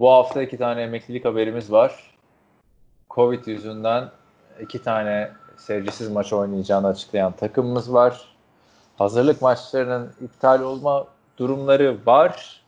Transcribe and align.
Bu 0.00 0.10
hafta 0.10 0.42
iki 0.42 0.58
tane 0.58 0.82
emeklilik 0.82 1.24
haberimiz 1.24 1.72
var. 1.72 2.14
Covid 3.10 3.46
yüzünden 3.46 4.10
iki 4.60 4.82
tane 4.82 5.30
seyircisiz 5.56 6.10
maç 6.10 6.32
oynayacağını 6.32 6.86
açıklayan 6.86 7.32
takımımız 7.32 7.92
var. 7.92 8.28
Hazırlık 8.96 9.42
maçlarının 9.42 10.12
iptal 10.20 10.60
olma 10.60 11.06
durumları 11.38 11.98
var. 12.06 12.62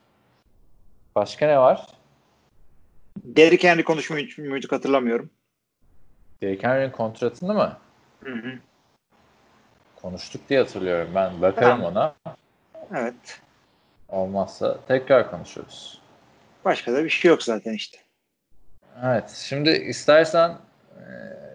Başka 1.14 1.46
ne 1.46 1.58
var? 1.58 1.86
Derrick 3.24 3.68
Henry 3.68 3.84
konuşmuş 3.84 4.38
muyduk 4.38 4.72
hatırlamıyorum. 4.72 5.30
Derrick 6.42 6.68
Henry'nin 6.68 6.90
kontratını 6.90 7.54
mı? 7.54 7.76
Hı 8.24 8.32
hı. 8.32 8.58
Konuştuk 10.02 10.48
diye 10.48 10.60
hatırlıyorum. 10.60 11.10
Ben 11.14 11.42
bakarım 11.42 11.80
Tamam. 11.80 11.92
ona. 11.92 12.14
Evet. 12.94 13.40
Olmazsa 14.08 14.78
tekrar 14.88 15.30
konuşuruz. 15.30 16.00
Başka 16.64 16.92
da 16.92 17.04
bir 17.04 17.10
şey 17.10 17.28
yok 17.28 17.42
zaten 17.42 17.72
işte. 17.72 17.98
Evet, 19.04 19.30
şimdi 19.30 19.70
istersen 19.70 20.50
e, 20.50 21.04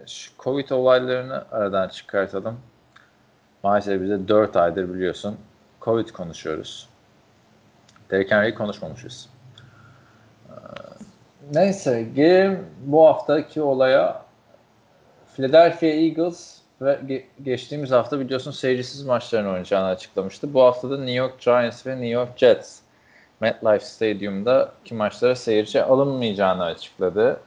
şu 0.08 0.32
Covid 0.40 0.70
olaylarını 0.70 1.46
aradan 1.52 1.90
çıkartalım. 1.90 2.60
Maalesef 3.64 4.02
bize 4.02 4.28
4 4.28 4.56
aydır 4.56 4.94
biliyorsun 4.94 5.38
Covid 5.82 6.10
konuşuyoruz. 6.10 6.90
Derrick 8.12 8.36
Henry'i 8.36 8.56
konuşmamışız. 8.56 9.30
Ee, 10.50 10.54
Neyse, 11.54 12.04
gelelim 12.16 12.66
bu 12.80 13.08
haftaki 13.08 13.62
olaya. 13.62 14.24
Philadelphia 15.36 15.86
Eagles 15.88 16.58
ve 16.82 16.94
ge- 16.94 17.24
geçtiğimiz 17.44 17.92
hafta 17.92 18.20
biliyorsun 18.20 18.52
seyircisiz 18.52 19.04
maçlarını 19.06 19.48
oynayacağını 19.50 19.88
açıklamıştı. 19.88 20.54
Bu 20.54 20.62
hafta 20.64 20.90
da 20.90 20.98
New 20.98 21.14
York 21.14 21.42
Giants 21.42 21.88
ve 21.88 21.92
New 21.92 22.08
York 22.08 22.38
Jets 22.38 22.80
MetLife 23.44 23.86
Stadyum'daki 23.86 24.94
maçlara 24.94 25.36
seyirci 25.36 25.84
alınmayacağını 25.84 26.64
açıkladı. 26.64 27.40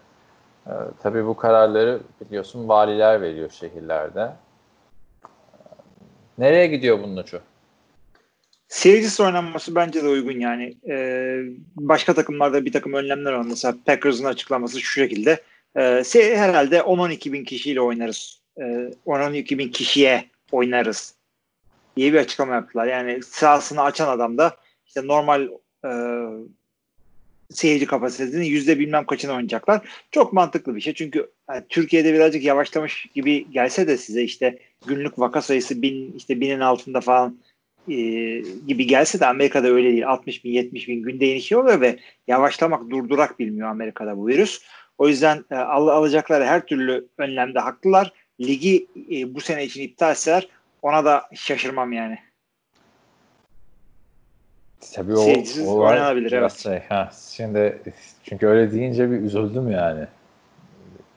Ee, 0.66 0.70
tabii 1.02 1.26
bu 1.26 1.36
kararları 1.36 2.00
biliyorsun 2.20 2.68
valiler 2.68 3.20
veriyor 3.20 3.50
şehirlerde. 3.50 4.20
Ee, 4.20 5.28
nereye 6.38 6.66
gidiyor 6.66 7.02
bunun 7.02 7.16
ucu? 7.16 7.40
Seyircisiz 8.68 9.20
oynanması 9.20 9.74
bence 9.74 10.02
de 10.02 10.08
uygun 10.08 10.40
yani. 10.40 10.76
Ee, 10.88 11.40
başka 11.76 12.14
takımlarda 12.14 12.64
bir 12.64 12.72
takım 12.72 12.92
önlemler. 12.92 13.42
Mesela 13.42 13.74
Packers'ın 13.86 14.24
açıklaması 14.24 14.80
şu 14.80 14.92
şekilde. 15.00 15.42
Ee, 15.76 16.02
herhalde 16.14 16.78
10-12 16.78 17.32
bin 17.32 17.44
kişiyle 17.44 17.80
oynarız. 17.80 18.40
Ee, 18.58 18.90
10-12 19.06 19.58
bin 19.58 19.68
kişiye 19.68 20.24
oynarız 20.52 21.14
diye 21.96 22.12
bir 22.12 22.18
açıklama 22.18 22.54
yaptılar. 22.54 22.86
Yani 22.86 23.22
sahasını 23.22 23.82
açan 23.82 24.08
adam 24.08 24.38
da 24.38 24.56
işte 24.86 25.06
normal 25.06 25.48
e, 25.84 25.90
seyirci 27.50 27.86
kapasitesinin 27.86 28.44
yüzde 28.44 28.78
bilmem 28.78 29.06
kaçını 29.06 29.32
oynayacaklar. 29.32 29.88
Çok 30.10 30.32
mantıklı 30.32 30.76
bir 30.76 30.80
şey. 30.80 30.94
Çünkü 30.94 31.30
yani 31.50 31.64
Türkiye'de 31.68 32.14
birazcık 32.14 32.44
yavaşlamış 32.44 33.06
gibi 33.14 33.50
gelse 33.50 33.88
de 33.88 33.96
size 33.96 34.22
işte 34.22 34.58
günlük 34.86 35.18
vaka 35.18 35.42
sayısı 35.42 35.82
bin 35.82 36.12
işte 36.16 36.40
binin 36.40 36.60
altında 36.60 37.00
falan 37.00 37.38
e, 37.88 37.94
gibi 38.66 38.86
gelse 38.86 39.20
de 39.20 39.26
Amerika'da 39.26 39.68
öyle 39.68 39.90
değil. 39.90 40.08
60 40.08 40.44
bin 40.44 40.50
70 40.50 40.88
bin 40.88 41.02
günde 41.02 41.26
inişi 41.26 41.56
oluyor 41.56 41.80
ve 41.80 41.98
yavaşlamak 42.26 42.90
durdurak 42.90 43.38
bilmiyor 43.38 43.68
Amerika'da 43.68 44.16
bu 44.16 44.26
virüs. 44.26 44.62
O 44.98 45.08
yüzden 45.08 45.44
e, 45.50 45.54
al, 45.54 45.88
alacakları 45.88 46.44
her 46.44 46.66
türlü 46.66 47.06
önlemde 47.18 47.58
haklılar. 47.58 48.12
Ligi 48.40 48.86
e, 49.12 49.34
bu 49.34 49.40
sene 49.40 49.64
için 49.64 49.82
iptal 49.82 50.10
etseler 50.10 50.48
ona 50.82 51.04
da 51.04 51.22
şaşırmam 51.34 51.92
yani. 51.92 52.18
Tabii 54.94 55.16
o 55.16 55.20
olay 55.66 55.94
oynanabilir, 55.94 56.32
evet. 56.32 56.52
Şey, 56.52 56.82
ha, 56.88 57.10
şimdi 57.36 57.82
çünkü 58.24 58.46
öyle 58.46 58.72
deyince 58.72 59.10
bir 59.10 59.20
üzüldüm 59.20 59.70
yani. 59.70 60.06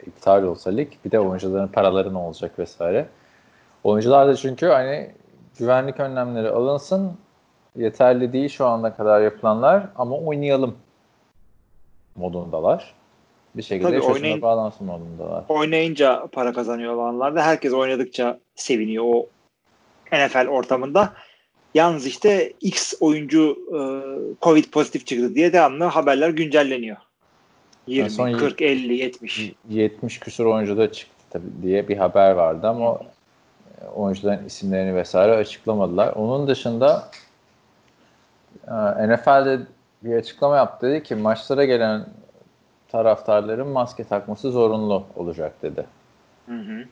İptal 0.08 0.44
olsa 0.44 0.70
lig 0.70 0.88
bir 1.06 1.12
de 1.12 1.20
oyuncuların 1.20 1.68
paraları 1.68 2.14
ne 2.14 2.18
olacak 2.18 2.60
vesaire. 2.60 3.06
Oyuncular 3.84 4.28
da 4.28 4.36
çünkü 4.36 4.66
hani 4.68 5.12
güvenlik 5.60 6.00
önlemleri 6.00 6.50
alınsın 6.50 7.12
yeterli 7.76 8.34
değil 8.34 8.50
şu 8.50 8.66
ana 8.66 8.96
kadar 8.96 9.22
yapılanlar 9.22 9.84
ama 9.96 10.16
oynayalım 10.18 10.76
modundalar. 12.16 12.94
Bir 13.56 13.62
şekilde 13.64 13.88
Tabii 14.00 14.02
oynayın- 14.14 14.42
bağlansın 14.42 14.88
modundalar. 14.88 15.44
oynayınca 15.50 16.28
para 16.32 16.54
kazanıyor 16.54 16.94
olanlar 16.94 17.36
da 17.36 17.42
herkes 17.46 17.74
oynadıkça 17.74 18.40
seviniyor 18.56 19.04
o 19.08 19.28
NFL 20.12 20.48
ortamında. 20.48 21.14
Yalnız 21.74 22.06
işte 22.06 22.54
X 22.62 22.94
oyuncu 23.00 23.58
e, 23.76 23.80
Covid 24.42 24.66
pozitif 24.66 25.08
çıktı 25.08 25.36
diye 25.36 25.54
devamlı 25.54 25.84
haberler 25.84 26.30
güncelleniyor. 26.30 26.98
20, 27.88 28.10
son 28.10 28.28
y- 28.28 28.38
40, 28.38 28.62
50, 28.62 28.98
70. 28.98 29.52
70 29.70 30.20
küsur 30.20 30.46
oyuncu 30.46 30.78
da 30.78 30.92
çıktı 30.92 31.16
tabii 31.30 31.62
diye 31.62 31.88
bir 31.88 31.98
haber 31.98 32.32
vardı 32.32 32.68
ama 32.68 33.00
e, 33.82 33.86
oyuncuların 33.88 34.46
isimlerini 34.46 34.96
vesaire 34.96 35.36
açıklamadılar. 35.36 36.14
Onun 36.14 36.48
dışında 36.48 37.12
e, 38.68 39.08
NFL'de 39.08 39.60
bir 40.04 40.16
açıklama 40.16 40.58
yaptı. 40.58 40.88
Dedi 40.88 41.04
ki 41.04 41.16
maçlara 41.16 41.66
gelen 41.66 42.06
taraftarların 42.92 43.68
maske 43.68 44.04
takması 44.04 44.52
zorunlu 44.52 45.04
olacak 45.16 45.54
dedi. 45.62 45.86
Hı 46.46 46.56
hı. 46.56 46.84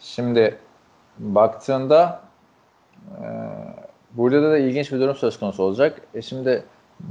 Şimdi 0.00 0.58
baktığında 1.18 2.23
burada 4.12 4.50
da 4.50 4.58
ilginç 4.58 4.92
bir 4.92 5.00
durum 5.00 5.16
söz 5.16 5.38
konusu 5.38 5.62
olacak. 5.62 6.00
E 6.14 6.22
şimdi 6.22 6.64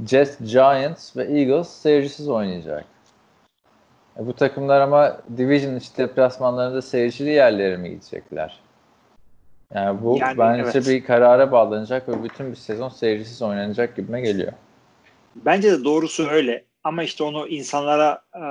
Jets, 0.08 0.38
Giants 0.38 1.16
ve 1.16 1.24
Eagles 1.24 1.68
seyircisiz 1.68 2.28
oynayacak. 2.28 2.84
E 4.18 4.26
bu 4.26 4.32
takımlar 4.32 4.80
ama 4.80 5.20
Division 5.36 5.76
içi 5.76 5.96
deplasmanlarında 5.96 6.82
seyircili 6.82 7.30
yerlere 7.30 7.76
mi 7.76 7.90
gidecekler? 7.90 8.60
Yani 9.74 10.02
bu 10.02 10.18
Yani 10.20 10.38
bence 10.38 10.78
evet. 10.78 10.88
bir 10.88 11.04
karara 11.04 11.52
bağlanacak 11.52 12.08
ve 12.08 12.24
bütün 12.24 12.50
bir 12.50 12.56
sezon 12.56 12.88
seyircisiz 12.88 13.42
oynanacak 13.42 13.96
gibime 13.96 14.20
geliyor. 14.20 14.52
Bence 15.36 15.72
de 15.72 15.84
doğrusu 15.84 16.28
öyle. 16.28 16.64
Ama 16.84 17.02
işte 17.02 17.24
onu 17.24 17.48
insanlara 17.48 18.22
e, 18.34 18.42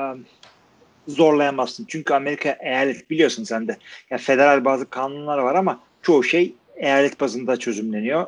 zorlayamazsın. 1.08 1.86
Çünkü 1.88 2.14
Amerika 2.14 2.58
eyalet 2.62 3.10
biliyorsun 3.10 3.44
sen 3.44 3.68
de. 3.68 3.78
Ya 4.10 4.18
federal 4.18 4.66
bazı 4.66 4.90
kanunlar 4.90 5.38
var 5.38 5.56
ama 5.56 5.80
çoğu 6.02 6.24
şey 6.24 6.56
eyalet 6.76 7.20
bazında 7.20 7.58
çözümleniyor. 7.58 8.28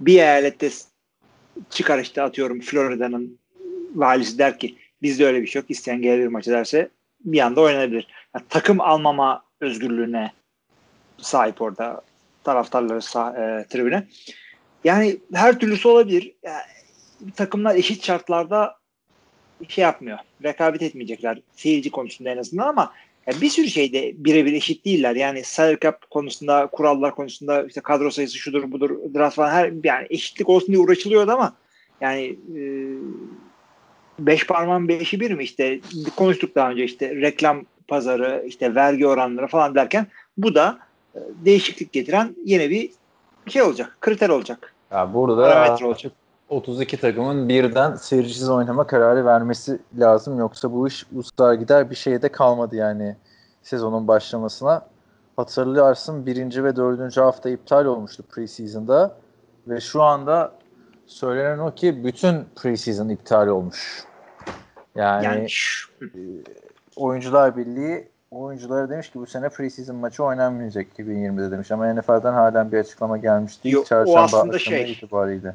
Bir 0.00 0.18
eyalette 0.18 0.70
çıkar 1.70 1.98
işte 1.98 2.22
atıyorum 2.22 2.60
Florida'nın 2.60 3.38
valisi 3.94 4.38
der 4.38 4.58
ki 4.58 4.76
bizde 5.02 5.26
öyle 5.26 5.42
bir 5.42 5.46
şey 5.46 5.62
yok. 5.62 5.70
İsteyen 5.70 6.02
gelebilir 6.02 6.26
maçı 6.26 6.50
derse 6.50 6.88
bir 7.24 7.40
anda 7.40 7.60
oynanabilir. 7.60 8.06
Ya 8.34 8.42
takım 8.48 8.80
almama 8.80 9.44
özgürlüğüne 9.60 10.32
sahip 11.18 11.62
orada 11.62 12.02
taraftarları 12.44 12.98
sah- 12.98 13.60
e, 13.60 13.66
tribüne. 13.66 14.06
Yani 14.84 15.16
her 15.34 15.58
türlüsü 15.58 15.88
olabilir. 15.88 16.34
Ya, 16.42 16.62
takımlar 17.36 17.74
eşit 17.74 18.04
şartlarda 18.04 18.76
şey 19.68 19.82
yapmıyor. 19.82 20.18
Rekabet 20.42 20.82
etmeyecekler 20.82 21.40
seyirci 21.56 21.90
konusunda 21.90 22.30
en 22.30 22.36
azından 22.38 22.68
ama 22.68 22.92
ya 23.26 23.40
bir 23.40 23.48
sürü 23.48 23.68
şeyde 23.68 24.12
birebir 24.16 24.52
eşit 24.52 24.84
değiller. 24.84 25.16
Yani 25.16 25.44
salary 25.44 25.76
cap 25.82 26.10
konusunda, 26.10 26.66
kurallar 26.66 27.14
konusunda 27.14 27.64
işte 27.64 27.80
kadro 27.80 28.10
sayısı 28.10 28.38
şudur 28.38 28.72
budur, 28.72 28.90
draft 29.14 29.36
falan 29.36 29.50
her 29.50 29.72
yani 29.84 30.06
eşitlik 30.10 30.48
olsun 30.48 30.68
diye 30.68 30.78
uğraşılıyordu 30.78 31.30
ama 31.32 31.54
yani 32.00 32.36
e, 32.56 32.62
beş 34.18 34.46
parmağın 34.46 34.88
beşi 34.88 35.20
bir 35.20 35.30
mi 35.30 35.44
işte 35.44 35.80
konuştuk 36.16 36.54
daha 36.54 36.70
önce 36.70 36.84
işte 36.84 37.14
reklam 37.14 37.64
pazarı, 37.88 38.44
işte 38.46 38.74
vergi 38.74 39.06
oranları 39.06 39.46
falan 39.46 39.74
derken 39.74 40.06
bu 40.38 40.54
da 40.54 40.78
e, 41.14 41.18
değişiklik 41.44 41.92
getiren 41.92 42.36
yeni 42.44 42.70
bir 42.70 42.90
şey 43.48 43.62
olacak, 43.62 43.96
kriter 44.00 44.28
olacak. 44.28 44.74
Ya 44.90 45.14
burada 45.14 45.42
Parametre 45.42 45.86
olacak. 45.86 46.12
32 46.56 46.96
takımın 46.96 47.48
birden 47.48 47.94
seyircisiz 47.94 48.50
oynama 48.50 48.86
kararı 48.86 49.24
vermesi 49.24 49.78
lazım. 49.98 50.38
Yoksa 50.38 50.72
bu 50.72 50.88
iş 50.88 51.06
ustar 51.16 51.54
gider 51.54 51.90
bir 51.90 51.94
şeyde 51.94 52.28
kalmadı 52.28 52.76
yani 52.76 53.16
sezonun 53.62 54.08
başlamasına. 54.08 54.86
Hatırlarsın 55.36 56.26
birinci 56.26 56.64
ve 56.64 56.76
dördüncü 56.76 57.20
hafta 57.20 57.50
iptal 57.50 57.84
olmuştu 57.84 58.22
preseason'da 58.22 59.16
ve 59.68 59.80
şu 59.80 60.02
anda 60.02 60.52
söylenen 61.06 61.58
o 61.58 61.74
ki 61.74 62.04
bütün 62.04 62.44
preseason 62.56 63.08
iptal 63.08 63.46
olmuş 63.46 64.04
Yani, 64.96 65.24
Yani 65.24 65.50
şu- 65.50 65.92
Oyuncular 66.96 67.56
Birliği 67.56 68.08
oyunculara 68.30 68.90
demiş 68.90 69.10
ki 69.10 69.18
bu 69.18 69.26
sene 69.26 69.48
preseason 69.48 69.96
maçı 69.96 70.24
oynanmayacak 70.24 70.86
2020'de 70.98 71.50
demiş 71.50 71.70
ama 71.72 71.94
NFL'den 71.94 72.32
halen 72.32 72.72
bir 72.72 72.78
açıklama 72.78 73.18
gelmiş 73.18 73.64
değil. 73.64 73.74
Yok, 73.74 73.84
o 73.84 73.88
Çarşamba 73.88 74.20
aslında 74.20 74.54
akşamı 74.54 74.76
şey- 74.76 74.92
itibariyle. 74.92 75.54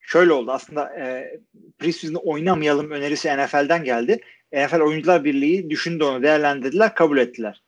Şöyle 0.00 0.32
oldu 0.32 0.52
aslında 0.52 0.98
e, 0.98 1.38
preseason'da 1.78 2.18
oynamayalım 2.18 2.90
önerisi 2.90 3.36
NFL'den 3.36 3.84
geldi. 3.84 4.20
NFL 4.52 4.80
Oyuncular 4.80 5.24
Birliği 5.24 5.70
düşündü 5.70 6.04
onu 6.04 6.22
değerlendirdiler 6.22 6.94
kabul 6.94 7.18
ettiler. 7.18 7.62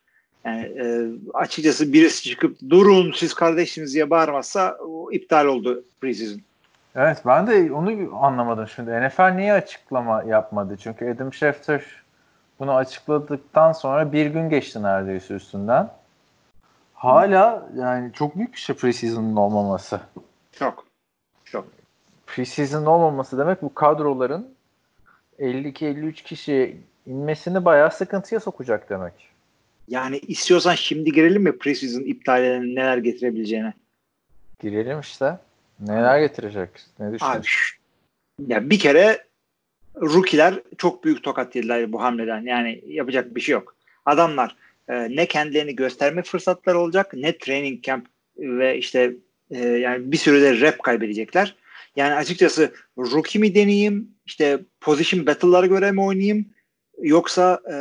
Yani 0.44 0.62
e, 0.62 1.06
açıkçası 1.34 1.92
birisi 1.92 2.28
çıkıp 2.28 2.56
durun 2.70 3.12
siz 3.16 3.34
kardeşiniz 3.34 3.94
diye 3.94 4.10
bağırmazsa 4.10 4.76
o 4.88 5.12
iptal 5.12 5.46
oldu 5.46 5.84
preseason. 6.00 6.40
Evet 6.96 7.18
ben 7.26 7.46
de 7.46 7.72
onu 7.72 8.16
anlamadım 8.16 8.68
şimdi. 8.74 8.90
NFL 8.90 9.34
niye 9.34 9.52
açıklama 9.52 10.22
yapmadı? 10.22 10.76
Çünkü 10.82 11.10
Adam 11.10 11.32
Schefter 11.32 11.84
bunu 12.58 12.74
açıkladıktan 12.74 13.72
sonra 13.72 14.12
bir 14.12 14.26
gün 14.26 14.48
geçti 14.48 14.82
neredeyse 14.82 15.34
üstünden. 15.34 15.90
Hala 16.94 17.68
yani 17.76 18.12
çok 18.12 18.36
büyük 18.36 18.52
bir 18.52 18.58
şey 18.58 18.76
preseason'ın 18.76 19.36
olmaması. 19.36 20.00
Çok. 20.14 20.24
Çok. 20.52 20.91
Preseason'ın 22.32 22.86
olmaması 22.86 23.38
demek 23.38 23.62
bu 23.62 23.74
kadroların 23.74 24.54
52-53 25.38 26.12
kişi 26.12 26.76
inmesini 27.06 27.64
bayağı 27.64 27.90
sıkıntıya 27.90 28.40
sokacak 28.40 28.90
demek. 28.90 29.12
Yani 29.88 30.18
istiyorsan 30.18 30.74
şimdi 30.74 31.12
girelim 31.12 31.42
mi 31.42 31.58
preseason 31.58 32.00
iptallerinin 32.00 32.76
neler 32.76 32.98
getirebileceğine? 32.98 33.72
Girelim 34.60 35.00
işte. 35.00 35.38
Neler 35.80 36.20
getirecek? 36.20 36.68
Ne 36.98 37.12
düşünüyorsun? 37.12 37.78
ya 38.46 38.70
bir 38.70 38.78
kere 38.78 39.24
rookie'ler 39.96 40.54
çok 40.78 41.04
büyük 41.04 41.22
tokat 41.22 41.56
yediler 41.56 41.92
bu 41.92 42.02
hamleden. 42.02 42.42
Yani 42.42 42.80
yapacak 42.86 43.36
bir 43.36 43.40
şey 43.40 43.52
yok. 43.52 43.74
Adamlar 44.06 44.56
e, 44.88 45.16
ne 45.16 45.26
kendilerini 45.26 45.76
gösterme 45.76 46.22
fırsatları 46.22 46.78
olacak 46.78 47.14
ne 47.14 47.38
training 47.38 47.82
camp 47.82 48.06
ve 48.38 48.78
işte 48.78 49.12
e, 49.50 49.58
yani 49.58 50.12
bir 50.12 50.16
sürede 50.16 50.60
rep 50.60 50.82
kaybedecekler. 50.82 51.61
Yani 51.96 52.14
açıkçası 52.14 52.72
rookie 52.98 53.40
mi 53.40 53.54
deneyeyim 53.54 54.08
işte 54.26 54.64
position 54.80 55.26
battle'lara 55.26 55.66
göre 55.66 55.92
mi 55.92 56.02
oynayayım 56.02 56.46
yoksa 57.02 57.60
e, 57.72 57.76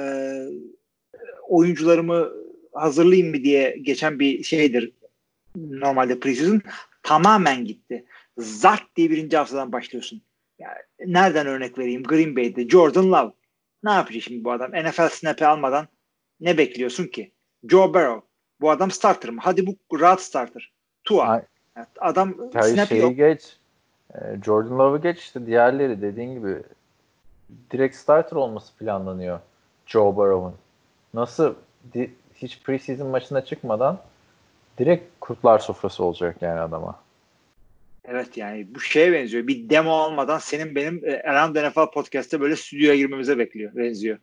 oyuncularımı 1.48 2.32
hazırlayayım 2.74 3.30
mı 3.30 3.44
diye 3.44 3.78
geçen 3.82 4.20
bir 4.20 4.44
şeydir 4.44 4.92
normalde 5.56 6.20
preseason 6.20 6.62
tamamen 7.04 7.66
gitti. 7.66 8.06
Zart 8.38 8.84
diye 8.96 9.10
birinci 9.10 9.38
haftadan 9.38 9.72
başlıyorsun. 9.72 10.22
Yani 10.60 10.78
nereden 11.06 11.48
örnek 11.48 11.78
vereyim? 11.78 12.04
Green 12.04 12.36
Bay'de 12.36 12.70
Jordan 12.70 13.12
Love. 13.12 13.32
Ne 13.84 13.92
yapacak 13.92 14.24
şimdi 14.24 14.44
bu 14.44 14.52
adam? 14.52 14.72
NFL 14.72 15.10
snap'i 15.10 15.46
almadan 15.46 15.88
ne 16.40 16.58
bekliyorsun 16.58 17.08
ki? 17.08 17.32
Joe 17.70 17.94
Burrow. 17.94 18.28
Bu 18.62 18.72
adam 18.72 18.92
starter 18.92 19.30
mı? 19.32 19.42
Hadi 19.44 19.68
bu 19.68 20.00
rahat 20.00 20.22
starter. 20.22 20.74
Tua. 21.04 21.46
Yani 21.76 21.88
adam 22.00 22.38
Hayır 22.54 22.76
snap 22.76 22.92
yok. 22.92 23.18
geç. 23.18 23.58
Ee, 24.16 24.18
Jordan 24.46 24.80
Love'ı 24.80 25.02
geç 25.02 25.20
işte 25.20 25.46
diğerleri 25.46 26.02
dediğin 26.02 26.34
gibi 26.34 26.56
direkt 27.72 27.96
starter 27.96 28.38
olması 28.38 28.76
planlanıyor 28.78 29.40
Joe 29.86 30.16
Burrow'un. 30.16 30.56
Nasıl 31.14 31.56
di- 31.94 32.12
hiç 32.36 32.64
preseason 32.64 33.08
maçına 33.08 33.46
çıkmadan 33.46 34.00
direkt 34.78 35.04
kurtlar 35.20 35.60
sofrası 35.60 36.04
olacak 36.04 36.36
yani 36.42 36.60
adama. 36.60 37.00
Evet 38.06 38.38
yani 38.38 38.68
bu 38.76 38.80
şeye 38.80 39.14
benziyor. 39.14 39.48
Bir 39.48 39.70
demo 39.70 39.92
almadan 39.92 40.38
senin 40.38 40.76
benim 40.76 41.02
e, 41.06 41.22
Around 41.22 41.56
NFL 41.56 41.92
podcast'te 41.94 42.42
böyle 42.42 42.56
stüdyoya 42.56 42.96
girmemize 42.96 43.38
bekliyor. 43.38 43.76
Benziyor. 43.76 44.18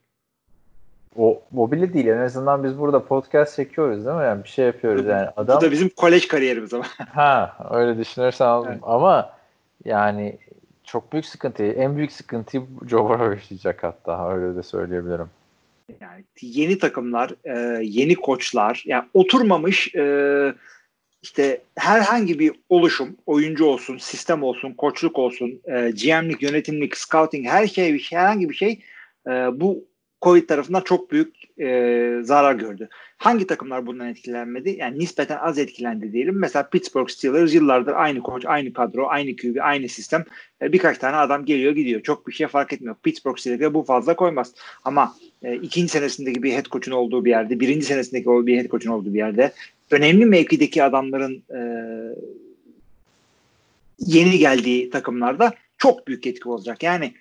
O, 1.17 1.43
o 1.57 1.73
bile 1.73 1.93
değil. 1.95 2.07
En 2.07 2.19
azından 2.19 2.65
biz 2.65 2.79
burada 2.79 3.05
podcast 3.05 3.57
çekiyoruz 3.57 4.07
değil 4.07 4.17
mi? 4.17 4.23
Yani 4.25 4.45
bir 4.45 4.49
şey 4.49 4.67
yapıyoruz 4.67 5.07
yani. 5.07 5.29
Adam 5.37 5.57
Bu 5.57 5.61
da 5.61 5.71
bizim 5.73 5.89
kolej 5.89 6.29
kariyerimiz 6.29 6.75
ama. 6.75 6.85
ha 7.15 7.57
öyle 7.71 7.99
düşünürsen. 7.99 8.63
Evet. 8.67 8.79
ama 8.83 9.38
yani 9.85 10.39
çok 10.85 11.13
büyük 11.13 11.27
sıkıntı. 11.27 11.65
En 11.65 11.97
büyük 11.97 12.13
sıkıntıyı 12.13 12.63
Joe 12.89 13.09
Burrow 13.09 13.35
yaşayacak 13.35 13.83
hatta 13.83 14.35
öyle 14.35 14.57
de 14.57 14.63
söyleyebilirim. 14.63 15.27
Yani 16.01 16.25
yeni 16.41 16.79
takımlar, 16.79 17.35
e, 17.45 17.85
yeni 17.85 18.15
koçlar, 18.15 18.83
yani 18.87 19.05
oturmamış 19.15 19.95
e, 19.95 20.55
işte 21.23 21.63
herhangi 21.79 22.39
bir 22.39 22.53
oluşum, 22.69 23.17
oyuncu 23.27 23.65
olsun, 23.65 23.99
sistem 23.99 24.43
olsun, 24.43 24.73
koçluk 24.73 25.19
olsun, 25.19 25.61
e, 25.65 25.91
GM'lik, 25.91 26.43
yönetimlik, 26.43 26.97
scouting, 26.97 27.47
her 27.47 27.67
şey, 27.67 28.03
herhangi 28.11 28.49
bir 28.49 28.55
şey 28.55 28.81
bu 29.53 29.85
Covid 30.23 30.49
tarafından 30.49 30.81
çok 30.81 31.11
büyük 31.11 31.37
e, 31.61 32.21
zarar 32.23 32.55
gördü. 32.55 32.89
Hangi 33.17 33.47
takımlar 33.47 33.87
bundan 33.87 34.09
etkilenmedi? 34.09 34.77
Yani 34.79 34.99
nispeten 34.99 35.37
az 35.37 35.59
etkilendi 35.59 36.13
diyelim. 36.13 36.39
Mesela 36.39 36.69
Pittsburgh 36.69 37.09
Steelers 37.09 37.55
yıllardır 37.55 37.93
aynı 37.93 38.23
koç, 38.23 38.47
aynı 38.47 38.73
kadro, 38.73 39.07
aynı 39.07 39.37
QB, 39.37 39.57
aynı 39.61 39.89
sistem. 39.89 40.25
E, 40.63 40.73
birkaç 40.73 40.99
tane 40.99 41.17
adam 41.17 41.45
geliyor 41.45 41.73
gidiyor. 41.73 42.03
Çok 42.03 42.27
bir 42.27 42.33
şey 42.33 42.47
fark 42.47 42.73
etmiyor. 42.73 42.97
Pittsburgh 43.03 43.39
Steelers'e 43.39 43.75
bu 43.75 43.83
fazla 43.83 44.17
koymaz. 44.17 44.55
Ama 44.85 45.15
e, 45.43 45.57
ikinci 45.57 45.89
senesindeki 45.89 46.43
bir 46.43 46.53
head 46.53 46.67
coach'un 46.67 46.93
olduğu 46.93 47.25
bir 47.25 47.31
yerde, 47.31 47.61
birinci 47.61 47.87
senesindeki 47.87 48.27
bir 48.29 48.59
head 48.59 48.71
coach'un 48.71 48.91
olduğu 48.91 49.15
bir 49.15 49.19
yerde 49.19 49.53
önemli 49.91 50.27
mevkideki 50.27 50.83
adamların 50.83 51.43
e, 51.55 51.61
yeni 53.99 54.39
geldiği 54.39 54.91
takımlarda 54.91 55.53
çok 55.79 56.07
büyük 56.07 56.27
etki 56.27 56.49
olacak. 56.49 56.83
Yani 56.83 57.13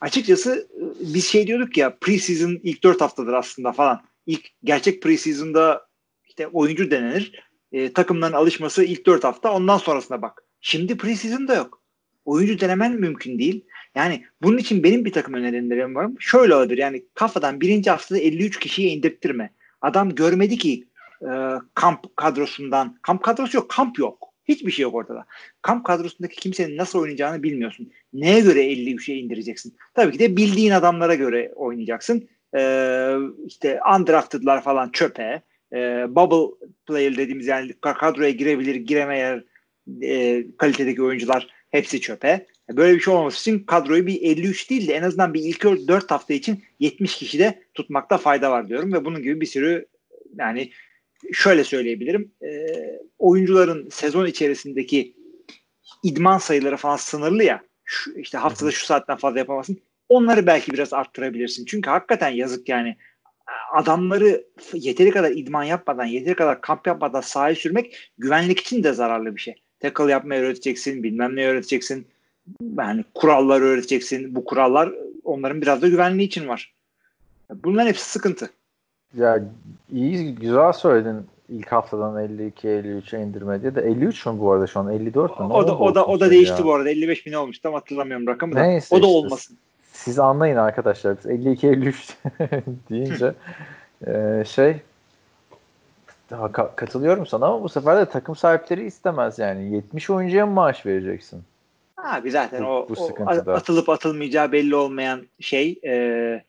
açıkçası 0.00 0.68
e, 0.76 0.82
biz 1.14 1.26
şey 1.26 1.46
diyorduk 1.46 1.76
ya 1.76 1.96
preseason 2.00 2.60
ilk 2.62 2.82
dört 2.84 3.00
haftadır 3.00 3.32
aslında 3.32 3.72
falan. 3.72 4.02
İlk 4.26 4.46
gerçek 4.64 5.02
preseason'da 5.02 5.86
işte 6.24 6.46
oyuncu 6.46 6.90
denenir. 6.90 7.46
E, 7.72 7.92
takımların 7.92 8.32
alışması 8.32 8.84
ilk 8.84 9.06
dört 9.06 9.24
hafta 9.24 9.52
ondan 9.52 9.78
sonrasına 9.78 10.22
bak. 10.22 10.42
Şimdi 10.60 10.96
preseason'da 10.96 11.54
yok. 11.54 11.82
Oyuncu 12.24 12.60
denemen 12.60 12.92
mümkün 12.92 13.38
değil. 13.38 13.64
Yani 13.94 14.24
bunun 14.42 14.58
için 14.58 14.82
benim 14.82 15.04
bir 15.04 15.12
takım 15.12 15.34
önerilerim 15.34 15.94
var. 15.94 16.10
Şöyle 16.18 16.54
olabilir 16.54 16.78
yani 16.78 17.04
kafadan 17.14 17.60
birinci 17.60 17.90
haftada 17.90 18.18
53 18.18 18.58
kişiye 18.58 18.88
indirttirme. 18.88 19.50
Adam 19.80 20.14
görmedi 20.14 20.58
ki 20.58 20.88
e, 21.22 21.30
kamp 21.74 22.16
kadrosundan. 22.16 22.98
Kamp 23.02 23.22
kadrosu 23.22 23.56
yok. 23.56 23.70
Kamp 23.70 23.98
yok. 23.98 24.32
Hiçbir 24.48 24.72
şey 24.72 24.82
yok 24.82 24.94
ortada. 24.94 25.26
Kamp 25.62 25.84
kadrosundaki 25.84 26.36
kimsenin 26.36 26.76
nasıl 26.76 26.98
oynayacağını 26.98 27.42
bilmiyorsun. 27.42 27.92
Neye 28.12 28.40
göre 28.40 28.72
53'e 28.72 29.14
indireceksin? 29.14 29.76
Tabii 29.94 30.12
ki 30.12 30.18
de 30.18 30.36
bildiğin 30.36 30.70
adamlara 30.70 31.14
göre 31.14 31.52
oynayacaksın. 31.56 32.28
Ee, 32.56 33.14
işte 33.46 33.80
undrafted'lar 33.98 34.62
falan 34.62 34.90
çöpe. 34.90 35.42
Ee, 35.72 36.06
bubble 36.08 36.66
player 36.86 37.16
dediğimiz 37.16 37.46
yani 37.46 37.72
kadroya 37.80 38.30
girebilir, 38.30 38.74
giremeyer 38.74 39.44
e, 40.02 40.44
kalitedeki 40.58 41.02
oyuncular 41.02 41.48
hepsi 41.70 42.00
çöpe. 42.00 42.46
Böyle 42.70 42.94
bir 42.94 43.00
şey 43.00 43.14
olmaması 43.14 43.50
için 43.50 43.58
kadroyu 43.66 44.06
bir 44.06 44.22
53 44.22 44.70
değil 44.70 44.88
de 44.88 44.94
en 44.94 45.02
azından 45.02 45.34
bir 45.34 45.40
ilk 45.40 45.64
4 45.64 46.10
hafta 46.10 46.34
için 46.34 46.64
70 46.80 47.16
kişi 47.16 47.38
de 47.38 47.62
tutmakta 47.74 48.18
fayda 48.18 48.50
var 48.50 48.68
diyorum 48.68 48.92
ve 48.92 49.04
bunun 49.04 49.22
gibi 49.22 49.40
bir 49.40 49.46
sürü 49.46 49.86
yani 50.38 50.70
şöyle 51.32 51.64
söyleyebilirim. 51.64 52.32
E, 52.42 52.66
oyuncuların 53.18 53.88
sezon 53.88 54.26
içerisindeki 54.26 55.14
idman 56.02 56.38
sayıları 56.38 56.76
falan 56.76 56.96
sınırlı 56.96 57.44
ya. 57.44 57.62
Şu, 57.84 58.12
işte 58.18 58.38
haftada 58.38 58.70
şu 58.70 58.86
saatten 58.86 59.16
fazla 59.16 59.38
yapamazsın. 59.38 59.78
Onları 60.08 60.46
belki 60.46 60.72
biraz 60.72 60.92
arttırabilirsin. 60.92 61.64
Çünkü 61.64 61.90
hakikaten 61.90 62.28
yazık 62.28 62.68
yani 62.68 62.96
adamları 63.72 64.44
yeteri 64.74 65.10
kadar 65.10 65.30
idman 65.30 65.64
yapmadan, 65.64 66.04
yeteri 66.04 66.34
kadar 66.34 66.60
kamp 66.60 66.86
yapmadan 66.86 67.20
sahaya 67.20 67.54
sürmek 67.54 68.12
güvenlik 68.18 68.60
için 68.60 68.82
de 68.84 68.92
zararlı 68.92 69.36
bir 69.36 69.40
şey. 69.40 69.54
Tackle 69.80 70.10
yapmayı 70.10 70.42
öğreteceksin, 70.42 71.02
bilmem 71.02 71.36
ne 71.36 71.46
öğreteceksin. 71.46 72.06
Yani 72.78 73.04
kurallar 73.14 73.60
öğreteceksin. 73.60 74.34
Bu 74.34 74.44
kurallar 74.44 74.92
onların 75.24 75.62
biraz 75.62 75.82
da 75.82 75.88
güvenliği 75.88 76.28
için 76.28 76.48
var. 76.48 76.74
Bunların 77.50 77.88
hepsi 77.88 78.10
sıkıntı. 78.10 78.50
Ya 79.14 79.40
iyi 79.92 80.34
güzel 80.34 80.72
söyledin 80.72 81.26
ilk 81.48 81.72
haftadan 81.72 82.24
52-53'e 82.38 83.22
indirme 83.22 83.62
diye 83.62 83.74
de 83.74 83.80
53 83.80 84.26
mü 84.26 84.32
bu 84.38 84.52
arada 84.52 84.66
şu 84.66 84.80
an 84.80 84.92
54 84.92 85.40
mü? 85.40 85.48
Ne 85.48 85.52
O 85.52 85.68
da 85.68 85.78
o 85.78 85.94
da 85.94 86.06
o 86.06 86.20
da 86.20 86.24
şey 86.24 86.30
değişti 86.30 86.60
ya? 86.60 86.64
bu 86.66 86.74
arada. 86.74 86.90
55 86.90 87.26
bin 87.26 87.32
olmuş. 87.32 87.58
Tam 87.58 87.74
hatırlamıyorum 87.74 88.26
rakamı 88.26 88.54
da. 88.54 88.62
Neyse 88.62 88.94
o 88.96 89.02
da 89.02 89.06
işte. 89.06 89.18
olmasın. 89.18 89.56
Siz 89.92 90.18
anlayın 90.18 90.56
arkadaşlar. 90.56 91.16
Biz 91.18 91.26
52-53 91.26 91.94
deyince 92.90 93.34
e, 94.06 94.44
şey 94.46 94.76
daha 96.30 96.46
ka- 96.46 96.76
katılıyorum 96.76 97.26
sana 97.26 97.46
ama 97.46 97.62
bu 97.62 97.68
sefer 97.68 97.96
de 97.98 98.06
takım 98.06 98.36
sahipleri 98.36 98.86
istemez 98.86 99.38
yani. 99.38 99.74
70 99.74 100.10
oyuncuya 100.10 100.46
mı 100.46 100.52
maaş 100.52 100.86
vereceksin? 100.86 101.42
Abi 101.96 102.30
zaten 102.30 102.64
Bu- 102.64 102.68
o, 102.68 102.88
bu 102.88 102.94
o 103.04 103.26
atılıp 103.52 103.88
atılmayacağı 103.88 104.52
belli 104.52 104.74
olmayan 104.76 105.22
şey 105.40 105.80
e, 105.84 106.44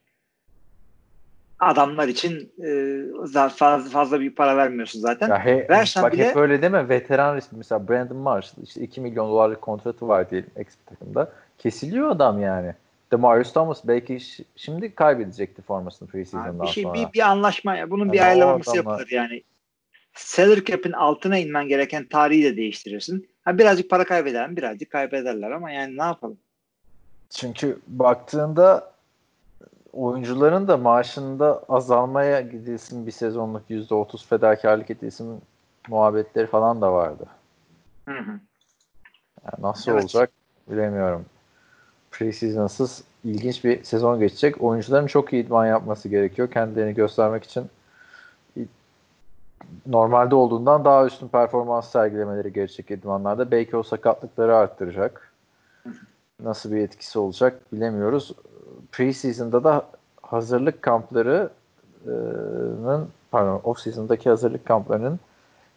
adamlar 1.60 2.08
için 2.08 2.54
e, 2.64 3.50
fazla, 3.50 3.90
fazla 3.90 4.20
bir 4.20 4.36
para 4.36 4.58
vermiyorsun 4.58 5.00
zaten. 5.00 5.30
Ya 5.30 5.46
he, 5.46 5.68
Versen 5.70 6.04
bak 6.04 6.14
bile- 6.14 6.30
hep 6.30 6.36
öyle 6.36 6.62
deme. 6.62 6.90
Veteran 6.90 7.36
resmi 7.36 7.58
mesela 7.58 7.88
Brandon 7.88 8.18
Marshall 8.18 8.64
işte 8.64 8.82
2 8.82 9.02
milyon 9.02 9.30
dolarlık 9.30 9.62
kontratı 9.62 10.08
var 10.08 10.30
diyelim 10.30 10.50
bir 10.58 10.66
takımda. 10.86 11.32
Kesiliyor 11.58 12.10
adam 12.10 12.42
yani. 12.42 12.74
Demarius 13.12 13.54
Thomas 13.54 13.82
belki 13.84 14.20
şimdi 14.56 14.96
kaybedecekti 14.96 15.62
formasını 15.62 16.08
preseason'dan 16.08 16.62
bir 16.62 16.68
şey 16.68 16.84
sonra. 16.84 16.94
bir, 16.94 17.14
bir 17.14 17.20
anlaşma 17.20 17.76
ya. 17.76 17.90
Bunun 17.90 18.12
bir 18.12 18.18
Yani 18.18 18.26
o 18.26 18.28
ayarlaması 18.28 18.78
yapılır 18.78 19.08
yani. 19.12 19.44
Salary 20.14 20.64
cap'in 20.64 20.92
altına 20.92 21.38
inmen 21.38 21.68
gereken 21.68 22.06
tarihi 22.06 22.44
de 22.44 22.58
değiştirirsin. 22.58 23.30
Ha 23.46 23.58
birazcık 23.58 23.90
para 23.90 24.06
kaybeder 24.06 24.50
mi? 24.50 24.58
Birazcık 24.58 24.92
kaybederler 24.92 25.52
ama 25.52 25.72
yani 25.72 25.98
ne 25.98 26.04
yapalım? 26.04 26.38
Çünkü 27.30 27.80
baktığında 27.88 28.92
oyuncuların 29.98 30.68
da 30.68 30.78
maaşında 30.78 31.64
azalmaya 31.70 32.42
gidilsin 32.42 33.06
bir 33.06 33.12
sezonluk 33.12 33.70
%30 33.70 34.28
fedakarlık 34.28 34.90
edilsin 34.90 35.42
muhabbetleri 35.90 36.48
falan 36.48 36.82
da 36.82 36.94
vardı. 36.94 37.26
Hı 38.06 38.12
hı. 38.20 38.40
Yani 39.46 39.62
nasıl 39.62 39.92
Evet. 39.92 40.04
olacak 40.04 40.32
bilemiyorum. 40.72 41.26
Preseason'sız 42.12 43.04
ilginç 43.24 43.64
bir 43.64 43.84
sezon 43.84 44.20
geçecek. 44.20 44.62
Oyuncuların 44.62 45.08
çok 45.08 45.34
iyi 45.34 45.46
idman 45.46 45.66
yapması 45.66 46.10
gerekiyor. 46.10 46.52
Kendilerini 46.52 46.94
göstermek 46.94 47.44
için 47.44 47.70
normalde 49.86 50.36
olduğundan 50.36 50.86
daha 50.86 51.06
üstün 51.06 51.28
performans 51.28 51.92
sergilemeleri 51.92 52.54
gerekecek 52.54 52.92
idmanlarda. 52.92 53.52
Belki 53.52 53.78
o 53.78 53.84
sakatlıkları 53.84 54.56
arttıracak. 54.56 55.34
Nasıl 56.44 56.72
bir 56.72 56.78
etkisi 56.78 57.20
olacak 57.20 57.74
bilemiyoruz. 57.74 58.32
Preseason'da 58.92 59.64
da 59.64 59.86
hazırlık 60.22 60.82
kamplarının 60.82 61.50
pardon 63.32 63.62
off 63.64 63.80
season'daki 63.80 64.30
hazırlık 64.30 64.66
kamplarının 64.66 65.20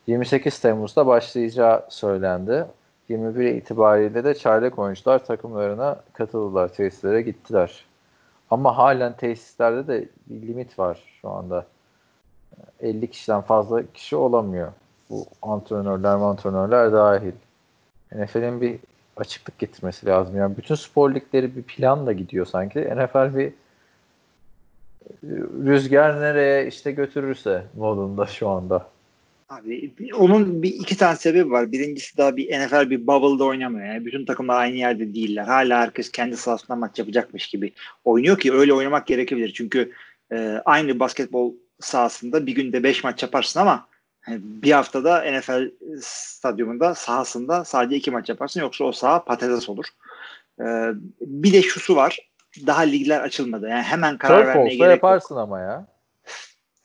28 0.07 0.61
Temmuz'da 0.61 1.07
başlayacağı 1.07 1.85
söylendi. 1.88 2.67
21 3.09 3.55
itibariyle 3.55 4.25
de 4.25 4.35
çaylak 4.35 4.79
oyuncular 4.79 5.25
takımlarına 5.25 5.97
katıldılar, 6.12 6.69
tesislere 6.69 7.23
gittiler. 7.23 7.85
Ama 8.50 8.79
halen 8.79 9.12
tesislerde 9.12 9.87
de 9.87 10.09
bir 10.26 10.49
limit 10.49 10.79
var 10.79 11.19
şu 11.21 11.31
anda. 11.31 11.67
50 12.81 13.11
kişiden 13.11 13.40
fazla 13.40 13.83
kişi 13.95 14.17
olamıyor. 14.17 14.73
Bu 15.11 15.26
antrenörler, 15.43 16.11
antrenörler 16.11 16.93
dahil. 16.93 17.33
NFL'in 18.12 18.61
bir 18.61 18.79
açıklık 19.20 19.58
getirmesi 19.58 20.06
lazım. 20.06 20.36
Yani 20.36 20.56
bütün 20.56 20.74
spor 20.74 21.14
ligleri 21.14 21.56
bir 21.56 21.62
planla 21.62 22.12
gidiyor 22.12 22.46
sanki. 22.46 22.80
NFL 22.80 23.36
bir 23.36 23.52
rüzgar 25.64 26.20
nereye 26.20 26.66
işte 26.66 26.92
götürürse 26.92 27.62
modunda 27.76 28.26
şu 28.26 28.48
anda. 28.48 28.90
Abi 29.48 29.94
onun 30.18 30.62
bir 30.62 30.68
iki 30.68 30.96
tane 30.96 31.16
sebebi 31.16 31.50
var. 31.50 31.72
Birincisi 31.72 32.16
daha 32.16 32.36
bir 32.36 32.60
NFL 32.60 32.90
bir 32.90 33.06
bubble'da 33.06 33.44
oynamıyor. 33.44 33.86
Yani 33.86 34.06
bütün 34.06 34.24
takımlar 34.24 34.60
aynı 34.60 34.76
yerde 34.76 35.14
değiller. 35.14 35.44
Hala 35.44 35.80
herkes 35.80 36.12
kendi 36.12 36.36
sahasında 36.36 36.76
maç 36.76 36.98
yapacakmış 36.98 37.48
gibi 37.48 37.72
oynuyor 38.04 38.38
ki 38.38 38.52
öyle 38.52 38.72
oynamak 38.72 39.06
gerekebilir. 39.06 39.52
Çünkü 39.52 39.92
e, 40.32 40.62
aynı 40.64 41.00
basketbol 41.00 41.54
sahasında 41.80 42.46
bir 42.46 42.54
günde 42.54 42.82
5 42.82 43.04
maç 43.04 43.22
yaparsın 43.22 43.60
ama 43.60 43.86
bir 44.40 44.72
haftada 44.72 45.25
NFL 45.32 45.70
stadyumunda 46.00 46.94
sahasında 46.94 47.64
sadece 47.64 47.96
iki 47.96 48.10
maç 48.10 48.28
yaparsın 48.28 48.60
yoksa 48.60 48.84
o 48.84 48.92
saha 48.92 49.25
patates 49.25 49.68
olur. 49.68 49.87
E, 50.60 50.64
bir 51.20 51.52
de 51.52 51.62
şusu 51.62 51.96
var. 51.96 52.30
Daha 52.66 52.82
ligler 52.82 53.20
açılmadı. 53.20 53.68
Yani 53.68 53.82
hemen 53.82 54.18
karar 54.18 54.38
Turf 54.38 54.46
vermeye 54.46 54.68
gerek 54.68 54.80
yok. 54.80 54.90
yaparsın 54.90 55.37
ama 55.37 55.60
ya. 55.60 55.87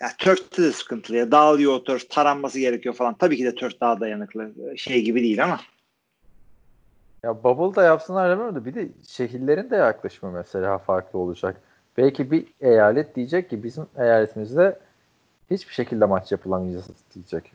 Ya 0.01 0.11
Turf'te 0.17 0.63
de 0.63 0.71
sıkıntılı. 0.71 1.17
Ya. 1.17 1.31
Dağılıyor 1.31 1.79
turf, 1.79 2.09
taranması 2.09 2.59
gerekiyor 2.59 2.95
falan. 2.95 3.13
Tabii 3.13 3.37
ki 3.37 3.45
de 3.45 3.55
turf 3.55 3.81
daha 3.81 3.99
dayanıklı. 3.99 4.51
Şey 4.77 5.01
gibi 5.01 5.23
değil 5.23 5.43
ama. 5.43 5.59
Ya 7.23 7.43
Bubble 7.43 7.75
da 7.75 7.83
yapsınlar 7.83 8.29
demiyorum 8.29 8.55
da 8.55 8.65
bir 8.65 8.75
de 8.75 8.89
şehirlerin 9.07 9.69
de 9.69 9.75
yaklaşımı 9.75 10.31
mesela 10.31 10.77
farklı 10.77 11.19
olacak. 11.19 11.61
Belki 11.97 12.31
bir 12.31 12.45
eyalet 12.61 13.15
diyecek 13.15 13.49
ki 13.49 13.63
bizim 13.63 13.85
eyaletimizde 13.97 14.79
hiçbir 15.51 15.73
şekilde 15.73 16.05
maç 16.05 16.31
yapılamayacak 16.31 16.83
diyecek. 17.15 17.51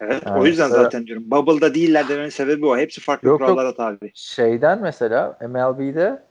Evet, 0.00 0.22
Yani 0.26 0.40
o 0.40 0.46
yüzden 0.46 0.66
mesela- 0.68 0.82
zaten 0.84 1.06
diyorum. 1.06 1.30
Bubble'da 1.30 1.74
değiller 1.74 2.08
demenin 2.08 2.28
sebebi 2.28 2.66
o. 2.66 2.76
Hepsi 2.78 3.00
farklı 3.00 3.28
Yok, 3.28 3.38
kurallara 3.38 3.74
tabi. 3.74 4.10
Şeyden 4.14 4.80
mesela 4.80 5.38
MLB'de 5.40 6.22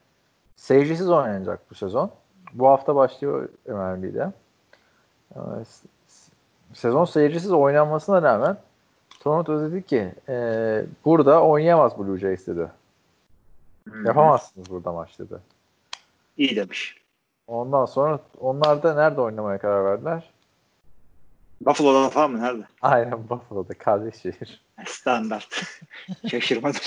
seyircisiz 0.56 1.10
oynanacak 1.10 1.60
bu 1.70 1.74
sezon. 1.74 2.10
Bu 2.52 2.68
hafta 2.68 2.96
başlıyor 2.96 3.48
MLB'de. 3.68 4.32
Ee, 5.34 5.38
Sezon 6.74 7.04
seyircisiz 7.04 7.52
oynanmasına 7.52 8.22
rağmen 8.22 8.56
Toronto 9.20 9.60
dedi 9.60 9.86
ki 9.86 10.12
e, 10.28 10.84
burada 11.04 11.42
oynayamaz 11.42 11.98
Blue 11.98 12.18
Jays 12.18 12.46
dedi. 12.46 12.68
Yapamazsınız 14.04 14.70
burada 14.70 14.92
maç 14.92 15.18
dedi. 15.18 15.34
İyi 16.36 16.56
demiş. 16.56 16.96
Ondan 17.46 17.84
sonra 17.86 18.18
onlar 18.40 18.82
da 18.82 18.94
nerede 18.94 19.20
oynamaya 19.20 19.58
karar 19.58 19.84
verdiler? 19.84 20.30
Buffalo'da 21.60 22.10
falan 22.10 22.30
mı? 22.30 22.40
Nerede? 22.42 22.62
Aynen 22.82 23.28
Buffalo'da 23.30 23.74
kardeş 23.74 24.14
şehir. 24.14 24.60
Standart. 24.86 25.62
Şaşırmadım. 26.30 26.80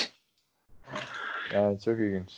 Yani 1.54 1.80
çok 1.80 2.00
ilginç. 2.00 2.32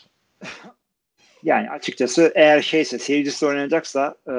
Yani 1.43 1.69
açıkçası 1.69 2.31
eğer 2.35 2.61
şeyse 2.61 2.99
seyircisi 2.99 3.45
oynanacaksa 3.45 4.15
e, 4.27 4.33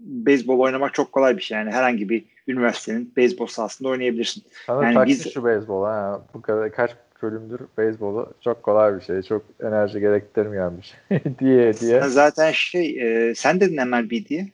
beyzbol 0.00 0.58
oynamak 0.60 0.94
çok 0.94 1.12
kolay 1.12 1.36
bir 1.36 1.42
şey. 1.42 1.58
Yani 1.58 1.70
herhangi 1.70 2.08
bir 2.08 2.24
üniversitenin 2.48 3.12
beyzbol 3.16 3.46
sahasında 3.46 3.88
oynayabilirsin. 3.88 4.44
Sana 4.66 4.90
Yani 4.90 5.06
biz- 5.06 5.32
şu 5.32 5.44
beyzbol 5.44 5.84
ha. 5.84 6.22
Bu 6.34 6.42
kadar 6.42 6.72
kaç 6.72 6.90
bölümdür 7.22 7.60
beyzbolu 7.78 8.32
çok 8.40 8.62
kolay 8.62 8.96
bir 8.96 9.00
şey. 9.00 9.22
Çok 9.22 9.42
enerji 9.62 10.00
gerektirmeyen 10.00 10.72
bir 10.78 10.82
şey 10.82 11.20
diye 11.38 11.74
diye. 11.74 12.00
Sen 12.00 12.08
zaten 12.08 12.52
şey 12.52 13.00
e, 13.30 13.34
sen 13.34 13.60
dedin 13.60 13.88
MLB 13.88 14.10
diye. 14.10 14.48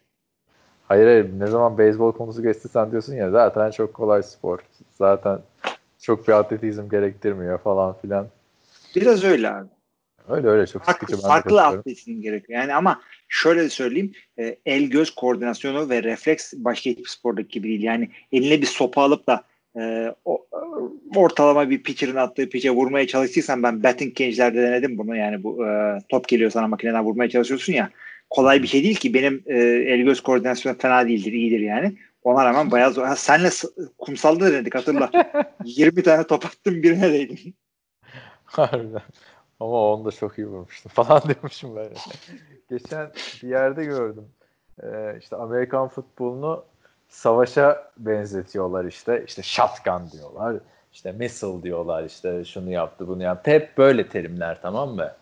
Hayır 0.91 1.07
hayır 1.07 1.27
ne 1.39 1.47
zaman 1.47 1.79
beyzbol 1.79 2.13
konusu 2.13 2.43
geçti 2.43 2.69
sen 2.69 2.91
diyorsun 2.91 3.15
ya 3.15 3.31
zaten 3.31 3.71
çok 3.71 3.95
kolay 3.95 4.23
spor. 4.23 4.59
Zaten 4.99 5.39
çok 6.03 6.29
bir 6.29 6.33
atletizm 6.33 6.89
gerektirmiyor 6.89 7.59
falan 7.59 7.97
filan. 8.03 8.27
Biraz 8.97 9.25
öyle 9.25 9.51
abi. 9.51 9.69
Öyle 10.29 10.49
öyle 10.49 10.67
çok 10.67 10.83
farklı, 10.83 11.07
sıkıcı 11.07 11.29
farklı 11.29 11.63
atletizm 11.63 12.21
gerekiyor. 12.21 12.61
Yani 12.61 12.75
ama 12.75 13.01
şöyle 13.29 13.69
söyleyeyim 13.69 14.13
e, 14.39 14.57
el 14.67 14.85
göz 14.85 15.15
koordinasyonu 15.15 15.91
ve 15.91 16.03
refleks 16.03 16.53
başka 16.57 16.91
hiçbir 16.91 17.09
spordaki 17.09 17.49
gibi 17.49 17.69
değil. 17.69 17.83
Yani 17.83 18.11
eline 18.33 18.61
bir 18.61 18.67
sopa 18.67 19.03
alıp 19.03 19.27
da 19.27 19.45
e, 19.77 20.15
o, 20.25 20.47
ortalama 21.17 21.71
bir 21.71 21.83
pitcher'ın 21.83 22.17
attığı 22.17 22.49
pitch'e 22.49 22.71
vurmaya 22.71 23.07
çalıştıysan 23.07 23.63
ben 23.63 23.83
batting 23.83 24.17
cage'lerde 24.17 24.63
denedim 24.63 24.99
bunu 24.99 25.17
yani 25.17 25.43
bu 25.43 25.67
e, 25.67 25.99
top 26.09 26.29
geliyor 26.29 26.51
sana 26.51 26.69
makineden 26.69 27.05
vurmaya 27.05 27.31
çalışıyorsun 27.31 27.73
ya 27.73 27.91
kolay 28.31 28.63
bir 28.63 28.67
şey 28.69 28.85
değil 28.85 28.97
ki 28.97 29.15
benim 29.15 29.43
e, 29.47 29.59
el 29.65 30.01
göz 30.01 30.21
koordinasyonu 30.21 30.79
fena 30.79 31.09
değildir 31.09 31.33
iyidir 31.33 31.61
yani. 31.61 31.97
Ona 32.23 32.45
rağmen 32.45 32.71
bayağı 32.71 32.93
zor. 32.93 33.05
Ha, 33.05 33.17
senle 33.17 33.51
kumsalda 33.99 34.53
denedik 34.53 34.75
hatırla. 34.75 35.11
20 35.65 36.03
tane 36.03 36.27
top 36.27 36.47
attım 36.47 36.83
birine 36.83 37.13
değdim. 37.13 37.55
Harbiden. 38.45 39.03
Ama 39.61 39.93
onu 39.93 40.05
da 40.05 40.11
çok 40.11 40.39
iyi 40.39 40.47
vurmuştum 40.47 40.93
falan 40.95 41.23
diyormuşum 41.29 41.77
ben. 41.77 41.89
Geçen 42.71 43.11
bir 43.43 43.49
yerde 43.49 43.85
gördüm. 43.85 44.25
Ee, 44.83 45.17
işte 45.21 45.37
Amerikan 45.37 45.89
futbolunu 45.89 46.65
savaşa 47.09 47.91
benzetiyorlar 47.99 48.85
işte. 48.85 49.25
İşte 49.27 49.43
shotgun 49.43 50.11
diyorlar. 50.13 50.57
İşte 50.93 51.13
missile 51.13 51.63
diyorlar 51.63 52.05
işte 52.05 52.45
şunu 52.45 52.71
yaptı 52.71 53.09
bunu 53.09 53.23
yaptı. 53.23 53.51
Hep 53.51 53.79
böyle 53.79 54.09
terimler 54.09 54.63
tamam 54.63 54.95
mı? 54.95 55.13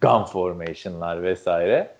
Gun 0.00 0.24
formation'lar 0.24 1.22
vesaire. 1.22 1.99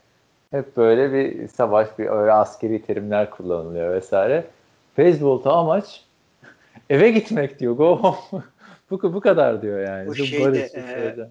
Hep 0.50 0.76
böyle 0.76 1.12
bir 1.12 1.48
savaş, 1.48 1.98
bir 1.98 2.06
öyle 2.06 2.32
askeri 2.32 2.82
terimler 2.82 3.30
kullanılıyor 3.30 3.94
vesaire. 3.94 4.44
Beyzbolda 4.98 5.52
amaç 5.52 6.04
eve 6.90 7.10
gitmek 7.10 7.58
diyor. 7.60 7.72
Go 7.74 7.96
home. 7.96 8.42
bu, 8.90 9.14
bu 9.14 9.20
kadar 9.20 9.62
diyor 9.62 9.80
yani. 9.80 10.06
Bu 10.06 10.14
şeyde, 10.14 10.44
barışçıl 10.44 10.78
e, 10.78 10.86
şeyden. 10.86 11.30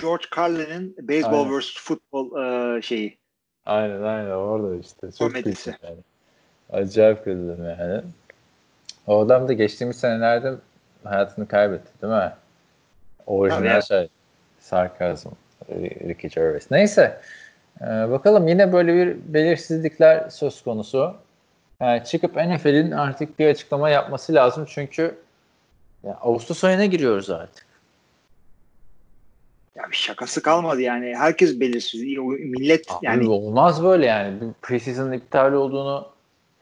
George 0.00 0.24
Carlin'in 0.36 0.96
Baseball 1.08 1.44
Aynen. 1.44 1.60
vs. 1.60 1.74
Football 1.76 2.42
e, 2.76 2.82
şeyi. 2.82 3.18
Aynen 3.66 4.02
aynen 4.02 4.30
orada 4.30 4.76
işte. 4.76 5.12
Çok 5.12 5.32
Komedisi. 5.32 5.74
yani. 5.82 5.98
Acayip 6.72 7.24
güldüm 7.24 7.64
yani. 7.64 8.02
O 9.06 9.20
adam 9.20 9.48
da 9.48 9.52
geçtiğimiz 9.52 9.96
senelerde 9.96 10.54
hayatını 11.04 11.48
kaybetti 11.48 12.02
değil 12.02 12.12
mi? 12.12 12.32
Orijinal 13.26 13.80
Tabii 13.80 13.84
şey. 13.84 14.08
Sarkazm. 14.60 15.28
Ricky 15.70 16.34
Gervais. 16.34 16.70
Neyse. 16.70 17.20
Ee, 17.80 17.84
bakalım 17.84 18.48
yine 18.48 18.72
böyle 18.72 18.94
bir 18.94 19.16
belirsizlikler 19.34 20.28
söz 20.30 20.62
konusu. 20.62 21.14
Yani 21.80 22.04
çıkıp 22.04 22.36
NFL'in 22.36 22.90
artık 22.90 23.38
bir 23.38 23.46
açıklama 23.48 23.90
yapması 23.90 24.34
lazım 24.34 24.64
çünkü 24.68 25.18
ya 26.04 26.18
Ağustos 26.22 26.64
ayına 26.64 26.84
giriyoruz 26.84 27.30
artık. 27.30 27.66
Ya 29.74 29.84
bir 29.90 29.96
şakası 29.96 30.42
kalmadı 30.42 30.80
yani. 30.80 31.14
Herkes 31.16 31.60
belirsiz. 31.60 32.02
Millet 32.02 32.86
Abi 32.90 33.06
yani 33.06 33.28
olmaz 33.28 33.84
böyle 33.84 34.06
yani. 34.06 34.38
Preseason'ın 34.62 35.12
iptal 35.12 35.52
olduğunu 35.52 36.08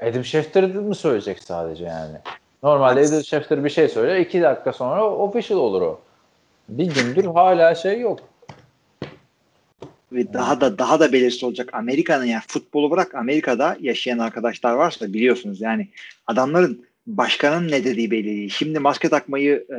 Adam 0.03 0.25
Schefter 0.25 0.65
mi 0.65 0.95
söyleyecek 0.95 1.43
sadece 1.43 1.85
yani? 1.85 2.17
Normalde 2.63 3.01
Adam 3.01 3.25
Schefter 3.25 3.65
bir 3.65 3.71
şey 3.71 3.89
söyler. 3.89 4.17
iki 4.17 4.43
dakika 4.43 4.73
sonra 4.73 5.11
official 5.11 5.59
olur 5.59 5.83
o. 5.83 6.01
Bir 6.69 6.95
gündür 6.95 7.25
hala 7.25 7.75
şey 7.75 8.01
yok. 8.01 8.21
Ve 10.15 10.33
daha 10.33 10.61
da 10.61 10.79
daha 10.79 11.01
da 11.01 11.13
belirsiz 11.13 11.45
olacak. 11.45 11.71
Amerika'nın 11.73 12.25
yani 12.25 12.43
futbolu 12.49 12.91
bırak 12.91 13.15
Amerika'da 13.15 13.77
yaşayan 13.81 14.19
arkadaşlar 14.19 14.73
varsa 14.73 15.13
biliyorsunuz 15.13 15.61
yani 15.61 15.89
adamların 16.27 16.85
başkanın 17.07 17.69
ne 17.69 17.85
dediği 17.85 18.11
belli 18.11 18.25
değil. 18.25 18.49
Şimdi 18.49 18.79
maske 18.79 19.09
takmayı 19.09 19.67
e, 19.71 19.79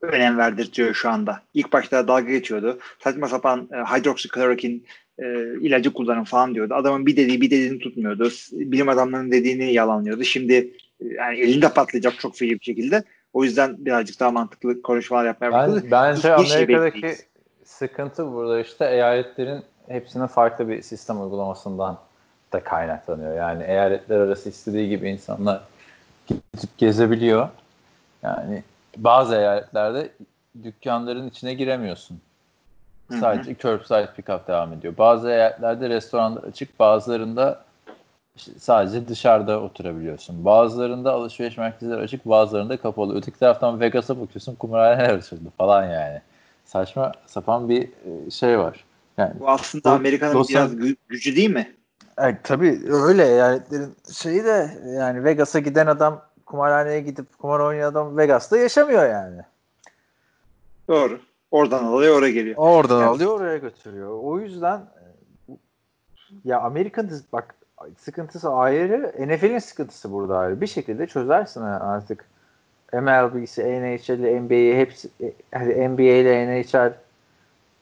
önem 0.00 0.38
verdirtiyor 0.38 0.94
şu 0.94 1.10
anda. 1.10 1.42
İlk 1.54 1.72
başta 1.72 2.08
dalga 2.08 2.30
geçiyordu. 2.30 2.78
Saçma 2.98 3.28
sapan 3.28 3.68
e, 3.72 3.76
hydroxychloroquine 3.76 4.80
e, 5.18 5.24
ilacı 5.60 5.92
kullanın 5.92 6.24
falan 6.24 6.54
diyordu. 6.54 6.74
Adamın 6.74 7.06
bir 7.06 7.16
dediği 7.16 7.40
bir 7.40 7.50
dediğini 7.50 7.78
tutmuyordu. 7.78 8.30
Bilim 8.52 8.88
adamlarının 8.88 9.30
dediğini 9.30 9.72
yalanlıyordu. 9.72 10.24
Şimdi 10.24 10.54
e, 11.00 11.06
yani 11.14 11.40
elinde 11.40 11.72
patlayacak 11.72 12.18
çok 12.18 12.36
feci 12.36 12.60
bir 12.60 12.64
şekilde. 12.64 13.04
O 13.32 13.44
yüzden 13.44 13.84
birazcık 13.84 14.20
daha 14.20 14.30
mantıklı 14.30 14.82
konuşmalar 14.82 15.24
yapmaya 15.24 15.52
başladı. 15.52 15.80
Ben, 15.84 15.90
bence 15.90 16.34
Hiçbir 16.34 16.44
şey 16.44 16.56
Amerika'daki 16.56 16.94
bekleyiz. 16.96 17.29
Sıkıntı 17.80 18.32
burada 18.32 18.60
işte 18.60 18.90
eyaletlerin 18.90 19.64
hepsinin 19.88 20.26
farklı 20.26 20.68
bir 20.68 20.82
sistem 20.82 21.22
uygulamasından 21.22 21.98
da 22.52 22.64
kaynaklanıyor. 22.64 23.36
Yani 23.36 23.64
eyaletler 23.64 24.18
arası 24.18 24.48
istediği 24.48 24.88
gibi 24.88 25.10
insanlar 25.10 25.60
gidip 26.26 26.78
gezebiliyor. 26.78 27.48
Yani 28.22 28.62
bazı 28.96 29.36
eyaletlerde 29.36 30.10
dükkanların 30.62 31.28
içine 31.28 31.54
giremiyorsun. 31.54 32.20
Sadece 33.20 33.54
curbside 33.54 34.08
pick-up 34.16 34.46
devam 34.46 34.72
ediyor. 34.72 34.94
Bazı 34.98 35.30
eyaletlerde 35.30 35.88
restoranlar 35.88 36.42
açık, 36.42 36.78
bazılarında 36.78 37.64
işte 38.36 38.52
sadece 38.58 39.08
dışarıda 39.08 39.60
oturabiliyorsun. 39.60 40.44
Bazılarında 40.44 41.12
alışveriş 41.12 41.56
merkezleri 41.56 42.00
açık, 42.00 42.26
bazılarında 42.26 42.76
kapalı. 42.76 43.16
Öteki 43.16 43.38
taraftan 43.38 43.80
Vegas'a 43.80 44.20
bakıyorsun, 44.20 44.54
kumarhaneler 44.54 45.14
açıldı 45.14 45.50
falan 45.58 45.84
yani. 45.84 46.20
Saçma 46.74 47.12
sapan 47.26 47.68
bir 47.68 47.82
e, 48.26 48.30
şey 48.30 48.58
var. 48.58 48.84
Yani 49.18 49.32
Bu 49.40 49.48
aslında 49.48 49.90
Amerika'nın 49.90 50.32
sosyal- 50.32 50.70
biraz 50.72 50.88
gü- 50.88 50.96
gücü 51.08 51.36
değil 51.36 51.50
mi? 51.50 51.74
e, 52.18 52.38
tabii 52.42 52.80
öyle 52.92 53.26
eyaletlerin 53.28 53.96
şeyi 54.12 54.44
de 54.44 54.70
yani 54.98 55.24
Vegas'a 55.24 55.58
giden 55.58 55.86
adam 55.86 56.22
kumarhaneye 56.46 57.00
gidip 57.00 57.38
kumar 57.38 57.60
oynayan 57.60 57.90
adam 57.90 58.16
Vegas'ta 58.16 58.56
yaşamıyor 58.58 59.08
yani. 59.08 59.40
Doğru. 60.88 61.20
Oradan 61.50 61.84
alıyor 61.84 62.18
oraya 62.18 62.30
geliyor. 62.32 62.56
Oradan 62.56 62.98
Evet. 63.00 63.08
alıyor 63.10 63.40
oraya 63.40 63.56
götürüyor. 63.58 64.18
O 64.22 64.40
yüzden 64.40 64.78
e, 64.78 65.52
ya 66.44 66.60
Amerika'nın 66.60 67.22
bak 67.32 67.54
sıkıntısı 67.98 68.50
ayrı, 68.52 69.12
NFL'in 69.18 69.58
sıkıntısı 69.58 70.12
burada 70.12 70.38
ayrı. 70.38 70.60
Bir 70.60 70.66
şekilde 70.66 71.06
çözersin 71.06 71.60
artık. 71.62 72.24
MLB'si, 72.92 73.62
NHL'i, 73.62 74.40
NBA'yi 74.40 74.76
hepsi 74.76 75.08
e, 75.22 75.32
hani 75.54 75.88
NBA 75.88 76.02
ile 76.02 76.46
NHL 76.46 76.92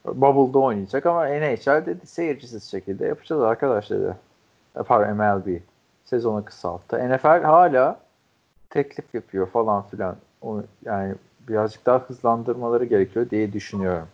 Bubble'da 0.05 0.59
oynayacak 0.59 1.05
ama 1.05 1.27
NHL 1.27 1.85
dedi 1.85 2.07
seyircisiz 2.07 2.71
şekilde 2.71 3.05
yapacağız 3.05 3.41
arkadaş 3.41 3.89
dedi. 3.89 4.15
E, 4.79 4.83
Pardon 4.83 5.17
MLB. 5.17 5.59
Sezonu 6.05 6.45
kısalttı. 6.45 7.09
NFL 7.09 7.43
hala 7.43 7.99
teklif 8.69 9.05
yapıyor 9.13 9.47
falan 9.47 9.87
filan. 9.87 10.15
O, 10.41 10.61
yani 10.85 11.15
birazcık 11.49 11.85
daha 11.85 11.99
hızlandırmaları 11.99 12.85
gerekiyor 12.85 13.29
diye 13.29 13.53
düşünüyorum. 13.53 14.07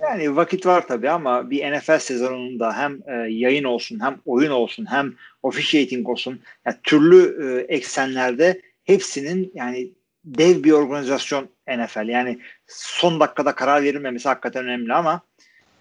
Yani 0.00 0.36
vakit 0.36 0.66
var 0.66 0.86
tabii 0.86 1.10
ama 1.10 1.50
bir 1.50 1.72
NFL 1.72 1.98
sezonunda 1.98 2.76
hem 2.76 2.98
e, 3.06 3.12
yayın 3.12 3.64
olsun 3.64 4.00
hem 4.00 4.18
oyun 4.26 4.50
olsun 4.50 4.86
hem 4.90 5.12
officiating 5.42 6.08
olsun 6.08 6.40
yani 6.66 6.76
türlü 6.82 7.46
e, 7.46 7.74
eksenlerde 7.74 8.60
hepsinin 8.84 9.52
yani 9.54 9.90
dev 10.24 10.64
bir 10.64 10.72
organizasyon 10.72 11.48
NFL. 11.68 12.08
Yani 12.08 12.38
son 12.66 13.20
dakikada 13.20 13.54
karar 13.54 13.82
verilmemesi 13.82 14.28
hakikaten 14.28 14.64
önemli 14.64 14.94
ama 14.94 15.20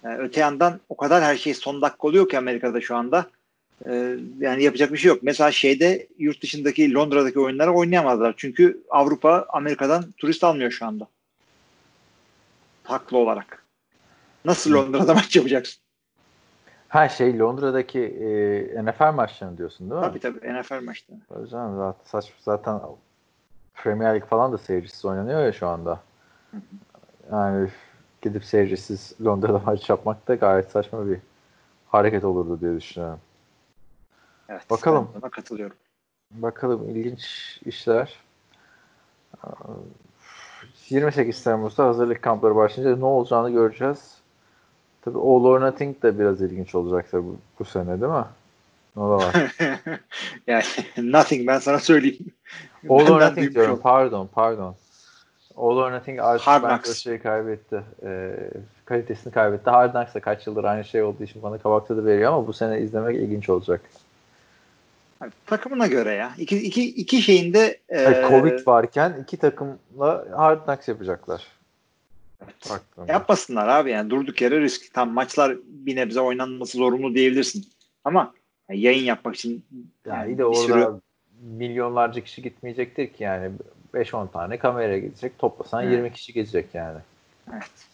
e, 0.04 0.08
öte 0.08 0.42
yandan 0.42 0.80
o 0.90 0.98
kadar 0.98 1.24
her 1.24 1.36
şey 1.36 1.54
son 1.54 1.82
dakika 1.82 2.08
oluyor 2.08 2.30
ki 2.30 2.38
Amerika'da 2.38 2.82
şu 2.82 2.96
anda. 2.96 3.26
E, 3.86 4.16
yani 4.40 4.64
yapacak 4.64 4.94
bir 4.94 4.98
şey 4.98 5.10
yok. 5.10 5.24
Mesela 5.24 5.52
şeyde 5.52 6.08
yurt 6.18 6.42
dışındaki 6.42 6.94
Londra'daki 6.94 7.40
oyunları 7.40 7.72
oynayamazlar. 7.72 8.34
Çünkü 8.38 8.84
Avrupa 8.90 9.46
Amerika'dan 9.50 10.12
turist 10.18 10.44
almıyor 10.44 10.72
şu 10.72 10.86
anda. 10.86 11.08
Haklı 12.84 13.18
olarak. 13.18 13.66
Nasıl 14.46 14.74
Londra'da 14.74 15.14
maç 15.14 15.36
yapacaksın? 15.36 15.84
Ha 16.90 17.10
şey 17.10 17.40
Londra'daki 17.40 18.00
e, 18.00 18.86
NFL 18.86 19.14
maçlarını 19.14 19.58
diyorsun 19.58 19.90
değil 19.90 20.02
mi? 20.02 20.08
Tabii 20.08 20.20
tabii 20.20 20.62
NFL 20.62 20.84
maçları. 20.84 21.20
Tabii 21.30 21.50
canım 21.50 21.78
zaten, 21.78 22.06
saç, 22.06 22.34
zaten 22.40 22.80
Premier 23.74 24.16
Lig 24.16 24.26
falan 24.26 24.52
da 24.52 24.58
seyircisiz 24.58 25.06
oynanıyor 25.06 25.44
ya 25.44 25.54
şu 25.54 25.68
anda. 25.68 26.00
Yani 27.32 27.70
gidip 28.22 28.46
seyircisiz 28.46 29.14
Londra'da 29.26 29.60
maç 29.60 29.90
yapmak 29.90 30.28
da 30.28 30.36
gayet 30.36 30.72
saçma 30.72 31.08
bir 31.08 31.20
hareket 31.88 32.24
olurdu 32.24 32.62
diye 32.62 32.76
düşünüyorum. 32.76 33.20
Evet, 34.50 34.70
Bakalım. 34.70 35.10
ben 35.24 35.30
katılıyorum. 35.30 35.76
Bakalım 36.32 36.90
ilginç 36.90 37.60
işler. 37.66 38.20
Ee, 39.46 39.48
28 40.90 41.44
Temmuz'da 41.44 41.86
hazırlık 41.86 42.22
kampları 42.22 42.56
başlayınca 42.56 42.98
ne 42.98 43.06
olacağını 43.06 43.50
göreceğiz. 43.50 44.18
Tabii 45.02 45.18
All 45.18 45.44
or 45.44 45.62
Nothing 45.62 46.04
de 46.04 46.20
biraz 46.20 46.42
ilginç 46.42 46.76
olacaktır 46.76 47.24
bu, 47.24 47.38
bu 47.60 47.66
sene 47.66 48.02
değil 48.02 48.12
mi? 48.12 48.26
O 48.96 49.02
da 49.02 49.18
var. 49.18 49.36
yani 50.48 50.64
nothing 50.98 51.48
ben 51.48 51.60
sana 51.60 51.80
söyleyeyim. 51.80 52.26
All 52.90 53.08
or 53.10 53.22
Nothing 53.22 53.56
diyorum. 53.56 53.80
Pardon, 53.84 54.30
pardon. 54.34 54.76
All 55.58 55.78
or 55.78 55.92
Nothing 55.92 56.20
artık 56.20 56.64
bence 56.64 56.94
şeyi 56.94 57.20
kaybetti. 57.20 57.84
Ee, 58.04 58.36
kalitesini 58.86 59.34
kaybetti. 59.34 59.70
Hard 59.70 59.92
Knocks 59.92 60.14
da 60.14 60.20
kaç 60.20 60.48
yıldır 60.48 60.64
aynı 60.64 60.86
şey 60.86 61.04
olduğu 61.04 61.24
için 61.24 61.44
bana 61.44 61.58
kabak 61.58 61.88
tadı 61.88 62.06
veriyor 62.06 62.34
ama 62.34 62.48
bu 62.48 62.54
sene 62.54 62.80
izlemek 62.80 63.16
ilginç 63.16 63.50
olacak. 63.50 63.82
Abi, 65.22 65.30
takımına 65.46 65.88
göre 65.88 66.14
ya. 66.14 66.32
İki, 66.38 66.58
iki, 66.58 66.90
iki 66.90 67.22
şeyin 67.22 67.54
de 67.54 67.80
e, 67.90 68.04
Hayır, 68.04 68.28
Covid 68.28 68.68
varken 68.68 69.18
iki 69.24 69.38
takımla 69.38 70.26
Hard 70.36 70.66
Knocks 70.66 70.88
yapacaklar. 70.88 71.48
Baktığımda. 72.70 73.12
yapmasınlar 73.12 73.68
abi 73.68 73.92
yani 73.92 74.10
durduk 74.10 74.42
yere 74.42 74.62
risk. 74.62 74.94
Tam 74.94 75.14
maçlar 75.14 75.58
bir 75.66 75.96
nebze 75.96 76.22
oynanması 76.22 76.78
zorunlu 76.78 77.16
diyebilirsin. 77.16 77.66
Ama 78.04 78.34
yani 78.70 78.80
yayın 78.82 79.04
yapmak 79.06 79.36
için 79.36 79.66
Yani 80.06 80.20
yani 80.30 80.38
de 80.38 80.46
orada 80.46 80.62
sürü- 80.86 81.00
milyonlarca 81.42 82.24
kişi 82.24 82.42
gitmeyecektir 82.42 83.14
ki 83.14 83.24
yani 83.24 83.52
5-10 83.94 84.28
tane 84.32 84.58
kamera 84.60 84.98
gidecek. 84.98 85.40
Toplasan 85.40 85.84
Evet. 85.84 85.92
20 85.94 86.14
kişi 86.14 86.34
gezecek 86.34 86.76
yani. 86.76 87.00
evet, 87.54 87.64
hepsi 87.64 87.86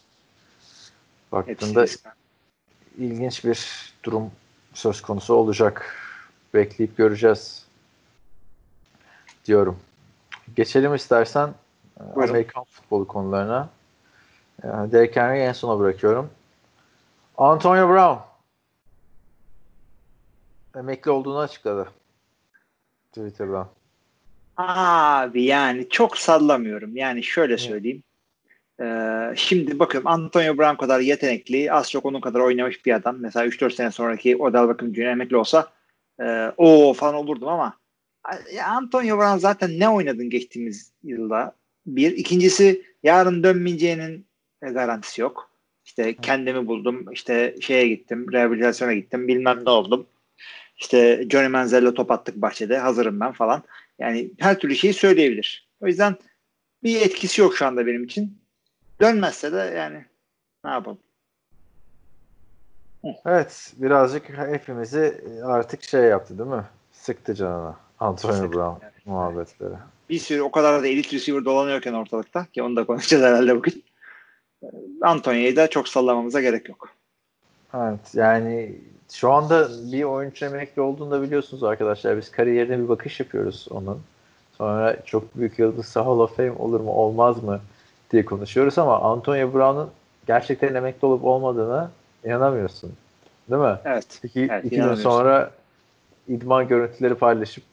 Baktığında 1.32 1.82
risk. 1.82 2.08
ilginç 2.98 3.44
bir 3.44 3.92
durum 4.04 4.30
söz 4.74 5.02
konusu 5.02 5.34
olacak. 5.34 5.96
Bekleyip 6.54 6.96
göreceğiz 6.96 7.66
diyorum. 9.44 9.78
Geçelim 10.56 10.94
istersen 10.94 11.54
e, 12.00 12.14
Buyurun. 12.14 12.30
Amerikan 12.32 12.64
futbolu 12.64 13.06
konularına. 13.06 13.68
Yani 14.64 14.92
Derek 14.92 15.16
Henry'i 15.16 15.42
en 15.42 15.52
sona 15.52 15.78
bırakıyorum. 15.80 16.30
Antonio 17.38 17.88
Brown 17.88 18.29
emekli 20.76 21.10
olduğunu 21.10 21.38
açıkladı. 21.38 21.88
Twitter'dan. 23.12 23.68
Abi 24.56 25.42
yani 25.42 25.88
çok 25.88 26.18
sallamıyorum. 26.18 26.96
Yani 26.96 27.22
şöyle 27.22 27.58
söyleyeyim. 27.58 28.02
Ee, 28.80 29.32
şimdi 29.36 29.78
bakıyorum 29.78 30.10
Antonio 30.10 30.58
Brown 30.58 30.76
kadar 30.76 31.00
yetenekli, 31.00 31.72
az 31.72 31.90
çok 31.90 32.06
onun 32.06 32.20
kadar 32.20 32.40
oynamış 32.40 32.86
bir 32.86 32.92
adam. 32.92 33.16
Mesela 33.20 33.46
3-4 33.46 33.70
sene 33.70 33.90
sonraki 33.90 34.36
Odell 34.36 34.68
Beckham 34.68 34.94
Jr. 34.94 35.06
emekli 35.06 35.36
olsa 35.36 35.68
e, 36.20 36.52
o 36.56 36.92
falan 36.92 37.14
olurdum 37.14 37.48
ama 37.48 37.80
ya 38.54 38.66
Antonio 38.66 39.18
Brown 39.18 39.38
zaten 39.38 39.78
ne 39.78 39.88
oynadın 39.88 40.30
geçtiğimiz 40.30 40.92
yılda? 41.02 41.54
Bir. 41.86 42.12
ikincisi 42.12 42.82
yarın 43.02 43.42
dönmeyeceğinin 43.42 44.26
e, 44.62 44.70
garantisi 44.70 45.20
yok. 45.20 45.50
İşte 45.84 46.16
kendimi 46.16 46.66
buldum. 46.66 47.12
işte 47.12 47.56
şeye 47.60 47.88
gittim. 47.88 48.32
Rehabilitasyona 48.32 48.94
gittim. 48.94 49.28
Bilmem 49.28 49.64
ne 49.64 49.70
oldum. 49.70 50.06
İşte 50.80 51.26
Johnny 51.30 51.48
Manziel'le 51.48 51.94
top 51.94 52.10
attık 52.10 52.36
bahçede. 52.36 52.78
Hazırım 52.78 53.20
ben 53.20 53.32
falan. 53.32 53.62
Yani 53.98 54.30
her 54.38 54.58
türlü 54.58 54.76
şeyi 54.76 54.94
söyleyebilir. 54.94 55.68
O 55.80 55.86
yüzden 55.86 56.16
bir 56.82 57.00
etkisi 57.00 57.40
yok 57.40 57.56
şu 57.56 57.66
anda 57.66 57.86
benim 57.86 58.04
için. 58.04 58.38
Dönmezse 59.00 59.52
de 59.52 59.74
yani 59.76 60.04
ne 60.64 60.70
yapalım? 60.70 60.98
Evet, 63.26 63.72
birazcık 63.76 64.28
hepimizi 64.28 65.24
artık 65.44 65.82
şey 65.82 66.02
yaptı 66.02 66.38
değil 66.38 66.50
mi? 66.50 66.64
Sıktı 66.92 67.34
canına. 67.34 67.76
Antonio 68.00 68.34
Sıktı, 68.34 68.52
Brown 68.52 68.84
evet. 68.84 69.06
muhabbetleri. 69.06 69.74
Bir 70.08 70.18
sürü 70.18 70.42
o 70.42 70.50
kadar 70.50 70.82
da 70.82 70.86
elit 70.86 71.14
receiver 71.14 71.44
dolanıyorken 71.44 71.92
ortalıkta 71.92 72.46
ki 72.46 72.62
onu 72.62 72.76
da 72.76 72.86
konuşacağız 72.86 73.24
herhalde 73.24 73.56
bugün. 73.56 73.84
Antonio'yu 75.02 75.56
da 75.56 75.70
çok 75.70 75.88
sallamamıza 75.88 76.40
gerek 76.40 76.68
yok. 76.68 76.88
Evet, 77.74 78.14
yani 78.14 78.78
şu 79.12 79.32
anda 79.32 79.68
bir 79.92 80.02
oyuncu 80.02 80.46
emekli 80.46 80.82
olduğunu 80.82 81.10
da 81.10 81.22
biliyorsunuz 81.22 81.62
arkadaşlar. 81.62 82.16
Biz 82.16 82.30
kariyerine 82.30 82.78
bir 82.78 82.88
bakış 82.88 83.20
yapıyoruz 83.20 83.66
onun. 83.70 84.00
Sonra 84.58 84.96
çok 85.04 85.36
büyük 85.36 85.58
yıldızsa 85.58 86.06
Hall 86.06 86.18
of 86.18 86.36
Fame 86.36 86.52
olur 86.58 86.80
mu 86.80 86.90
olmaz 86.90 87.42
mı 87.42 87.60
diye 88.12 88.24
konuşuyoruz 88.24 88.78
ama 88.78 89.00
Antonio 89.00 89.54
Brown'un 89.54 89.90
gerçekten 90.26 90.74
emekli 90.74 91.06
olup 91.06 91.24
olmadığını 91.24 91.90
İnanamıyorsun. 92.24 92.92
Değil 93.50 93.62
mi? 93.62 93.78
Evet. 93.84 94.18
Peki 94.22 94.48
Evet, 94.50 94.64
iki 94.64 94.76
gün 94.76 94.94
sonra 94.94 95.50
idman 96.28 96.68
görüntüleri 96.68 97.14
paylaşıp 97.14 97.64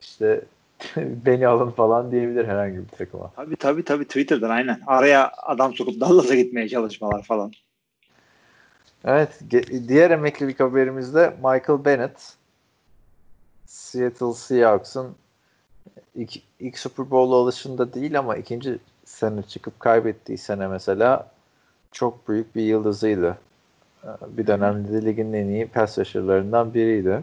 işte 0.00 0.40
beni 0.96 1.48
alın 1.48 1.70
falan 1.70 2.10
diyebilir 2.10 2.44
herhangi 2.44 2.78
bir 2.78 2.88
takıma. 2.98 3.30
Tabii 3.36 3.56
tabii 3.56 3.84
tabii 3.84 4.04
Twitter'dan 4.04 4.50
aynen. 4.50 4.80
Araya 4.86 5.32
adam 5.42 5.74
sokup 5.74 6.00
Dallas'a 6.00 6.34
gitmeye 6.34 6.68
çalışmalar 6.68 7.22
falan. 7.22 7.52
Evet. 9.06 9.40
Diğer 9.88 10.10
emeklilik 10.10 10.60
haberimizde 10.60 11.36
Michael 11.36 11.84
Bennett 11.84 12.34
Seattle 13.66 14.32
Seahawks'ın 14.32 15.14
ilk, 16.14 16.42
ilk 16.60 16.78
Super 16.78 17.10
Bowl 17.10 17.32
alışında 17.32 17.94
değil 17.94 18.18
ama 18.18 18.36
ikinci 18.36 18.78
sene 19.04 19.42
çıkıp 19.42 19.80
kaybettiği 19.80 20.38
sene 20.38 20.68
mesela 20.68 21.30
çok 21.92 22.28
büyük 22.28 22.56
bir 22.56 22.62
yıldızıydı. 22.62 23.38
Ee, 24.04 24.08
Bir 24.22 24.46
dönemde 24.46 24.92
de 24.92 25.04
ligin 25.04 25.32
en 25.32 25.48
iyi 25.48 25.68
pass 25.68 25.98
rusher'larından 25.98 26.74
biriydi. 26.74 27.22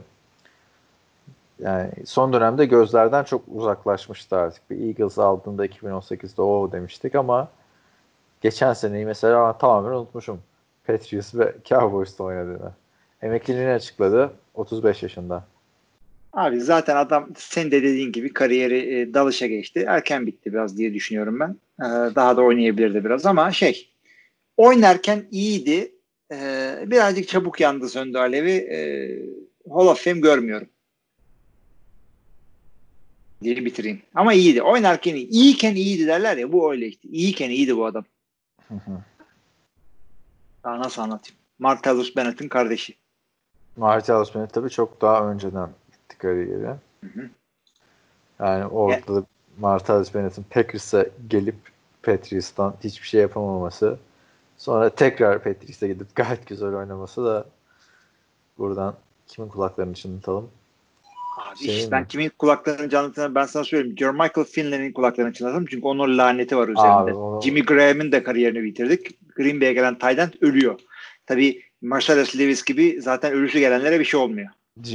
Yani 1.59 1.91
son 2.05 2.33
dönemde 2.33 2.65
gözlerden 2.65 3.23
çok 3.23 3.41
uzaklaşmıştı 3.55 4.37
artık. 4.37 4.69
Bir 4.69 4.87
Eagles 4.87 5.19
aldığında 5.19 5.65
2018'de 5.65 6.41
o 6.41 6.71
demiştik 6.71 7.15
ama 7.15 7.47
geçen 8.41 8.73
seneyi 8.73 9.05
mesela 9.05 9.57
tamamen 9.57 9.89
unutmuşum. 9.91 10.39
Patriots 10.87 11.35
ve 11.35 11.55
Cowboys'ta 11.65 12.23
oynadığını. 12.23 12.71
Emekliliğini 13.21 13.71
açıkladı 13.71 14.33
35 14.53 15.03
yaşında. 15.03 15.47
Abi 16.33 16.59
zaten 16.61 16.95
adam 16.95 17.29
sen 17.37 17.71
de 17.71 17.83
dediğin 17.83 18.11
gibi 18.11 18.33
kariyeri 18.33 18.95
e, 18.95 19.13
dalışa 19.13 19.47
geçti. 19.47 19.85
Erken 19.87 20.27
bitti 20.27 20.53
biraz 20.53 20.77
diye 20.77 20.93
düşünüyorum 20.93 21.39
ben. 21.39 21.55
Ee, 21.79 22.15
daha 22.15 22.37
da 22.37 22.41
oynayabilirdi 22.41 23.05
biraz 23.05 23.25
ama 23.25 23.51
şey 23.51 23.89
oynarken 24.57 25.25
iyiydi. 25.31 25.91
Ee, 26.31 26.83
birazcık 26.87 27.27
çabuk 27.27 27.59
yandı 27.59 27.89
söndü 27.89 28.17
alevi. 28.17 28.51
Ee, 28.51 29.19
Hall 29.69 29.87
of 29.87 30.03
Fame 30.03 30.19
görmüyorum. 30.19 30.67
diye 33.43 33.65
bitireyim. 33.65 34.01
Ama 34.15 34.33
iyiydi. 34.33 34.61
Oynarken 34.61 35.15
iyi. 35.15 35.27
İyiyken 35.27 35.75
iyiydi 35.75 36.07
derler 36.07 36.37
ya. 36.37 36.51
Bu 36.51 36.71
öyle 36.71 36.87
işte. 36.87 37.09
İyiyken 37.09 37.49
iyiydi 37.49 37.77
bu 37.77 37.85
adam. 37.85 38.05
Daha 40.63 40.79
nasıl 40.79 41.01
anlatayım? 41.01 41.39
Martellus 41.59 42.15
Bennett'in 42.15 42.47
kardeşi. 42.49 42.95
Martellus 43.77 44.35
Bennett 44.35 44.53
tabii 44.53 44.69
çok 44.69 45.01
daha 45.01 45.31
önceden 45.31 45.69
gitti 45.91 46.17
kariyeri. 46.17 46.75
hı. 47.03 47.29
Yani 48.39 48.65
orada 48.65 49.15
da 49.15 49.25
Martellus 49.59 50.13
Bennett'in 50.13 50.45
Packers'a 50.49 51.05
gelip 51.29 51.55
Patriots'tan 52.03 52.75
hiçbir 52.83 53.07
şey 53.07 53.21
yapamaması 53.21 53.97
sonra 54.57 54.89
tekrar 54.89 55.43
Patriots'a 55.43 55.87
gidip 55.87 56.15
gayet 56.15 56.47
güzel 56.47 56.75
oynaması 56.75 57.25
da 57.25 57.45
buradan 58.57 58.95
kimin 59.27 59.49
kulaklarını 59.49 59.93
çınlatalım? 59.93 60.49
Abi 61.37 61.57
Şey 61.59 61.75
işte 61.75 61.91
ben 61.91 62.01
mi? 62.01 62.07
kimin 62.07 62.31
kulaklarını 62.39 62.89
canlattığını 62.89 63.35
ben 63.35 63.45
sana 63.45 63.63
söyleyeyim. 63.63 63.97
Jermichael 63.97 64.47
Finley'nin 64.47 64.93
kulaklarını 64.93 65.33
çınlattım. 65.33 65.65
Çünkü 65.65 65.87
onun 65.87 66.17
laneti 66.17 66.57
var 66.57 66.67
üzerinde. 66.67 66.89
Abi, 66.89 67.11
o- 67.11 67.41
Jimmy 67.41 67.61
Graham'in 67.65 68.11
de 68.11 68.23
kariyerini 68.23 68.63
bitirdik. 68.63 69.17
Green 69.35 69.61
Bay'e 69.61 69.73
gelen 69.73 69.97
Tayland 69.97 70.33
ölüyor. 70.41 70.79
Tabii 71.25 71.61
Marcellus 71.81 72.39
Lewis 72.39 72.63
gibi 72.63 73.01
zaten 73.01 73.33
ölüsü 73.33 73.59
gelenlere 73.59 73.99
bir 73.99 74.05
şey 74.05 74.19
olmuyor. 74.19 74.49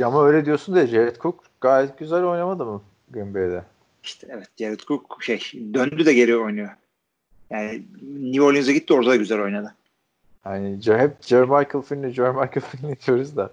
Ama 0.05 0.27
öyle 0.27 0.45
diyorsun 0.45 0.75
da 0.75 0.87
Jared 0.87 1.17
Cook 1.17 1.45
gayet 1.61 1.99
güzel 1.99 2.25
oynamadı 2.25 2.65
mı 2.65 2.83
Green 3.11 3.35
Bay'de? 3.35 3.63
İşte 4.03 4.27
evet 4.31 4.49
Jared 4.59 4.81
Cook 4.81 5.23
şey 5.23 5.41
döndü 5.75 6.07
de 6.07 6.13
geri 6.13 6.37
oynuyor. 6.37 6.71
Yani 7.51 7.83
New 8.03 8.43
Orleans'a 8.43 8.73
gitti 8.73 8.95
orada 8.95 9.11
da 9.11 9.17
güzel 9.17 9.41
oynadı. 9.41 9.75
Yani 10.45 10.79
hep 10.87 11.23
Jermichael 11.23 11.85
Finley, 11.85 12.11
Jermichael 12.13 12.61
Finley 12.61 12.97
diyoruz 13.07 13.37
da. 13.37 13.51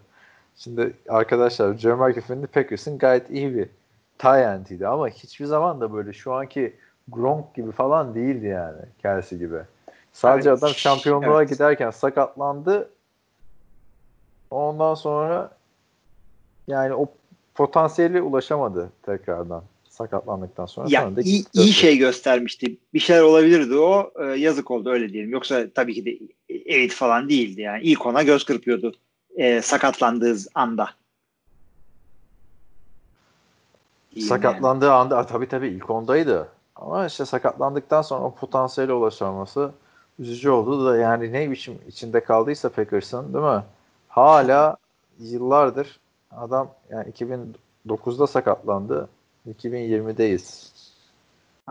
Şimdi 0.58 0.94
arkadaşlar 1.10 1.74
Jermichael 1.74 2.22
Finley 2.22 2.48
Packers'ın 2.48 2.98
gayet 2.98 3.30
iyi 3.30 3.56
bir 3.56 3.68
tie 4.18 4.88
ama 4.88 5.08
hiçbir 5.10 5.46
zaman 5.46 5.82
da 5.82 5.94
böyle 5.94 6.14
şu 6.14 6.34
anki 6.34 6.74
Gronk 7.08 7.56
gibi 7.56 7.72
falan 7.72 8.16
değildi 8.16 8.46
yani. 8.46 8.82
Kelsey 9.02 9.40
gibi. 9.40 9.58
Sadece 10.16 10.50
Evet. 10.50 10.64
adam 10.64 10.74
şampiyonluğa 10.74 11.42
Evet. 11.42 11.50
giderken 11.50 11.92
sakatlandı. 11.92 12.90
Ondan 14.52 14.96
sonra 14.96 15.52
yani 16.68 16.94
o 16.94 17.08
potansiyeli 17.56 18.22
ulaşamadı 18.22 18.90
tekrardan 19.04 19.64
sakatlandıktan 19.90 20.66
sonra. 20.66 20.88
Ya 20.90 21.02
sonra 21.02 21.22
iyi, 21.22 21.46
iyi 21.54 21.74
şey 21.74 21.98
göstermişti. 21.98 22.78
Bir 22.94 23.00
şeyler 23.00 23.22
olabilirdi 23.22 23.76
o. 23.76 24.12
e, 24.20 24.26
yazık 24.26 24.72
oldu 24.72 24.90
öyle 24.90 25.14
diyelim. 25.14 25.32
Yoksa 25.32 25.66
tabii 25.76 25.94
ki 25.94 26.06
de 26.06 26.20
elit 26.50 26.94
falan 26.94 27.30
değildi 27.30 27.62
yani. 27.62 27.84
İlk 27.84 28.06
ona 28.06 28.24
göz 28.24 28.46
kırpıyordu 28.46 28.96
e, 29.36 29.62
sakatlandığı 29.62 30.38
anda. 30.56 30.90
Diyeyim 34.16 34.30
Sakatlandığı 34.30 34.94
anda 34.94 35.18
a, 35.18 35.26
tabii 35.26 35.48
tabii 35.48 35.68
ilk 35.68 35.90
ondaydı. 35.90 36.48
Ama 36.76 37.06
işte 37.06 37.26
sakatlandıktan 37.26 38.02
sonra 38.02 38.24
o 38.24 38.36
potansiyele 38.36 38.94
ulaşamaması 38.94 39.72
üzücü 40.20 40.50
oldu 40.50 40.86
da 40.86 40.98
yani 40.98 41.34
ne 41.34 41.52
biçim 41.52 41.78
içinde 41.88 42.20
kaldıysa 42.24 42.70
Packers'ın 42.70 43.34
değil 43.34 43.46
mi? 43.46 43.64
Hala 44.08 44.78
yıllardır 45.20 46.00
adam 46.32 46.72
yani 46.90 47.12
2009'da 47.12 48.28
sakatlandı. 48.28 49.10
2020'deyiz. 49.48 50.72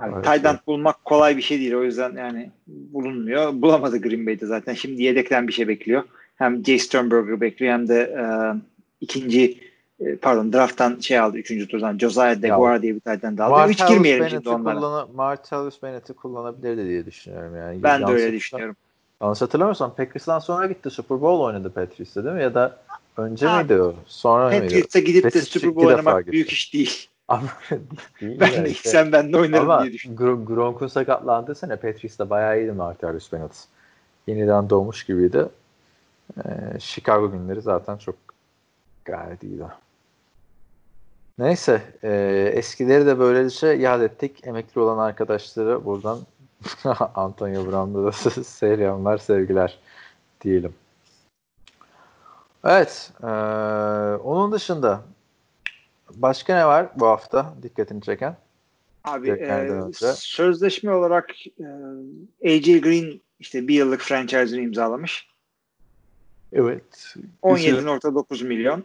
Yani. 0.02 0.14
Evet. 0.26 0.66
bulmak 0.66 1.04
kolay 1.04 1.36
bir 1.36 1.42
şey 1.42 1.58
değil. 1.60 1.74
O 1.74 1.82
yüzden 1.82 2.16
yani 2.16 2.50
bulunmuyor. 2.66 3.52
Bulamadı 3.62 4.02
Green 4.02 4.26
Bay'de 4.26 4.46
zaten. 4.46 4.74
Şimdi 4.74 5.02
yedekten 5.02 5.48
bir 5.48 5.52
şey 5.52 5.68
bekliyor. 5.68 6.02
Hem 6.36 6.64
Jay 6.64 6.78
Sternberger 6.78 7.40
bekliyor 7.40 7.72
hem 7.72 7.88
de 7.88 8.00
e, 8.00 8.24
ikinci 9.00 9.60
pardon 10.22 10.52
drafttan 10.52 10.98
şey 11.00 11.18
aldı. 11.18 11.36
Üçüncü 11.38 11.68
turdan 11.68 11.98
Josiah 11.98 12.42
DeGuara 12.42 12.82
diye 12.82 12.94
bir 12.94 13.00
end 13.24 13.38
aldı. 13.38 13.70
Hiç 13.70 13.78
Martellus 13.80 13.88
girmeyelim 13.88 14.20
Bennett'i 14.20 14.34
şimdi 14.36 14.48
onlara. 14.48 14.74
kullana, 14.76 15.06
Martellus 15.14 15.82
Bennett'i 15.82 16.12
kullanabilirdi 16.12 16.84
diye 16.88 17.06
düşünüyorum 17.06 17.56
yani. 17.56 17.82
Ben 17.82 17.98
de 17.98 18.02
Yanlış 18.02 18.10
öyle 18.10 18.22
hatırlam- 18.22 18.36
düşünüyorum. 18.36 18.76
Yanlış 19.22 19.42
hatırlamıyorsam 19.42 19.94
Packers'tan 19.94 20.38
sonra 20.38 20.66
gitti 20.66 20.90
Super 20.90 21.20
Bowl 21.20 21.42
oynadı 21.42 21.72
Patrice'de 21.72 22.24
değil 22.24 22.36
mi? 22.36 22.42
Ya 22.42 22.54
da 22.54 22.76
önce 23.16 23.46
Ha, 23.46 23.62
miydi 23.62 23.82
o? 23.82 23.94
Sonra 24.06 24.48
mıydı? 24.48 24.62
Patriots'a 24.62 24.98
gidip 24.98 25.22
de 25.24 25.28
Patriots 25.28 25.48
Super 25.50 25.74
Bowl 25.76 25.86
oynamak 25.88 26.18
gitti. 26.20 26.32
büyük 26.32 26.50
iş 26.52 26.74
değil. 26.74 27.08
Değil 28.20 28.40
Ben 28.40 28.52
de 28.52 28.64
de 28.64 28.70
işte. 28.70 28.88
sen 28.88 29.12
ben 29.12 29.32
de 29.32 29.36
oynarım 29.38 29.70
Ama 29.70 29.82
diye 29.82 29.92
düşünüyorum. 29.92 30.44
Gro- 30.44 30.54
Gronk'un 30.54 30.86
sakatlandığı 30.86 31.54
sene 31.54 31.76
Patrice'de 31.76 32.30
bayağı 32.30 32.58
iyiydi 32.60 32.72
Martellus 32.72 33.32
Bennett. 33.32 33.64
Yeniden 34.26 34.70
doğmuş 34.70 35.04
gibiydi. 35.06 35.46
Ee, 36.38 36.50
Chicago 36.80 37.30
günleri 37.32 37.60
zaten 37.62 37.96
çok 37.96 38.14
gayet 39.04 39.42
iyiydi. 39.42 39.64
Neyse. 41.38 41.82
e, 42.02 42.52
eskileri 42.54 43.06
de 43.06 43.18
böylece 43.18 43.66
yad 43.66 44.02
ettik. 44.02 44.46
Emekli 44.46 44.80
olan 44.80 44.98
arkadaşları 44.98 45.84
buradan 45.84 46.18
Antonio 47.14 47.66
Brown'da 47.66 48.04
da 48.04 48.12
selamlar, 48.44 49.18
sevgiler 49.18 49.78
diyelim. 50.40 50.74
Evet. 52.64 53.12
e, 53.22 53.26
onun 54.24 54.52
dışında 54.52 55.02
başka 56.14 56.54
ne 56.56 56.66
var 56.66 56.88
bu 56.96 57.06
hafta 57.06 57.54
dikkatini 57.62 58.02
çeken? 58.02 58.36
Abi 59.04 59.26
Göklerden 59.26 59.76
e, 59.76 59.82
önce. 59.82 60.12
sözleşme 60.12 60.92
olarak 60.92 61.30
e, 61.46 61.66
AJ 62.56 62.80
Green 62.80 63.20
işte 63.40 63.68
bir 63.68 63.74
yıllık 63.74 64.00
franchise'ını 64.00 64.60
imzalamış. 64.60 65.28
Evet. 66.52 67.16
17.9 67.42 68.46
milyon. 68.46 68.84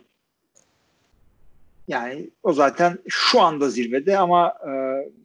Yani 1.89 2.29
o 2.43 2.53
zaten 2.53 2.99
şu 3.07 3.41
anda 3.41 3.69
zirvede 3.69 4.17
ama 4.17 4.53
e, 4.67 4.71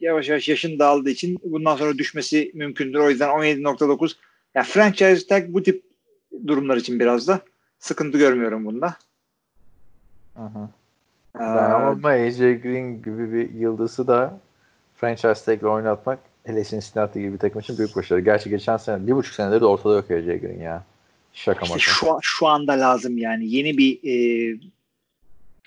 yavaş 0.01 0.29
yavaş 0.29 0.49
yaşın 0.49 0.79
dağıldığı 0.79 1.11
için 1.11 1.39
bundan 1.45 1.77
sonra 1.77 1.99
düşmesi 1.99 2.51
mümkündür. 2.55 2.99
O 2.99 3.11
yüzden 3.11 3.29
17.9 3.29 4.15
ya 4.55 4.63
franchise 4.63 5.27
tag 5.27 5.45
bu 5.49 5.63
tip 5.63 5.83
durumlar 6.47 6.77
için 6.77 7.01
biraz 7.01 7.29
da 7.29 7.41
sıkıntı 7.79 8.19
görmüyorum 8.19 8.67
bunda. 8.67 8.97
Hı. 10.37 10.69
Ee, 11.41 11.43
ama 11.43 12.09
AJ 12.09 12.39
Green 12.39 13.03
gibi 13.03 13.33
bir 13.33 13.55
yıldızı 13.55 14.07
da 14.07 14.41
franchise 14.97 15.45
tag'le 15.45 15.69
oynatmak 15.69 16.19
hele 16.45 16.65
Cincinnati 16.65 17.21
gibi 17.21 17.33
bir 17.33 17.39
takım 17.39 17.61
için 17.61 17.79
büyük 17.79 17.97
başarı. 17.97 18.21
Gerçi 18.21 18.51
geçen 18.51 18.77
sene, 18.77 19.07
bir 19.07 19.13
buçuk 19.13 19.35
senedir 19.35 19.61
de 19.61 19.67
ortada 19.67 19.95
yok 19.95 20.11
AJ 20.11 20.25
Green 20.25 20.61
ya. 20.61 20.85
Şaka 21.33 21.61
işte 21.61 21.75
maka. 21.75 21.81
şu, 21.81 22.19
şu 22.23 22.47
anda 22.47 22.73
lazım 22.73 23.19
yani. 23.19 23.49
Yeni 23.49 23.79
bir 23.79 23.99
e, 24.05 24.57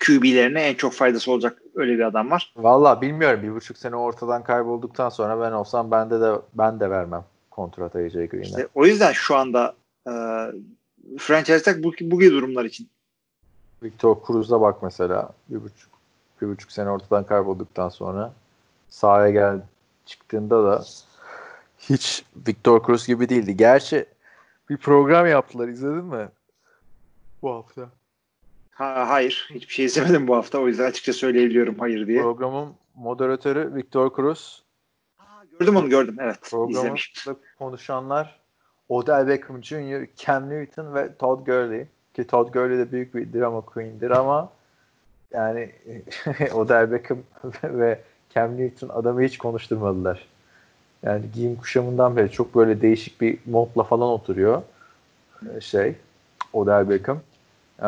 QB'lerine 0.06 0.62
en 0.62 0.74
çok 0.74 0.92
faydası 0.92 1.32
olacak 1.32 1.62
öyle 1.74 1.94
bir 1.94 2.06
adam 2.06 2.30
var. 2.30 2.52
Valla 2.56 3.00
bilmiyorum. 3.00 3.42
Bir 3.42 3.54
buçuk 3.54 3.78
sene 3.78 3.96
ortadan 3.96 4.44
kaybolduktan 4.44 5.08
sonra 5.08 5.40
ben 5.40 5.52
olsam 5.52 5.90
bende 5.90 6.20
de 6.20 6.32
ben 6.54 6.80
de 6.80 6.90
vermem 6.90 7.24
kontrat 7.50 7.96
AJ 7.96 8.12
Green'e. 8.12 8.42
İşte 8.42 8.68
o 8.74 8.86
yüzden 8.86 9.12
şu 9.12 9.36
anda 9.36 9.74
e, 10.06 10.12
franchise 11.18 11.62
tag 11.62 11.84
bu, 11.84 11.92
bu 12.00 12.20
gibi 12.20 12.30
durumlar 12.30 12.64
için. 12.64 12.88
Victor 13.82 14.16
Cruz'a 14.26 14.60
bak 14.60 14.82
mesela. 14.82 15.30
Bir 15.48 15.62
buçuk, 15.64 15.90
bir 16.42 16.48
buçuk 16.48 16.72
sene 16.72 16.90
ortadan 16.90 17.24
kaybolduktan 17.24 17.88
sonra 17.88 18.32
sahaya 18.88 19.30
gel 19.30 19.60
çıktığında 20.06 20.64
da 20.64 20.84
hiç 21.78 22.24
Victor 22.48 22.86
Cruz 22.86 23.06
gibi 23.06 23.28
değildi. 23.28 23.56
Gerçi 23.56 24.06
bir 24.70 24.76
program 24.76 25.26
yaptılar 25.26 25.68
izledin 25.68 26.04
mi? 26.04 26.28
bu 27.42 27.54
hafta. 27.54 27.88
Ha, 28.78 29.08
hayır. 29.08 29.48
Hiçbir 29.54 29.74
şey 29.74 29.84
izlemedim 29.84 30.28
bu 30.28 30.36
hafta. 30.36 30.58
O 30.58 30.68
yüzden 30.68 30.84
açıkça 30.84 31.12
söyleyebiliyorum 31.12 31.78
hayır 31.78 32.06
diye. 32.06 32.22
Programın 32.22 32.68
moderatörü 32.94 33.74
Victor 33.74 34.16
Cruz. 34.16 34.62
Ha, 35.16 35.44
gördüm 35.58 35.76
onu 35.76 35.88
gördüm. 35.88 36.16
Evet. 36.20 36.38
Programda 36.50 36.94
konuşanlar 37.58 38.40
Odell 38.88 39.28
Beckham 39.28 39.64
Jr., 39.64 40.06
Cam 40.16 40.50
Newton 40.50 40.94
ve 40.94 41.14
Todd 41.14 41.46
Gurley. 41.46 41.86
Ki 42.14 42.26
Todd 42.26 42.52
Gurley 42.52 42.78
de 42.78 42.92
büyük 42.92 43.14
bir 43.14 43.32
drama 43.32 43.60
queen'dir 43.60 44.10
ama 44.10 44.50
yani 45.32 45.72
Odell 46.54 46.92
Beckham 46.92 47.18
ve 47.64 48.00
Cam 48.34 48.58
Newton 48.58 48.88
adamı 48.88 49.22
hiç 49.22 49.38
konuşturmadılar. 49.38 50.26
Yani 51.02 51.24
giyim 51.34 51.56
kuşamından 51.56 52.16
beri 52.16 52.30
çok 52.30 52.54
böyle 52.54 52.82
değişik 52.82 53.20
bir 53.20 53.38
modla 53.46 53.82
falan 53.82 54.08
oturuyor. 54.08 54.62
Şey, 55.60 55.94
Odell 56.52 56.90
Beckham. 56.90 57.20
Ee, 57.82 57.86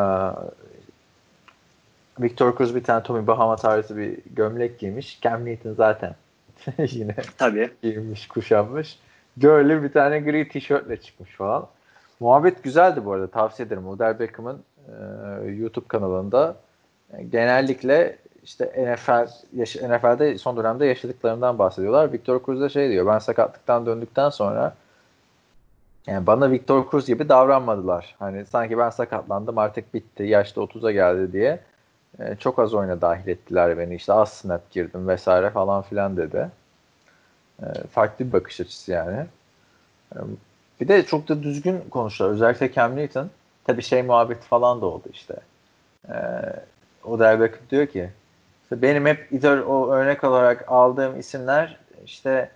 Victor 2.19 2.57
Cruz 2.57 2.75
bir 2.75 2.83
tane 2.83 3.03
Tommy 3.03 3.27
Bahama 3.27 3.55
tarzı 3.55 3.97
bir 3.97 4.17
gömlek 4.35 4.79
giymiş. 4.79 5.19
Cam 5.21 5.45
Newton 5.45 5.73
zaten 5.73 6.15
yine 6.77 7.15
Tabii. 7.37 7.71
giymiş, 7.81 8.27
kuşanmış. 8.27 8.99
Gurley 9.37 9.83
bir 9.83 9.91
tane 9.93 10.19
gri 10.19 10.49
tişörtle 10.49 10.97
çıkmış 10.97 11.35
falan. 11.35 11.67
Muhabbet 12.19 12.63
güzeldi 12.63 13.05
bu 13.05 13.11
arada. 13.13 13.27
Tavsiye 13.27 13.67
ederim. 13.67 13.87
Odell 13.87 14.19
Beckham'ın 14.19 14.61
e, 14.87 15.51
YouTube 15.51 15.87
kanalında 15.87 16.55
e, 17.13 17.23
genellikle 17.23 18.17
işte 18.43 18.65
NFL 18.93 19.27
yaş- 19.59 19.75
NFL'de 19.75 20.37
son 20.37 20.57
dönemde 20.57 20.85
yaşadıklarından 20.85 21.59
bahsediyorlar. 21.59 22.13
Victor 22.13 22.41
Cruz 22.45 22.61
da 22.61 22.69
şey 22.69 22.89
diyor. 22.89 23.07
Ben 23.07 23.19
sakatlıktan 23.19 23.85
döndükten 23.85 24.29
sonra 24.29 24.75
yani 26.07 26.27
bana 26.27 26.51
Victor 26.51 26.91
Cruz 26.91 27.07
gibi 27.07 27.29
davranmadılar. 27.29 28.15
Hani 28.19 28.45
sanki 28.45 28.77
ben 28.77 28.89
sakatlandım 28.89 29.57
artık 29.57 29.93
bitti. 29.93 30.23
Yaşta 30.23 30.61
30'a 30.61 30.91
geldi 30.91 31.33
diye. 31.33 31.59
E, 32.19 32.35
çok 32.35 32.59
az 32.59 32.73
oyuna 32.73 33.01
dahil 33.01 33.27
ettiler 33.27 33.77
beni. 33.77 33.95
İşte 33.95 34.13
az 34.13 34.33
snap 34.33 34.71
girdim 34.71 35.07
vesaire 35.07 35.49
falan 35.49 35.81
filan 35.81 36.17
dedi. 36.17 36.49
E, 37.63 37.65
farklı 37.91 38.27
bir 38.27 38.33
bakış 38.33 38.61
açısı 38.61 38.91
yani. 38.91 39.25
E, 40.15 40.17
bir 40.81 40.87
de 40.87 41.05
çok 41.05 41.27
da 41.29 41.43
düzgün 41.43 41.81
konuştular. 41.89 42.29
Özellikle 42.29 42.73
Cam 42.73 42.95
Newton. 42.95 43.29
Tabii 43.63 43.81
şey 43.81 44.03
muhabbeti 44.03 44.47
falan 44.47 44.81
da 44.81 44.85
oldu 44.85 45.07
işte. 45.13 45.35
E, 46.09 46.15
o 47.03 47.19
Beckham 47.19 47.61
diyor 47.71 47.87
ki 47.87 48.09
işte 48.63 48.81
benim 48.81 49.05
hep 49.05 49.31
idol 49.31 49.57
o 49.57 49.91
örnek 49.91 50.23
olarak 50.23 50.65
aldığım 50.67 51.19
isimler 51.19 51.77
işte 52.05 52.51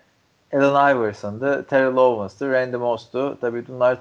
Allen 0.54 0.96
Iverson'dı, 0.96 1.63
Terrell 1.63 1.98
Owens'tı, 1.98 2.52
Randy 2.52 2.76
Moss'tu. 2.76 3.38
Tabii 3.41 3.68
bunlar 3.68 4.00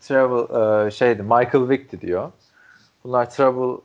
travel 0.00 0.86
e, 0.86 0.90
şeydi, 0.90 1.22
Michael 1.22 1.68
Vick'ti 1.68 2.00
diyor. 2.00 2.30
Bunlar 3.04 3.30
trouble 3.30 3.82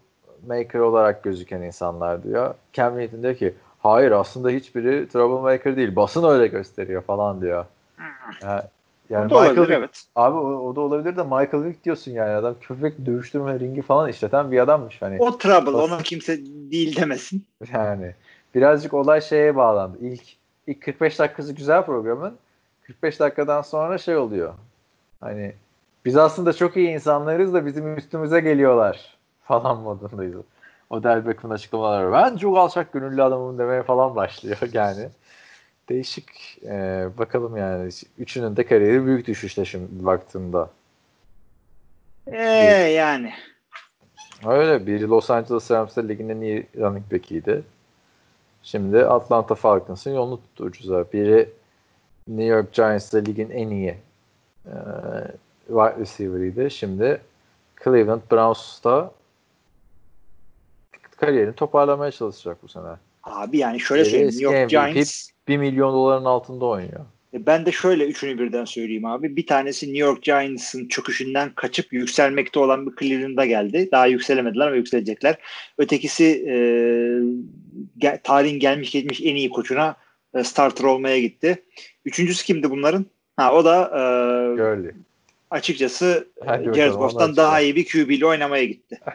maker 0.48 0.80
olarak 0.80 1.24
gözüken 1.24 1.62
insanlar 1.62 2.24
diyor. 2.24 2.54
Cam 2.74 2.98
Newton 2.98 3.24
diyor 3.24 3.36
ki 3.36 3.54
hayır 3.80 4.12
aslında 4.12 4.50
hiçbiri 4.50 5.08
troublemaker 5.10 5.76
değil. 5.76 5.96
Basın 5.96 6.24
öyle 6.24 6.48
gösteriyor 6.48 7.02
falan 7.02 7.42
diyor. 7.42 7.66
Yani, 8.44 8.62
yani 9.10 9.26
o 9.26 9.30
da 9.30 9.36
olabilir 9.36 9.60
Michael, 9.60 9.78
evet. 9.80 10.04
Abi 10.16 10.38
o, 10.38 10.70
o 10.70 10.76
da 10.76 10.82
olabilir 10.82 11.18
de 11.18 11.24
Michael 11.24 11.64
Vick 11.64 11.86
diyorsun 11.86 12.12
yani 12.12 12.32
adam 12.32 12.56
köpek 12.62 13.06
dövüştürme 13.06 13.60
ringi 13.60 13.82
falan 13.82 14.10
işleten 14.10 14.52
bir 14.52 14.60
adammış 14.60 15.02
hani. 15.02 15.18
O 15.20 15.38
trouble. 15.38 15.74
Basın- 15.74 15.94
Ona 15.94 15.98
kimse 15.98 16.38
değil 16.46 16.96
demesin. 16.96 17.46
Yani 17.74 18.14
birazcık 18.56 18.94
olay 18.94 19.22
şeye 19.22 19.56
bağlandı. 19.56 19.98
İlk 20.02 20.24
ilk 20.68 20.82
45 20.82 21.20
dakikası 21.20 21.54
güzel 21.54 21.86
programın. 21.86 22.36
45 22.88 23.20
dakikadan 23.20 23.62
sonra 23.62 23.98
şey 23.98 24.18
oluyor. 24.18 24.54
Hani 25.22 25.54
biz 26.06 26.18
aslında 26.18 26.54
çok 26.54 26.78
iyi 26.78 26.90
insanlarız 26.90 27.54
da 27.54 27.66
bizim 27.66 27.98
üstümüze 27.98 28.40
geliyorlar 28.40 29.15
falan 29.46 29.80
modundayız. 29.80 30.36
Odell 30.90 31.28
Beckham'ın 31.28 31.56
açıklamaları. 31.56 32.12
Ben 32.12 32.38
çok 32.38 32.58
alçak 32.58 32.94
gönüllü 32.94 33.24
adamım 33.24 33.58
demeye 33.58 33.84
falan 33.84 34.16
başlıyor 34.16 34.58
yani. 34.74 35.10
Değişik. 35.90 36.58
Ee, 36.64 37.08
bakalım 37.18 37.58
yani. 37.58 37.92
Üçünün 38.18 38.56
de 38.56 38.66
kariyeri 38.66 39.06
büyük 39.06 39.28
düşüşte 39.28 39.66
şimdi 39.66 40.06
baktığımda. 40.06 40.70
Ee, 42.28 42.44
yani. 42.92 43.34
Öyle. 44.46 44.88
Biri 44.88 45.08
Los 45.08 45.30
Angeles 45.30 45.72
Rams'ta 45.72 46.02
ligin 46.02 46.30
en 46.30 46.42
iyi 46.42 46.68
running 46.78 47.12
back'iydi. 47.12 47.64
Şimdi 48.64 49.06
Atlanta 49.06 49.56
Falcons'ın 49.56 50.12
yolunu 50.12 50.42
tuttu 50.42 50.64
ucuza. 50.64 51.06
Biri 51.14 51.50
New 52.28 52.46
York 52.46 52.74
Giants'ta 52.74 53.18
ligin 53.18 53.50
en 53.50 53.70
iyi 53.70 53.96
e, 54.66 54.76
wide 55.68 56.00
receiver'ıydı. 56.00 56.72
Şimdi 56.72 57.22
Cleveland 57.84 58.22
Browns'ta 58.32 59.12
kariyerini 61.18 61.56
toparlamaya 61.56 62.12
çalışacak 62.12 62.58
bu 62.64 62.68
sene. 62.68 62.84
Abi 63.24 63.58
yani 63.58 63.80
şöyle 63.80 64.02
Biri 64.02 64.10
söyleyeyim. 64.10 64.30
New 64.32 64.44
York. 64.44 64.70
Giants 64.70 65.30
1 65.48 65.58
milyon 65.58 65.94
doların 65.94 66.26
altında 66.26 66.66
oynuyor. 66.66 67.06
E, 67.34 67.46
Ben 67.46 67.66
de 67.66 67.72
şöyle 67.72 68.06
üçünü 68.06 68.40
birden 68.40 68.66
söyleyeyim 68.66 69.06
abi. 69.06 69.36
Bir 69.36 69.48
tanesi 69.48 69.86
New 69.86 70.00
York 70.00 70.24
Giants'ın 70.24 70.88
çöküşünden 70.88 71.52
kaçıp 71.56 71.94
yükselmekte 71.94 72.60
olan 72.60 72.88
bir 72.88 72.96
Cleveland'a 72.96 73.46
geldi. 73.46 73.90
Daha 73.92 74.08
yükselemediler 74.08 74.68
ama 74.68 74.76
yükselecekler. 74.76 75.36
Ötekisi 75.78 76.26
e, 76.48 76.56
ge- 78.00 78.20
tarihin 78.24 78.60
gelmiş 78.60 78.92
geçmiş 78.92 79.22
en 79.22 79.36
iyi 79.36 79.50
koçuna 79.50 79.96
e, 80.34 80.44
starter 80.44 80.84
olmaya 80.84 81.20
gitti. 81.20 81.64
Üçüncüsü 82.06 82.46
kimdi 82.46 82.70
bunların? 82.70 83.06
Ha 83.38 83.54
o 83.54 83.66
da 83.66 83.82
e, 83.86 84.00
Gurley. 84.56 84.92
açıkçası 85.52 86.28
e, 86.42 86.74
Jared 86.74 86.94
Goff'tan 86.94 87.36
daha 87.36 87.60
iyi 87.62 87.76
bir 87.76 87.86
QB 87.86 88.10
ile 88.10 88.26
oynamaya 88.26 88.64
gitti. 88.66 89.00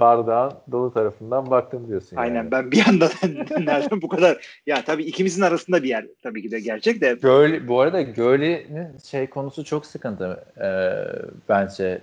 Bardağın 0.00 0.52
dolu 0.72 0.94
tarafından 0.94 1.50
baktım 1.50 1.88
diyorsun 1.88 2.16
Aynen 2.16 2.34
yani. 2.34 2.50
ben 2.50 2.70
bir 2.70 2.88
anda 2.88 3.08
nereden 3.58 4.02
bu 4.02 4.08
kadar 4.08 4.60
ya 4.66 4.84
tabii 4.84 5.04
ikimizin 5.04 5.42
arasında 5.42 5.82
bir 5.82 5.88
yer 5.88 6.06
tabii 6.22 6.42
ki 6.42 6.50
de 6.50 6.60
gerçek 6.60 7.00
de 7.00 7.14
Gurley, 7.14 7.68
bu 7.68 7.80
arada 7.80 8.02
Gurley'nin 8.02 8.98
şey 9.04 9.26
konusu 9.26 9.64
çok 9.64 9.86
sıkıntı 9.86 10.44
ee, 10.60 10.92
bence 11.48 12.00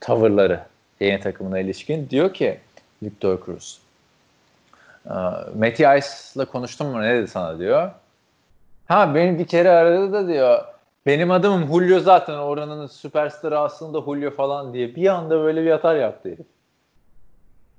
tavırları 0.00 0.60
yeni 1.00 1.20
takımına 1.20 1.58
ilişkin. 1.58 2.10
Diyor 2.10 2.34
ki 2.34 2.58
Victor 3.02 3.44
Cruz 3.46 3.80
ee, 5.06 5.10
Matty 5.58 5.82
Ice'la 5.82 6.44
konuştum 6.44 6.86
mu 6.86 7.02
ne 7.02 7.14
dedi 7.14 7.28
sana 7.28 7.58
diyor. 7.58 7.90
Ha 8.86 9.14
beni 9.14 9.38
bir 9.38 9.46
kere 9.46 9.70
aradı 9.70 10.12
da 10.12 10.28
diyor 10.28 10.64
benim 11.06 11.30
adımım 11.30 11.66
Julio 11.66 12.00
zaten 12.00 12.34
oranın 12.34 12.86
süperstarı 12.86 13.58
aslında 13.58 14.00
Julio 14.00 14.30
falan 14.30 14.74
diye 14.74 14.94
bir 14.94 15.06
anda 15.06 15.40
böyle 15.40 15.64
bir 15.64 15.70
atar 15.70 15.96
yaptı 15.96 16.28
herif. 16.28 16.46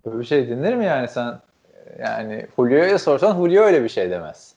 Böyle 0.05 0.19
bir 0.19 0.25
şey 0.25 0.47
dinler 0.47 0.75
mi 0.75 0.85
yani 0.85 1.07
sen 1.07 1.39
yani 1.99 2.45
Julio'ya 2.55 2.99
sorsan 2.99 3.35
Julio 3.35 3.63
öyle 3.63 3.83
bir 3.83 3.89
şey 3.89 4.09
demez. 4.09 4.55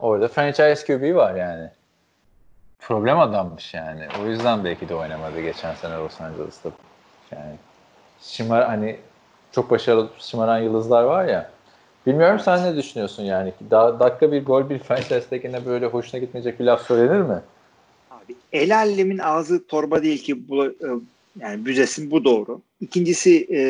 Orada 0.00 0.28
franchise 0.28 0.86
QB 0.86 1.14
var 1.14 1.34
yani. 1.34 1.70
Problem 2.80 3.18
adammış 3.18 3.74
yani. 3.74 4.06
O 4.22 4.26
yüzden 4.26 4.64
belki 4.64 4.88
de 4.88 4.94
oynamadı 4.94 5.40
geçen 5.40 5.74
sene 5.74 5.94
Los 5.94 6.20
Angeles'ta. 6.20 6.70
Yani 7.32 7.54
şımar 8.22 8.64
hani 8.66 8.96
çok 9.52 9.70
başarılı 9.70 10.08
şımaran 10.18 10.58
yıldızlar 10.58 11.02
var 11.02 11.24
ya. 11.24 11.50
Bilmiyorum 12.06 12.40
sen 12.40 12.64
ne 12.64 12.76
düşünüyorsun 12.76 13.22
yani? 13.22 13.52
Daha 13.70 14.00
dakika 14.00 14.32
bir 14.32 14.44
gol 14.44 14.70
bir 14.70 14.78
franchise'dekine 14.78 15.66
böyle 15.66 15.86
hoşuna 15.86 16.20
gitmeyecek 16.20 16.60
bir 16.60 16.64
laf 16.64 16.82
söylenir 16.86 17.20
mi? 17.20 17.40
Abi 18.10 18.36
el 18.52 18.76
alemin 18.76 19.18
ağzı 19.18 19.66
torba 19.66 20.02
değil 20.02 20.22
ki 20.24 20.48
bu 20.48 20.66
e, 20.66 20.88
yani 21.40 21.66
büzesin 21.66 22.10
bu 22.10 22.24
doğru. 22.24 22.62
İkincisi 22.80 23.46
e, 23.50 23.60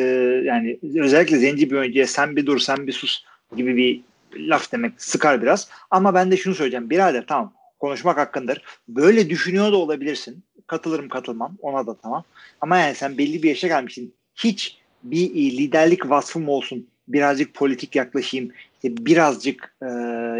yani 0.45 0.79
özellikle 0.95 1.37
zenci 1.37 1.71
bir 1.71 1.75
oyuncuya 1.75 2.07
sen 2.07 2.35
bir 2.35 2.45
dur 2.45 2.59
sen 2.59 2.87
bir 2.87 2.91
sus 2.91 3.23
gibi 3.55 3.77
bir 3.77 4.01
laf 4.35 4.71
demek 4.71 5.01
sıkar 5.01 5.41
biraz. 5.41 5.69
Ama 5.91 6.13
ben 6.13 6.31
de 6.31 6.37
şunu 6.37 6.55
söyleyeceğim. 6.55 6.89
Birader 6.89 7.25
tamam 7.27 7.53
konuşmak 7.79 8.17
hakkındır. 8.17 8.61
Böyle 8.87 9.29
düşünüyor 9.29 9.71
da 9.71 9.77
olabilirsin. 9.77 10.43
Katılırım 10.67 11.09
katılmam 11.09 11.57
ona 11.61 11.87
da 11.87 11.97
tamam. 11.97 12.23
Ama 12.61 12.77
yani 12.77 12.95
sen 12.95 13.17
belli 13.17 13.43
bir 13.43 13.49
yaşa 13.49 13.67
gelmişsin. 13.67 14.13
Hiç 14.35 14.77
bir 15.03 15.29
liderlik 15.29 16.09
vasfım 16.09 16.49
olsun. 16.49 16.87
Birazcık 17.07 17.53
politik 17.53 17.95
yaklaşayım. 17.95 18.51
İşte 18.75 19.05
birazcık 19.05 19.75
e, 19.81 19.85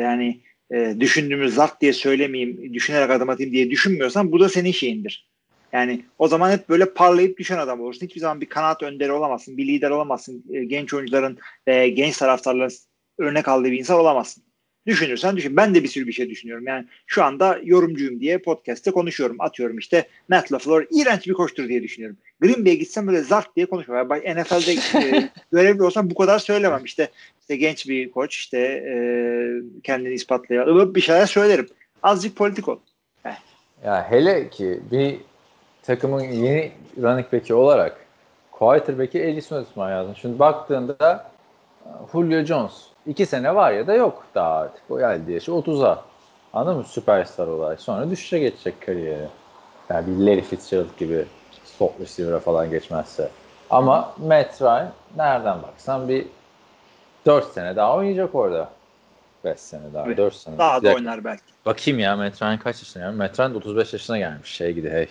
yani 0.01 0.39
e, 0.71 0.95
düşündüğümü 0.99 1.49
zart 1.49 1.81
diye 1.81 1.93
söylemeyeyim, 1.93 2.73
düşünerek 2.73 3.09
adım 3.09 3.29
atayım 3.29 3.51
diye 3.51 3.69
düşünmüyorsan 3.69 4.31
bu 4.31 4.39
da 4.39 4.49
senin 4.49 4.71
şeyindir. 4.71 5.27
Yani 5.73 6.05
o 6.19 6.27
zaman 6.27 6.51
hep 6.51 6.69
böyle 6.69 6.93
parlayıp 6.93 7.37
düşen 7.37 7.57
adam 7.57 7.81
olursun. 7.81 8.05
Hiçbir 8.05 8.21
zaman 8.21 8.41
bir 8.41 8.49
kanaat 8.49 8.83
önderi 8.83 9.11
olamazsın, 9.11 9.57
bir 9.57 9.67
lider 9.67 9.89
olamazsın. 9.89 10.43
E, 10.51 10.63
genç 10.63 10.93
oyuncuların 10.93 11.37
ve 11.67 11.89
genç 11.89 12.17
taraftarların 12.17 12.75
örnek 13.17 13.47
aldığı 13.47 13.71
bir 13.71 13.79
insan 13.79 13.99
olamazsın. 13.99 14.43
Düşünürsen 14.87 15.37
düşün. 15.37 15.57
Ben 15.57 15.75
de 15.75 15.83
bir 15.83 15.87
sürü 15.87 16.07
bir 16.07 16.13
şey 16.13 16.29
düşünüyorum. 16.29 16.67
Yani 16.67 16.85
şu 17.07 17.23
anda 17.23 17.59
yorumcuyum 17.63 18.19
diye 18.19 18.37
podcast'te 18.37 18.91
konuşuyorum. 18.91 19.35
Atıyorum 19.39 19.77
işte 19.77 20.07
Matt 20.29 20.51
LaFleur 20.51 20.85
iğrenç 20.91 21.27
bir 21.27 21.33
koçtur 21.33 21.67
diye 21.67 21.83
düşünüyorum. 21.83 22.17
Green 22.41 22.65
Bay'e 22.65 22.75
gitsem 22.75 23.07
böyle 23.07 23.21
zart 23.21 23.55
diye 23.55 23.65
konuşmam. 23.65 24.09
Yani 24.25 24.41
NFL'de 24.41 24.73
e, 24.99 25.29
görevli 25.51 25.83
olsam 25.83 26.09
bu 26.09 26.15
kadar 26.15 26.39
söylemem. 26.39 26.85
İşte 26.85 27.09
işte 27.39 27.55
genç 27.55 27.89
bir 27.89 28.11
koç 28.11 28.35
işte 28.35 28.59
e, 28.59 28.95
kendini 29.83 30.13
ispatlıyor. 30.13 30.95
Bir 30.95 31.01
şeyler 31.01 31.25
söylerim. 31.25 31.67
Azıcık 32.03 32.35
politik 32.35 32.67
ol. 32.67 32.79
Ya 33.85 34.11
hele 34.11 34.49
ki 34.49 34.79
bir 34.91 35.17
takımın 35.83 36.21
yeni 36.21 36.71
running 37.01 37.33
back'i 37.33 37.53
olarak 37.53 37.97
quarterback'i 38.51 39.19
Ellison 39.19 39.63
tutman 39.63 39.91
lazım. 39.91 40.15
Şimdi 40.15 40.39
baktığında 40.39 41.25
Julio 42.11 42.43
Jones 42.43 42.73
iki 43.07 43.25
sene 43.25 43.55
var 43.55 43.71
ya 43.71 43.87
da 43.87 43.93
yok 43.93 44.23
daha 44.35 44.57
artık. 44.57 44.83
O 44.89 44.99
geldi 44.99 45.31
yaşı 45.31 45.51
30'a. 45.51 46.03
Anladın 46.53 46.77
mı? 46.77 46.83
Süperstar 46.83 47.47
olarak. 47.47 47.81
Sonra 47.81 48.09
düşüşe 48.09 48.39
geçecek 48.39 48.81
kariyeri. 48.81 49.27
Yani 49.89 50.07
bir 50.07 50.25
Larry 50.25 50.41
Fitzgerald 50.41 50.97
gibi 50.97 51.25
slot 51.63 51.99
receiver'a 51.99 52.39
falan 52.39 52.69
geçmezse. 52.69 53.29
Ama 53.69 54.13
Matt 54.17 54.61
Ryan 54.61 54.91
nereden 55.17 55.63
baksan 55.63 56.09
bir 56.09 56.25
4 57.25 57.53
sene 57.53 57.75
daha 57.75 57.95
oynayacak 57.95 58.35
orada. 58.35 58.69
5 59.43 59.59
sene 59.59 59.93
daha, 59.93 60.05
Evet. 60.05 60.17
4 60.17 60.35
sene. 60.35 60.57
Daha 60.57 60.83
da 60.83 60.93
oynar 60.93 61.23
belki. 61.23 61.43
Bakayım 61.65 61.99
ya 61.99 62.15
Matt 62.15 62.41
Ryan 62.41 62.57
kaç 62.59 62.75
yaşında? 62.75 63.03
Yani 63.03 63.17
Matt 63.17 63.39
Ryan 63.39 63.55
35 63.55 63.93
yaşına 63.93 64.17
gelmiş. 64.17 64.49
Şey 64.51 64.73
gibi 64.73 64.89
hey. 64.89 65.07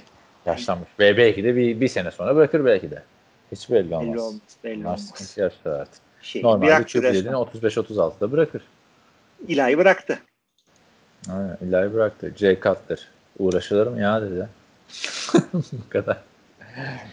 Yaşlanmış. 0.46 0.88
Ve 0.98 1.16
belki 1.16 1.44
de 1.44 1.56
bir, 1.56 1.80
bir 1.80 1.88
sene 1.88 2.10
sonra 2.10 2.36
bırakır 2.36 2.64
belki 2.64 2.90
de. 2.90 3.02
Hiç 3.52 3.70
belli 3.70 3.94
olmaz. 3.94 4.08
Belli 4.12 4.20
olmaz. 4.20 4.40
Belli 4.64 4.76
Bunlar 4.76 4.86
olmaz. 4.86 5.06
sıkıntı 5.06 5.40
yaşlar 5.40 5.80
artık. 5.80 6.02
Şey, 6.22 6.42
Normalde 6.42 6.66
bıraktı 6.66 6.98
QB7'ni 6.98 7.14
resmen. 7.14 7.32
35-36'da 7.32 8.32
bırakır. 8.32 8.62
İlahi 9.48 9.78
bıraktı. 9.78 10.18
Aynen, 11.30 11.58
ilahi 11.68 11.94
bıraktı. 11.94 12.32
Jay 12.36 12.54
Cutler. 12.54 13.08
Uğraşılır 13.38 13.86
mı 13.86 14.00
ya 14.00 14.22
dedi. 14.22 14.48
Bu 15.54 15.88
kadar. 15.88 16.18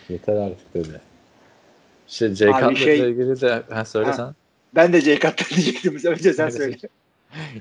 Yeter 0.10 0.36
artık 0.36 0.74
dedi. 0.74 1.02
İşte 2.10 2.26
Abi 2.26 2.36
Cutler'la 2.36 2.76
şey- 2.76 3.00
ilgili 3.00 3.42
de 3.42 3.64
ha, 3.70 3.86
söyle 3.86 4.08
Ha. 4.08 4.14
sen. 4.14 4.36
Ben 4.76 4.94
de 4.94 5.02
Jay 5.02 5.20
Cutler 5.20 5.50
diyecektim. 5.50 6.00
Önce 6.06 6.34
sen 6.34 6.50
söyle. 6.60 6.78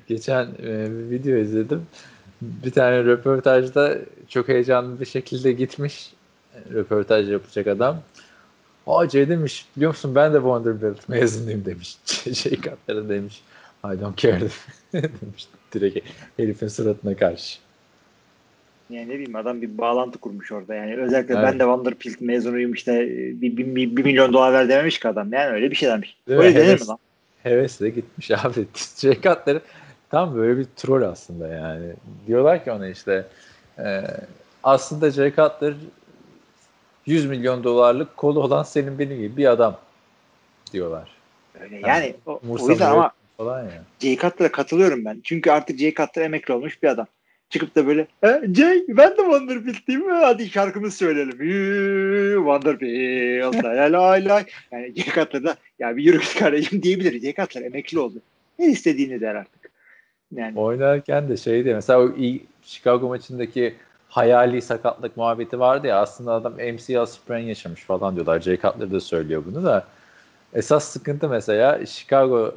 Geçen 0.07 0.47
e, 0.63 0.87
bir 0.91 1.11
video 1.11 1.37
izledim. 1.37 1.87
Bir 2.43 2.71
tane 2.71 3.05
röportajda 3.05 3.99
çok 4.29 4.49
heyecanlı 4.49 5.01
bir 5.01 5.07
şekilde 5.07 5.53
gitmiş. 5.53 6.13
e, 6.55 6.75
Röportaj 6.75 7.31
yapacak 7.31 7.67
adam. 7.67 8.01
Aa 8.87 9.09
Jay 9.09 9.29
demiş 9.29 9.67
biliyor 9.77 9.91
musun 9.91 10.15
ben 10.15 10.35
de 10.35 10.45
Vanderbilt 10.45 11.09
mezunuyum 11.09 11.65
demiş. 11.65 11.97
Jay 12.25 12.53
Cutler'a 12.55 13.09
demiş. 13.09 13.43
I 13.85 14.01
don't 14.01 14.17
care 14.17 14.41
demiş. 14.93 15.47
Direkt 15.75 16.07
herifin 16.37 16.69
suratına 16.69 17.17
karşı. 17.17 17.59
Yani 18.91 19.09
ne 19.09 19.15
bileyim 19.15 19.37
adam 19.37 19.63
bir 19.63 19.79
bağlantı 19.79 20.19
kurmuş 20.19 20.53
orada. 20.53 20.75
Yani 20.75 20.97
özellikle 20.97 21.35
Evet. 21.35 21.45
ben 21.45 21.59
de 21.59 21.67
Vanderbilt 21.67 22.21
mezunuyum 22.21 22.73
işte 22.73 23.09
bir, 23.09 23.57
bir, 23.57 23.75
bir, 23.75 23.97
bir 23.97 24.05
milyon 24.05 24.33
dolar 24.33 24.53
ver 24.53 24.69
dememiş 24.69 25.01
ki 25.01 25.09
adam. 25.09 25.33
Yani 25.33 25.51
öyle 25.53 25.71
bir 25.71 25.77
şey 25.77 25.89
demiş. 25.89 26.17
Değil? 26.29 26.41
Öyle 26.41 26.55
denir 26.55 26.81
mi 26.81 26.87
lan? 26.87 26.99
Hevesle 27.43 27.89
gitmiş 27.91 28.31
abi. 28.45 28.67
Jay 28.97 29.15
Cutler 29.15 29.61
tam 30.11 30.37
böyle 30.37 30.59
bir 30.59 30.67
troll 30.77 31.03
aslında 31.03 31.49
yani. 31.49 31.93
Diyorlar 32.27 32.65
ki 32.65 32.73
ona 32.73 32.89
işte 32.89 33.27
e, 33.79 34.03
aslında 34.63 35.11
Jay 35.11 35.31
Cutler 35.31 35.75
100 37.07 37.27
milyon 37.27 37.65
dolarlık 37.65 38.17
kolu 38.17 38.43
olan 38.43 38.63
senin 38.63 38.99
benim 38.99 39.19
gibi 39.19 39.37
bir 39.37 39.47
adam 39.47 39.79
diyorlar. 40.73 41.09
Öyle. 41.61 41.81
Yani 41.87 42.15
o, 42.27 42.33
o 42.33 42.41
Umursamıyor 42.43 42.71
yüzden 42.71 42.91
ama 42.93 43.11
falan 43.37 43.63
ya. 43.63 43.83
Jay 44.01 44.17
Cutler'a 44.17 44.53
katılıyorum 44.53 45.05
ben. 45.05 45.21
Çünkü 45.25 45.51
artık 45.51 45.79
Jay 45.79 45.95
Cutler 45.95 46.23
emekli 46.23 46.55
olmuş 46.55 46.83
bir 46.83 46.89
adam. 46.89 47.07
Çıkıp 47.51 47.75
da 47.75 47.87
böyle 47.87 48.07
"E, 48.25 48.41
Jay 48.55 48.85
ben 48.89 49.17
de 49.17 49.29
Vanderbilt'liyim 49.29 50.07
mi? 50.07 50.13
Hadi 50.13 50.49
şarkımızı 50.49 50.97
söyleyelim. 50.97 51.43
Yuu, 51.43 52.47
Vanderbilt. 52.47 53.65
Lay 53.65 53.93
lay 53.93 54.25
lay. 54.25 54.45
Yani 54.73 54.93
Jay 54.97 55.15
Cutler 55.15 55.45
da 55.45 55.57
ya 55.79 55.97
bir 55.97 56.03
yürü 56.03 56.21
kardeşim 56.39 56.83
diyebilir. 56.83 57.21
Jay 57.21 57.35
Cutler 57.35 57.63
emekli 57.63 57.99
oldu. 57.99 58.23
Ne 58.59 58.67
istediğini 58.67 59.21
der 59.21 59.35
artık. 59.35 59.58
Yani 60.35 60.61
Oynarken 60.61 61.29
de 61.29 61.37
şeydi 61.37 61.75
mesela 61.75 62.01
o 62.01 62.13
iyi 62.17 62.47
Chicago 62.63 63.09
maçındaki 63.09 63.75
hayali 64.09 64.63
sakatlık 64.63 65.17
muhabbeti 65.17 65.61
vardı 65.61 65.87
ya 65.87 66.01
aslında 66.01 66.33
adam 66.33 66.53
MCL 66.53 67.07
sprain 67.07 67.47
yaşamış 67.47 67.83
falan 67.85 68.15
diyorlar. 68.15 68.41
Jay 68.41 68.57
Cutler 68.61 68.91
de 68.91 69.01
söylüyor 69.01 69.43
bunu 69.47 69.65
da. 69.65 69.85
Esas 70.55 70.85
sıkıntı 70.85 71.29
mesela 71.29 71.87
Chicago 71.87 72.55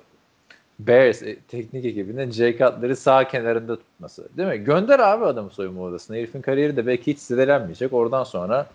Bears 0.79 1.23
e, 1.23 1.39
teknik 1.47 1.85
ekibinin 1.85 2.31
Jay 2.31 2.51
Cutler'ı 2.57 2.95
sağ 2.95 3.27
kenarında 3.27 3.75
tutması. 3.75 4.27
Değil 4.37 4.49
mi? 4.49 4.57
Gönder 4.57 4.99
abi 4.99 5.25
adamı 5.25 5.49
soyunma 5.49 5.81
odasına. 5.81 6.17
Herifin 6.17 6.41
kariyeri 6.41 6.75
de 6.77 6.87
belki 6.87 7.11
hiç 7.13 7.19
zedelenmeyecek. 7.19 7.93
Oradan 7.93 8.23
sonra 8.23 8.67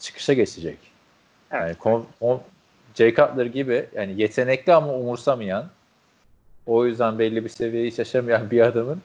çıkışa 0.00 0.32
geçecek. 0.32 0.78
Evet. 1.50 1.62
Yani 1.62 1.74
kon, 1.74 2.06
kon- 2.20 2.42
Jay 2.94 3.14
Cutler 3.14 3.46
gibi 3.46 3.86
yani 3.94 4.20
yetenekli 4.22 4.74
ama 4.74 4.94
umursamayan 4.94 5.66
o 6.66 6.86
yüzden 6.86 7.18
belli 7.18 7.44
bir 7.44 7.48
seviyeye 7.48 7.90
hiç 7.90 8.00
aşamayan 8.00 8.50
bir 8.50 8.60
adamın 8.60 9.02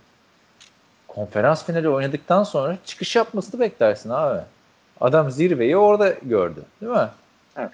konferans 1.08 1.66
finali 1.66 1.90
oynadıktan 1.90 2.44
sonra 2.44 2.78
çıkış 2.86 3.16
yapmasını 3.16 3.60
beklersin 3.60 4.10
abi. 4.10 4.42
Adam 5.02 5.32
zirveyi 5.32 5.78
orada 5.78 6.16
gördü. 6.22 6.62
Değil 6.82 6.92
mi? 6.92 7.10
Evet. 7.58 7.72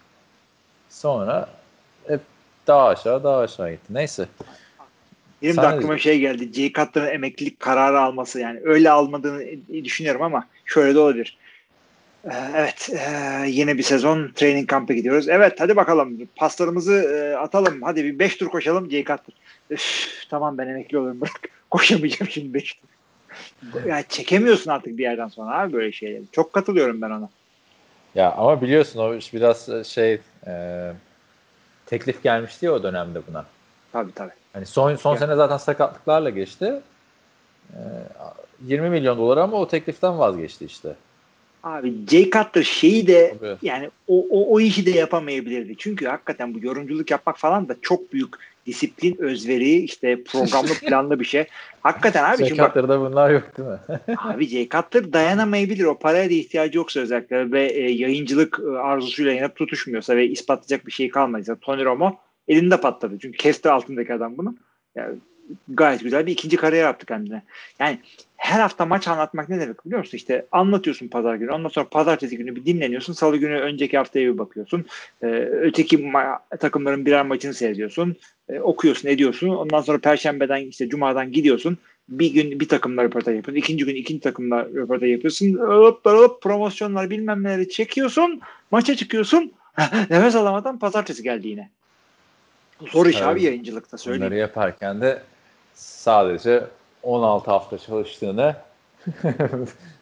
Sonra 0.89 1.49
hep 2.07 2.21
daha 2.67 2.87
aşağı 2.87 3.23
daha 3.23 3.37
aşağı 3.39 3.71
gitti. 3.71 3.93
Neyse. 3.93 4.27
benim 5.41 5.55
Sen 5.55 5.63
de 5.63 5.67
aklıma 5.67 5.97
şey 5.97 6.19
geldi. 6.19 6.53
Jay 6.53 6.73
Cutler'ın 6.73 7.07
emeklilik 7.07 7.59
kararı 7.59 7.99
alması 7.99 8.39
yani 8.39 8.59
öyle 8.63 8.91
almadığını 8.91 9.43
düşünüyorum 9.83 10.21
ama 10.21 10.47
şöyle 10.65 10.95
de 10.95 10.99
olabilir. 10.99 11.37
Ee, 12.25 12.29
Evet, 12.55 12.89
ee, 12.93 13.45
yeni 13.49 13.77
bir 13.77 13.83
sezon 13.83 14.31
training 14.35 14.69
kamp'a 14.69 14.93
gidiyoruz. 14.93 15.29
Evet, 15.29 15.59
hadi 15.59 15.75
bakalım 15.75 16.17
paslarımızı 16.35 16.93
ee, 16.93 17.37
atalım. 17.37 17.81
Hadi 17.81 18.03
bir 18.03 18.19
5 18.19 18.37
tur 18.37 18.47
koşalım 18.49 18.91
Jay 18.91 19.03
Cutler. 19.03 19.35
Üf, 19.69 20.07
tamam 20.29 20.57
ben 20.57 20.67
emekli 20.67 20.97
olurum 20.97 21.21
bırak. 21.21 21.41
Koşamayacağım 21.69 22.29
şimdi 22.31 22.53
5 22.53 22.73
tur. 22.73 22.87
Yani 23.85 24.05
çekemiyorsun 24.09 24.71
artık 24.71 24.97
bir 24.97 25.03
yerden 25.03 25.27
sonra 25.27 25.59
abi 25.59 25.73
böyle 25.73 25.91
şeyleri. 25.91 26.23
Çok 26.31 26.53
katılıyorum 26.53 27.01
ben 27.01 27.09
ona. 27.09 27.29
Ya 28.15 28.31
ama 28.31 28.61
biliyorsun 28.61 28.99
o 28.99 29.15
iş 29.15 29.33
biraz 29.33 29.87
şey 29.87 30.19
e, 30.47 30.91
teklif 31.85 32.23
gelmişti 32.23 32.65
ya 32.65 32.73
o 32.73 32.83
dönemde 32.83 33.21
buna. 33.27 33.45
Tabii 33.91 34.11
tabii. 34.11 34.31
Hani 34.53 34.65
son 34.65 34.95
son 34.95 35.13
Ya. 35.13 35.19
sene 35.19 35.35
zaten 35.35 35.57
sakatlıklarla 35.57 36.29
geçti. 36.29 36.81
E, 37.73 37.79
20 38.65 38.89
milyon 38.89 39.17
dolar 39.17 39.37
ama 39.37 39.57
o 39.57 39.67
tekliften 39.67 40.19
vazgeçti 40.19 40.65
işte. 40.65 40.95
Abi 41.63 41.93
Jay 42.11 42.29
Cutler 42.29 42.63
şeyi 42.63 43.07
de 43.07 43.35
Tabii. 43.39 43.57
yani 43.61 43.89
o, 44.07 44.25
o, 44.29 44.53
o 44.53 44.59
işi 44.59 44.85
de 44.85 44.91
yapamayabilirdi. 44.91 45.75
Çünkü 45.77 46.05
hakikaten 46.05 46.53
bu 46.53 46.65
yorumculuk 46.65 47.11
yapmak 47.11 47.37
falan 47.37 47.69
da 47.69 47.75
çok 47.81 48.13
büyük 48.13 48.33
disiplin, 48.65 49.17
özveri, 49.19 49.75
işte 49.75 50.23
programlı 50.23 50.73
planlı 50.87 51.19
bir 51.19 51.25
şey. 51.25 51.45
Hakikaten 51.81 52.23
abi 52.23 52.41
bak, 52.41 52.49
Sakatlarda 52.49 52.99
bunlar 52.99 53.29
yok 53.29 53.57
değil 53.57 53.69
mi? 53.69 53.79
abi 54.17 54.47
Jay 54.47 54.69
Cutler 54.69 55.13
dayanamayabilir. 55.13 55.83
O 55.83 55.99
paraya 55.99 56.29
da 56.29 56.33
ihtiyacı 56.33 56.77
yoksa 56.77 56.99
özellikle 56.99 57.51
ve 57.51 57.65
e, 57.65 57.91
yayıncılık 57.91 58.59
e, 58.67 58.77
arzusuyla 58.77 59.33
yanıp 59.33 59.55
tutuşmuyorsa 59.55 60.15
ve 60.15 60.27
ispatlayacak 60.27 60.87
bir 60.87 60.91
şey 60.91 61.09
kalmadıysa 61.09 61.55
Tony 61.55 61.85
Romo 61.85 62.19
elinde 62.47 62.81
patladı. 62.81 63.19
Çünkü 63.21 63.37
kesti 63.37 63.69
altındaki 63.69 64.13
adam 64.13 64.37
bunu. 64.37 64.55
Yani 64.95 65.15
gayet 65.67 66.03
güzel 66.03 66.25
bir 66.25 66.31
ikinci 66.31 66.57
kariyer 66.57 66.83
yaptı 66.83 67.05
kendine. 67.05 67.41
Yani 67.79 67.99
her 68.37 68.59
hafta 68.59 68.85
maç 68.85 69.07
anlatmak 69.07 69.49
ne 69.49 69.59
demek 69.59 69.85
biliyor 69.85 69.99
musun? 69.99 70.17
İşte 70.17 70.45
anlatıyorsun 70.51 71.07
pazar 71.07 71.35
günü. 71.35 71.51
Ondan 71.51 71.69
sonra 71.69 71.87
pazartesi 71.89 72.37
günü 72.37 72.55
bir 72.55 72.65
dinleniyorsun. 72.65 73.13
Salı 73.13 73.37
günü 73.37 73.59
önceki 73.59 73.97
haftaya 73.97 74.33
bir 74.33 74.37
bakıyorsun. 74.37 74.85
Ee, 75.23 75.27
öteki 75.51 75.97
ma- 75.97 76.57
takımların 76.59 77.05
birer 77.05 77.25
maçını 77.25 77.53
seyrediyorsun. 77.53 78.15
Ee, 78.49 78.59
okuyorsun, 78.59 79.09
ediyorsun. 79.09 79.49
Ondan 79.49 79.81
sonra 79.81 79.97
perşembeden 79.97 80.57
işte 80.57 80.89
cumadan 80.89 81.31
gidiyorsun. 81.31 81.77
Bir 82.09 82.33
gün 82.33 82.59
bir 82.59 82.67
takımla 82.67 83.03
röportaj 83.03 83.35
yapıyorsun. 83.35 83.61
İkinci 83.61 83.85
gün 83.85 83.95
ikinci 83.95 84.21
takımla 84.21 84.65
röportaj 84.65 85.09
yapıyorsun. 85.09 85.53
Hop, 85.53 86.05
hop, 86.05 86.41
promosyonlar 86.41 87.09
bilmem 87.09 87.43
neleri 87.43 87.69
çekiyorsun. 87.69 88.41
Maça 88.71 88.95
çıkıyorsun. 88.95 89.51
Nefes 90.09 90.35
alamadan 90.35 90.79
pazartesi 90.79 91.23
geldi 91.23 91.47
yine. 91.47 91.69
Zor 92.91 93.05
iş 93.05 93.21
abi 93.21 93.43
yayıncılıkta 93.43 93.97
söyleyeyim. 93.97 94.21
Bunları 94.21 94.39
yaparken 94.39 95.01
de 95.01 95.21
sadece 95.73 96.63
16 97.03 97.51
hafta 97.51 97.77
çalıştığını 97.77 98.55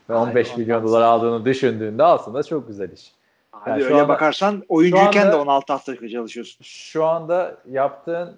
ve 0.10 0.16
15 0.16 0.48
Aynen, 0.48 0.60
milyon 0.60 0.84
dolar 0.84 1.02
aldığını 1.02 1.46
düşündüğünde 1.46 2.04
aslında 2.04 2.44
çok 2.44 2.68
güzel 2.68 2.92
iş. 2.92 3.12
Abi 3.54 3.70
Yani 3.70 3.84
öyle 3.84 3.96
anda- 3.96 4.08
bakarsan 4.08 4.64
oyuncuyken 4.70 5.22
anda- 5.26 5.32
de 5.32 5.36
16 5.36 5.74
hafta 5.74 5.96
çalışıyorsun. 6.10 6.64
Şu 6.64 7.06
anda 7.06 7.56
yaptığın 7.70 8.38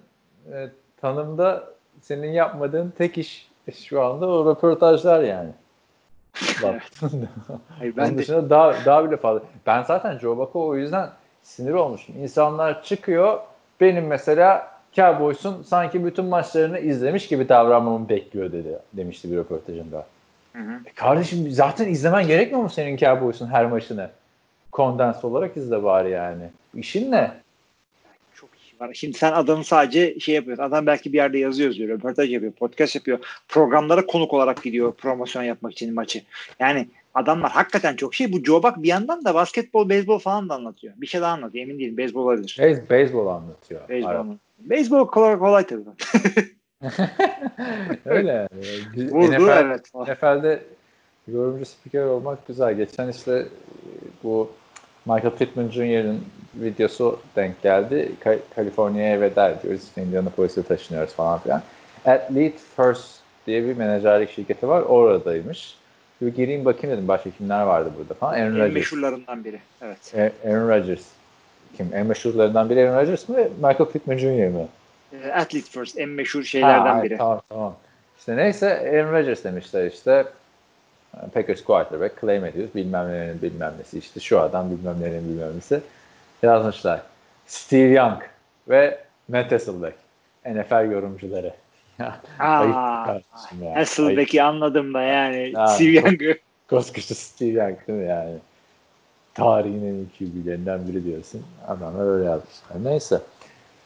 e, 0.52 0.68
tanımda 1.00 1.64
senin 2.02 2.32
yapmadığın 2.32 2.92
tek 2.98 3.18
iş 3.18 3.48
şu 3.86 4.02
anda 4.02 4.26
o 4.28 4.50
röportajlar 4.50 5.22
yani. 5.22 5.50
Bak. 6.62 6.82
Hayır, 7.78 7.94
Onun 7.94 7.96
ben 7.96 8.14
de 8.14 8.18
dışında 8.18 8.50
daha, 8.50 8.74
daha 8.84 9.04
bile 9.04 9.16
fazla. 9.16 9.42
Ben 9.66 9.82
zaten 9.82 10.18
Joe 10.18 10.36
Buck'a 10.38 10.58
o 10.58 10.76
yüzden 10.76 11.10
sinir 11.42 11.72
olmuştum. 11.72 12.14
İnsanlar 12.18 12.82
çıkıyor 12.82 13.40
benim 13.80 14.06
mesela 14.06 14.73
Cowboys'un 14.96 15.62
sanki 15.62 16.04
bütün 16.04 16.24
maçlarını 16.24 16.78
izlemiş 16.78 17.28
gibi 17.28 17.48
davranmamı 17.48 18.08
bekliyor 18.08 18.52
dedi 18.52 18.78
demişti 18.92 19.32
bir 19.32 19.36
röportajında. 19.36 20.06
Hı 20.52 20.58
hı. 20.58 20.72
E 20.86 20.92
kardeşim 20.94 21.50
zaten 21.50 21.88
izlemen 21.88 22.26
gerekmiyor 22.26 22.62
mu 22.62 22.70
senin 22.70 22.96
Cowboys'un 22.96 23.46
her 23.46 23.66
maçını? 23.66 24.10
Kondens 24.72 25.24
olarak 25.24 25.56
izle 25.56 25.82
bari 25.82 26.10
yani. 26.10 26.44
İşin 26.74 27.12
ne? 27.12 27.32
çok 28.34 28.50
iş 28.56 28.80
var. 28.80 28.90
Şimdi 28.94 29.18
sen 29.18 29.32
adamı 29.32 29.64
sadece 29.64 30.20
şey 30.20 30.34
yapıyorsun. 30.34 30.62
Adam 30.62 30.86
belki 30.86 31.12
bir 31.12 31.16
yerde 31.16 31.38
yazıyor 31.38 31.68
yazıyor, 31.68 31.88
röportaj 31.88 32.32
yapıyor, 32.32 32.52
podcast 32.52 32.94
yapıyor. 32.94 33.18
Programlara 33.48 34.06
konuk 34.06 34.32
olarak 34.32 34.62
gidiyor 34.62 34.92
promosyon 34.92 35.42
yapmak 35.42 35.72
için 35.72 35.94
maçı. 35.94 36.22
Yani 36.60 36.88
Adamlar 37.14 37.50
hakikaten 37.50 37.96
çok 37.96 38.14
şey. 38.14 38.32
Bu 38.32 38.44
Joe 38.44 38.62
Buck 38.62 38.76
bir 38.76 38.88
yandan 38.88 39.24
da 39.24 39.34
basketbol, 39.34 39.88
beyzbol 39.88 40.18
falan 40.18 40.48
da 40.48 40.54
anlatıyor. 40.54 40.94
Bir 40.96 41.06
şey 41.06 41.20
daha 41.20 41.32
anlatıyor. 41.32 41.64
Emin 41.64 41.78
değilim. 41.78 41.96
Beyzbol 41.96 42.24
olabilir. 42.24 42.56
Beyz, 42.60 42.90
beyzbol 42.90 43.26
anlatıyor. 43.26 43.88
Beyzbol, 43.88 44.10
anlatıyor. 44.10 44.38
Beyzbol 44.58 45.06
kolay 45.06 45.38
kolay 45.38 45.66
tabii. 45.66 45.82
Öyle 48.04 48.32
yani. 48.32 49.10
Vurdu 49.10 49.32
NFL, 49.32 49.66
evet. 49.66 49.90
NFL'de 49.94 50.62
yorumcu 51.28 51.64
spiker 51.64 52.04
olmak 52.04 52.46
güzel. 52.46 52.74
Geçen 52.74 53.08
işte 53.08 53.46
bu 54.22 54.50
Michael 55.06 55.30
Pittman 55.30 55.68
Jr.'ın 55.68 56.20
videosu 56.54 57.20
denk 57.36 57.62
geldi. 57.62 58.12
Ka- 58.24 58.38
Kaliforniya'ya 58.54 59.20
veda 59.20 59.50
ediyoruz. 59.50 59.82
İşte 59.84 60.02
Indianapolis'e 60.02 60.62
taşınıyoruz 60.62 61.12
falan 61.14 61.38
filan. 61.38 61.62
Athlete 62.04 62.58
First 62.76 63.08
diye 63.46 63.64
bir 63.64 63.76
menajerlik 63.76 64.30
şirketi 64.30 64.68
var. 64.68 64.82
Oradaymış. 64.82 65.74
Bir 66.20 66.28
gireyim 66.34 66.64
bakayım 66.64 66.96
dedim. 66.96 67.08
Başka 67.08 67.30
kimler 67.30 67.62
vardı 67.62 67.90
burada 67.98 68.14
falan. 68.14 68.32
Aaron 68.32 68.44
En 68.46 68.52
Rodgers. 68.58 68.74
meşhurlarından 68.74 69.44
biri. 69.44 69.60
Evet. 69.82 70.14
A- 70.16 70.48
Aaron 70.48 70.68
Rodgers. 70.68 71.04
Kim? 71.76 71.90
En 71.94 72.06
meşhurlarından 72.06 72.70
biri 72.70 72.88
Aaron 72.90 73.00
Rodgers 73.02 73.28
mı? 73.28 73.36
Michael 73.56 73.90
Pittman 73.92 74.16
Jr. 74.16 74.48
mı? 74.48 74.68
Ee, 75.24 75.32
Athlete 75.32 75.70
First 75.70 75.98
en 75.98 76.08
meşhur 76.08 76.42
şeylerden 76.42 76.96
Ha, 76.96 77.02
biri. 77.02 77.16
Tamam 77.18 77.40
tamam. 77.48 77.74
İşte 78.18 78.36
neyse 78.36 78.90
Aaron 78.92 79.12
Rodgers 79.12 79.44
demişler 79.44 79.86
işte 79.86 80.24
Packers 81.34 81.64
quarterback 81.64 82.20
claim 82.20 82.44
ediyoruz 82.44 82.74
bilmem 82.74 83.08
nenin 83.12 83.42
bilmem 83.42 83.72
nesi 83.78 83.98
işte 83.98 84.20
şu 84.20 84.40
adam 84.40 84.70
bilmem 84.70 84.96
nenin 85.00 85.28
bilmem 85.28 85.56
nesi 85.56 85.80
yazmışlar. 86.42 87.02
Steve 87.46 87.88
Young 87.88 88.22
ve 88.68 88.98
Matt 89.28 89.52
Hasselbeck 89.52 89.96
NFL 90.46 90.90
yorumcuları. 90.92 91.52
Aa. 92.40 93.18
Hasselbeck'i 93.74 94.42
anladım 94.42 94.94
da 94.94 95.02
yani 95.02 95.52
Ha, 95.54 95.66
Steve 95.66 95.90
Young'ı. 95.90 96.38
Koskoca 96.70 97.14
Steve 97.14 97.50
Young 97.50 97.76
değil 97.88 97.98
mi 97.98 98.08
yani? 98.08 98.34
Tarihin 99.34 99.86
en 99.86 99.94
iyi 99.94 100.06
QB'lerinden 100.18 100.88
biri 100.88 101.04
diyorsun. 101.04 101.42
Adamlar 101.68 102.14
öyle 102.14 102.24
yapmışlar. 102.24 102.84
Neyse. 102.92 103.20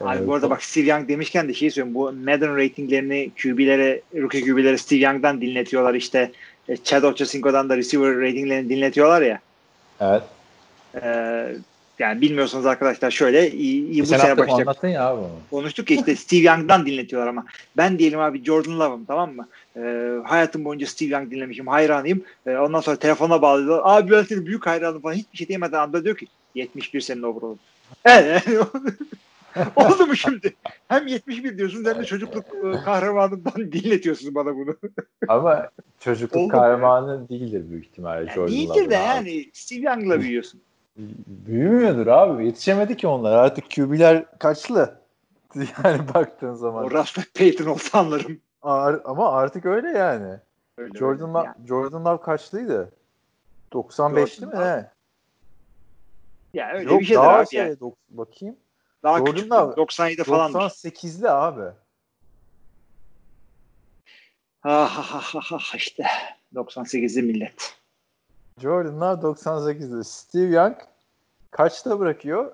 Abi 0.01 0.23
Ee, 0.23 0.27
bu 0.27 0.33
arada 0.33 0.49
bak 0.49 0.63
Steve 0.63 0.85
Young 0.85 1.07
demişken 1.07 1.47
de 1.47 1.53
şey 1.53 1.71
söyleyeyim. 1.71 1.95
Bu 1.95 2.11
Madden 2.11 2.57
ratinglerini 2.57 3.31
QB'lere, 3.43 4.01
rookie 4.15 4.41
QB'lere 4.41 4.77
Steve 4.77 4.99
Young'dan 4.99 5.41
dinletiyorlar 5.41 5.93
işte. 5.93 6.31
E, 6.69 6.77
Chad 6.77 7.03
Ochocinco'dan 7.03 7.69
da 7.69 7.77
receiver 7.77 8.21
ratinglerini 8.21 8.69
dinletiyorlar 8.69 9.21
ya. 9.21 9.39
Evet. 10.01 10.23
Ee, 11.03 11.55
yani 11.99 12.21
bilmiyorsanız 12.21 12.65
arkadaşlar 12.65 13.11
şöyle 13.11 13.51
iyi, 13.51 13.89
iyi 13.89 14.01
bu 14.01 14.05
Sen 14.05 14.17
sene 14.17 14.37
başlayacak. 14.37 14.67
anlattın 14.67 14.87
ya 14.87 15.07
abi 15.07 15.19
onu. 15.19 15.29
Konuştuk 15.49 15.91
ya 15.91 15.97
işte 15.97 16.15
Steve 16.15 16.41
Young'dan 16.41 16.85
dinletiyorlar 16.85 17.27
ama. 17.29 17.45
Ben 17.77 17.99
diyelim 17.99 18.19
abi 18.19 18.43
Jordan 18.43 18.79
Love'ım 18.79 19.05
tamam 19.05 19.35
mı? 19.35 19.47
Ee, 19.77 20.15
hayatım 20.25 20.65
boyunca 20.65 20.87
Steve 20.87 21.09
Young 21.09 21.31
dinlemişim. 21.31 21.67
Hayranıyım. 21.67 22.23
Ee, 22.45 22.57
ondan 22.57 22.79
sonra 22.79 22.95
telefona 22.95 23.41
bağlıyorlar. 23.41 23.81
Abi 23.85 24.11
ben 24.11 24.23
senin 24.23 24.45
büyük 24.45 24.65
hayranım 24.67 25.01
falan. 25.01 25.13
Hiçbir 25.13 25.37
şey 25.37 25.47
diyemeden 25.47 25.79
anda 25.79 26.03
diyor 26.03 26.17
ki 26.17 26.27
71 26.55 27.01
senin 27.01 27.23
overall'un. 27.23 27.59
Evet. 28.05 28.43
Oldu 29.75 30.07
mu 30.07 30.15
şimdi? 30.15 30.53
Hem 30.87 31.07
71 31.07 31.57
diyorsun 31.57 31.85
hem 31.85 31.99
de 31.99 32.05
çocukluk 32.05 32.45
e, 32.45 32.71
kahramanından 32.85 33.71
dinletiyorsun 33.71 34.35
bana 34.35 34.55
bunu. 34.55 34.75
Ama 35.27 35.69
çocukluk 35.99 36.41
Oldu. 36.41 36.51
kahramanı 36.51 37.29
değildir 37.29 37.63
büyük 37.69 37.85
ihtimalle 37.85 38.31
Yani 38.37 38.51
değildir 38.51 38.89
de 38.89 38.97
abi. 38.97 39.05
yani 39.05 39.45
Steve 39.53 39.81
Young'la 39.81 40.21
büyüyorsun. 40.21 40.61
Büyümüyordur 41.27 42.07
abi. 42.07 42.45
Yetişemedi 42.45 42.97
ki 42.97 43.07
onlar. 43.07 43.31
Artık 43.31 43.71
QB'ler 43.71 44.39
kaçlı. 44.39 44.99
Yani 45.83 46.13
baktığın 46.13 46.53
zaman. 46.53 46.85
O 46.85 46.91
Rasta 46.91 47.21
Payton 47.37 47.65
olsa 47.65 47.99
anlarım. 47.99 48.41
Ar- 48.61 49.01
ama 49.05 49.31
artık 49.31 49.65
öyle 49.65 49.87
yani. 49.87 50.39
Öyle 50.77 50.97
Jordan, 50.97 51.29
öyle. 51.29 51.33
Love, 51.33 51.45
Yani, 51.45 51.67
Jordan 51.67 52.05
Love 52.05 52.21
kaçlıydı? 52.21 52.91
95'ti 53.73 54.45
mi 54.45 54.55
ne? 54.55 54.91
yani 56.53 56.73
öyle 56.73 56.91
Yok 56.91 56.99
bir 56.99 57.05
şeydir 57.05 57.19
daha 57.21 57.37
abi 57.39 57.47
şey, 57.47 57.59
yani. 57.59 57.73
dok- 57.73 57.95
bakayım. 58.09 58.55
Daha 59.03 59.17
Jordan 59.17 59.33
küçük. 59.33 59.51
Love 59.51 59.75
97 59.75 60.23
falan. 60.23 60.51
98'li 60.51 61.29
abi. 61.29 61.65
Ah, 64.63 65.13
ah, 65.13 65.35
ah, 65.35 65.51
ah, 65.53 65.75
işte 65.75 66.05
98'li 66.55 67.21
millet. 67.21 67.75
Jordan 68.61 69.01
Love 69.01 69.21
98'li. 69.21 70.03
Steve 70.03 70.55
Young 70.55 70.75
kaçta 71.51 71.99
bırakıyor? 71.99 72.51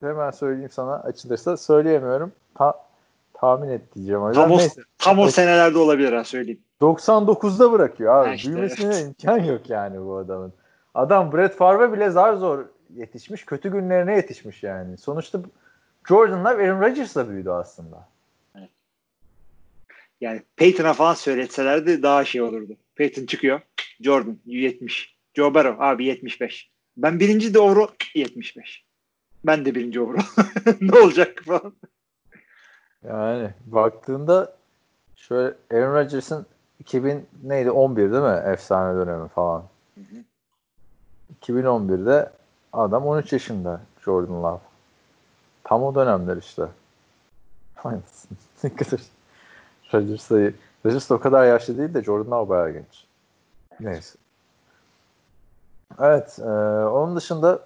Hemen 0.00 0.30
söyleyeyim 0.30 0.70
sana 0.72 0.94
açılırsa. 0.94 1.56
Söyleyemiyorum. 1.56 2.32
Ta- 2.54 2.86
tahmin 3.34 3.68
et 3.68 3.94
diyeceğim. 3.94 4.28
yüzden. 4.28 4.42
Tam 4.42 4.52
o, 4.52 4.58
Neyse. 4.58 4.82
tam 4.98 5.18
o 5.18 5.28
senelerde 5.28 5.78
olabilir 5.78 6.12
ha 6.12 6.24
söyleyeyim. 6.24 6.60
99'da 6.80 7.72
bırakıyor 7.72 8.14
abi. 8.14 8.28
Ha 8.28 8.34
işte, 8.34 8.50
Büyümesine 8.50 8.94
evet. 8.94 9.06
imkan 9.06 9.38
yok 9.38 9.70
yani 9.70 10.00
bu 10.00 10.16
adamın. 10.16 10.52
Adam 10.94 11.32
Brett 11.32 11.54
Favre 11.56 11.92
bile 11.92 12.10
zar 12.10 12.34
zor 12.34 12.64
yetişmiş. 12.94 13.44
Kötü 13.44 13.72
günlerine 13.72 14.16
yetişmiş 14.16 14.62
yani. 14.62 14.98
Sonuçta 14.98 15.40
Jordan'lar 16.08 16.58
Aaron 16.58 16.80
Rodgers'la 16.80 17.28
büyüdü 17.28 17.50
aslında. 17.50 18.08
Yani 20.20 20.42
Peyton'a 20.56 20.92
falan 20.92 21.14
söyletselerdi 21.14 22.02
daha 22.02 22.24
şey 22.24 22.42
olurdu. 22.42 22.76
Peyton 22.94 23.26
çıkıyor. 23.26 23.60
Jordan 24.00 24.38
70. 24.46 25.16
Joe 25.34 25.54
Burrow 25.54 25.84
abi 25.84 26.04
75. 26.04 26.70
Ben 26.96 27.20
birinci 27.20 27.54
de 27.54 27.58
overall 27.58 27.88
75. 28.14 28.84
Ben 29.44 29.64
de 29.64 29.74
birinci 29.74 30.00
overall. 30.00 30.24
ne 30.80 30.98
olacak 30.98 31.42
falan. 31.46 31.72
Yani 33.04 33.50
baktığında 33.66 34.56
şöyle 35.16 35.54
Aaron 35.72 35.94
Rodgers'ın 35.94 36.46
2000 36.80 37.26
neydi 37.42 37.70
11 37.70 38.12
değil 38.12 38.22
mi? 38.22 38.42
Efsane 38.52 38.98
dönemi 38.98 39.28
falan. 39.28 39.64
2011'de 41.42 42.30
adam 42.72 43.06
13 43.06 43.32
yaşında 43.32 43.80
Jordan 44.04 44.42
Love. 44.42 44.60
Tam 45.64 45.82
o 45.82 45.94
dönemler 45.94 46.36
işte. 46.36 46.62
Aynısın. 47.84 48.30
Ne 48.64 48.76
kadar 48.76 49.00
Rodgers 49.94 50.30
da, 50.30 50.52
Rodgers 50.86 51.10
o 51.10 51.20
kadar 51.20 51.46
yaşlı 51.46 51.78
değil 51.78 51.94
de 51.94 52.02
Jordan 52.02 52.30
Love 52.30 52.48
bayağı 52.48 52.70
genç. 52.70 53.04
Neyse. 53.80 54.18
Evet. 56.00 56.38
E, 56.38 56.50
onun 56.84 57.16
dışında 57.16 57.60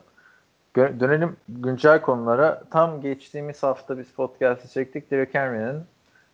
dönelim 0.76 1.36
güncel 1.48 2.00
konulara. 2.00 2.62
Tam 2.70 3.00
geçtiğimiz 3.00 3.62
hafta 3.62 3.98
biz 3.98 4.12
podcast'ı 4.12 4.68
çektik. 4.68 5.10
Derek 5.10 5.34
Henry'nin 5.34 5.82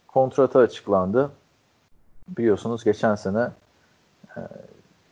kontratı 0.08 0.58
açıklandı. 0.58 1.30
Biliyorsunuz 2.28 2.84
geçen 2.84 3.14
sene 3.14 3.50
e, 4.36 4.40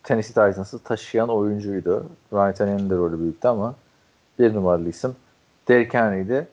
Tennessee 0.03 0.51
Titans'ı 0.51 0.79
taşıyan 0.79 1.29
oyuncuydu. 1.29 2.07
Ryan 2.33 2.55
Tannehill'in 2.55 2.91
de 2.91 2.97
rolü 2.97 3.21
büyüktü 3.21 3.49
ama 3.49 3.75
bir 4.39 4.55
numaralı 4.55 4.89
isim 4.89 5.17
Derrick 5.69 5.99
Henry'di. 5.99 6.49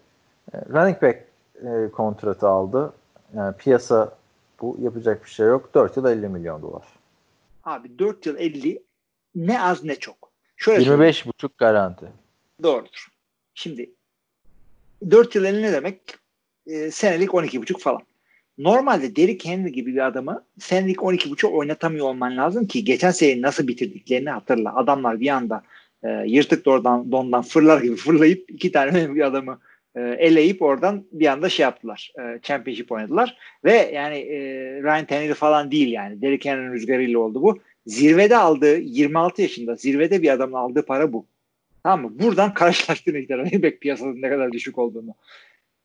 E, 0.53 0.57
running 0.69 1.01
back 1.01 1.25
e, 1.65 1.91
kontratı 1.91 2.47
aldı. 2.47 2.93
Yani 3.33 3.55
piyasa 3.57 4.11
bu 4.61 4.77
yapacak 4.81 5.25
bir 5.25 5.29
şey 5.29 5.47
yok. 5.47 5.73
4 5.73 5.97
yıl 5.97 6.05
50 6.05 6.29
milyon 6.29 6.61
dolar. 6.61 6.83
Abi 7.63 7.99
4 7.99 8.25
yıl 8.25 8.37
50 8.37 8.83
ne 9.35 9.61
az 9.61 9.83
ne 9.83 9.95
çok. 9.95 10.31
Şöyle 10.57 10.85
söyleyeyim. 10.85 11.13
25,5 11.13 11.49
garanti. 11.57 12.05
Doğrudur. 12.63 13.07
Şimdi 13.53 13.89
4 15.11 15.35
yıl 15.35 15.45
50 15.45 15.61
ne 15.61 15.71
demek? 15.71 16.01
E, 16.67 16.91
senelik 16.91 17.29
12,5 17.29 17.79
falan. 17.79 18.01
Normalde 18.57 19.15
Derrick 19.15 19.49
Henry 19.49 19.71
gibi 19.71 19.93
bir 19.93 20.07
adamı 20.07 20.45
senelik 20.59 20.97
12,5 20.97 21.47
oynatamıyor 21.47 22.05
olman 22.05 22.37
lazım 22.37 22.67
ki 22.67 22.83
geçen 22.83 23.11
seneyi 23.11 23.41
nasıl 23.41 23.67
bitirdiklerini 23.67 24.29
hatırla. 24.29 24.75
Adamlar 24.75 25.19
bir 25.19 25.29
anda 25.29 25.63
e, 26.03 26.09
yırtık 26.25 26.65
dondan, 26.65 27.11
dondan 27.11 27.41
fırlar 27.41 27.81
gibi 27.81 27.95
fırlayıp 27.95 28.51
iki 28.51 28.71
tane 28.71 29.15
bir 29.15 29.21
adamı 29.21 29.59
e, 29.95 30.01
eleyip 30.01 30.61
oradan 30.61 31.05
bir 31.11 31.27
anda 31.27 31.49
şey 31.49 31.63
yaptılar. 31.63 32.13
E, 32.19 32.39
championship 32.41 32.91
oynadılar. 32.91 33.37
Ve 33.63 33.91
yani 33.93 34.17
e, 34.17 34.39
Ryan 34.83 35.05
Tannehill 35.05 35.33
falan 35.33 35.71
değil 35.71 35.91
yani. 35.91 36.21
Derrick 36.21 36.49
Henry'nin 36.49 36.73
rüzgarıyla 36.73 37.19
oldu 37.19 37.41
bu. 37.41 37.59
Zirvede 37.85 38.37
aldığı 38.37 38.77
26 38.77 39.41
yaşında 39.41 39.75
zirvede 39.75 40.21
bir 40.21 40.29
adamın 40.29 40.53
aldığı 40.53 40.85
para 40.85 41.13
bu. 41.13 41.25
Tamam 41.83 42.01
mı? 42.11 42.19
Buradan 42.23 42.53
karşılaştığını 42.53 43.17
işte 43.17 43.37
running 43.37 43.63
back 43.63 43.81
piyasanın 43.81 44.21
ne 44.21 44.29
kadar 44.29 44.51
düşük 44.51 44.77
olduğunu. 44.77 45.15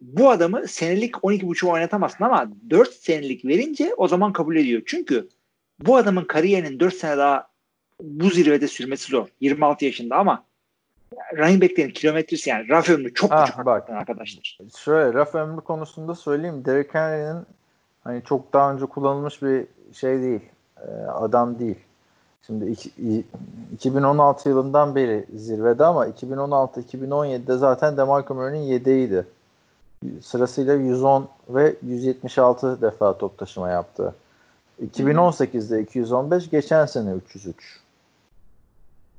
Bu 0.01 0.30
adamı 0.30 0.68
senelik 0.68 1.14
12.5 1.14 1.66
oynatamazsın 1.66 2.24
ama 2.24 2.51
4 2.70 2.92
senelik 2.92 3.44
verince 3.44 3.94
o 3.97 4.09
zaman 4.09 4.32
kabul 4.32 4.57
ediyor. 4.57 4.82
Çünkü 4.86 5.28
bu 5.86 5.97
adamın 5.97 6.24
kariyerinin 6.24 6.80
4 6.80 6.94
sene 6.94 7.16
daha 7.16 7.49
bu 8.03 8.30
zirvede 8.30 8.68
sürmesi 8.68 9.11
zor. 9.11 9.28
26 9.40 9.84
yaşında 9.84 10.16
ama 10.16 10.44
running 11.36 11.62
back'lerin 11.62 11.90
kilometresi 11.90 12.51
yani 12.51 12.68
raf 12.68 12.90
ömrü 12.90 13.14
çok 13.14 13.32
Ah, 13.32 13.47
küçük 13.47 13.66
bak. 13.66 13.90
arkadaşlar. 13.90 14.59
Şöyle 14.78 15.14
raf 15.14 15.34
ömrü 15.34 15.61
konusunda 15.61 16.14
söyleyeyim. 16.14 16.64
Derrick 16.64 16.99
Henry'nin 16.99 17.44
hani 18.05 18.22
çok 18.28 18.53
daha 18.53 18.72
önce 18.72 18.86
kullanılmış 18.86 19.42
bir 19.42 19.64
şey 19.92 20.20
değil. 20.22 20.40
e, 20.76 20.90
adam 21.07 21.59
değil. 21.59 21.76
Şimdi 22.47 22.66
iki- 22.70 22.90
i- 22.99 23.24
2016 23.74 24.49
yılından 24.49 24.94
beri 24.94 25.26
zirvede 25.36 25.84
ama 25.84 26.07
2016-2017'de 26.07 27.57
zaten 27.57 27.97
DeMarco 27.97 28.34
Murray'nin 28.34 28.62
yedeğiydi. 28.62 29.26
Sırasıyla 30.22 30.74
110 30.74 31.28
ve 31.49 31.76
176 31.82 32.82
defa 32.82 33.18
top 33.18 33.38
taşıma 33.38 33.70
yaptı. 33.70 34.14
2018'de 34.82 35.82
215, 35.82 36.51
geçen 36.51 36.86
sene 36.86 37.12
303. 37.12 37.80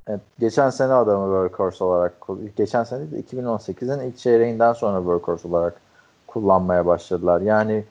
Evet, 0.08 0.22
geçen 0.40 0.70
sene 0.70 0.94
adamı 0.94 1.26
workhorse 1.26 1.84
olarak 1.84 2.14
geçen 2.58 2.84
sene 2.84 3.12
de 3.12 3.20
2018'in 3.20 4.00
ilk 4.00 4.18
çeyreğinden 4.18 4.74
sonra 4.74 4.98
workhorse 4.98 5.48
olarak 5.48 5.82
kullanmaya 6.28 6.86
başladılar. 6.86 7.42
Yani 7.42 7.84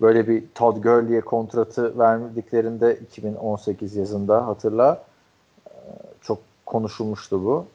böyle 0.00 0.28
bir 0.28 0.44
Todd 0.54 0.82
Gurley'e 0.82 1.20
kontratı 1.20 1.98
verdiklerinde 1.98 2.98
2018 3.02 3.96
yazında 3.96 4.46
hatırla 4.46 5.04
e, 5.66 5.72
çok 6.22 6.38
konuşulmuştu 6.66 7.44
bu. 7.44 7.66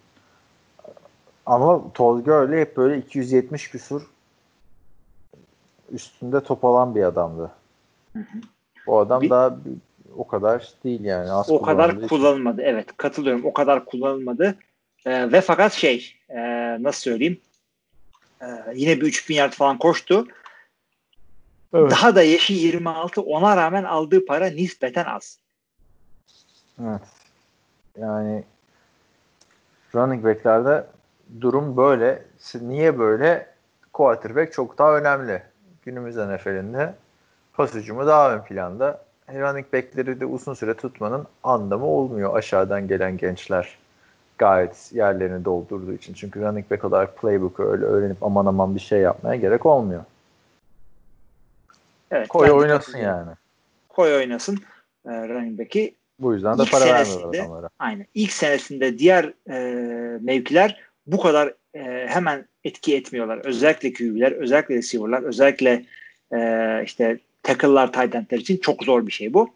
Ama 1.46 1.92
Todd 1.94 2.26
Gurley 2.26 2.60
hep 2.60 2.78
böyle 2.78 2.98
270 2.98 3.70
küsur 3.70 4.02
üstünde 5.92 6.44
top 6.44 6.66
alan 6.66 6.96
bir 6.96 7.04
adamdı. 7.04 7.52
Hı 8.14 8.20
hı. 8.20 8.38
O 8.88 9.00
adam 9.00 9.22
bir, 9.22 9.30
daha 9.30 9.58
o 10.18 10.28
kadar 10.28 10.74
değil 10.84 11.04
yani. 11.04 11.32
Az 11.32 11.50
o 11.50 11.62
kadar 11.62 12.08
kullanılmadı. 12.08 12.62
Evet 12.62 12.98
katılıyorum. 12.98 13.46
O 13.46 13.54
kadar 13.54 13.86
kullanılmadı. 13.86 14.56
Ee, 15.06 15.32
ve 15.32 15.42
fakat 15.42 15.74
şey 15.74 16.16
e, 16.30 16.38
nasıl 16.84 17.02
söyleyeyim 17.02 17.42
e, 18.42 18.46
yine 18.76 18.96
bir 18.96 19.02
3000 19.02 19.36
yard 19.36 19.54
falan 19.54 19.78
koştu. 19.78 20.28
Evet. 21.74 21.92
Daha 21.92 22.16
da 22.16 22.24
yaşı 22.24 22.54
26 22.54 23.22
ona 23.22 23.58
rağmen 23.58 23.84
aldığı 23.84 24.26
para 24.26 24.46
nispeten 24.46 25.06
az. 25.06 25.40
Evet. 26.82 27.02
Yani 27.98 28.44
running 29.96 30.26
back'lerde 30.26 30.88
durum 31.42 31.78
böyle. 31.78 32.26
Niye 32.62 33.00
böyle? 33.00 33.48
Quarterback 33.94 34.54
çok 34.54 34.78
daha 34.78 34.98
önemli. 34.98 35.44
Günümüz 35.86 36.16
NFL'inde 36.18 36.94
pas 37.54 37.74
hücumu 37.74 38.08
daha 38.08 38.36
ön 38.36 38.42
planda. 38.42 39.06
Running 39.30 39.74
back'leri 39.74 40.20
de 40.20 40.26
uzun 40.26 40.54
süre 40.54 40.74
tutmanın 40.74 41.28
anlamı 41.44 41.86
olmuyor 41.86 42.38
aşağıdan 42.38 42.88
gelen 42.88 43.18
gençler 43.18 43.78
gayet 44.38 44.92
yerlerini 44.94 45.46
doldurduğu 45.46 45.94
için. 45.94 46.14
Çünkü 46.14 46.42
running 46.42 46.72
back 46.72 46.86
olarak 46.86 47.18
playbook'u 47.18 47.64
öyle 47.64 47.86
öğrenip 47.86 48.24
aman 48.24 48.46
aman 48.46 48.76
bir 48.76 48.80
şey 48.80 49.00
yapmaya 49.00 49.36
gerek 49.36 49.66
olmuyor. 49.66 50.04
Evet, 52.12 52.28
Koy 52.28 52.52
oynasın 52.52 52.98
yani. 52.98 53.32
Koy 53.90 54.16
oynasın 54.16 54.60
e, 55.06 55.10
running 55.10 55.60
back'i. 55.60 55.96
Bu 56.20 56.34
yüzden 56.34 56.58
de 56.58 56.64
İlk 56.64 56.72
para 56.72 56.86
vermiyorlar 56.86 57.40
adamlara. 57.40 57.70
Aynen. 57.80 58.06
İlk 58.14 58.32
senesinde 58.32 59.00
diğer 59.00 59.34
e, 59.50 59.60
mevkiler 60.22 60.82
bu 61.08 61.22
kadar 61.22 61.54
e, 61.74 62.08
hemen 62.08 62.46
etki 62.64 62.96
etmiyorlar. 62.96 63.38
Özellikle 63.38 63.94
QB'ler, 63.94 64.32
özellikle 64.32 64.76
receiver'lar, 64.76 65.24
özellikle 65.24 65.86
e, 66.34 66.82
işte 66.86 67.20
tackle'lar, 67.44 67.94
tight 67.94 68.16
end'ler 68.16 68.38
için 68.38 68.58
çok 68.58 68.84
zor 68.84 69.08
bir 69.08 69.12
şey 69.12 69.34
bu. 69.34 69.50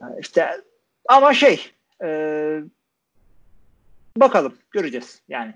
E, 0.00 0.04
işte 0.20 0.60
ama 1.08 1.34
şey 1.34 1.70
e, 2.02 2.08
bakalım 4.16 4.54
göreceğiz 4.70 5.20
yani. 5.28 5.54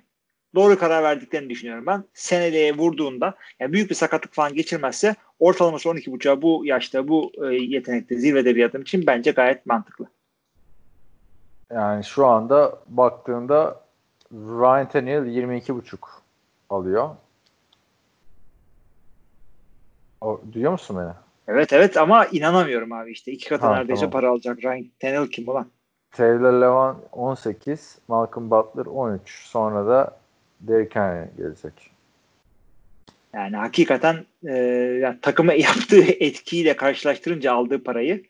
Doğru 0.55 0.79
karar 0.79 1.03
verdiklerini 1.03 1.51
düşünüyorum 1.51 1.87
ben. 1.87 2.05
Seneliğe 2.15 2.77
vurduğunda 2.77 3.35
yani 3.61 3.73
büyük 3.73 3.91
bir 3.91 3.95
sakatlık 3.95 4.35
falan 4.35 4.55
geçirmezse 4.55 5.17
ortalaması 5.39 5.89
12.5'a 5.89 6.43
bu 6.43 6.67
yaşta 6.67 7.09
bu 7.09 7.33
e, 7.43 7.55
yetenekte 7.55 8.17
zirvede 8.17 8.57
bir 8.57 8.65
adam 8.65 8.83
için 8.83 9.07
bence 9.07 9.31
gayet 9.31 9.67
mantıklı. 9.67 10.07
Yani 11.71 12.05
şu 12.05 12.27
anda 12.27 12.79
baktığında 12.89 13.81
Ryan 14.33 14.89
Tannehill 14.89 15.49
22.5 15.49 15.99
alıyor. 16.71 17.11
O, 20.21 20.41
duyuyor 20.53 20.73
musun 20.73 20.97
beni? 21.01 21.13
Evet 21.49 21.73
evet 21.73 21.97
ama 21.97 22.27
inanamıyorum 22.27 22.93
abi 22.93 23.13
işte. 23.13 23.33
iki 23.33 23.49
katı 23.49 23.67
ha, 23.67 23.75
neredeyse 23.75 24.01
tamam. 24.01 24.13
para 24.13 24.31
alacak. 24.31 24.65
Ryan 24.65 24.87
Tannehill 25.01 25.31
kim 25.31 25.49
ulan? 25.49 25.67
Taylor 26.13 26.53
Lewan 26.53 26.97
18, 27.13 27.99
Malcolm 28.09 28.51
Butler 28.51 28.87
13. 28.87 29.47
Sonra 29.47 29.87
da 29.87 30.19
Derrick 30.61 31.01
Henry 31.01 31.29
gelecek. 31.37 31.98
Yani 33.35 33.57
hakikaten 33.57 34.27
e, 34.47 34.55
yani 35.03 35.21
takıma 35.23 35.53
yaptığı 35.69 36.03
etkiyle 36.03 36.77
karşılaştırınca 36.77 37.53
aldığı 37.53 37.85
parayı 37.85 38.25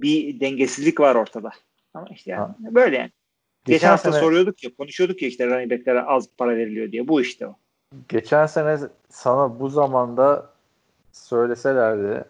bir 0.00 0.40
dengesizlik 0.40 1.00
var 1.00 1.14
ortada. 1.14 1.50
Ama 1.94 2.06
işte 2.10 2.30
yani 2.30 2.40
ha. 2.40 2.56
böyle 2.60 2.96
yani. 2.96 3.10
Geçen, 3.64 3.74
geçen 3.74 3.88
hafta 3.88 4.12
sene, 4.12 4.20
soruyorduk 4.20 4.64
ya, 4.64 4.70
konuşuyorduk 4.78 5.22
ya 5.22 5.28
işte 5.28 5.46
running 5.46 5.70
back'lere 5.72 6.02
az 6.02 6.28
para 6.38 6.56
veriliyor 6.56 6.92
diye. 6.92 7.08
Bu 7.08 7.20
işte 7.20 7.46
o. 7.46 7.56
Geçen 8.08 8.46
sene 8.46 8.78
sana 9.10 9.60
bu 9.60 9.68
zamanda 9.68 10.50
söyleselerdi 11.12 12.24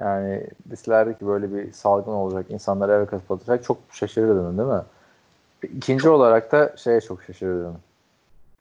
yani 0.00 0.46
deselerdi 0.66 1.18
ki 1.18 1.26
böyle 1.26 1.54
bir 1.54 1.72
salgın 1.72 2.12
olacak, 2.12 2.46
insanlar 2.48 2.88
eve 2.88 3.06
kapatacak 3.06 3.64
çok 3.64 3.78
şaşırırdın 3.92 4.58
değil 4.58 4.68
mi? 4.68 4.82
İkinci 5.76 6.02
çok. 6.02 6.12
olarak 6.12 6.52
da 6.52 6.74
şeye 6.76 7.00
çok 7.00 7.22
şaşırırdım. 7.22 7.78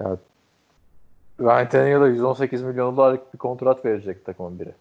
Ya, 0.01 0.17
Ryan 1.41 1.69
Tannehill'a 1.69 2.07
118 2.07 2.63
milyon 2.63 2.97
dolarlık 2.97 3.33
bir 3.33 3.37
kontrat 3.37 3.85
verecek 3.85 4.25
takımın 4.25 4.59
biri. 4.59 4.71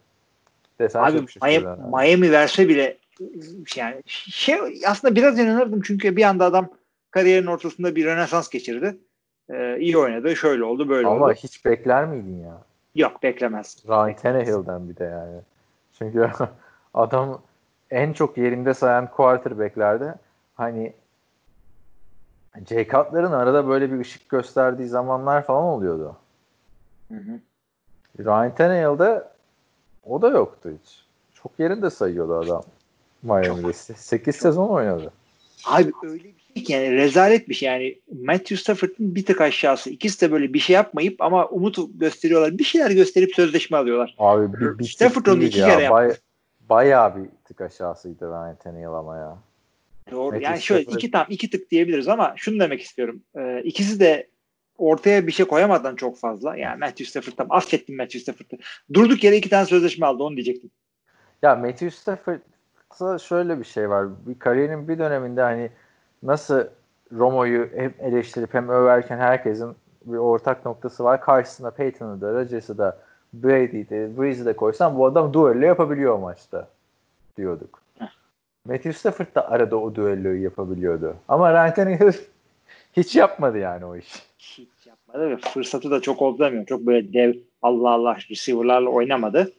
Desen 0.79 1.03
Abi 1.03 1.25
Miami, 1.43 1.65
yani. 1.65 1.81
Miami 1.95 2.33
verse 2.33 2.69
bile 2.69 2.99
yani 3.77 4.03
şey 4.07 4.57
aslında 4.87 5.17
biraz 5.17 5.39
inanırdım 5.39 5.83
çünkü 5.83 6.17
bir 6.17 6.23
anda 6.23 6.45
adam 6.45 6.69
kariyerin 7.11 7.47
ortasında 7.47 7.97
bir 7.97 8.05
rönesans 8.05 8.49
geçirdi. 8.49 8.97
Ee, 9.51 9.77
iyi 9.79 9.99
oynadı. 9.99 10.37
Şöyle 10.37 10.65
oldu, 10.65 10.89
böyle 10.89 11.07
Ama 11.07 11.17
oldu. 11.17 11.25
Ama 11.25 11.33
hiç 11.35 11.65
bekler 11.65 12.07
miydin 12.07 12.43
ya? 12.43 12.63
Yok 12.95 13.23
beklemez. 13.23 13.85
Ryan 13.89 14.15
Tannehill'den 14.15 14.89
bir 14.89 14.97
de 14.97 15.05
yani. 15.05 15.41
Çünkü 15.99 16.31
adam 16.95 17.43
en 17.91 18.13
çok 18.13 18.39
yerinde 18.39 18.75
sayan 18.75 19.11
quarterbacklerde 19.11 20.15
hani 20.55 20.93
Jay 22.69 22.89
Cutler'ın 22.89 23.33
arada 23.33 23.69
böyle 23.69 23.93
bir 23.93 24.01
ışık 24.01 24.29
gösterdiği 24.29 24.89
zamanlar 24.89 25.43
falan 25.47 25.65
oluyordu. 25.65 26.17
Hı 27.11 27.15
hı. 27.15 27.41
Ryan 28.19 28.55
Tannehill'de 28.55 29.25
o 30.07 30.23
da 30.23 30.29
yoktu 30.29 30.71
hiç. 30.83 31.05
Çok 31.35 31.53
yerinde 31.59 31.91
sayıyordu 31.91 32.35
adam 32.35 32.63
Miami'de. 33.23 33.73
8 33.73 34.37
sezon 34.37 34.69
oynadı. 34.69 35.13
Abi 35.65 35.93
öyle 36.03 36.25
bir 36.25 36.35
şey 36.55 36.65
ki 36.65 36.73
yani 36.73 36.93
rezalet 36.93 37.49
bir 37.49 37.55
şey 37.55 37.69
yani 37.69 37.99
Matthew 38.23 38.57
Stafford'ın 38.57 39.15
bir 39.15 39.27
tık 39.27 39.41
aşağısı. 39.41 39.91
İkisi 39.91 40.21
de 40.21 40.33
böyle 40.33 40.55
bir 40.55 40.59
şey 40.59 40.75
yapmayıp 40.75 41.23
ama 41.23 41.47
umut 41.47 41.79
gösteriyorlar. 41.95 42.59
Bir 42.59 42.65
şeyler 42.65 42.91
gösterip 42.91 43.35
sözleşme 43.35 43.79
alıyorlar. 43.79 44.15
Abi 44.19 44.53
bir, 44.53 44.79
bir 44.79 44.85
Stafford 44.85 45.27
onu 45.27 45.43
iki 45.43 45.59
ya. 45.59 45.67
kere 45.67 45.83
yaptı. 45.83 45.95
Bay, 45.95 46.17
bayağı 46.69 47.17
bir 47.17 47.29
tık 47.45 47.61
aşağısıydı 47.61 48.27
Ryan 48.27 48.57
Tannehill 48.57 48.89
ama 48.89 49.17
ya. 49.17 49.39
Doğru. 50.11 50.25
Matthew 50.25 50.45
yani 50.45 50.63
şöyle 50.63 50.83
Stafford... 50.83 50.99
iki 50.99 51.11
tam 51.11 51.27
iki 51.29 51.51
tık 51.51 51.71
diyebiliriz 51.71 52.09
ama 52.09 52.35
şunu 52.37 52.61
demek 52.61 52.81
istiyorum. 52.81 53.23
Ee, 53.37 53.63
ikisi 53.65 54.01
de 54.01 54.27
ortaya 54.81 55.27
bir 55.27 55.33
şey 55.33 55.47
koyamadan 55.47 55.97
çok 55.97 56.19
fazla. 56.19 56.57
Yani 56.57 56.79
Matthew 56.79 57.05
Stafford 57.05 57.33
tam 57.33 57.47
affettim 57.51 57.97
Matthew 57.97 58.21
Stafford'ı. 58.21 58.63
Durduk 58.95 59.25
yere 59.25 59.37
iki 59.37 59.51
tane 59.51 59.67
sözleşme 59.67 60.07
aldı 60.07 60.23
onu 60.23 60.37
diyecektim. 60.37 60.71
Ya 61.43 61.57
Matthew 61.57 61.91
Stafford'da 61.91 63.19
şöyle 63.19 63.59
bir 63.59 63.65
şey 63.65 63.91
var. 63.91 64.07
Bir 64.27 64.39
kariyerin 64.39 64.89
bir 64.89 64.99
döneminde 64.99 65.43
hani 65.43 65.71
nasıl 66.23 66.65
Romo'yu 67.13 67.69
hem 67.77 67.95
eleştirip 67.99 68.55
hem 68.55 68.69
överken 68.69 69.19
herkesin 69.19 69.77
bir 70.05 70.17
ortak 70.17 70.65
noktası 70.65 71.05
var. 71.05 71.21
Karşısına 71.21 71.71
Peyton'ı 71.71 72.21
da, 72.21 72.33
Rodgers'ı 72.33 72.79
da, 72.79 72.99
Brady'yi 73.33 73.89
de, 73.91 74.19
Breeze'i 74.19 74.47
de 74.47 74.53
koysan 74.53 74.99
bu 74.99 75.07
adam 75.07 75.33
duello 75.33 75.67
yapabiliyor 75.67 76.19
maçta 76.19 76.69
diyorduk. 77.37 77.83
Matthew 78.65 78.93
Stafford 78.93 79.35
da 79.35 79.51
arada 79.51 79.77
o 79.77 79.95
duelloyu 79.95 80.43
yapabiliyordu. 80.43 81.17
Ama 81.29 81.53
Ryan 81.53 81.75
Tannehill 81.75 82.13
hiç 82.97 83.17
yapmadı 83.17 83.59
yani 83.59 83.85
o 83.85 83.97
iş. 83.97 84.07
Hiç 84.39 84.87
yapmadı 84.87 85.31
ve 85.31 85.37
fırsatı 85.37 85.91
da 85.91 86.01
çok 86.01 86.23
oldu 86.23 86.39
demiyorum. 86.39 86.67
Çok 86.67 86.87
böyle 86.87 87.13
dev 87.13 87.35
Allah 87.63 87.91
Allah 87.91 88.17
receiver'larla 88.31 88.91
oynamadı. 88.91 89.53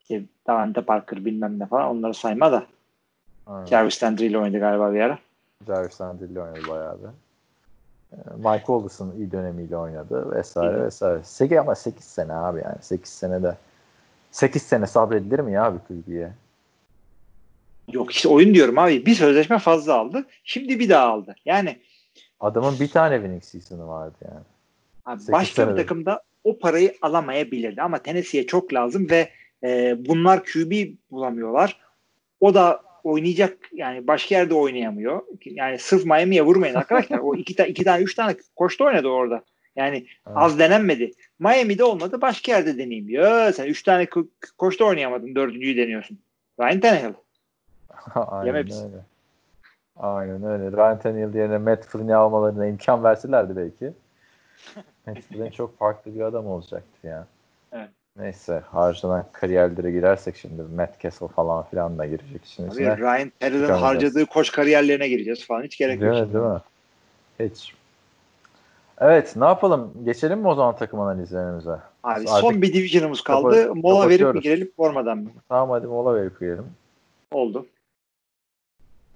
İşte 0.00 0.22
Davante 0.46 0.80
Parker 0.80 1.24
bilmem 1.24 1.58
ne 1.58 1.66
falan 1.66 1.96
onları 1.96 2.14
sayma 2.14 2.52
da. 2.52 2.66
Aynen. 3.46 3.66
Jarvis 3.66 4.02
Landry 4.02 4.26
ile 4.26 4.38
oynadı 4.38 4.58
galiba 4.58 4.94
bir 4.94 5.00
ara. 5.00 5.18
Jarvis 5.66 6.00
Landry 6.00 6.32
ile 6.32 6.40
oynadı 6.40 6.68
bayağı 6.68 6.98
bir. 6.98 7.08
Ee, 8.12 8.36
Mike 8.36 8.64
Wallace'ın 8.66 9.16
iyi 9.18 9.32
dönemiyle 9.32 9.76
oynadı 9.76 10.36
vesaire 10.36 10.72
evet. 10.72 10.86
vesaire. 10.86 11.20
8 11.24 11.58
ama 11.58 11.74
8 11.74 12.04
sene 12.04 12.32
abi 12.32 12.60
yani 12.64 12.76
8 12.80 13.12
senede 13.12 13.56
8 14.30 14.62
sene 14.62 14.86
sabredilir 14.86 15.38
mi 15.38 15.52
ya 15.52 15.74
bir 15.74 15.78
kulübüye? 15.78 16.32
Yok 17.92 18.12
işte 18.12 18.28
oyun 18.28 18.54
diyorum 18.54 18.78
abi. 18.78 19.06
Bir 19.06 19.14
sözleşme 19.14 19.58
fazla 19.58 19.94
aldı. 19.94 20.24
Şimdi 20.44 20.78
bir 20.78 20.88
daha 20.88 21.06
aldı. 21.06 21.34
Yani 21.44 21.78
adamın 22.40 22.80
bir 22.80 22.88
tane 22.88 23.14
winning 23.14 23.44
season'ı 23.44 23.88
vardı 23.88 24.16
yani. 24.24 24.44
Abi 25.04 25.32
başka 25.32 25.70
bir 25.70 25.76
takımda 25.76 26.22
o 26.44 26.58
parayı 26.58 26.94
alamayabilirdi 27.02 27.82
ama 27.82 27.98
Tennessee'ye 27.98 28.46
çok 28.46 28.74
lazım 28.74 29.10
ve 29.10 29.28
e, 29.64 29.96
bunlar 30.08 30.44
QB 30.44 30.72
bulamıyorlar. 31.10 31.80
O 32.40 32.54
da 32.54 32.82
oynayacak 33.04 33.58
yani 33.72 34.06
başka 34.06 34.34
yerde 34.34 34.54
oynayamıyor. 34.54 35.22
Yani 35.44 35.78
sırf 35.78 36.04
Miami'ye 36.04 36.42
vurmayın 36.42 36.74
arkadaşlar. 36.74 37.18
o 37.18 37.34
iki, 37.34 37.56
ta, 37.56 37.66
iki 37.66 37.84
tane 37.84 38.02
üç 38.02 38.14
tane 38.14 38.36
koştu 38.56 38.84
oynadı 38.84 39.08
orada. 39.08 39.44
Yani 39.76 39.96
evet. 39.96 40.36
az 40.36 40.58
denenmedi. 40.58 41.12
Miami'de 41.38 41.84
olmadı 41.84 42.20
başka 42.20 42.52
yerde 42.52 42.78
deneyeyim. 42.78 43.08
Ya 43.08 43.52
sen 43.52 43.66
üç 43.66 43.82
tane 43.82 44.04
ko- 44.04 44.28
koştu 44.58 44.86
oynayamadın. 44.86 45.34
Dördüncüyü 45.34 45.76
deniyorsun. 45.76 46.18
Ryan 46.60 46.80
Tannehill. 46.80 47.14
Aynen 48.14 48.54
öyle. 48.54 49.04
Aynen 49.96 50.44
öyle. 50.44 50.72
Ryan 50.76 50.98
Tannehill 50.98 51.34
yerine 51.34 51.58
Matt 51.58 51.84
Flynn'i 51.86 52.14
almalarına 52.16 52.66
imkan 52.66 53.04
verselerdi 53.04 53.56
belki. 53.56 53.92
Matt 55.06 55.18
Flynn 55.20 55.50
çok 55.50 55.78
farklı 55.78 56.14
bir 56.14 56.20
adam 56.20 56.46
olacaktı 56.46 57.06
ya. 57.06 57.26
Evet. 57.72 57.88
Neyse 58.16 58.62
harcanan 58.70 59.26
kariyerlere 59.32 59.90
girersek 59.90 60.36
şimdi 60.36 60.62
Matt 60.62 61.00
Castle 61.00 61.28
falan 61.28 61.64
filan 61.64 61.98
da 61.98 62.06
girecek 62.06 62.44
işin 62.44 62.64
Abi 62.64 62.72
içine. 62.72 62.96
Ryan 62.96 63.32
Çıkamayacağız. 63.40 63.82
harcadığı 63.82 64.26
koç 64.26 64.52
kariyerlerine 64.52 65.08
gireceğiz 65.08 65.46
falan. 65.46 65.62
Hiç 65.62 65.78
gerek 65.78 66.00
Değil 66.00 66.12
yok. 66.12 66.28
mi? 66.28 66.34
Değil 66.34 66.44
mi? 66.44 66.60
Hiç. 67.40 67.74
Evet 68.98 69.36
ne 69.36 69.44
yapalım? 69.44 69.92
Geçelim 70.04 70.38
mi 70.40 70.48
o 70.48 70.54
zaman 70.54 70.76
takım 70.76 71.00
analizlerimize? 71.00 71.70
Abi 71.70 71.80
Artık 72.04 72.28
son 72.30 72.62
bir 72.62 72.72
division'ımız 72.72 73.20
kaldı. 73.20 73.62
kapa- 73.62 73.74
Mola 73.80 74.08
verip 74.08 74.34
mi 74.34 74.40
girelim 74.40 74.70
formadan 74.76 75.18
mı? 75.18 75.30
Tamam 75.48 75.70
hadi 75.70 75.86
mola 75.86 76.14
verip 76.14 76.40
girelim. 76.40 76.66
Oldu. 77.32 77.66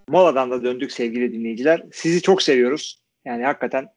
Moladan 0.08 0.50
da 0.50 0.64
döndük 0.64 0.92
sevgili 0.92 1.32
dinleyiciler. 1.32 1.82
Sizi 1.92 2.22
çok 2.22 2.42
seviyoruz. 2.42 3.02
Yani 3.24 3.44
hakikaten 3.44 3.88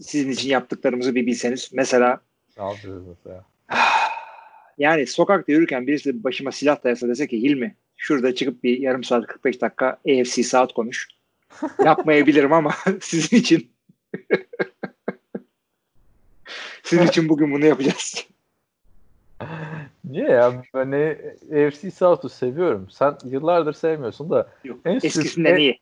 sizin 0.00 0.30
için 0.30 0.48
yaptıklarımızı 0.48 1.14
bir 1.14 1.26
bilseniz. 1.26 1.70
Mesela 1.72 2.20
Ne 2.58 2.64
yapıyoruz 2.64 3.04
mesela? 3.08 3.44
yani 4.78 5.06
sokakta 5.06 5.52
yürürken 5.52 5.86
birisi 5.86 6.24
başıma 6.24 6.52
silah 6.52 6.84
dayasa 6.84 7.08
dese 7.08 7.26
ki 7.26 7.42
Hilmi 7.42 7.76
şurada 7.96 8.34
çıkıp 8.34 8.64
bir 8.64 8.78
yarım 8.78 9.04
saat 9.04 9.26
45 9.26 9.60
dakika 9.60 9.86
AFC 9.86 10.42
South 10.42 10.74
konuş. 10.74 11.08
Yapmayabilirim 11.84 12.52
ama 12.52 12.74
sizin 13.00 13.36
için 13.36 13.70
sizin 16.82 17.06
için 17.06 17.28
bugün 17.28 17.52
bunu 17.52 17.66
yapacağız. 17.66 18.26
Niye 20.08 20.28
ya? 20.30 20.62
Ben 20.74 20.92
AFC 21.52 21.90
South'u 21.90 22.28
seviyorum. 22.28 22.86
Sen 22.90 23.16
yıllardır 23.24 23.72
sevmiyorsun 23.72 24.30
da 24.30 24.48
Yok, 24.64 24.78
En 24.84 24.94
eskisinden 24.96 25.54
en- 25.54 25.58
iyi. 25.58 25.80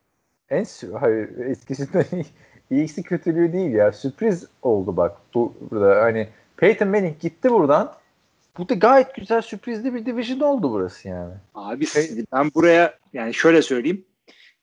en 0.50 0.62
sü- 0.64 0.98
hayır 0.98 1.38
eskisinden 1.38 2.04
iyi. 2.12 2.24
iyisi 2.70 3.02
kötülüğü 3.02 3.52
değil 3.52 3.70
ya. 3.70 3.92
Sürpriz 3.92 4.46
oldu 4.62 4.96
bak 4.96 5.16
bu 5.34 5.54
burada. 5.70 6.02
Hani 6.02 6.28
Peyton 6.56 6.88
Manning 6.88 7.20
gitti 7.20 7.50
buradan. 7.50 7.92
Bu 8.58 8.68
da 8.68 8.74
gayet 8.74 9.14
güzel 9.14 9.42
sürprizli 9.42 9.94
bir 9.94 10.06
division 10.06 10.40
oldu 10.40 10.72
burası 10.72 11.08
yani. 11.08 11.34
Abi 11.54 11.84
ben 12.32 12.50
buraya 12.54 12.98
yani 13.12 13.34
şöyle 13.34 13.62
söyleyeyim. 13.62 14.04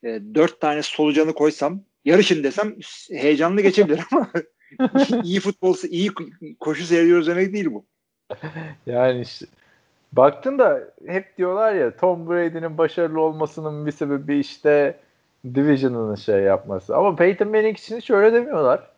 E, 0.04 0.08
dört 0.36 0.62
tane 0.62 0.82
solucanı 0.84 1.34
koysam 1.34 1.80
yarışın 2.06 2.44
desem 2.44 2.76
heyecanlı 3.12 3.62
geçebilir 3.62 4.04
ama 4.12 4.30
iyi 5.24 5.40
futbol, 5.40 5.76
iyi 5.90 6.10
ko- 6.10 6.56
koşu 6.58 6.86
seyrediyoruz 6.86 7.28
demek 7.28 7.54
değil 7.54 7.72
bu. 7.72 7.86
Yani 8.86 9.22
işte 9.22 9.46
baktın 10.14 10.60
da 10.60 10.80
hep 11.08 11.38
diyorlar 11.38 11.74
ya 11.74 11.96
Tom 11.96 12.30
Brady'nin 12.30 12.78
başarılı 12.78 13.22
olmasının 13.22 13.86
bir 13.86 13.92
sebebi 13.92 14.40
işte 14.40 15.00
Division'ın 15.56 16.16
şey 16.16 16.42
yapması. 16.42 16.96
Ama 16.96 17.16
Peyton 17.16 17.48
Manning 17.48 17.78
için 17.78 17.98
hiç 17.98 18.12
öyle 18.12 18.34
demiyorlar. 18.34 18.90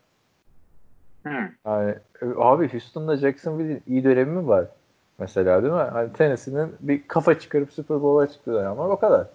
Hı. 1.24 1.50
Yani 1.66 1.96
e, 2.22 2.26
abi 2.38 2.72
Houston'da 2.72 3.18
Jacksonville'in 3.18 3.84
iyi 3.88 4.04
dönemi 4.04 4.32
mi 4.32 4.48
var? 4.48 4.66
Mesela 5.20 5.64
değil 5.64 5.74
mi? 5.74 5.80
Hani 5.80 6.14
Tennessee'nin 6.14 6.76
bir 6.80 7.08
kafa 7.08 7.40
çıkarıp 7.40 7.74
Super 7.74 8.02
Bowl'a 8.02 8.28
çıktığı 8.28 8.54
var 8.54 8.90
o 8.90 9.00
kadar. 9.00 9.28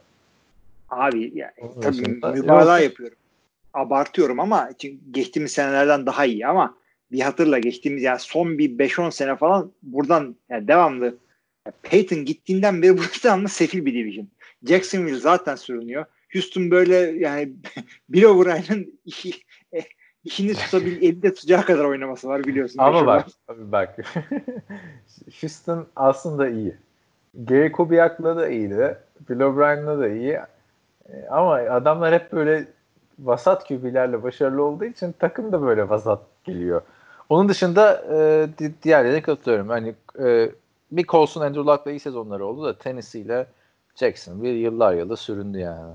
Abi 0.91 1.33
yani, 1.35 1.53
Onun 1.61 1.81
tabii 1.81 2.21
mübalağa 2.35 2.81
yapıyorum. 2.81 3.17
Abartıyorum 3.75 4.41
ama 4.41 4.71
çünkü 4.79 4.99
geçtiğimiz 5.11 5.53
senelerden 5.53 6.07
daha 6.07 6.25
iyi 6.25 6.47
ama 6.47 6.75
bir 7.13 7.21
hatırla 7.21 7.59
geçtiğimiz 7.59 8.03
yani 8.03 8.19
son 8.19 8.59
bir 8.59 8.79
5-10 8.79 9.11
sene 9.13 9.37
falan 9.37 9.73
buradan 9.83 10.37
yani 10.49 10.69
devamlı 10.69 11.05
yani 11.67 11.75
Peyton 11.83 12.25
gittiğinden 12.25 12.83
beri 12.83 12.97
burası 12.99 13.25
devamlı 13.25 13.49
sefil 13.49 13.85
bir 13.85 13.95
division. 13.95 14.29
Jacksonville 14.67 15.17
zaten 15.17 15.55
sürünüyor. 15.55 16.05
Houston 16.33 16.71
böyle 16.71 16.97
yani 16.97 17.53
Bill 18.09 18.23
O'Brien'in 18.23 19.01
işi, 19.05 19.31
eh, 19.73 19.85
işini 20.25 20.55
tutabil, 20.55 20.97
elinde 21.03 21.35
tutacağı 21.35 21.65
kadar 21.65 21.85
oynaması 21.85 22.29
var 22.29 22.45
biliyorsun. 22.45 22.79
Ama 22.79 23.07
bak, 23.07 23.27
abi 23.49 23.73
bak. 23.73 23.97
Houston 25.41 25.87
aslında 25.97 26.49
iyi. 26.49 26.77
Gary 27.35 27.73
Kubiak'la 27.73 28.37
da 28.37 28.49
iyiydi. 28.49 28.99
Bill 29.29 29.41
O'Brien'la 29.41 29.99
da 29.99 30.09
iyi. 30.09 30.39
E, 31.09 31.27
Ama 31.31 31.55
adamlar 31.55 32.15
hep 32.15 32.33
böyle 32.33 32.69
vasat 33.19 33.69
QB'lerle 33.69 34.23
başarılı 34.23 34.63
olduğu 34.63 34.85
için 34.85 35.15
takım 35.19 35.53
da 35.53 35.63
böyle 35.63 35.89
vasat 35.89 36.23
geliyor. 36.45 36.83
Onun 37.31 37.49
dışında 37.49 38.05
e, 38.13 38.49
di- 38.59 38.75
diğerlerine 38.83 39.23
katılıyorum. 39.23 39.69
Hani 39.69 39.95
e, 40.25 40.51
bir 40.91 41.05
Colson 41.05 41.41
Andrew 41.41 41.73
Luck'la 41.73 41.91
iyi 41.91 42.01
sezonları 42.01 42.47
oldu 42.47 42.65
da 42.65 42.79
Tennessee 42.79 43.21
ile 43.21 43.47
Jacksonville 43.97 44.59
yıllar 44.59 44.95
yılı 44.95 45.17
süründü 45.17 45.59
yani. 45.59 45.95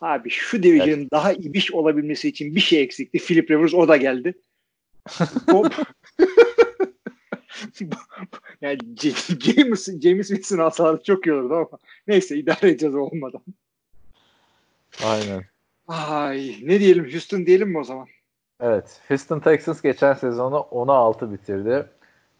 Abi 0.00 0.30
şu 0.30 0.62
division'ın 0.62 1.08
daha 1.12 1.32
ibiş 1.32 1.72
olabilmesi 1.72 2.28
için 2.28 2.54
bir 2.54 2.60
şey 2.60 2.82
eksikti. 2.82 3.18
Philip 3.18 3.50
Rivers 3.50 3.74
o 3.74 3.88
da 3.88 3.96
geldi. 3.96 4.34
Yani 8.60 8.78
James, 8.96 9.88
James 10.02 10.28
Winston 10.28 10.58
alsalar 10.58 11.02
çok 11.02 11.26
iyi 11.26 11.32
olurdu 11.32 11.54
ama 11.54 11.78
neyse 12.06 12.36
idare 12.36 12.70
edeceğiz 12.70 12.94
olmadan. 12.94 13.42
Aynen. 15.04 15.44
Ay 15.88 16.56
ne 16.62 16.80
diyelim 16.80 17.12
Houston 17.12 17.46
diyelim 17.46 17.68
mi 17.68 17.78
o 17.78 17.84
zaman? 17.84 18.06
Evet. 18.60 19.00
Houston 19.08 19.40
Texans 19.40 19.82
geçen 19.82 20.14
sezonu 20.14 20.56
10'a 20.70 20.94
6 20.94 21.32
bitirdi. 21.32 21.86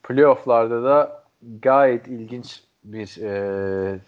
Playoff'larda 0.03 0.85
da 0.85 1.25
gayet 1.63 2.09
ilginç 2.09 2.63
bir 2.85 3.23
e, 3.23 3.99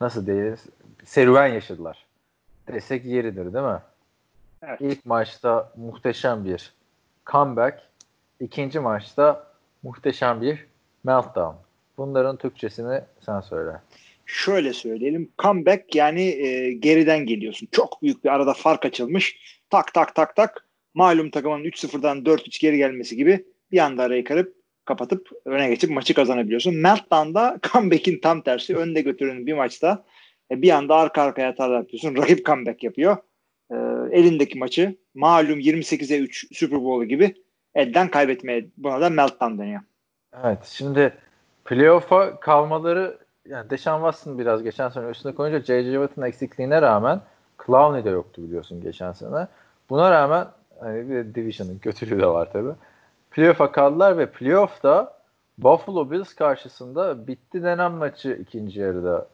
nasıl 0.00 0.26
diyeriz 0.26 0.66
serüven 1.04 1.46
yaşadılar. 1.46 2.06
Desek 2.68 3.04
yeridir 3.04 3.52
değil 3.52 3.64
mi? 3.64 3.80
Evet. 4.62 4.80
İlk 4.80 5.06
maçta 5.06 5.72
muhteşem 5.76 6.44
bir 6.44 6.72
comeback. 7.26 7.78
ikinci 8.40 8.80
maçta 8.80 9.46
muhteşem 9.82 10.40
bir 10.40 10.66
meltdown. 11.04 11.56
Bunların 11.98 12.36
Türkçesini 12.36 13.00
sen 13.20 13.40
söyle. 13.40 13.72
Şöyle 14.26 14.72
söyleyelim. 14.72 15.28
Comeback 15.38 15.94
yani 15.94 16.22
e, 16.22 16.72
geriden 16.72 17.26
geliyorsun. 17.26 17.68
Çok 17.72 18.02
büyük 18.02 18.24
bir 18.24 18.28
arada 18.28 18.54
fark 18.54 18.84
açılmış. 18.84 19.60
Tak 19.70 19.94
tak 19.94 20.14
tak 20.14 20.36
tak. 20.36 20.64
Malum 20.94 21.30
takımın 21.30 21.64
3-0'dan 21.64 22.18
4-3 22.18 22.60
geri 22.60 22.76
gelmesi 22.76 23.16
gibi 23.16 23.44
bir 23.72 23.78
anda 23.78 24.02
arayı 24.02 24.24
kırıp 24.24 24.54
kapatıp 24.84 25.28
öne 25.44 25.68
geçip 25.68 25.90
maçı 25.90 26.14
kazanabiliyorsun. 26.14 26.74
Meltdown'da 26.74 27.58
comeback'in 27.72 28.20
tam 28.20 28.40
tersi. 28.40 28.76
Önde 28.76 29.00
götürdüğün 29.00 29.46
bir 29.46 29.54
maçta 29.54 30.04
e, 30.50 30.62
bir 30.62 30.70
anda 30.70 30.96
arka 30.96 31.22
arkaya 31.22 31.48
hatalar 31.48 31.78
yapıyorsun. 31.78 32.16
Rakip 32.16 32.46
comeback 32.46 32.82
yapıyor. 32.82 33.16
E, 33.70 33.76
elindeki 34.12 34.58
maçı 34.58 34.96
malum 35.14 35.60
28'e 35.60 36.18
3 36.18 36.58
Super 36.58 36.84
Bowl 36.84 37.08
gibi 37.08 37.34
elden 37.74 38.08
kaybetmeye 38.08 38.66
buna 38.76 39.00
da 39.00 39.10
meltdown 39.10 39.58
deniyor. 39.58 39.80
Evet 40.44 40.64
şimdi 40.64 41.14
playoff'a 41.64 42.40
kalmaları 42.40 43.18
yani 43.48 43.70
Deshaun 43.70 44.12
Watson 44.12 44.38
biraz 44.38 44.62
geçen 44.62 44.88
sene 44.88 45.10
üstüne 45.10 45.34
koyunca 45.34 45.60
J.J. 45.60 45.92
Watt'ın 45.92 46.22
eksikliğine 46.22 46.82
rağmen 46.82 47.20
Clowney 47.66 48.04
de 48.04 48.10
yoktu 48.10 48.42
biliyorsun 48.42 48.80
geçen 48.80 49.12
sene. 49.12 49.46
Buna 49.90 50.10
rağmen 50.10 50.46
hani 50.80 51.10
bir 51.10 51.14
de 51.14 51.34
Division'ın 51.34 51.78
kötülüğü 51.78 52.20
de 52.20 52.26
var 52.26 52.52
tabi. 52.52 52.68
Playoff'a 53.30 53.72
kaldılar 53.72 54.18
ve 54.18 54.26
playoff'ta 54.30 55.20
Buffalo 55.58 56.10
Bills 56.10 56.34
karşısında 56.34 57.26
bitti 57.26 57.62
denen 57.62 57.92
maçı 57.92 58.38
ikinci 58.42 58.80
yarıda 58.80 59.26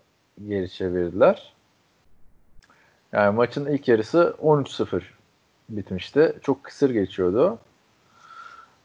geri 0.49 0.71
çevirdiler. 0.71 1.53
Yani 3.13 3.37
maçın 3.37 3.67
ilk 3.67 3.89
yarısı 3.89 4.35
13-0 4.43 5.03
bitmişti. 5.69 6.37
Çok 6.43 6.65
kısır 6.65 6.91
geçiyordu. 6.91 7.59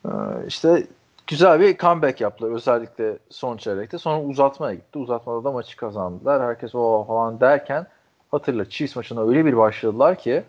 Ee, 0.06 0.10
işte 0.48 0.88
güzel 1.28 1.60
bir 1.60 1.78
comeback 1.78 2.22
yaptılar 2.22 2.52
özellikle 2.52 3.18
son 3.30 3.58
çeyrekte. 3.58 3.98
Sonra 3.98 4.22
uzatmaya 4.24 4.74
gitti. 4.74 4.98
Uzatmada 4.98 5.44
da 5.44 5.52
maçı 5.52 5.78
kazandılar. 5.78 6.42
Herkes 6.42 6.76
o 6.76 7.06
falan 7.08 7.40
derken 7.40 7.88
hatırla 8.32 8.70
Chiefs 8.70 8.96
maçına 8.96 9.28
öyle 9.28 9.46
bir 9.46 9.58
başladılar 9.58 10.18
ki 10.18 10.44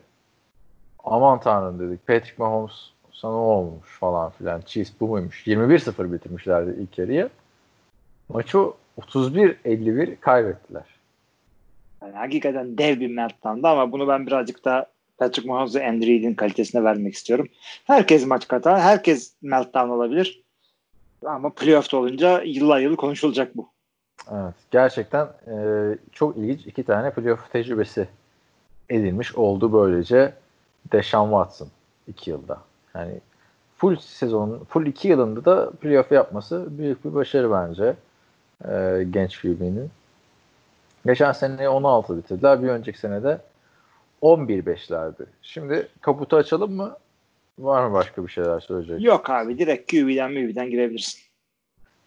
aman 1.05 1.41
tanrım 1.41 1.79
dedik. 1.79 2.07
Patrick 2.07 2.35
Mahomes 2.39 2.73
sana 3.13 3.33
olmuş 3.33 3.99
falan 4.01 4.31
filan. 4.31 4.61
Chiefs 4.61 4.93
bu 5.01 5.09
muymuş? 5.09 5.47
21-0 5.47 6.13
bitirmişlerdi 6.13 6.81
ilk 6.83 6.99
yarıyı. 6.99 7.31
Maçı 8.29 8.59
31-51 9.01 10.17
kaybettiler. 10.17 10.85
Yani 12.03 12.15
hakikaten 12.15 12.79
dev 12.79 13.01
bir 13.01 13.15
meltdown'du 13.15 13.67
ama 13.67 13.93
bunu 13.93 14.09
ben 14.09 14.27
birazcık 14.27 14.65
da 14.65 14.87
Patrick 15.19 15.49
Mahomes 15.49 15.75
ve 15.75 15.89
Andy 15.89 16.07
Reid'in 16.07 16.35
kalitesine 16.35 16.85
vermek 16.85 17.15
istiyorum. 17.15 17.49
Herkes 17.85 18.27
maç 18.27 18.49
katar, 18.49 18.81
herkes 18.81 19.35
meltdown 19.43 19.89
olabilir. 19.89 20.43
Ama 21.27 21.51
playoff'ta 21.51 21.97
olunca 21.97 22.43
yıllar 22.43 22.81
yılı 22.81 22.97
konuşulacak 22.97 23.57
bu. 23.57 23.69
Evet. 24.31 24.55
Gerçekten 24.71 25.27
e, 25.27 25.55
çok 26.13 26.37
ilginç 26.37 26.67
iki 26.67 26.83
tane 26.83 27.11
playoff 27.11 27.53
tecrübesi 27.53 28.09
edilmiş 28.91 29.35
oldu 29.35 29.73
böylece 29.73 30.33
Deshaun 30.93 31.29
Watson 31.29 31.69
iki 32.09 32.31
yılda. 32.31 32.59
Yani 32.95 33.21
full 33.77 33.97
sezon, 33.97 34.65
full 34.69 34.87
iki 34.87 35.09
yılında 35.09 35.45
da 35.45 35.71
playoff 35.71 36.13
yapması 36.13 36.79
büyük 36.79 37.05
bir 37.05 37.15
başarı 37.15 37.51
bence 37.51 37.95
e, 38.69 39.05
genç 39.11 39.41
QB'nin. 39.41 39.91
Geçen 41.07 41.33
sene 41.33 41.69
16 41.69 42.17
bitirdiler. 42.17 42.63
Bir 42.63 42.69
önceki 42.69 42.99
sene 42.99 43.23
de 43.23 43.41
11-5'lerdi. 44.23 45.25
Şimdi 45.43 45.89
kaputu 46.01 46.37
açalım 46.37 46.73
mı? 46.73 46.97
Var 47.59 47.87
mı 47.87 47.93
başka 47.93 48.27
bir 48.27 48.33
şeyler 48.33 48.61
söyleyecek? 48.61 49.03
Yok 49.03 49.31
abi 49.31 49.59
direkt 49.59 49.91
QB'den 49.91 50.33
MVB'den 50.33 50.71
girebilirsin. 50.71 51.21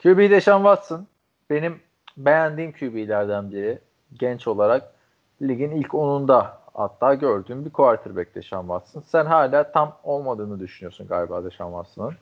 QB 0.04 0.18
Deshaun 0.18 0.64
Watson 0.64 1.08
benim 1.50 1.80
beğendiğim 2.18 2.72
QB'lerden 2.72 3.52
biri. 3.52 3.80
Genç 4.20 4.48
olarak 4.48 4.92
ligin 5.42 5.72
ilk 5.72 5.88
10'unda 5.88 6.48
hatta 6.76 7.14
gördüğüm 7.14 7.66
bir 7.66 7.70
quarterback 7.70 8.36
Deshaun 8.36 8.62
Watson. 8.62 9.04
Sen 9.08 9.26
hala 9.26 9.72
tam 9.72 9.98
olmadığını 10.04 10.60
düşünüyorsun 10.60 11.08
galiba 11.08 11.44
Deshaun 11.44 11.72
Watson'ın. 11.72 12.16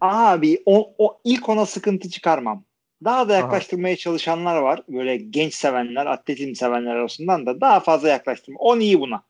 Abi 0.00 0.62
o, 0.66 0.90
o 0.98 1.18
ilk 1.24 1.48
ona 1.48 1.66
sıkıntı 1.66 2.10
çıkarmam. 2.10 2.62
Daha 3.04 3.28
da 3.28 3.34
yaklaştırmaya 3.34 3.96
çalışanlar 3.96 4.56
var. 4.56 4.82
Böyle 4.88 5.16
genç 5.16 5.54
sevenler, 5.54 6.06
atletizm 6.06 6.54
sevenler 6.54 6.96
arasından 6.96 7.46
da 7.46 7.60
daha 7.60 7.80
fazla 7.80 8.08
yaklaştırma. 8.08 8.58
10 8.58 8.80
iyi 8.80 9.00
buna. 9.00 9.22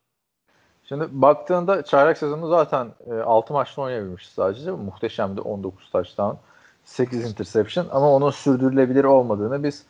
Şimdi 0.89 1.09
baktığında 1.11 1.85
çaylak 1.85 2.19
sezonu 2.19 2.49
zaten 2.49 2.89
e, 3.11 3.15
6 3.15 3.53
maçta 3.53 3.83
oynayabilmiş 3.83 4.29
sadece. 4.29 4.71
Muhteşemdi 4.71 5.41
19 5.41 5.91
taştan 5.91 6.39
8 6.85 7.31
interception 7.31 7.87
ama 7.91 8.13
onun 8.13 8.31
sürdürülebilir 8.31 9.05
olmadığını 9.05 9.63
biz 9.63 9.87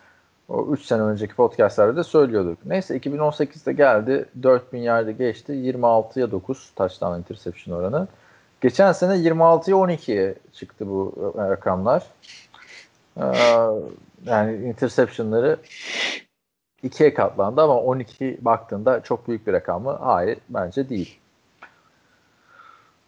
o 0.49 0.67
3 0.73 0.85
sene 0.85 1.03
önceki 1.03 1.35
podcastlerde 1.35 1.97
de 1.97 2.05
söylüyorduk. 2.05 2.59
Neyse 2.67 2.97
2018'de 2.97 3.73
geldi 3.73 4.27
4000 4.43 4.79
yerde 4.79 5.13
geçti 5.13 5.53
26'ya 5.53 6.31
9 6.31 6.71
taştan 6.77 7.19
interception 7.19 7.77
oranı. 7.77 8.09
Geçen 8.61 8.93
sene 8.93 9.13
26'ya 9.13 9.77
12'ye 9.77 10.35
çıktı 10.53 10.89
bu 10.89 11.35
e, 11.39 11.41
rakamlar. 11.41 12.03
Ee, 13.17 13.23
yani 14.25 14.57
interceptionları 14.57 15.57
ikiye 16.83 17.15
katlandı 17.15 17.63
ama 17.63 17.81
12 17.81 18.39
baktığında 18.41 19.03
çok 19.03 19.29
büyük 19.29 19.47
bir 19.47 19.53
rakam 19.53 19.83
mı? 19.83 19.99
Hayır 20.01 20.39
bence 20.49 20.89
değil. 20.89 21.19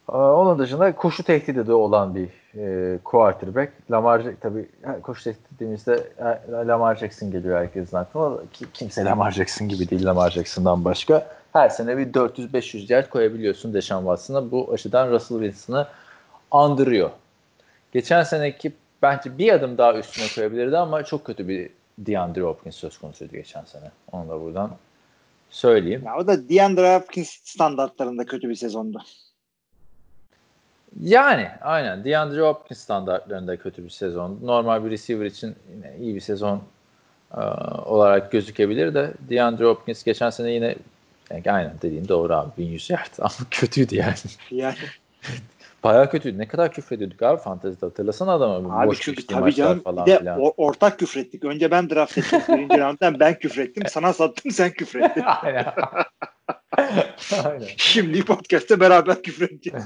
Ee, 0.08 0.12
onun 0.12 0.58
dışında 0.58 0.96
koşu 0.96 1.22
tehdidi 1.22 1.66
de 1.66 1.72
olan 1.72 2.14
bir 2.14 2.43
e, 2.58 2.98
quarterback. 3.04 3.72
Lamar 3.90 4.22
tabii 4.40 4.68
koşu 5.02 5.30
dediğimizde 5.54 6.08
Lamar 6.50 6.96
Jackson 6.96 7.30
geliyor 7.30 7.58
herkesin 7.58 7.96
aklına. 7.96 8.38
Ki, 8.52 8.66
kimse 8.74 9.04
Lamar 9.04 9.30
Jackson 9.30 9.68
gibi 9.68 9.90
değil 9.90 10.04
Lamar 10.04 10.30
Jackson'dan 10.30 10.84
başka. 10.84 11.26
Her 11.52 11.68
sene 11.68 11.98
bir 11.98 12.12
400-500 12.12 12.92
yard 12.92 13.08
koyabiliyorsun 13.08 13.74
Deshaun 13.74 14.02
Watson'a. 14.02 14.50
Bu 14.50 14.72
açıdan 14.72 15.10
Russell 15.10 15.38
Wilson'ı 15.38 15.86
andırıyor. 16.50 17.10
Geçen 17.92 18.22
seneki 18.22 18.72
bence 19.02 19.38
bir 19.38 19.52
adım 19.52 19.78
daha 19.78 19.94
üstüne 19.94 20.24
koyabilirdi 20.34 20.78
ama 20.78 21.04
çok 21.04 21.24
kötü 21.24 21.48
bir 21.48 21.70
DeAndre 21.98 22.42
Hopkins 22.42 22.76
söz 22.76 22.98
konusuydu 22.98 23.32
geçen 23.32 23.64
sene. 23.64 23.90
Onu 24.12 24.28
da 24.28 24.40
buradan 24.40 24.70
söyleyeyim. 25.50 26.02
Ya 26.06 26.16
o 26.16 26.26
da 26.26 26.48
DeAndre 26.48 26.96
Hopkins 26.96 27.30
standartlarında 27.44 28.26
kötü 28.26 28.48
bir 28.48 28.54
sezondu. 28.54 29.02
Yani 31.00 31.48
aynen. 31.60 32.04
DeAndre 32.04 32.40
Hopkins 32.40 32.78
standartlarında 32.78 33.56
kötü 33.56 33.84
bir 33.84 33.90
sezon. 33.90 34.38
Normal 34.42 34.84
bir 34.84 34.90
receiver 34.90 35.26
için 35.26 35.56
yine 35.76 35.96
iyi 36.00 36.14
bir 36.14 36.20
sezon 36.20 36.62
e, 37.36 37.40
olarak 37.84 38.32
gözükebilir 38.32 38.94
de 38.94 39.10
DeAndre 39.30 39.64
Hopkins 39.64 40.04
geçen 40.04 40.30
sene 40.30 40.50
yine 40.50 40.74
yani 41.30 41.52
aynen 41.52 41.72
dediğin 41.82 42.08
doğru 42.08 42.34
abi 42.34 42.50
1100 42.58 42.90
yard 42.90 43.10
ama 43.18 43.30
kötüydü 43.50 43.96
yani. 43.96 44.14
Yani. 44.50 44.76
Bayağı 45.84 46.10
kötüydü. 46.10 46.38
Ne 46.38 46.48
kadar 46.48 46.72
küfrediyorduk 46.72 47.22
abi 47.22 47.42
fantezide 47.42 47.86
hatırlasana 47.86 48.32
adamı. 48.32 48.74
Abi 48.78 48.86
Boş 48.86 49.00
çünkü 49.00 49.26
tabii 49.26 49.54
canım 49.54 49.80
falan 49.80 50.06
bir 50.06 50.12
de 50.12 50.18
filan. 50.18 50.40
o- 50.40 50.54
ortak 50.56 50.98
küfrettik. 50.98 51.44
Önce 51.44 51.70
ben 51.70 51.90
draft 51.90 52.18
ettim. 52.18 52.40
Birinci 52.48 52.80
rounddan 52.80 53.20
ben 53.20 53.38
küfrettim. 53.38 53.86
Sana 53.86 54.12
sattım 54.12 54.50
sen 54.50 54.70
küfrettin. 54.70 55.24
aynen. 57.44 57.66
Şimdi 57.76 58.24
podcast'te 58.24 58.80
beraber 58.80 59.22
küfredeceğiz. 59.22 59.84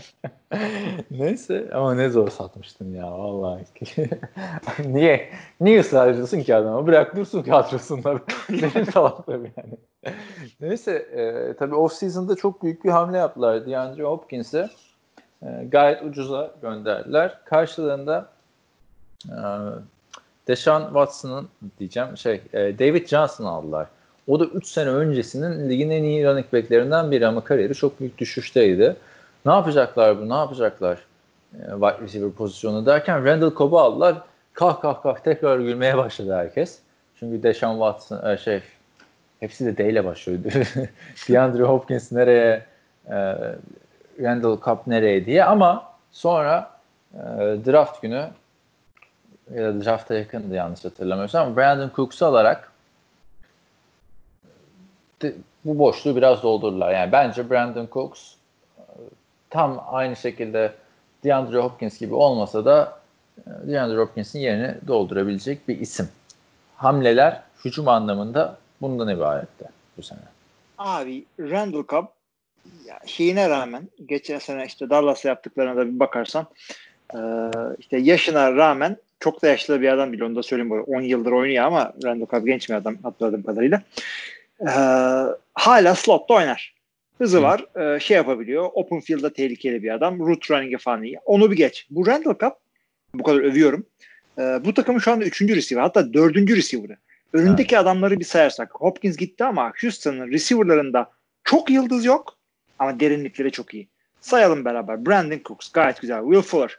Neyse 1.10 1.70
ama 1.72 1.94
ne 1.94 2.08
zor 2.08 2.28
satmıştın 2.28 2.94
ya 2.94 3.12
vallahi. 3.12 3.64
niye 4.84 5.30
niye 5.60 5.80
ısrar 5.80 6.08
ediyorsun 6.10 6.40
ki 6.40 6.54
adama? 6.54 6.86
Bırak 6.86 7.16
dursun 7.16 7.42
kadrosunda. 7.42 8.20
Benim 8.50 8.92
salaklığım 8.92 9.44
yani. 9.56 10.14
Neyse 10.60 10.92
e, 10.92 11.54
tabii 11.56 11.74
off 11.74 11.92
season'da 11.92 12.36
çok 12.36 12.62
büyük 12.62 12.84
bir 12.84 12.90
hamle 12.90 13.16
yaptılar. 13.18 13.66
DeAndre 13.66 14.02
Hopkins'e 14.02 14.70
e, 15.42 15.46
gayet 15.68 16.02
ucuza 16.02 16.54
gönderdiler. 16.62 17.38
Karşılığında 17.44 18.28
e, 19.28 19.38
Deshaun 20.48 20.84
Watson'ın 20.84 21.48
diyeceğim 21.78 22.16
şey 22.16 22.42
e, 22.52 22.78
David 22.78 23.06
Johnson 23.06 23.44
aldılar. 23.44 23.86
O 24.28 24.40
da 24.40 24.44
3 24.44 24.66
sene 24.66 24.88
öncesinin 24.90 25.70
ligin 25.70 25.90
en 25.90 26.02
iyi 26.02 26.26
running 26.26 26.52
backlerinden 26.52 27.10
biri 27.10 27.26
ama 27.26 27.44
kariyeri 27.44 27.74
çok 27.74 28.00
büyük 28.00 28.18
düşüşteydi. 28.18 28.96
Ne 29.46 29.52
yapacaklar 29.52 30.20
bu? 30.20 30.28
Ne 30.28 30.34
yapacaklar? 30.34 30.98
E, 31.54 31.70
wide 31.70 32.02
receiver 32.02 32.30
pozisyonu 32.30 32.86
derken 32.86 33.24
Randall 33.24 33.54
Cobb'u 33.54 33.78
aldılar. 33.78 34.16
Kah 34.52 34.80
kah 34.80 35.02
kah 35.02 35.18
tekrar 35.18 35.58
gülmeye 35.58 35.96
başladı 35.96 36.34
herkes. 36.34 36.78
Çünkü 37.18 37.42
Deshaun 37.42 37.74
Watson 37.74 38.30
e, 38.30 38.36
şey 38.36 38.60
hepsi 39.40 39.66
de 39.66 39.76
D 39.76 39.90
ile 39.90 40.04
başlıyor. 40.04 40.38
DeAndre 41.28 41.62
Hopkins 41.62 42.12
nereye 42.12 42.64
e, 43.06 43.16
Randall 44.20 44.60
Cobb 44.64 44.78
nereye 44.86 45.26
diye 45.26 45.44
ama 45.44 45.92
sonra 46.12 46.70
draft 47.66 48.02
günü 48.02 48.28
ya 49.54 49.62
da 49.64 49.84
drafta 49.84 50.14
yakındı 50.14 50.54
yanlış 50.54 50.84
hatırlamıyorsam 50.84 51.56
Brandon 51.56 51.90
Cooks'u 51.96 52.26
alarak 52.26 52.67
bu 55.64 55.78
boşluğu 55.78 56.16
biraz 56.16 56.42
doldurdular. 56.42 56.92
Yani 56.92 57.12
bence 57.12 57.50
Brandon 57.50 57.88
Cooks 57.92 58.34
tam 59.50 59.84
aynı 59.90 60.16
şekilde 60.16 60.72
DeAndre 61.24 61.58
Hopkins 61.58 61.98
gibi 61.98 62.14
olmasa 62.14 62.64
da 62.64 62.98
DeAndre 63.46 63.98
Hopkins'in 63.98 64.38
yerini 64.38 64.74
doldurabilecek 64.86 65.68
bir 65.68 65.80
isim. 65.80 66.08
Hamleler 66.76 67.42
hücum 67.64 67.88
anlamında 67.88 68.58
bundan 68.80 69.08
ibaretti 69.16 69.64
bu 69.96 70.02
sene. 70.02 70.20
Abi 70.78 71.24
Randall 71.40 71.84
Cobb 71.88 72.06
ya 72.86 73.00
şeyine 73.06 73.50
rağmen 73.50 73.88
geçen 74.06 74.38
sene 74.38 74.66
işte 74.66 74.90
Dallas'a 74.90 75.28
yaptıklarına 75.28 75.76
da 75.76 75.86
bir 75.86 76.00
bakarsan 76.00 76.46
e, 77.14 77.18
işte 77.78 77.98
yaşına 77.98 78.52
rağmen 78.52 78.96
çok 79.20 79.42
da 79.42 79.48
yaşlı 79.48 79.80
bir 79.80 79.88
adam 79.88 80.12
değil 80.12 80.22
onu 80.22 80.36
da 80.36 80.42
söyleyeyim 80.42 80.70
böyle 80.70 80.82
10 80.82 81.00
yıldır 81.00 81.32
oynuyor 81.32 81.64
ama 81.64 81.92
Randall 82.04 82.26
Cobb 82.26 82.46
genç 82.46 82.68
bir 82.68 82.74
adam 82.74 82.96
hatırladığım 83.02 83.42
kadarıyla. 83.42 83.82
E, 84.60 84.70
hala 85.54 85.94
slotta 85.94 86.34
oynar. 86.34 86.74
Hızı 87.18 87.38
Hı. 87.38 87.42
var. 87.42 87.66
e, 87.94 88.00
şey 88.00 88.16
yapabiliyor. 88.16 88.68
Open 88.72 89.00
field'da 89.00 89.32
tehlikeli 89.32 89.82
bir 89.82 89.94
adam. 89.94 90.18
Route 90.20 90.54
running'e 90.54 90.78
falan 90.78 91.02
iyi. 91.02 91.18
Onu 91.24 91.50
bir 91.50 91.56
geç. 91.56 91.86
Bu 91.90 92.06
Randall 92.06 92.38
Cobb 92.40 92.52
bu 93.14 93.22
kadar 93.22 93.38
övüyorum. 93.40 93.86
E, 94.38 94.42
bu 94.42 94.74
takımın 94.74 94.98
şu 94.98 95.12
anda 95.12 95.24
3. 95.24 95.42
receiver 95.42 95.82
hatta 95.82 96.14
4. 96.14 96.36
receiver'ı. 96.36 96.96
Önündeki 97.32 97.78
adamları 97.78 98.20
bir 98.20 98.24
sayarsak 98.24 98.70
Hopkins 98.74 99.16
gitti 99.16 99.44
ama 99.44 99.72
Houston'ın 99.82 100.30
receiver'larında 100.32 101.10
çok 101.44 101.70
yıldız 101.70 102.04
yok 102.04 102.38
ama 102.78 103.00
derinlikleri 103.00 103.50
çok 103.52 103.74
iyi. 103.74 103.88
Sayalım 104.20 104.64
beraber. 104.64 105.06
Brandon 105.06 105.40
Cooks 105.44 105.72
gayet 105.72 106.00
güzel. 106.00 106.20
Will 106.22 106.42
Fuller 106.42 106.78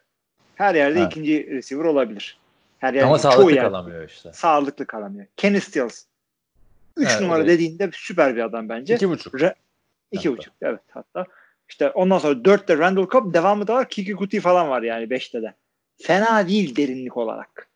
her 0.55 0.75
yerde 0.75 0.99
Evet. 0.99 1.11
ikinci 1.11 1.47
receiver 1.51 1.83
olabilir. 1.85 2.37
Her 2.79 2.93
yerde 2.93 3.05
Ama 3.07 3.19
sağlıklı 3.19 3.51
yerde 3.51 3.67
kalamıyor 3.67 4.09
işte. 4.09 4.33
sağlıklı 4.33 4.85
kalamıyor. 4.87 5.25
Kenny 5.37 5.59
Stills 5.59 6.03
3 6.99 7.07
Evet, 7.11 7.21
numara 7.21 7.39
evet. 7.39 7.49
dediğinde 7.49 7.89
süper 7.93 8.35
bir 8.35 8.41
adam 8.41 8.69
bence. 8.69 8.95
İki 8.95 9.09
buçuk. 9.09 9.33
Re- 9.33 9.53
iki 10.11 10.29
Hatta. 10.29 10.37
buçuk 10.37 10.53
evet 10.61 10.79
hatta. 10.89 11.25
İşte 11.69 11.89
ondan 11.89 12.17
sonra 12.17 12.45
dörtte 12.45 12.77
Randall 12.77 13.07
Cobb 13.07 13.33
devamı 13.33 13.67
da 13.67 13.73
var. 13.73 13.89
Kiki 13.89 14.13
Kuti 14.13 14.39
falan 14.39 14.69
var 14.69 14.81
yani 14.81 15.09
beşte 15.09 15.41
de. 15.41 15.53
Fena 16.01 16.47
değil 16.47 16.75
derinlik 16.75 17.17
olarak. 17.17 17.67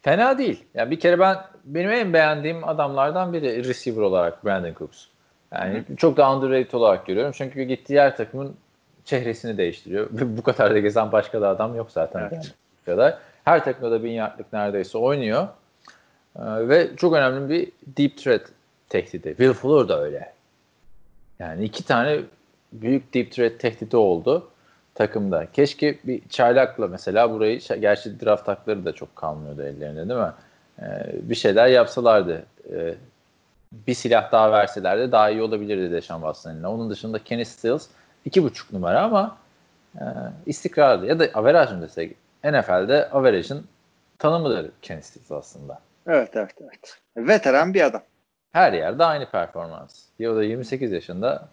Fena 0.00 0.38
değil. 0.38 0.64
Yani 0.74 0.90
bir 0.90 1.00
kere 1.00 1.18
ben 1.18 1.36
benim 1.64 1.90
en 1.90 2.12
beğendiğim 2.12 2.68
adamlardan 2.68 3.32
biri 3.32 3.64
receiver 3.68 4.02
olarak 4.02 4.44
Brandon 4.44 4.74
Cooks. 4.74 5.04
Yani 5.52 5.84
çok 5.96 6.16
da 6.16 6.36
underrated 6.36 6.72
olarak 6.72 7.06
görüyorum. 7.06 7.32
Çünkü 7.32 7.62
gittiği 7.62 7.94
yer 7.94 8.16
takımın 8.16 8.56
çehresini 9.04 9.58
değiştiriyor. 9.58 10.08
Bu 10.12 10.42
kadar 10.42 10.74
da 10.74 10.78
gezen 10.78 11.12
başka 11.12 11.40
da 11.40 11.48
adam 11.48 11.76
yok 11.76 11.90
zaten. 11.90 12.20
Evet. 12.20 12.32
Yani 12.32 12.44
kadar. 12.86 13.18
Her 13.44 13.64
takımda 13.64 13.90
da 13.90 14.04
bin 14.04 14.10
yardlık 14.10 14.52
neredeyse 14.52 14.98
oynuyor. 14.98 15.48
Ee, 16.36 16.68
ve 16.68 16.96
çok 16.96 17.14
önemli 17.14 17.48
bir 17.48 17.72
deep 17.86 18.18
threat 18.18 18.42
tehdidi. 18.88 19.28
Will 19.28 19.52
Fuller 19.52 19.88
da 19.88 20.02
öyle. 20.02 20.32
Yani 21.38 21.64
iki 21.64 21.84
tane 21.84 22.20
büyük 22.72 23.14
deep 23.14 23.32
threat 23.32 23.60
tehdidi 23.60 23.96
oldu 23.96 24.48
takımda. 24.94 25.46
Keşke 25.52 25.98
bir 26.04 26.28
çaylakla 26.28 26.88
mesela 26.88 27.30
burayı, 27.30 27.60
gerçi 27.80 28.20
draft 28.20 28.48
hakları 28.48 28.84
da 28.84 28.92
çok 28.92 29.16
kalmıyordu 29.16 29.62
ellerinde 29.62 30.08
değil 30.08 30.20
mi? 30.20 30.32
Ee, 30.82 31.12
bir 31.22 31.34
şeyler 31.34 31.66
yapsalardı. 31.66 32.46
Ee, 32.72 32.94
bir 33.72 33.94
silah 33.94 34.32
daha 34.32 34.52
verselerdi 34.52 35.12
daha 35.12 35.30
iyi 35.30 35.42
olabilirdi 35.42 35.92
Deshaun 35.92 36.20
Watson'ın. 36.20 36.62
Onun 36.62 36.90
dışında 36.90 37.18
Kenny 37.18 37.44
Stills 37.44 37.86
iki 38.24 38.42
buçuk 38.42 38.72
numara 38.72 39.02
ama 39.02 39.36
e, 39.94 40.04
istikrarlı 40.46 41.06
ya 41.06 41.18
da 41.18 41.28
average 41.34 41.74
mı 41.74 41.82
desek 41.82 42.16
NFL'de 42.44 43.10
average'ın 43.10 43.66
tanımıdır 44.18 44.70
Kenny 44.82 45.02
Stills 45.02 45.32
aslında. 45.32 45.78
Evet 46.06 46.30
evet 46.36 46.54
evet. 46.60 47.00
Veteran 47.16 47.74
bir 47.74 47.82
adam. 47.82 48.02
Her 48.52 48.72
yerde 48.72 49.04
aynı 49.04 49.30
performans. 49.30 50.02
Ya 50.18 50.32
o 50.32 50.36
da 50.36 50.44
28 50.44 50.92
yaşında 50.92 51.48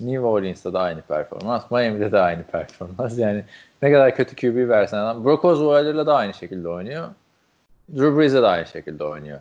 New 0.00 0.20
Orleans'ta 0.20 0.72
da 0.72 0.80
aynı 0.80 1.02
performans. 1.02 1.70
Miami'de 1.70 2.12
de 2.12 2.20
aynı 2.20 2.42
performans. 2.42 3.18
Yani 3.18 3.44
ne 3.82 3.92
kadar 3.92 4.16
kötü 4.16 4.36
QB 4.36 4.68
versen 4.68 4.98
adam. 4.98 5.24
Brock 5.24 5.44
Osweiler'la 5.44 6.06
da 6.06 6.16
aynı 6.16 6.34
şekilde 6.34 6.68
oynuyor. 6.68 7.08
Drew 7.96 8.18
Brees'e 8.18 8.42
de 8.42 8.46
aynı 8.46 8.66
şekilde 8.66 9.04
oynuyor. 9.04 9.40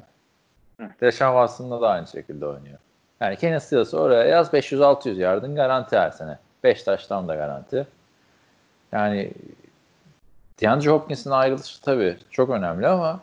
Deshaun 1.01 1.47
Watson'la 1.47 1.81
da 1.81 1.89
aynı 1.89 2.07
şekilde 2.07 2.45
oynuyor. 2.45 2.77
Yani 3.21 3.35
Kenny 3.35 3.59
Stills 3.59 3.93
oraya 3.93 4.23
yaz 4.23 4.53
500-600 4.53 5.13
yardın 5.13 5.55
garanti 5.55 5.97
her 5.97 6.11
sene. 6.11 6.37
5 6.63 6.83
taştan 6.83 7.27
da 7.27 7.35
garanti. 7.35 7.87
Yani 8.91 9.31
DeAndre 10.61 10.89
Hopkins'in 10.89 11.31
ayrılışı 11.31 11.81
tabii 11.81 12.17
çok 12.31 12.49
önemli 12.49 12.87
ama 12.87 13.19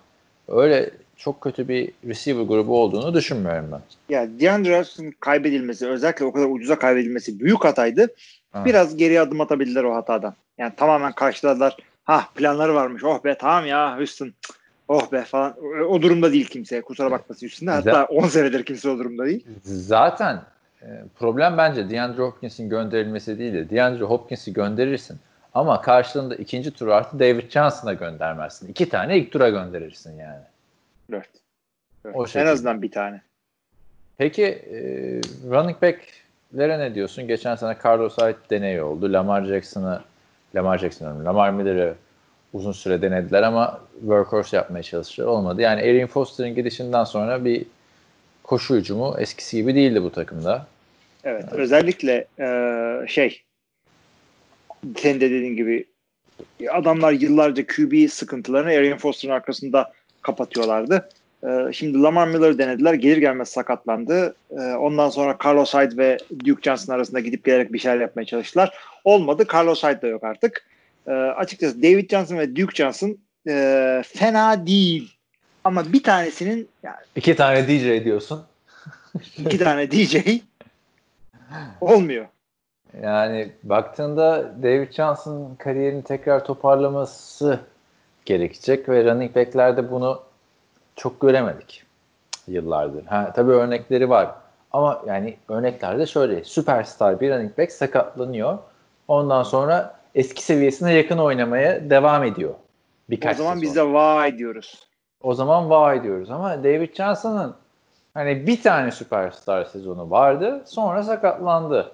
öyle 0.48 0.90
çok 1.24 1.40
kötü 1.40 1.68
bir 1.68 1.92
receiver 2.06 2.42
grubu 2.42 2.80
olduğunu 2.80 3.14
düşünmüyorum 3.14 3.68
ben. 3.72 3.80
Ya 4.14 4.28
DeAndre 4.40 4.78
Hopkins'in 4.78 5.16
kaybedilmesi 5.20 5.88
özellikle 5.88 6.24
o 6.24 6.32
kadar 6.32 6.46
ucuza 6.46 6.78
kaybedilmesi 6.78 7.40
büyük 7.40 7.64
hataydı. 7.64 8.08
Ha. 8.52 8.64
Biraz 8.64 8.96
geri 8.96 9.20
adım 9.20 9.40
atabildiler 9.40 9.84
o 9.84 9.94
hatadan. 9.94 10.34
Yani 10.58 10.72
tamamen 10.76 11.12
karşıladılar. 11.12 11.76
Ha 12.04 12.24
planları 12.34 12.74
varmış. 12.74 13.04
Oh 13.04 13.24
be 13.24 13.36
tamam 13.38 13.66
ya 13.66 13.98
Houston. 13.98 14.32
Oh 14.88 15.12
be 15.12 15.22
falan. 15.22 15.54
O, 15.88 16.02
durumda 16.02 16.32
değil 16.32 16.46
kimse. 16.46 16.80
Kusura 16.80 17.10
bakmasın 17.10 17.46
üstünde. 17.46 17.70
Hatta 17.70 18.04
10 18.04 18.26
senedir 18.26 18.64
kimse 18.64 18.90
o 18.90 18.98
durumda 18.98 19.24
değil. 19.24 19.46
Zaten 19.64 20.42
e, 20.82 20.86
problem 21.18 21.58
bence 21.58 21.90
DeAndre 21.90 22.22
Hopkins'in 22.22 22.68
gönderilmesi 22.68 23.38
değildi. 23.38 23.68
DeAndre 23.70 24.04
Hopkins'i 24.04 24.52
gönderirsin 24.52 25.18
ama 25.54 25.80
karşılığında 25.80 26.34
ikinci 26.34 26.70
tur 26.70 26.88
artı 26.88 27.18
David 27.18 27.50
Johnson'a 27.50 27.92
göndermezsin. 27.92 28.68
İki 28.68 28.88
tane 28.88 29.18
ilk 29.18 29.32
tura 29.32 29.48
gönderirsin 29.48 30.18
yani. 30.18 30.42
Dört. 31.12 31.28
Dört. 32.04 32.16
O 32.16 32.22
en 32.22 32.26
şekilde. 32.26 32.50
azından 32.50 32.82
bir 32.82 32.90
tane. 32.90 33.22
Peki 34.18 34.44
e, 34.44 34.78
running 35.50 35.82
back'lere 35.82 36.78
ne 36.78 36.94
diyorsun? 36.94 37.28
Geçen 37.28 37.54
sene 37.56 37.76
Carlos 37.84 38.18
Hyde 38.18 38.36
deneyi 38.50 38.82
oldu. 38.82 39.12
Lamar 39.12 39.44
Jackson'ı 39.44 40.00
Lamar 40.54 40.78
Jackson'ı 40.78 41.24
Lamar 41.24 41.50
Miller'ı 41.50 41.94
uzun 42.52 42.72
süre 42.72 43.02
denediler 43.02 43.42
ama 43.42 43.80
workhorse 44.00 44.56
yapmaya 44.56 44.82
çalıştılar. 44.82 45.26
Olmadı. 45.26 45.62
Yani 45.62 45.80
Erin 45.80 46.06
Foster'ın 46.06 46.54
gidişinden 46.54 47.04
sonra 47.04 47.44
bir 47.44 47.66
koşu 48.42 48.76
hücumu 48.76 49.16
eskisi 49.18 49.56
gibi 49.56 49.74
değildi 49.74 50.02
bu 50.02 50.12
takımda. 50.12 50.66
Evet. 51.24 51.44
Özellikle 51.52 52.26
e, 52.38 52.46
şey 53.08 53.42
senin 54.96 55.20
de 55.20 55.30
dediğin 55.30 55.56
gibi 55.56 55.84
adamlar 56.70 57.12
yıllarca 57.12 57.66
QB 57.66 58.08
sıkıntılarını 58.08 58.68
Arian 58.68 58.98
Foster'ın 58.98 59.32
arkasında 59.32 59.92
kapatıyorlardı. 60.22 61.08
E, 61.44 61.72
şimdi 61.72 62.02
Lamar 62.02 62.28
Miller 62.28 62.58
denediler. 62.58 62.94
Gelir 62.94 63.16
gelmez 63.16 63.48
sakatlandı. 63.48 64.34
E, 64.50 64.60
ondan 64.60 65.08
sonra 65.08 65.36
Carlos 65.44 65.74
Hyde 65.74 65.96
ve 65.96 66.18
Duke 66.46 66.62
Johnson 66.62 66.94
arasında 66.94 67.20
gidip 67.20 67.44
gelerek 67.44 67.72
bir 67.72 67.78
şeyler 67.78 68.00
yapmaya 68.00 68.24
çalıştılar. 68.24 68.74
Olmadı. 69.04 69.46
Carlos 69.54 69.82
Hyde 69.84 70.02
da 70.02 70.06
yok 70.06 70.24
artık. 70.24 70.66
E, 71.06 71.10
açıkçası 71.12 71.82
David 71.82 72.10
Johnson 72.10 72.38
ve 72.38 72.56
Duke 72.56 72.74
Johnson 72.74 73.18
e, 73.48 74.02
fena 74.06 74.66
değil. 74.66 75.12
Ama 75.64 75.92
bir 75.92 76.02
tanesinin 76.02 76.68
yani 76.82 76.96
İki 77.16 77.36
tane 77.36 77.68
DJ 77.68 78.04
diyorsun. 78.04 78.42
iki 79.38 79.58
tane 79.58 79.90
DJ 79.90 80.16
olmuyor. 81.80 82.26
Yani 83.02 83.52
baktığında 83.62 84.52
David 84.62 84.92
Johnson 84.92 85.54
kariyerini 85.58 86.02
tekrar 86.04 86.44
toparlaması 86.44 87.60
gerekecek 88.24 88.88
ve 88.88 89.04
running 89.04 89.36
back'lerde 89.36 89.90
bunu 89.90 90.22
çok 90.96 91.20
göremedik 91.20 91.84
yıllardır. 92.48 93.04
Ha, 93.04 93.32
tabii 93.36 93.52
örnekleri 93.52 94.10
var. 94.10 94.30
Ama 94.72 95.02
yani 95.06 95.36
örneklerde 95.48 96.06
şöyle 96.06 96.44
süperstar 96.44 97.20
bir 97.20 97.30
running 97.30 97.58
back 97.58 97.72
sakatlanıyor. 97.72 98.58
Ondan 99.08 99.42
sonra 99.42 99.98
eski 100.14 100.42
seviyesine 100.44 100.94
yakın 100.94 101.18
oynamaya 101.18 101.90
devam 101.90 102.24
ediyor. 102.24 102.54
Birkaç 103.10 103.34
o 103.34 103.38
zaman 103.38 103.54
sezon. 103.54 103.62
biz 103.62 103.76
de 103.76 103.92
vay 103.92 104.38
diyoruz. 104.38 104.86
O 105.22 105.34
zaman 105.34 105.70
vay 105.70 106.02
diyoruz 106.02 106.30
ama 106.30 106.64
David 106.64 106.94
Johnson'ın 106.94 107.54
hani 108.14 108.46
bir 108.46 108.62
tane 108.62 108.90
süperstar 108.90 109.64
sezonu 109.64 110.10
vardı 110.10 110.62
sonra 110.66 111.02
sakatlandı. 111.02 111.92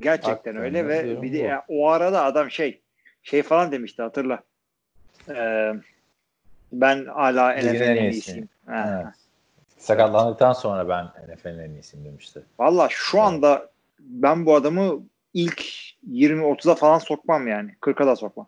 Gerçekten 0.00 0.30
Hakikaten 0.30 0.62
öyle 0.62 0.88
ve 0.88 1.22
bir 1.22 1.32
de 1.32 1.38
bu. 1.38 1.42
ya, 1.42 1.64
o 1.68 1.88
arada 1.88 2.24
adam 2.24 2.50
şey 2.50 2.80
şey 3.22 3.42
falan 3.42 3.72
demişti 3.72 4.02
hatırla. 4.02 4.42
Ee, 5.28 5.72
ben 6.72 7.04
hala 7.06 7.52
NFL'in 7.52 7.80
en 7.80 7.96
iyisi. 7.96 8.16
iyisiyim. 8.16 8.48
Evet. 8.68 9.06
Sakatlandıktan 9.78 10.52
sonra 10.52 10.88
ben 10.88 11.04
NFL'in 11.34 11.58
en 11.58 11.70
iyisiyim 11.70 12.04
demişti. 12.04 12.42
Valla 12.58 12.88
şu 12.90 13.20
anda 13.20 13.70
ben 13.98 14.46
bu 14.46 14.54
adamı 14.54 15.00
ilk 15.34 15.64
20-30'a 16.10 16.74
falan 16.74 16.98
sokmam 16.98 17.48
yani. 17.48 17.74
40'a 17.80 18.06
da 18.06 18.16
sokmam. 18.16 18.46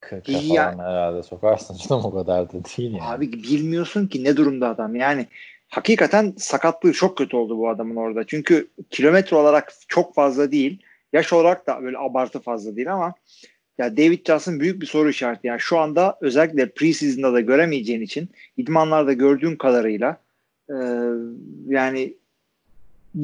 40'a 0.00 0.54
Ya- 0.54 0.70
falan 0.70 0.84
herhalde 0.84 1.22
sokarsın 1.22 1.76
canım 1.88 2.04
o 2.04 2.14
kadar 2.14 2.48
da 2.48 2.52
değil 2.52 2.92
yani. 2.92 3.02
Abi 3.02 3.32
bilmiyorsun 3.32 4.06
ki 4.06 4.24
ne 4.24 4.36
durumda 4.36 4.68
adam. 4.68 4.96
Yani 4.96 5.26
hakikaten 5.68 6.34
sakatlığı 6.38 6.92
çok 6.92 7.18
kötü 7.18 7.36
oldu 7.36 7.58
bu 7.58 7.68
adamın 7.68 7.96
orada. 7.96 8.24
Çünkü 8.26 8.68
kilometre 8.90 9.36
olarak 9.36 9.72
çok 9.88 10.14
fazla 10.14 10.52
değil. 10.52 10.82
Yaş 11.12 11.32
olarak 11.32 11.66
da 11.66 11.82
böyle 11.82 11.98
abartı 11.98 12.40
fazla 12.40 12.76
değil 12.76 12.92
ama 12.92 13.14
ya 13.78 13.96
David 13.96 14.26
Johnson 14.26 14.60
büyük 14.60 14.80
bir 14.80 14.86
soru 14.86 15.10
işareti. 15.10 15.46
Yani 15.46 15.60
şu 15.60 15.78
anda 15.78 16.18
özellikle 16.20 16.70
preseason'da 16.70 17.32
da 17.32 17.40
göremeyeceğin 17.40 18.00
için 18.00 18.28
idmanlarda 18.56 19.12
gördüğün 19.12 19.56
kadarıyla 19.56 20.20
e, 20.70 20.76
yani 21.66 22.14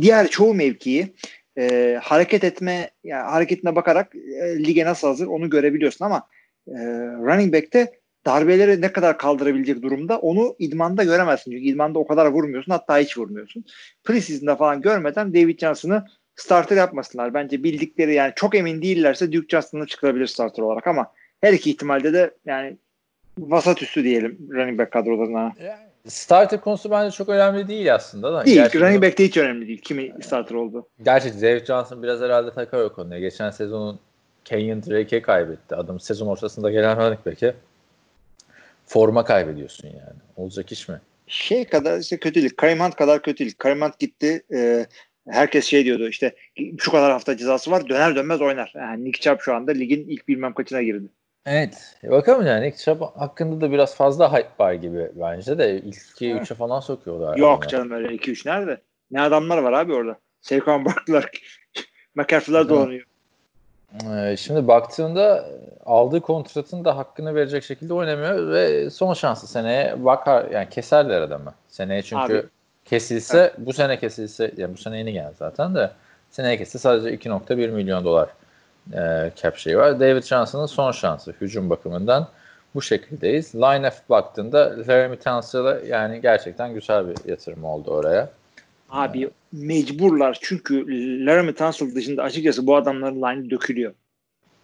diğer 0.01 0.29
çoğu 0.29 0.55
mevkiyi 0.55 1.15
e, 1.59 1.99
hareket 2.03 2.45
etme 2.45 2.91
yani 3.05 3.23
hareketine 3.23 3.77
bakarak 3.77 4.15
e, 4.15 4.65
lige 4.65 4.85
nasıl 4.85 5.09
hazır 5.09 5.27
onu 5.27 5.51
görebiliyorsun 5.51 6.05
ama 6.05 6.29
e, 6.69 6.75
running 7.27 7.55
back'te 7.55 7.93
darbeleri 8.27 8.81
ne 8.81 8.93
kadar 8.93 9.19
kaldırabilecek 9.19 9.83
durumda 9.83 10.19
onu 10.19 10.57
idmanda 10.59 11.05
göremezsin. 11.05 11.51
Çünkü 11.51 11.65
idmanda 11.65 11.99
o 11.99 12.07
kadar 12.07 12.27
vurmuyorsun 12.27 12.73
hatta 12.73 12.99
hiç 12.99 13.19
vurmuyorsun. 13.19 13.65
Preseason'da 14.05 14.57
falan 14.57 14.83
görmeden 14.83 15.35
David 15.35 15.59
Johnson'ı 15.59 16.05
starter 16.37 16.77
yapmasınlar. 16.77 17.35
Bence 17.35 17.63
bildikleri 17.63 18.15
yani 18.15 18.33
çok 18.37 18.55
emin 18.55 18.83
değillerse 18.83 19.33
Duke 19.33 19.47
Johnson'ı 19.49 19.87
çıkarabilir 19.87 20.27
starter 20.27 20.63
olarak 20.63 20.87
ama 20.87 21.13
her 21.41 21.53
iki 21.53 21.71
ihtimalde 21.71 22.13
de 22.13 22.35
yani 22.47 22.77
vasat 23.39 23.83
üstü 23.83 24.05
diyelim 24.05 24.39
running 24.51 24.79
back 24.79 24.93
kadrolarına. 24.93 25.53
Starter 26.09 26.61
konusu 26.61 26.91
bence 26.91 27.17
çok 27.17 27.29
önemli 27.29 27.69
değil 27.69 27.95
aslında 27.95 28.33
da. 28.33 28.45
Değil. 28.47 28.57
Gerçi 28.57 28.81
running 28.81 28.97
bunu- 28.97 29.03
back'te 29.03 29.25
hiç 29.25 29.37
önemli 29.37 29.69
değil. 29.69 29.81
Kimi 29.83 30.15
starter 30.23 30.55
oldu. 30.55 30.89
Gerçi 31.05 31.43
David 31.43 31.67
Johnson 31.67 32.03
biraz 32.03 32.21
herhalde 32.21 32.55
takar 32.55 32.81
o 32.81 32.93
konuya. 32.93 33.21
Geçen 33.21 33.51
sezonun 33.51 33.99
Kenyon 34.45 34.83
Drake'e 34.83 35.23
kaybetti. 35.23 35.77
Adam 35.77 36.01
sezon 36.01 36.27
ortasında 36.27 36.71
gelen 36.71 36.97
running 36.97 37.27
back'e 37.27 37.55
forma 38.87 39.25
kaybediyorsun 39.25 39.89
yani. 39.89 40.19
Olacak 40.37 40.73
iş 40.73 40.89
mi? 40.89 41.01
Şey 41.27 41.65
kadar 41.65 41.99
işte 41.99 42.17
kötülük. 42.19 42.57
Kareem 42.57 42.81
Hunt 42.81 42.97
kadar 42.97 43.23
kötülük. 43.23 43.59
Kareem 43.59 43.81
Hunt 43.83 43.99
gitti. 43.99 44.43
e, 44.55 44.87
herkes 45.29 45.67
şey 45.67 45.85
diyordu 45.85 46.09
işte 46.09 46.35
şu 46.79 46.91
kadar 46.91 47.13
hafta 47.13 47.37
cezası 47.37 47.71
var 47.71 47.89
döner 47.89 48.17
dönmez 48.17 48.41
oynar. 48.41 48.73
Yani 48.77 49.05
Nick 49.05 49.21
Chubb 49.21 49.41
şu 49.41 49.55
anda 49.55 49.73
ligin 49.73 50.09
ilk 50.09 50.29
bilmem 50.29 50.55
kaçına 50.55 50.83
girdi. 50.83 51.07
Evet. 51.47 51.97
E 52.05 52.11
bakalım 52.11 52.47
yani 52.47 52.67
Nick 52.67 52.79
Chubb 52.79 53.01
hakkında 53.01 53.61
da 53.61 53.73
biraz 53.73 53.97
fazla 53.97 54.33
hype 54.33 54.49
var 54.59 54.73
gibi 54.73 55.11
bence 55.15 55.59
de. 55.59 55.77
İlk 55.77 55.97
2-3'e 55.97 56.55
falan 56.55 56.81
sokuyorlar. 56.81 57.37
Yok 57.37 57.59
adamı. 57.59 57.71
canım 57.71 57.91
öyle 57.91 58.09
2-3 58.09 58.49
nerede? 58.49 58.81
Ne 59.11 59.21
adamlar 59.21 59.59
var 59.59 59.73
abi 59.73 59.93
orada. 59.93 60.19
Saquon 60.41 60.85
Barkley'ler, 60.85 61.31
McCaffrey'ler 62.15 62.69
dolanıyor. 62.69 63.07
Ee, 64.13 64.37
Şimdi 64.37 64.69
baktığında 64.69 65.51
aldığı 65.87 66.21
kontratın 66.21 66.85
da 66.85 66.97
hakkını 66.97 67.35
verecek 67.35 67.65
şekilde 67.65 67.95
oynamıyor 67.95 68.53
ve 68.53 68.91
son 68.91 69.15
şansı 69.15 69.47
seneye 69.47 70.05
bakar 70.05 70.51
yani 70.51 70.69
keserler 70.69 71.21
adamı. 71.21 71.55
Seneye 71.69 72.03
çünkü 72.03 72.49
Kesilse 72.85 73.55
bu 73.59 73.73
sene 73.73 73.99
kesilse 73.99 74.55
yani 74.57 74.75
bu 74.75 74.79
sene 74.79 74.99
yeni 74.99 75.13
geldi 75.13 75.35
zaten 75.39 75.75
de 75.75 75.91
seneye 76.31 76.59
kesilse 76.59 76.79
sadece 76.79 77.17
2.1 77.17 77.71
milyon 77.71 78.05
dolar 78.05 78.29
e, 78.93 79.31
cap 79.37 79.57
şeyi 79.57 79.79
var. 79.79 80.01
David 80.01 80.23
Johnson'ın 80.23 80.67
son 80.67 80.93
şansı 80.93 81.35
hücum 81.41 81.71
bakımından 81.71 82.29
bu 82.75 82.83
şekildeyiz. 82.83 83.55
Line 83.55 83.91
F 83.91 83.97
baktığında 84.11 84.77
Laramie 84.89 85.19
Tunsil'e 85.19 85.89
yani 85.89 86.21
gerçekten 86.21 86.75
güzel 86.75 87.09
bir 87.09 87.31
yatırım 87.31 87.65
oldu 87.65 87.91
oraya. 87.91 88.31
Abi 88.91 89.31
mecburlar 89.53 90.39
çünkü 90.43 90.87
Laramie 91.27 91.55
Tunsil 91.55 91.95
dışında 91.95 92.23
açıkçası 92.23 92.67
bu 92.67 92.77
adamların 92.77 93.17
line'ı 93.17 93.51
dökülüyor. 93.51 93.95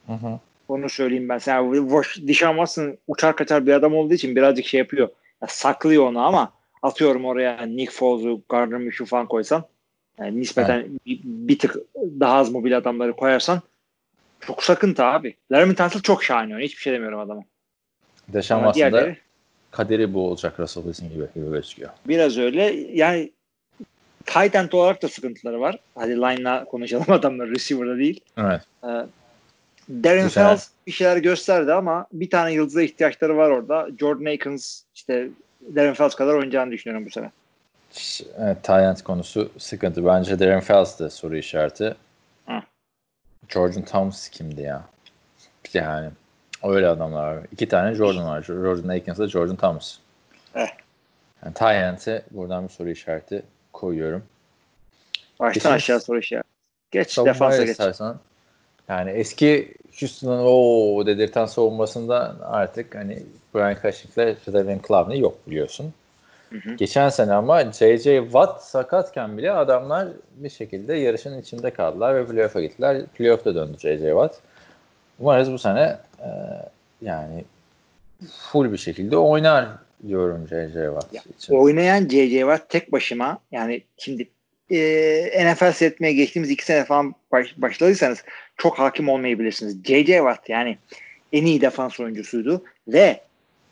Hı 0.07 0.13
hı. 0.13 0.39
Onu 0.69 0.89
söyleyeyim 0.89 1.29
ben. 1.29 1.39
Sen 1.39 1.63
Wash- 1.63 2.29
Deshaun 2.29 2.53
Watson 2.53 2.99
uçar 3.09 3.37
kaçar 3.37 3.67
bir 3.67 3.73
adam 3.73 3.95
olduğu 3.95 4.15
için 4.15 4.37
birazcık 4.37 4.67
şey 4.67 4.79
yapıyor. 4.79 5.09
Ya 5.43 5.49
saklıyor 5.49 6.07
onu 6.07 6.21
ama 6.21 6.53
atıyorum 6.83 7.25
oraya 7.25 7.67
Nick 7.67 7.93
Foles'u, 7.93 8.43
Gardner 8.49 8.79
Minshew'u 8.79 9.07
falan 9.07 9.27
koysan 9.27 9.65
yani 10.19 10.41
nispeten 10.41 10.87
bir, 11.07 11.21
bir 11.25 11.59
tık 11.59 11.77
daha 11.97 12.35
az 12.35 12.51
mobil 12.51 12.77
adamları 12.77 13.13
koyarsan 13.13 13.61
çok 14.41 14.65
sakıntı 14.65 15.05
abi. 15.05 15.37
Laramie 15.53 15.75
Tunsil 15.75 16.01
çok 16.01 16.25
şahane 16.25 16.43
oynuyor. 16.45 16.61
Hiçbir 16.61 16.83
şey 16.83 16.93
demiyorum 16.93 17.19
adama. 17.19 17.43
Deshaun 18.29 18.59
Ama 18.59 18.73
Watson 18.73 18.93
da 18.93 18.97
diğerleri 18.97 19.19
kaderi 19.71 20.15
bu 20.15 20.27
olacak 20.27 20.61
Russell 20.61 20.83
Wilson 20.83 21.09
gibi, 21.09 21.27
gibi 21.35 21.51
gözüküyor. 21.51 21.91
Biraz 22.09 22.39
öyle. 22.39 22.63
Yani 22.93 23.33
tight 24.27 24.55
end 24.55 24.73
olarak 24.73 25.03
da 25.03 25.09
sıkıntıları 25.09 25.61
var. 25.61 25.79
Hadi 25.95 26.17
line'la 26.17 26.65
konuşalım 26.65 27.07
adamlar 27.13 27.49
receiver'da 27.49 27.99
değil. 27.99 28.21
Evet. 28.37 28.61
Ee, 28.85 29.07
Darren 30.05 30.29
Fells 30.29 30.69
bir 30.87 30.93
şeyler 30.93 31.17
gösterdi 31.17 31.73
ama 31.73 32.07
bir 32.13 32.31
tane 32.31 32.53
yıldıza 32.53 32.83
ihtiyaçları 32.83 33.37
var 33.37 33.51
orada. 33.51 33.89
Jordan 33.99 34.25
Akins 34.25 34.83
işte 34.95 35.29
Darren 35.77 35.95
Fells 35.95 36.15
kadar 36.15 36.35
oynayacağını 36.35 36.73
düşünüyorum 36.73 37.07
bu 37.07 37.11
sene. 37.11 37.31
Evet, 38.39 38.63
Tyrant 38.63 39.03
konusu 39.03 39.51
sıkıntı. 39.59 40.07
Bence 40.07 40.39
Darren 40.39 40.61
Fells 40.61 41.01
de 41.01 41.11
soru 41.11 41.37
işareti. 41.37 41.95
Hı. 42.47 42.63
Jordan 43.49 43.83
Thomas 43.83 44.29
kimdi 44.29 44.63
ya? 44.63 44.85
Yani 45.75 46.11
öyle 46.63 46.89
adamlar 46.89 47.37
var. 47.37 47.47
İki 47.53 47.69
tane 47.69 47.95
Jordan 47.95 48.25
var. 48.27 48.43
Jordan 48.43 48.97
ile 48.97 49.29
Jordan 49.29 49.57
Thomas. 49.57 49.97
Eh. 50.55 50.69
Yani 51.45 51.55
Tyrant'e 51.55 52.23
buradan 52.31 52.65
bir 52.65 52.69
soru 52.73 52.91
işareti 52.91 53.43
koyuyorum. 53.73 54.23
Baştan 55.41 55.53
Geçelim. 55.55 55.77
aşağı 55.77 56.01
soru 56.01 56.19
işareti. 56.19 56.49
Geç 56.91 57.11
Savunmaya 57.11 57.35
defansa 57.35 57.63
geç. 57.63 57.71
istersen. 57.71 58.15
Yani 58.91 59.11
eski 59.11 59.75
Houston'ın 60.01 60.43
o 60.45 61.07
dedirten 61.07 61.47
savunmasında 61.47 62.37
artık 62.43 62.95
hani 62.95 63.23
Brian 63.55 63.77
Cushing 63.83 64.15
ile 64.17 64.37
Jadavion 64.47 64.81
Clowney 64.89 65.19
yok 65.19 65.39
biliyorsun. 65.47 65.93
Hı 66.51 66.57
hı. 66.57 66.75
Geçen 66.75 67.09
sene 67.09 67.33
ama 67.33 67.73
J.J. 67.73 68.23
Watt 68.23 68.63
sakatken 68.63 69.39
bile 69.39 69.53
adamlar 69.53 70.09
bir 70.37 70.51
şekilde 70.51 70.95
yarışın 70.95 71.41
içinde 71.41 71.71
kaldılar 71.71 72.15
ve 72.15 72.27
playoff'a 72.27 72.61
gittiler. 72.61 73.07
Playoff'ta 73.07 73.55
döndü 73.55 73.79
J.J. 73.79 74.09
Watt. 74.09 74.35
Umarız 75.21 75.53
bu 75.53 75.59
sene 75.59 75.97
e, 76.19 76.29
yani 77.03 77.45
full 78.53 78.73
bir 78.73 78.79
şekilde 78.79 79.17
oynar 79.17 79.69
diyorum 80.09 80.49
J.J. 80.49 80.85
Watt 80.85 81.15
Ya, 81.15 81.23
için. 81.39 81.55
Oynayan 81.55 82.09
CC 82.09 82.47
var 82.47 82.61
tek 82.69 82.93
başıma 82.93 83.39
yani 83.53 83.83
şimdi 83.97 84.29
e, 84.71 85.53
NFL 85.53 85.73
seyretmeye 85.73 86.13
geçtiğimiz 86.13 86.51
iki 86.51 86.65
sene 86.65 86.85
falan 86.85 87.15
baş, 87.33 87.55
başladıysanız 87.57 88.25
çok 88.61 88.79
hakim 88.79 89.09
olmayabilirsiniz. 89.09 89.83
C.C. 89.83 90.17
Watt 90.17 90.49
yani 90.49 90.79
en 91.33 91.45
iyi 91.47 91.61
defans 91.61 92.01
oyuncusuydu 92.01 92.65
ve 92.89 93.21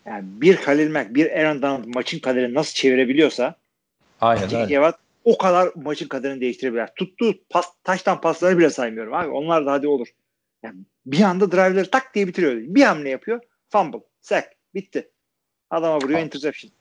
yani 0.07 0.24
bir 0.24 0.57
Khalil 0.57 0.91
Mack, 0.91 1.14
bir 1.14 1.30
Aaron 1.30 1.62
Donald 1.62 1.84
maçın 1.86 2.18
kaderini 2.18 2.55
nasıl 2.55 2.74
çevirebiliyorsa 2.74 3.55
Aynen 4.20 4.55
öyle. 4.55 4.74
Watt 4.74 4.99
o 5.24 5.39
kadar 5.39 5.68
maçın 5.74 6.09
kaderini 6.09 6.41
değiştirebilir. 6.41 6.86
Tuttuğu 6.97 7.34
pas, 7.51 7.66
taştan 7.84 8.20
pasları 8.20 8.59
bile 8.59 8.70
saymıyorum 8.70 9.14
abi. 9.14 9.28
Onlar 9.28 9.66
da 9.66 9.72
hadi 9.72 9.89
olur. 9.89 10.09
Yani 10.62 10.76
bir 11.07 11.20
anda 11.20 11.53
drive'ları 11.53 11.91
tak 11.91 12.14
diye 12.14 12.26
bitiriyor. 12.26 12.53
Bir 12.55 12.82
hamle 12.82 13.11
yapıyor. 13.11 13.41
Fumble, 13.68 14.01
sack, 14.20 14.49
bitti. 14.74 15.09
Adama 15.70 15.97
vuruyor 15.97 16.20
interception. 16.20 16.72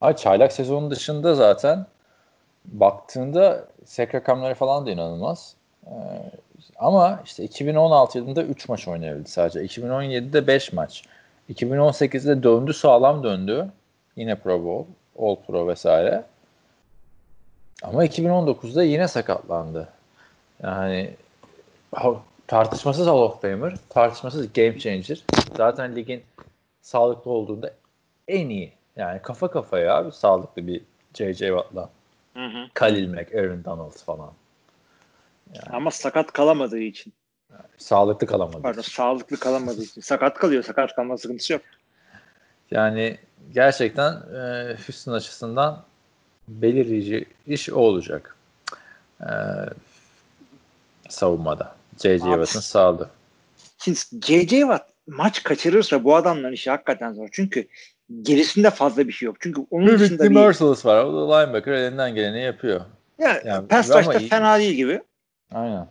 Ay 0.00 0.16
çaylak 0.16 0.52
sezonu 0.52 0.90
dışında 0.90 1.34
zaten 1.34 1.86
baktığında 2.64 3.68
sek 3.84 4.14
rakamları 4.14 4.54
falan 4.54 4.86
da 4.86 4.90
inanılmaz. 4.90 5.56
Ee, 5.86 5.90
ama 6.82 7.20
işte 7.24 7.44
2016 7.44 8.18
yılında 8.18 8.42
3 8.42 8.68
maç 8.68 8.88
oynayabildi 8.88 9.28
sadece. 9.28 9.60
2017'de 9.60 10.46
5 10.46 10.72
maç. 10.72 11.04
2018'de 11.52 12.42
döndü 12.42 12.72
sağlam 12.72 13.22
döndü. 13.22 13.68
Yine 14.16 14.34
Pro 14.34 14.64
Bowl, 14.64 14.90
All 15.18 15.36
Pro 15.46 15.68
vesaire. 15.68 16.24
Ama 17.82 18.06
2019'da 18.06 18.82
yine 18.82 19.08
sakatlandı. 19.08 19.88
Yani 20.62 21.10
tartışmasız 22.46 23.06
Hall 23.06 23.18
of 23.18 23.42
Famer, 23.42 23.74
tartışmasız 23.88 24.52
Game 24.52 24.78
Changer. 24.78 25.24
Zaten 25.56 25.96
ligin 25.96 26.22
sağlıklı 26.82 27.30
olduğunda 27.30 27.72
en 28.28 28.48
iyi. 28.48 28.72
Yani 28.96 29.22
kafa 29.22 29.50
kafaya 29.50 29.96
abi 29.96 30.12
sağlıklı 30.12 30.66
bir 30.66 30.80
J.J. 31.14 31.46
Watt'la. 31.46 31.88
Hı 32.34 32.44
hı. 32.46 32.68
Khalil 32.74 33.14
Mack, 33.14 33.34
Aaron 33.34 33.64
Donald 33.64 33.98
falan. 33.98 34.30
Ama 35.70 35.90
sakat 35.90 36.32
kalamadığı 36.32 36.78
için. 36.78 37.12
Sağlıklı 37.78 38.26
kalamadı. 38.26 38.62
Pardon 38.62 38.82
sağlıklı 38.82 39.36
kalamadığı 39.36 39.82
için. 39.82 40.00
Sakat 40.00 40.38
kalıyor. 40.38 40.62
Sakat 40.62 40.94
kalma 40.96 41.18
sıkıntısı 41.18 41.52
yok. 41.52 41.62
Yani 42.70 43.18
gerçekten 43.54 44.12
e, 44.12 44.76
Houston 44.86 45.12
açısından 45.12 45.82
belirleyici 46.48 47.24
iş 47.46 47.70
o 47.70 47.76
olacak. 47.76 48.36
E, 49.20 49.30
savunmada. 51.08 51.74
J.J. 52.02 52.24
Abi. 52.24 52.30
Watt'ın 52.30 52.60
sağlığı. 52.60 53.10
Şimdi 53.78 53.98
J.J. 54.26 54.60
Watt 54.60 54.90
maç 55.06 55.42
kaçırırsa 55.42 56.04
bu 56.04 56.16
adamların 56.16 56.52
işi 56.52 56.70
hakikaten 56.70 57.12
zor. 57.12 57.28
Çünkü 57.32 57.68
gerisinde 58.22 58.70
fazla 58.70 59.08
bir 59.08 59.12
şey 59.12 59.26
yok. 59.26 59.36
Çünkü 59.40 59.60
onun 59.70 59.86
Bir 59.86 59.98
dışında 59.98 60.24
bir... 60.24 60.34
Merciless 60.34 60.86
var. 60.86 61.04
O 61.04 61.28
da 61.30 61.38
linebacker 61.38 61.72
elinden 61.72 62.14
geleni 62.14 62.42
yapıyor. 62.42 62.80
Ya, 63.18 63.42
Yani 63.44 63.68
pass 63.68 63.90
iyi. 64.20 64.28
fena 64.28 64.58
değil 64.58 64.74
gibi. 64.74 65.02
Aynen. 65.54 65.88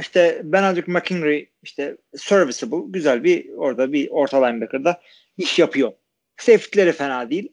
İşte 0.00 0.40
Benedict 0.44 0.88
McKinley 0.88 1.48
işte 1.62 1.96
serviceable 2.16 2.78
güzel 2.86 3.24
bir 3.24 3.52
orada 3.52 3.92
bir 3.92 4.08
orta 4.10 4.46
linebacker'da 4.46 5.00
iş 5.38 5.58
yapıyor. 5.58 5.92
Safety'leri 6.36 6.92
fena 6.92 7.30
değil. 7.30 7.52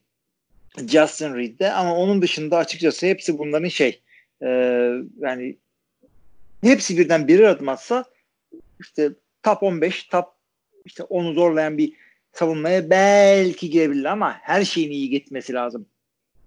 Justin 0.77 1.35
Reed'de 1.35 1.71
ama 1.71 1.95
onun 1.95 2.21
dışında 2.21 2.57
açıkçası 2.57 3.05
hepsi 3.05 3.37
bunların 3.37 3.67
şey 3.67 4.01
e, 4.41 4.47
yani 5.19 5.57
hepsi 6.63 6.97
birden 6.97 7.27
birer 7.27 7.43
adım 7.43 7.69
atsa 7.69 8.05
işte 8.79 9.09
top 9.43 9.63
15 9.63 10.03
top 10.03 10.25
işte 10.85 11.03
onu 11.03 11.33
zorlayan 11.33 11.77
bir 11.77 11.93
savunmaya 12.33 12.89
belki 12.89 13.69
girebilir 13.69 14.05
ama 14.05 14.37
her 14.41 14.65
şeyin 14.65 14.91
iyi 14.91 15.09
gitmesi 15.09 15.53
lazım. 15.53 15.85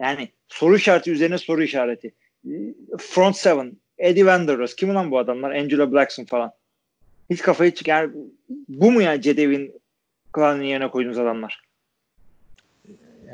Yani 0.00 0.28
soru 0.48 0.76
işareti 0.76 1.10
üzerine 1.10 1.38
soru 1.38 1.62
işareti. 1.62 2.14
Front 2.98 3.36
seven, 3.36 3.76
Eddie 3.98 4.26
Vanderos. 4.26 4.74
Kim 4.74 4.94
lan 4.94 5.10
bu 5.10 5.18
adamlar? 5.18 5.50
Angela 5.50 5.92
Blackson 5.92 6.24
falan. 6.24 6.52
Hiç 7.30 7.42
kafayı 7.42 7.74
çık. 7.74 7.88
Yani 7.88 8.10
bu 8.68 8.92
mu 8.92 9.02
yani 9.02 9.22
Cedevin 9.22 9.80
Clowney'in 10.34 10.70
yerine 10.70 10.90
koyduğunuz 10.90 11.18
adamlar? 11.18 11.62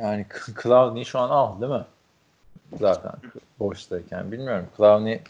Yani 0.03 0.27
Clowney 0.63 1.05
şu 1.05 1.19
an 1.19 1.31
al 1.31 1.61
değil 1.61 1.73
mi? 1.73 1.85
Zaten 2.79 3.13
boştayken. 3.59 4.33
Bilmiyorum. 4.33 4.67
Clowney 4.77 5.21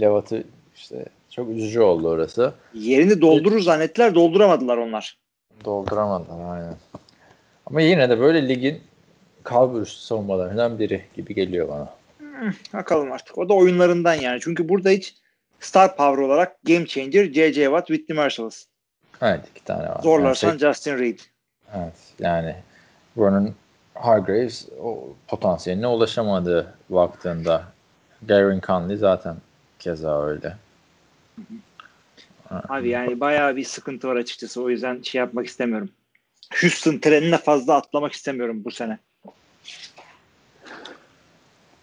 Levat'ı 0.00 0.44
işte 0.76 1.06
çok 1.30 1.48
üzücü 1.48 1.80
oldu 1.80 2.08
orası. 2.08 2.54
Yerini 2.74 3.20
doldurur 3.20 3.60
zannettiler. 3.60 4.14
Dolduramadılar 4.14 4.76
onlar. 4.76 5.18
Dolduramadılar 5.64 6.56
aynen. 6.56 6.76
Ama 7.66 7.80
yine 7.80 8.08
de 8.10 8.20
böyle 8.20 8.48
ligin 8.48 8.80
kalburüstü 9.42 10.00
savunmalarından 10.00 10.78
biri 10.78 11.04
gibi 11.16 11.34
geliyor 11.34 11.68
bana. 11.68 11.94
Bakalım 12.74 13.12
artık. 13.12 13.38
O 13.38 13.48
da 13.48 13.54
oyunlarından 13.54 14.14
yani. 14.14 14.40
Çünkü 14.40 14.68
burada 14.68 14.90
hiç 14.90 15.14
star 15.60 15.96
power 15.96 16.22
olarak 16.22 16.62
game 16.64 16.86
changer 16.86 17.24
J.J. 17.32 17.64
Watt, 17.64 17.86
Whitney 17.86 18.16
Merciless. 18.16 18.66
Evet 19.22 19.40
iki 19.50 19.64
tane 19.64 19.88
var. 19.88 20.02
Zorlarsan 20.02 20.48
Yani 20.48 20.60
şey- 20.60 20.68
Justin 20.68 20.98
Reed. 20.98 21.18
evet 21.74 21.94
yani 22.18 22.56
Vernon 23.16 23.54
Hargraves 23.94 24.68
o 24.82 25.08
potansiyeline 25.28 25.86
ulaşamadı 25.86 26.74
baktığında. 26.90 27.64
Gavin 28.22 28.60
Conley 28.60 28.96
zaten 28.96 29.36
keza 29.78 30.26
öyle. 30.26 30.56
Abi 32.68 32.88
yani 32.88 33.20
bayağı 33.20 33.56
bir 33.56 33.64
sıkıntı 33.64 34.08
var 34.08 34.16
açıkçası. 34.16 34.62
O 34.62 34.70
yüzden 34.70 35.02
şey 35.02 35.18
yapmak 35.18 35.46
istemiyorum. 35.46 35.90
Houston 36.60 36.98
trenine 36.98 37.38
fazla 37.38 37.74
atlamak 37.74 38.12
istemiyorum 38.12 38.64
bu 38.64 38.70
sene. 38.70 38.98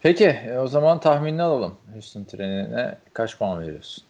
Peki 0.01 0.25
e, 0.25 0.57
o 0.57 0.67
zaman 0.67 0.99
tahminini 0.99 1.41
alalım. 1.43 1.77
Houston 1.93 2.23
trenine 2.23 2.97
kaç 3.13 3.37
puan 3.37 3.61
veriyorsun? 3.61 4.03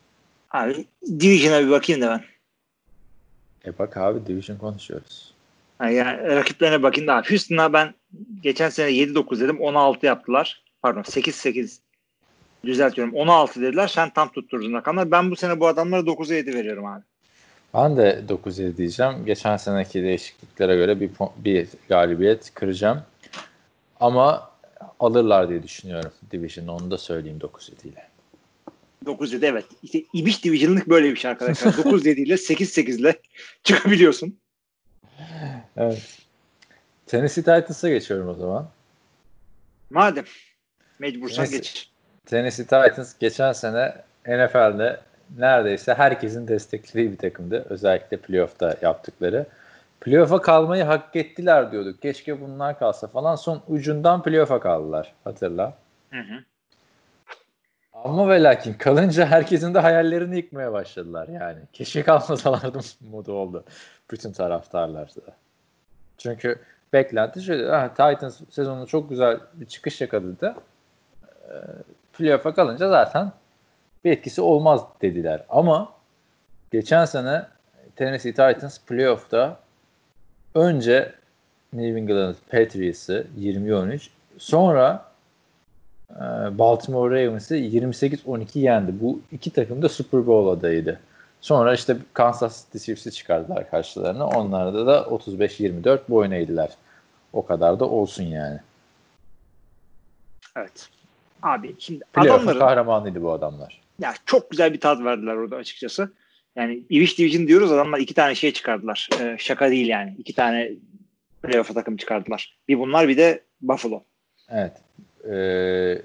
Abi 0.51 0.85
Division'a 1.19 1.61
bir 1.65 1.69
bakayım 1.71 2.01
da 2.01 2.09
ben. 2.09 2.23
E 3.71 3.77
bak 3.79 3.97
abi 3.97 4.25
division 4.25 4.57
konuşuyoruz. 4.57 5.33
Ha, 5.77 5.89
Yani 5.89 6.35
rakiplerine 6.35 6.83
bakayım 6.83 7.07
da. 7.07 7.23
Houston'a 7.29 7.73
ben 7.73 7.93
geçen 8.43 8.69
sene 8.69 8.89
7-9 8.89 9.39
dedim. 9.39 9.61
16 9.61 10.05
yaptılar. 10.05 10.63
Pardon 10.81 11.01
8-8 11.01 11.77
düzeltiyorum. 12.65 13.13
16 13.15 13.61
dediler. 13.61 13.87
Sen 13.87 14.09
tam 14.09 14.31
tutturdun 14.31 14.73
rakamlar. 14.73 15.11
Ben 15.11 15.31
bu 15.31 15.35
sene 15.35 15.59
bu 15.59 15.67
adamlara 15.67 16.01
9'a 16.01 16.35
7 16.35 16.53
veriyorum 16.55 16.85
abi. 16.85 17.03
Ben 17.73 17.97
de 17.97 18.21
9-7 18.29 18.77
diyeceğim. 18.77 19.25
Geçen 19.25 19.57
seneki 19.57 20.03
değişikliklere 20.03 20.75
göre 20.75 20.99
bir, 20.99 21.09
bir 21.37 21.67
galibiyet 21.89 22.53
kıracağım. 22.53 23.01
Ama 23.99 24.50
alırlar 24.99 25.49
diye 25.49 25.63
düşünüyorum 25.63 26.11
Division. 26.31 26.67
Onu 26.67 26.91
da 26.91 26.97
söyleyeyim 26.97 27.39
9-7 27.39 27.87
ile. 27.87 28.07
9-7 29.05 29.45
evet. 29.45 29.65
İşte 29.83 30.03
İbiş 30.13 30.43
Division'lık 30.43 30.89
böyle 30.89 31.11
bir 31.11 31.15
şey 31.15 31.31
arkadaşlar. 31.31 31.71
9-7 31.71 32.09
ile 32.09 32.33
8-8 32.33 32.99
ile 32.99 33.19
çıkabiliyorsun. 33.63 34.39
Evet. 35.77 36.17
Tennessee 37.05 37.43
Titans'a 37.43 37.89
geçiyorum 37.89 38.27
o 38.27 38.33
zaman. 38.33 38.69
Madem 39.89 40.25
mecbursan 40.99 41.49
geç. 41.49 41.89
Tennessee 42.25 42.63
Titans 42.63 43.13
geçen 43.19 43.53
sene 43.53 43.95
NFL'de 44.27 44.99
neredeyse 45.37 45.93
herkesin 45.93 46.47
desteklediği 46.47 47.11
bir 47.11 47.17
takımdı. 47.17 47.65
Özellikle 47.69 48.17
playoff'ta 48.17 48.77
yaptıkları. 48.81 49.45
Playoff'a 50.01 50.41
kalmayı 50.41 50.83
hak 50.83 51.15
ettiler 51.15 51.71
diyorduk. 51.71 52.01
Keşke 52.01 52.41
bunlar 52.41 52.79
kalsa 52.79 53.07
falan. 53.07 53.35
Son 53.35 53.61
ucundan 53.67 54.23
playoff'a 54.23 54.59
kaldılar. 54.59 55.13
Hatırla. 55.23 55.73
Hı 56.11 56.19
hı. 56.19 56.43
Ama 57.93 58.29
ve 58.29 58.43
lakin 58.43 58.73
kalınca 58.73 59.25
herkesin 59.25 59.73
de 59.73 59.79
hayallerini 59.79 60.35
yıkmaya 60.35 60.73
başladılar 60.73 61.27
yani. 61.27 61.59
Keşke 61.73 62.03
kalmasalardı 62.03 62.79
modu 63.11 63.33
oldu. 63.33 63.63
Bütün 64.11 64.31
taraftarlar 64.31 65.07
da. 65.07 65.35
Çünkü 66.17 66.59
beklenti 66.93 67.41
şöyle. 67.41 67.71
Ah, 67.71 67.89
Titans 67.89 68.41
sezonu 68.49 68.87
çok 68.87 69.09
güzel 69.09 69.39
bir 69.53 69.65
çıkış 69.65 70.01
yakaladı. 70.01 70.55
E, 71.23 71.55
playoff'a 72.13 72.53
kalınca 72.53 72.89
zaten 72.89 73.31
bir 74.05 74.11
etkisi 74.11 74.41
olmaz 74.41 74.81
dediler. 75.01 75.43
Ama 75.49 75.93
geçen 76.71 77.05
sene 77.05 77.47
Tennessee 77.95 78.31
Titans 78.31 78.79
playoff'ta 78.79 79.57
önce 80.55 81.13
New 81.73 81.99
England 81.99 82.35
Patriots'ı 82.51 83.27
20-13 83.39 84.07
sonra 84.37 85.05
e, 86.09 86.19
Baltimore 86.57 87.25
Ravens'ı 87.25 87.57
28-12 87.57 88.59
yendi. 88.59 89.01
Bu 89.01 89.21
iki 89.31 89.49
takım 89.49 89.81
da 89.81 89.89
Super 89.89 90.27
Bowl 90.27 90.59
adayıydı. 90.59 90.99
Sonra 91.41 91.73
işte 91.73 91.97
Kansas 92.13 92.65
City 92.65 92.77
Chiefs'i 92.77 93.11
çıkardılar 93.11 93.69
karşılarına. 93.69 94.27
Onlarda 94.27 94.85
da 94.87 94.99
35-24 94.99 95.99
boyun 96.09 96.31
eğdiler. 96.31 96.69
O 97.33 97.45
kadar 97.45 97.79
da 97.79 97.85
olsun 97.85 98.23
yani. 98.23 98.59
Evet. 100.55 100.89
Abi 101.43 101.75
şimdi 101.79 102.03
Playoff'un 102.13 102.47
adamların 102.47 102.59
kahramanıydı 102.59 103.23
bu 103.23 103.31
adamlar. 103.31 103.81
ya 103.99 104.13
çok 104.25 104.51
güzel 104.51 104.73
bir 104.73 104.79
tat 104.79 105.03
verdiler 105.03 105.33
orada 105.33 105.55
açıkçası. 105.55 106.11
Yani 106.55 106.79
Irish 106.89 107.17
Division 107.17 107.47
diyoruz 107.47 107.71
adamlar 107.71 107.99
iki 107.99 108.13
tane 108.13 108.35
şey 108.35 108.51
çıkardılar. 108.53 109.09
Ee, 109.21 109.35
şaka 109.39 109.71
değil 109.71 109.87
yani. 109.87 110.15
İki 110.17 110.35
tane 110.35 110.71
playoff 111.43 111.73
takım 111.73 111.97
çıkardılar. 111.97 112.57
Bir 112.67 112.79
bunlar 112.79 113.07
bir 113.07 113.17
de 113.17 113.41
Buffalo. 113.61 114.03
Evet. 114.49 114.73
Ee, 115.31 116.01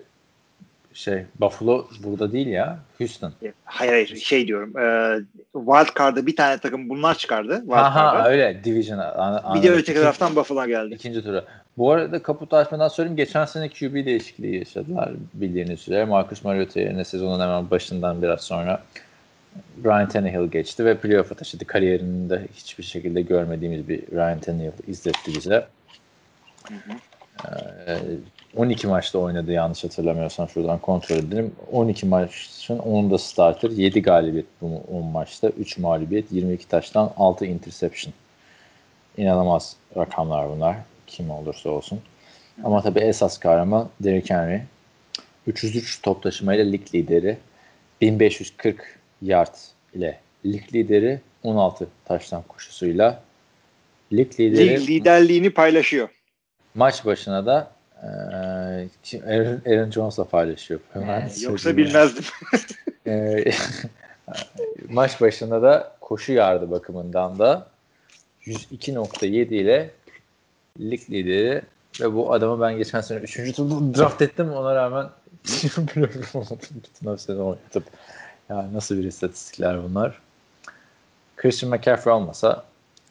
şey 0.94 1.22
Buffalo 1.40 1.88
burada 2.04 2.32
değil 2.32 2.46
ya. 2.46 2.78
Houston. 2.98 3.32
Hayır 3.64 3.92
hayır 3.92 4.16
şey 4.16 4.46
diyorum. 4.46 4.78
E, 4.78 5.16
wild 5.52 5.98
Card'da 5.98 6.26
bir 6.26 6.36
tane 6.36 6.58
takım 6.58 6.88
bunlar 6.88 7.14
çıkardı. 7.18 7.56
Wild 7.56 7.72
Aha 7.76 8.12
Card'a. 8.14 8.28
öyle 8.28 8.60
Division. 8.64 8.98
An, 8.98 9.54
Bir 9.54 9.62
de 9.62 9.70
öteki 9.70 10.00
taraftan 10.00 10.36
Buffalo 10.36 10.66
geldi. 10.66 10.94
İkinci 10.94 11.22
tura. 11.24 11.44
Bu 11.78 11.92
arada 11.92 12.22
kaputu 12.22 12.56
açmadan 12.56 12.88
söyleyeyim. 12.88 13.16
Geçen 13.16 13.44
sene 13.44 13.68
QB 13.68 13.94
değişikliği 14.06 14.58
yaşadılar 14.58 15.12
bildiğiniz 15.34 15.80
üzere. 15.80 16.04
Marcus 16.04 16.44
Mariota 16.44 16.80
yerine 16.80 17.04
sezonun 17.04 17.40
hemen 17.40 17.70
başından 17.70 18.22
biraz 18.22 18.40
sonra 18.40 18.82
Ryan 19.84 20.08
Tannehill 20.08 20.50
geçti 20.50 20.84
ve 20.84 20.98
playoff'a 20.98 21.34
taşıdı. 21.34 21.64
Kariyerinde 21.64 22.46
hiçbir 22.54 22.84
şekilde 22.84 23.22
görmediğimiz 23.22 23.88
bir 23.88 24.02
Ryan 24.12 24.40
Tannehill 24.40 24.72
izletti 24.86 25.34
bize. 25.34 25.66
Ee, 27.44 27.98
12 28.56 28.86
maçta 28.86 29.18
oynadı 29.18 29.52
yanlış 29.52 29.84
hatırlamıyorsam 29.84 30.48
şuradan 30.48 30.78
kontrol 30.78 31.16
edelim. 31.16 31.52
12 31.72 32.06
maçın 32.06 32.78
10'unda 32.78 33.18
starter, 33.18 33.70
7 33.70 34.02
galibiyet 34.02 34.46
bu 34.60 34.82
10 34.92 35.04
maçta, 35.04 35.48
3 35.48 35.78
mağlubiyet, 35.78 36.32
22 36.32 36.68
taştan 36.68 37.12
6 37.16 37.46
interception. 37.46 38.14
İnanılmaz 39.16 39.76
rakamlar 39.96 40.50
bunlar. 40.50 40.76
Kim 41.06 41.30
olursa 41.30 41.70
olsun. 41.70 42.00
Ama 42.64 42.82
tabii 42.82 43.00
esas 43.00 43.38
kahraman 43.38 43.88
Derrick 44.00 44.34
Henry. 44.34 44.62
303 45.46 46.02
top 46.02 46.22
taşımayla 46.22 46.64
lig 46.64 46.94
lideri. 46.94 47.38
1540 48.00 48.98
yard 49.22 49.54
ile 49.94 50.20
lig 50.44 50.74
lideri. 50.74 51.20
16 51.42 51.88
taştan 52.04 52.42
koşusuyla 52.48 53.22
lig 54.12 54.40
lideri. 54.40 54.68
Lig 54.80 54.88
liderliğini 54.88 55.50
paylaşıyor. 55.50 56.08
Maç 56.74 57.04
başına 57.04 57.46
da 57.46 57.70
eee, 58.02 58.88
kim- 59.02 59.22
Aaron, 59.28 59.60
Aaron 59.66 59.90
Jones'la 59.90 60.24
paylaşıyor. 60.24 60.80
Hemen 60.92 61.20
Ee, 61.20 61.40
yoksa 61.40 61.76
bilmezdim. 61.76 62.24
maç 64.88 65.20
başında 65.20 65.62
da 65.62 65.96
koşu 66.00 66.32
yardı 66.32 66.70
bakımından 66.70 67.38
da 67.38 67.66
102.7 68.44 69.54
ile 69.54 69.90
lig 70.80 71.10
lideri 71.10 71.62
ve 72.00 72.14
bu 72.14 72.32
adamı 72.32 72.60
ben 72.62 72.76
geçen 72.76 73.00
sene 73.00 73.18
3. 73.18 73.56
turda 73.56 73.98
draft 73.98 74.22
ettim 74.22 74.52
ona 74.52 74.74
rağmen. 74.74 75.06
Bütün 75.44 77.10
hepsini 77.10 77.36
oynadım. 77.36 77.84
Ya 78.50 78.72
nasıl 78.72 78.98
bir 78.98 79.04
istatistikler 79.04 79.82
bunlar. 79.82 80.18
Christian 81.36 81.72
McCaffrey 81.72 82.12
olmasa 82.12 82.64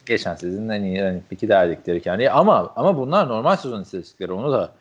geçen 0.05 0.35
sezonun 0.35 0.69
en 0.69 0.83
iyi 0.83 1.01
running 1.01 1.31
back'i 1.31 1.49
derdikleri 1.49 2.01
yani. 2.05 2.31
Ama 2.31 2.73
ama 2.75 2.97
bunlar 2.97 3.27
normal 3.27 3.55
sezon 3.55 3.81
istatistikleri. 3.81 4.31
Onu 4.31 4.51
da 4.51 4.71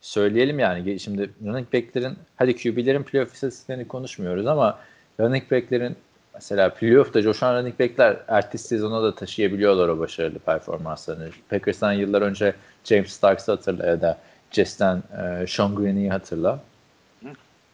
söyleyelim 0.00 0.58
yani. 0.58 1.00
Şimdi 1.00 1.30
running 1.44 1.72
back'lerin 1.74 2.18
hadi 2.36 2.56
QB'lerin 2.56 3.02
playoff 3.02 3.34
istatistiklerini 3.34 3.88
konuşmuyoruz 3.88 4.46
ama 4.46 4.78
running 5.20 5.50
back'lerin 5.50 5.96
mesela 6.34 6.74
playoff'ta 6.74 7.22
coşan 7.22 7.54
running 7.54 7.80
back'ler 7.80 8.16
ertesi 8.28 8.68
sezona 8.68 9.02
da 9.02 9.14
taşıyabiliyorlar 9.14 9.88
o 9.88 9.98
başarılı 9.98 10.38
performanslarını. 10.38 11.28
Packers'tan 11.50 11.92
yıllar 11.92 12.22
önce 12.22 12.54
James 12.84 13.12
Starks'ı 13.12 13.52
hatırla 13.52 13.86
ya 13.86 14.00
da 14.00 14.18
Jets'ten 14.50 15.02
e, 15.22 15.46
Sean 15.46 15.74
Green'i 15.74 16.10
hatırla. 16.10 16.60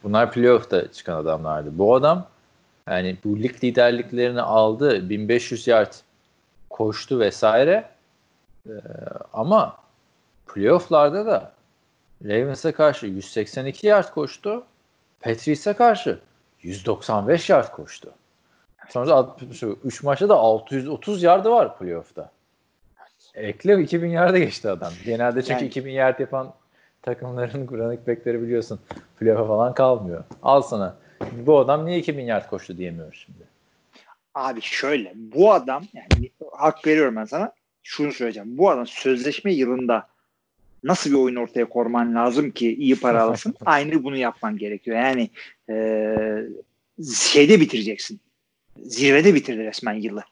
Bunlar 0.03 0.31
playoff'ta 0.31 0.91
çıkan 0.91 1.15
adamlardı. 1.15 1.77
Bu 1.77 1.95
adam 1.95 2.27
yani 2.89 3.17
bu 3.23 3.39
lig 3.39 3.63
liderliklerini 3.63 4.41
aldı. 4.41 5.09
1500 5.09 5.67
yard 5.67 5.93
koştu 6.69 7.19
vesaire. 7.19 7.89
Ee, 8.69 8.71
ama 9.33 9.77
playoff'larda 10.47 11.25
da 11.25 11.51
Ravens'a 12.25 12.71
karşı 12.71 13.05
182 13.07 13.87
yard 13.87 14.13
koştu. 14.13 14.63
Patriots'a 15.21 15.73
karşı 15.77 16.19
195 16.61 17.49
yard 17.49 17.71
koştu. 17.71 18.11
Sonra 18.89 19.07
da 19.09 19.35
3 19.83 20.03
maçta 20.03 20.29
da 20.29 20.35
630 20.35 21.23
yardı 21.23 21.51
var 21.51 21.77
playoff'ta. 21.77 22.31
Ekle 23.35 23.81
2000 23.81 24.09
yarda 24.09 24.37
geçti 24.37 24.69
adam. 24.69 24.93
Genelde 25.05 25.41
çünkü 25.41 25.53
Yani- 25.53 25.67
2000 25.67 25.91
yard 25.91 26.19
yapan 26.19 26.53
takımların 27.07 27.67
running 27.71 28.07
back'leri 28.07 28.41
biliyorsun 28.41 28.79
playoff'a 29.19 29.47
falan 29.47 29.73
kalmıyor. 29.73 30.23
Al 30.43 30.61
sana. 30.61 30.97
Bu 31.45 31.59
adam 31.59 31.85
niye 31.85 31.99
2000 31.99 32.23
yard 32.23 32.49
koştu 32.49 32.77
diyemiyoruz 32.77 33.25
şimdi. 33.25 33.47
Abi 34.35 34.61
şöyle 34.61 35.13
bu 35.15 35.53
adam 35.53 35.83
yani 35.93 36.31
hak 36.51 36.87
veriyorum 36.87 37.15
ben 37.15 37.25
sana. 37.25 37.51
Şunu 37.83 38.11
söyleyeceğim. 38.11 38.57
Bu 38.57 38.69
adam 38.69 38.87
sözleşme 38.87 39.53
yılında 39.53 40.07
nasıl 40.83 41.09
bir 41.09 41.15
oyun 41.15 41.35
ortaya 41.35 41.69
koyman 41.69 42.15
lazım 42.15 42.51
ki 42.51 42.75
iyi 42.75 42.99
para 42.99 43.21
alasın? 43.21 43.55
Aynı 43.65 44.03
bunu 44.03 44.17
yapman 44.17 44.57
gerekiyor. 44.57 44.97
Yani 44.97 45.29
eee 45.69 46.47
şeyde 47.15 47.59
bitireceksin. 47.59 48.19
Zirvede 48.83 49.33
bitirdi 49.35 49.63
resmen 49.63 49.93
yılı. 49.93 50.23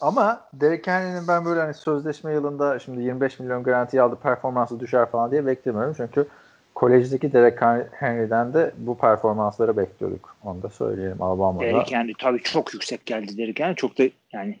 Ama 0.00 0.40
Derek 0.52 0.86
Henry'nin 0.86 1.28
ben 1.28 1.44
böyle 1.44 1.60
hani 1.60 1.74
sözleşme 1.74 2.32
yılında 2.32 2.78
şimdi 2.78 3.02
25 3.02 3.40
milyon 3.40 3.62
garanti 3.62 4.02
aldı 4.02 4.16
performansı 4.22 4.80
düşer 4.80 5.06
falan 5.10 5.30
diye 5.30 5.46
beklemiyorum. 5.46 5.94
Çünkü 5.96 6.26
kolejdeki 6.74 7.32
Derek 7.32 7.60
Henry'den 7.92 8.54
de 8.54 8.70
bu 8.76 8.98
performansları 8.98 9.76
bekliyorduk. 9.76 10.36
Onu 10.44 10.62
da 10.62 10.68
söyleyelim 10.68 11.22
Alabama'da. 11.22 11.64
Derek 11.66 11.92
Henry 11.92 12.12
tabii 12.18 12.42
çok 12.42 12.74
yüksek 12.74 13.06
geldi 13.06 13.38
Derek 13.38 13.60
Henry. 13.60 13.74
Çok 13.74 13.98
da 13.98 14.02
yani 14.32 14.58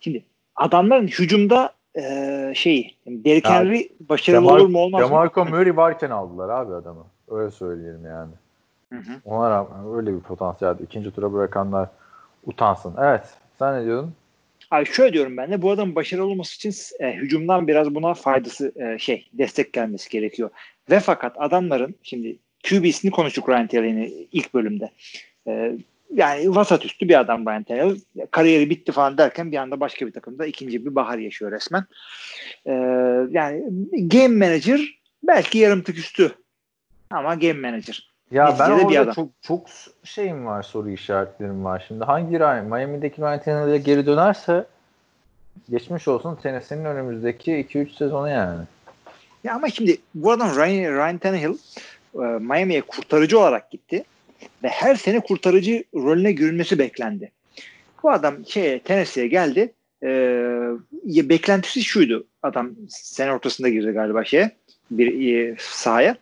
şimdi 0.00 0.24
adamların 0.56 1.06
hücumda 1.06 1.72
eee 1.96 2.52
şey 2.56 2.96
Derek 3.06 3.44
Ya, 3.44 3.50
Henry 3.50 3.88
başarılı 4.08 4.40
Jamar- 4.40 4.60
olur 4.60 4.68
mu 4.68 4.78
olmaz 4.78 5.00
mı? 5.02 5.08
Jamarco 5.08 5.44
Murray 5.44 5.76
varken 5.76 6.10
aldılar 6.10 6.48
abi 6.48 6.74
adamı. 6.74 7.04
Öyle 7.30 7.50
söyleyelim 7.50 8.06
yani. 8.06 8.30
Hı 8.92 8.98
hı. 8.98 9.12
Ona 9.24 9.50
rağmen 9.50 9.96
öyle 9.96 10.14
bir 10.14 10.20
potansiyel. 10.20 10.74
ikinci 10.78 11.10
tura 11.10 11.32
bırakanlar 11.32 11.88
utansın. 12.46 12.94
Evet. 12.98 13.24
Sen 13.58 13.80
ne 13.80 13.84
diyordun? 13.84 14.14
Abi 14.70 14.86
şöyle 14.86 15.12
diyorum 15.12 15.36
ben 15.36 15.52
de 15.52 15.62
bu 15.62 15.70
adamın 15.70 15.94
başarılı 15.94 16.24
olması 16.24 16.54
için 16.54 16.74
e, 17.00 17.12
hücumdan 17.12 17.68
biraz 17.68 17.94
buna 17.94 18.14
faydası 18.14 18.72
e, 18.76 18.98
şey 18.98 19.28
destek 19.32 19.72
gelmesi 19.72 20.10
gerekiyor. 20.10 20.50
Ve 20.90 21.00
fakat 21.00 21.36
adamların 21.38 21.94
şimdi 22.02 22.38
QB'sini 22.68 23.10
konuştuk 23.10 23.48
Ryan 23.48 23.66
Tannehill'in 23.66 24.28
ilk 24.32 24.54
bölümde. 24.54 24.90
E, 25.46 25.72
yani 26.14 26.54
vasat 26.54 26.84
üstü 26.84 27.08
bir 27.08 27.20
adam 27.20 27.46
Ryan 27.46 27.62
Tannehill. 27.62 28.00
Kariyeri 28.30 28.70
bitti 28.70 28.92
falan 28.92 29.18
derken 29.18 29.52
bir 29.52 29.56
anda 29.56 29.80
başka 29.80 30.06
bir 30.06 30.12
takımda 30.12 30.46
ikinci 30.46 30.86
bir 30.86 30.94
bahar 30.94 31.18
yaşıyor 31.18 31.52
resmen. 31.52 31.84
E, 32.66 32.72
yani 33.30 33.64
game 33.92 34.46
manager 34.46 34.80
belki 35.22 35.58
yarım 35.58 35.82
tık 35.82 35.98
üstü 35.98 36.32
ama 37.10 37.34
game 37.34 37.70
manager. 37.70 38.09
Ya 38.30 38.56
ben 38.58 38.70
Neticede 38.70 38.90
bir 38.90 38.98
orada 38.98 39.02
adam. 39.02 39.14
çok 39.14 39.28
çok 39.42 39.66
şeyim 40.04 40.46
var, 40.46 40.62
soru 40.62 40.90
işaretlerim 40.90 41.64
var. 41.64 41.84
Şimdi 41.88 42.04
hangi 42.04 42.38
Ryan, 42.38 42.66
Miami'deki 42.66 43.20
Ryan 43.20 43.42
Tannehill'e 43.42 43.78
geri 43.78 44.06
dönerse 44.06 44.66
geçmiş 45.70 46.08
olsun 46.08 46.38
Tennessee'nin 46.42 46.84
önümüzdeki 46.84 47.52
2-3 47.52 47.96
sezonu 47.96 48.28
yani. 48.28 48.64
Ya 49.44 49.54
ama 49.54 49.70
şimdi 49.70 49.98
bu 50.14 50.32
adam 50.32 50.56
Ryan, 50.56 50.92
Ryan 50.94 51.18
Tannehill 51.18 51.54
e, 52.14 52.18
Miami'ye 52.18 52.80
kurtarıcı 52.80 53.38
olarak 53.38 53.70
gitti 53.70 54.04
ve 54.62 54.68
her 54.68 54.94
sene 54.94 55.20
kurtarıcı 55.20 55.84
rolüne 55.94 56.32
görünmesi 56.32 56.78
beklendi. 56.78 57.30
Bu 58.02 58.10
adam 58.10 58.46
şey 58.46 58.78
Tennessee'ye 58.78 59.28
geldi 59.28 59.72
ya 61.04 61.28
beklentisi 61.28 61.84
şuydu. 61.84 62.26
Adam 62.42 62.70
sene 62.88 63.32
ortasında 63.32 63.68
girdi 63.68 63.90
galiba 63.90 64.24
şeye 64.24 64.50
bir 64.90 65.34
e, 65.34 65.56
sahaya. 65.58 66.16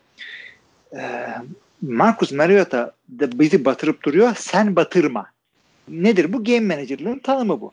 E, 0.93 1.01
Marcus 1.81 2.31
Mariota 2.31 2.91
da 3.19 3.39
bizi 3.39 3.65
batırıp 3.65 4.03
duruyor. 4.03 4.35
Sen 4.35 4.75
batırma. 4.75 5.25
Nedir 5.87 6.33
bu? 6.33 6.43
Game 6.43 6.75
manager'lığın 6.75 7.19
tanımı 7.19 7.61
bu. 7.61 7.71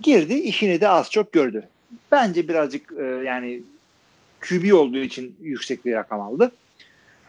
Girdi, 0.00 0.34
işini 0.34 0.80
de 0.80 0.88
az 0.88 1.10
çok 1.10 1.32
gördü. 1.32 1.68
Bence 2.12 2.48
birazcık 2.48 2.92
e, 2.98 3.04
yani 3.04 3.62
QB 4.40 4.74
olduğu 4.74 4.98
için 4.98 5.36
yüksek 5.40 5.84
bir 5.84 5.92
rakam 5.92 6.20
aldı. 6.20 6.52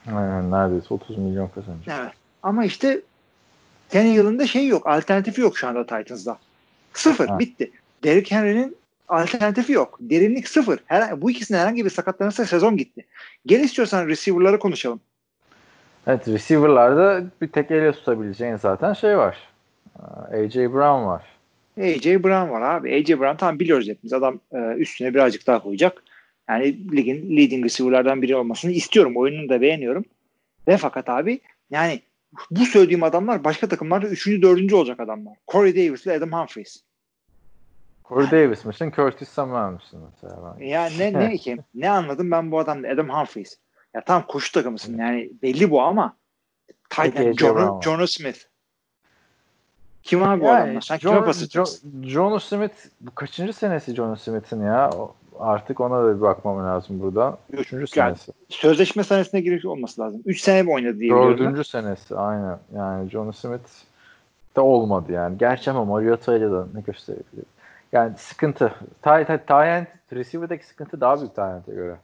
Aynen 0.07 0.51
neredeyse 0.51 0.93
30 0.93 1.17
milyon 1.17 1.47
kazanacak. 1.47 1.99
Evet. 2.01 2.13
Ama 2.43 2.65
işte 2.65 3.01
Tannehill'in 3.89 4.39
de 4.39 4.47
şey 4.47 4.67
yok. 4.67 4.87
Alternatifi 4.87 5.41
yok 5.41 5.57
şu 5.57 5.67
anda 5.67 5.85
Titans'da. 5.85 6.37
Sıfır. 6.93 7.27
Ha. 7.27 7.39
Bitti. 7.39 7.71
Derrick 8.03 8.35
Henry'nin 8.35 8.75
alternatifi 9.07 9.73
yok. 9.73 9.97
Derinlik 10.01 10.47
sıfır. 10.47 10.79
Her, 10.85 11.21
bu 11.21 11.31
ikisinin 11.31 11.57
herhangi 11.57 11.85
bir 11.85 11.89
sakatlanırsa 11.89 12.45
sezon 12.45 12.77
gitti. 12.77 13.05
Gel 13.45 13.59
istiyorsan 13.59 14.07
receiver'ları 14.07 14.59
konuşalım. 14.59 14.99
Evet 16.07 16.27
receiver'larda 16.27 17.23
bir 17.41 17.47
tek 17.47 17.71
ele 17.71 17.91
tutabileceğin 17.91 18.55
zaten 18.55 18.93
şey 18.93 19.17
var. 19.17 19.37
AJ 20.31 20.55
Brown 20.55 21.05
var. 21.05 21.23
AJ 21.77 22.05
Brown 22.05 22.49
var 22.49 22.61
abi. 22.61 22.95
AJ 22.95 23.19
Brown 23.19 23.35
tamam 23.37 23.59
biliyoruz 23.59 23.87
hepimiz. 23.87 24.13
Adam 24.13 24.39
e, 24.51 24.57
üstüne 24.57 25.13
birazcık 25.13 25.47
daha 25.47 25.63
koyacak. 25.63 26.03
Yani 26.49 26.91
ligin 26.91 27.37
leading 27.37 27.65
receiver'lardan 27.65 28.21
biri 28.21 28.35
olmasını 28.35 28.71
istiyorum. 28.71 29.17
Oyununu 29.17 29.49
da 29.49 29.61
beğeniyorum. 29.61 30.05
Ve 30.67 30.77
fakat 30.77 31.09
abi 31.09 31.39
yani 31.71 32.01
bu 32.51 32.65
söylediğim 32.65 33.03
adamlar 33.03 33.43
başka 33.43 33.67
takımlarda 33.67 34.07
3. 34.07 34.27
4. 34.27 34.73
olacak 34.73 34.99
adamlar. 34.99 35.33
Corey 35.47 35.75
Davis 35.75 36.05
ile 36.05 36.13
Adam 36.13 36.31
Humphries. 36.31 36.83
Corey 38.05 38.31
Davis 38.31 38.65
misin? 38.65 38.93
Curtis 38.95 39.29
Samuel 39.29 39.73
misin 39.73 39.99
mesela? 40.11 40.55
Ben? 40.59 40.65
Ya 40.65 40.89
ne 40.97 41.13
ne 41.13 41.37
ki 41.37 41.57
ne 41.75 41.89
anladım 41.89 42.31
ben 42.31 42.51
bu 42.51 42.59
adamda 42.59 42.87
Adam 42.89 43.09
Humphries. 43.09 43.57
Ya 43.93 44.01
tam 44.01 44.27
koşu 44.27 44.51
takımısın 44.51 44.97
yani 44.97 45.29
belli 45.43 45.71
bu 45.71 45.81
ama 45.81 46.15
Titan 46.89 47.33
John. 47.33 47.81
John 47.81 48.05
Smith. 48.05 48.39
Kim 50.03 50.23
abi 50.23 50.41
bu 50.41 50.45
Yani 50.45 50.63
adamlar? 50.63 50.81
Sen 50.81 50.97
John, 50.97 51.13
kime 51.13 51.25
pas 51.25 51.35
John, 51.37 51.43
atacaksın? 51.45 52.03
John 52.03 52.37
Smith 52.37 52.73
bu 53.01 53.15
kaçıncı 53.15 53.53
senesi 53.53 53.95
John 53.95 54.15
Smith'in 54.15 54.61
ya? 54.61 54.89
Artık 55.39 55.79
ona 55.79 56.03
da 56.03 56.15
bir 56.15 56.21
bakmam 56.21 56.65
lazım 56.65 56.99
burada. 57.01 57.37
Üçüncü 57.51 57.99
Yani 57.99 58.17
senesi. 58.17 58.31
Sözleşme 58.49 59.03
senesine 59.03 59.41
giriş 59.41 59.65
olması 59.65 60.01
lazım. 60.01 60.21
3 60.25 60.41
sene 60.41 60.63
mi 60.63 60.71
oynadı 60.71 60.99
diye 60.99 61.11
biliyorum. 61.11 61.31
ben. 61.31 61.37
Dördüncü 61.37 61.63
senesi 61.63 62.15
aynen. 62.15 62.59
Yani 62.75 63.09
John 63.09 63.31
Smith 63.31 63.69
de 64.55 64.61
olmadı 64.61 65.11
yani. 65.11 65.37
Gerçi 65.37 65.71
ama 65.71 65.85
Mariota 65.85 66.37
ile 66.37 66.51
de 66.51 66.61
ne 66.73 66.81
gösterebilir? 66.81 67.45
Yani 67.91 68.13
sıkıntı. 68.17 68.73
Tay, 69.01 69.25
tay, 69.25 69.45
Tayent, 69.45 69.87
receiver'daki 70.13 70.65
sıkıntı 70.65 71.01
daha 71.01 71.19
büyük 71.19 71.35
Tayent'e 71.35 71.71
göre. 71.73 71.95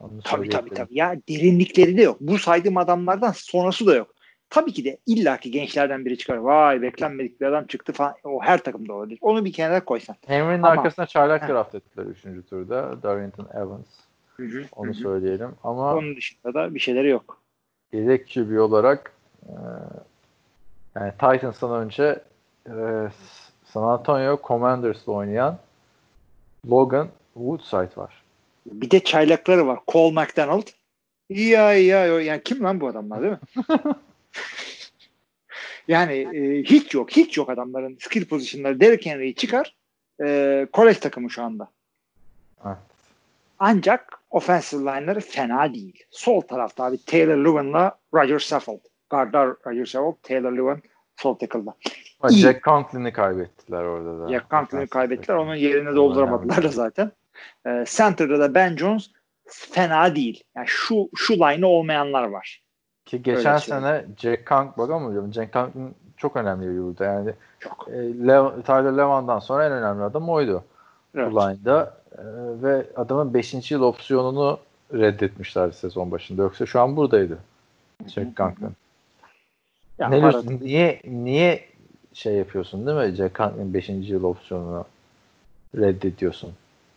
Onu 0.00 0.10
Tabii 0.24 0.48
tabii 0.48 0.70
tabii. 0.70 0.98
Ya 0.98 1.16
derinlikleri 1.28 1.96
de 1.96 2.02
yok. 2.02 2.16
Bu 2.20 2.38
saydığım 2.38 2.76
adamlardan 2.76 3.32
sonrası 3.32 3.86
da 3.86 3.94
yok. 3.94 4.14
Tabii 4.50 4.72
ki 4.72 4.84
de 4.84 4.98
illaki 5.06 5.50
gençlerden 5.50 6.04
biri 6.04 6.18
çıkar. 6.18 6.36
Vay 6.36 6.82
beklenmedik 6.82 7.40
bir 7.40 7.46
adam 7.46 7.66
çıktı 7.66 7.92
falan. 7.92 8.14
O 8.24 8.42
her 8.42 8.58
takımda 8.64 8.92
olabilir. 8.94 9.18
Onu 9.22 9.44
bir 9.44 9.52
kenara 9.52 9.84
koysan. 9.84 10.16
Henry'nin 10.26 10.62
Ama- 10.62 10.68
arkasına 10.68 11.06
çaylak 11.06 11.48
draft 11.48 11.74
ettiler 11.74 12.04
3. 12.04 12.22
turda. 12.50 13.02
Darrington 13.02 13.48
Evans. 13.54 13.86
Hı 14.36 14.42
hı, 14.42 14.64
Onu 14.76 14.86
hı 14.86 14.90
hı. 14.90 14.94
söyleyelim. 14.94 15.50
Ama 15.64 15.94
Onun 15.94 16.16
dışında 16.16 16.54
da 16.54 16.74
bir 16.74 16.80
şeyleri 16.80 17.08
yok. 17.08 17.38
yedek 17.92 18.34
QB 18.34 18.58
olarak 18.60 19.12
e, 19.46 19.52
yani 20.94 21.12
Titans'tan 21.12 21.82
önce 21.82 22.22
e, 22.66 22.72
San 23.64 23.82
Antonio 23.82 24.40
Commanders'la 24.44 25.12
oynayan 25.12 25.58
Logan 26.70 27.08
Woodside 27.34 27.90
var. 27.96 28.19
Bir 28.66 28.90
de 28.90 29.00
çaylakları 29.00 29.66
var. 29.66 29.80
Cole 29.88 30.20
McDonald. 30.20 30.66
Ya 31.28 31.74
ya 31.74 32.06
ya. 32.06 32.20
Yani 32.20 32.42
kim 32.42 32.64
lan 32.64 32.80
bu 32.80 32.88
adamlar 32.88 33.22
değil 33.22 33.32
mi? 33.32 33.38
yani 35.88 36.12
e, 36.12 36.62
hiç 36.62 36.94
yok. 36.94 37.10
Hiç 37.10 37.36
yok 37.36 37.50
adamların 37.50 37.98
skill 38.00 38.24
pozisyonları. 38.24 38.80
Derrick 38.80 39.10
Henry'i 39.10 39.34
çıkar. 39.34 39.76
E, 40.22 40.66
kolej 40.72 40.98
takımı 40.98 41.30
şu 41.30 41.42
anda. 41.42 41.68
Evet. 42.66 42.76
Ancak 43.58 44.20
offensive 44.30 44.80
line'ları 44.80 45.20
fena 45.20 45.74
değil. 45.74 46.04
Sol 46.10 46.40
tarafta 46.40 46.84
abi 46.84 47.04
Taylor 47.04 47.36
Lewan'la 47.36 47.98
Roger 48.14 48.38
Saffold. 48.38 48.80
Guardlar 49.10 49.56
Roger 49.66 49.84
Saffold, 49.84 50.16
Taylor 50.22 50.52
Lewan 50.52 50.82
sol 51.16 51.34
tackle'da. 51.34 51.74
Jack 52.30 52.64
Conklin'i 52.64 53.12
kaybettiler 53.12 53.82
orada 53.82 54.20
da. 54.20 54.32
Jack 54.32 54.50
Conklin'i 54.50 54.86
kaybettiler. 54.86 55.36
Onun 55.36 55.54
yerini 55.54 55.80
Önemli 55.80 55.96
dolduramadılar 55.96 56.62
da 56.62 56.68
zaten. 56.68 57.12
E, 57.66 57.84
center'da 57.88 58.38
da 58.38 58.54
Ben 58.54 58.76
Jones 58.76 59.10
fena 59.48 60.16
değil. 60.16 60.44
Yani 60.56 60.66
şu 60.68 61.08
şu 61.16 61.34
line'ı 61.34 61.66
olmayanlar 61.66 62.24
var. 62.24 62.62
Ki 63.06 63.22
geçen 63.22 63.52
Öyle 63.52 63.58
sene 63.58 64.04
Jack 64.18 64.46
Conk 64.48 64.78
bakamıyorum. 64.78 65.32
Jack 65.32 65.52
Conklin 65.52 65.94
çok 66.16 66.36
önemli 66.36 66.68
bir 66.68 66.82
burada. 66.82 67.04
Yani 67.04 67.32
Çok. 67.60 67.88
e, 67.88 67.92
Lev- 68.00 68.62
Tyler 68.62 68.96
Levan'dan 68.96 69.38
sonra 69.38 69.66
en 69.66 69.72
önemli 69.72 70.02
adam 70.02 70.28
oydu. 70.28 70.64
Evet. 71.14 71.32
Bu 71.32 71.36
line'da. 71.36 72.00
E, 72.12 72.22
ve 72.62 72.86
adamın 72.96 73.34
5. 73.34 73.70
yıl 73.70 73.82
opsiyonunu 73.82 74.58
reddetmişlerdi 74.92 75.76
sezon 75.76 76.10
başında. 76.10 76.42
Yoksa 76.42 76.66
şu 76.66 76.80
an 76.80 76.96
buradaydı. 76.96 77.38
Jack 78.06 78.36
Conklin. 78.36 78.72
Ya 79.98 80.08
ne 80.08 80.20
diyorsun? 80.20 80.58
Niye 80.60 81.00
niye 81.04 81.64
şey 82.12 82.34
yapıyorsun 82.34 82.86
değil 82.86 83.10
mi? 83.10 83.16
Jack 83.16 83.36
Conklin 83.36 83.74
5. 83.74 83.88
yıl 83.88 84.24
opsiyonunu 84.24 84.84
reddediyorsun. 85.76 86.52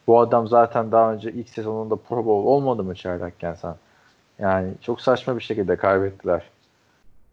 Bu 0.08 0.20
adam 0.20 0.48
zaten 0.48 0.92
daha 0.92 1.14
önce 1.14 1.32
ilk 1.32 1.50
sezonunda 1.50 1.96
Pro 1.96 2.26
Bowl 2.26 2.48
olmadı 2.48 2.84
mı 2.84 2.96
çaylakken 2.96 3.54
sen? 3.54 3.76
Yani 4.40 4.72
çok 4.82 5.02
saçma 5.02 5.36
bir 5.38 5.44
şekilde 5.44 5.76
kaybettiler 5.76 6.44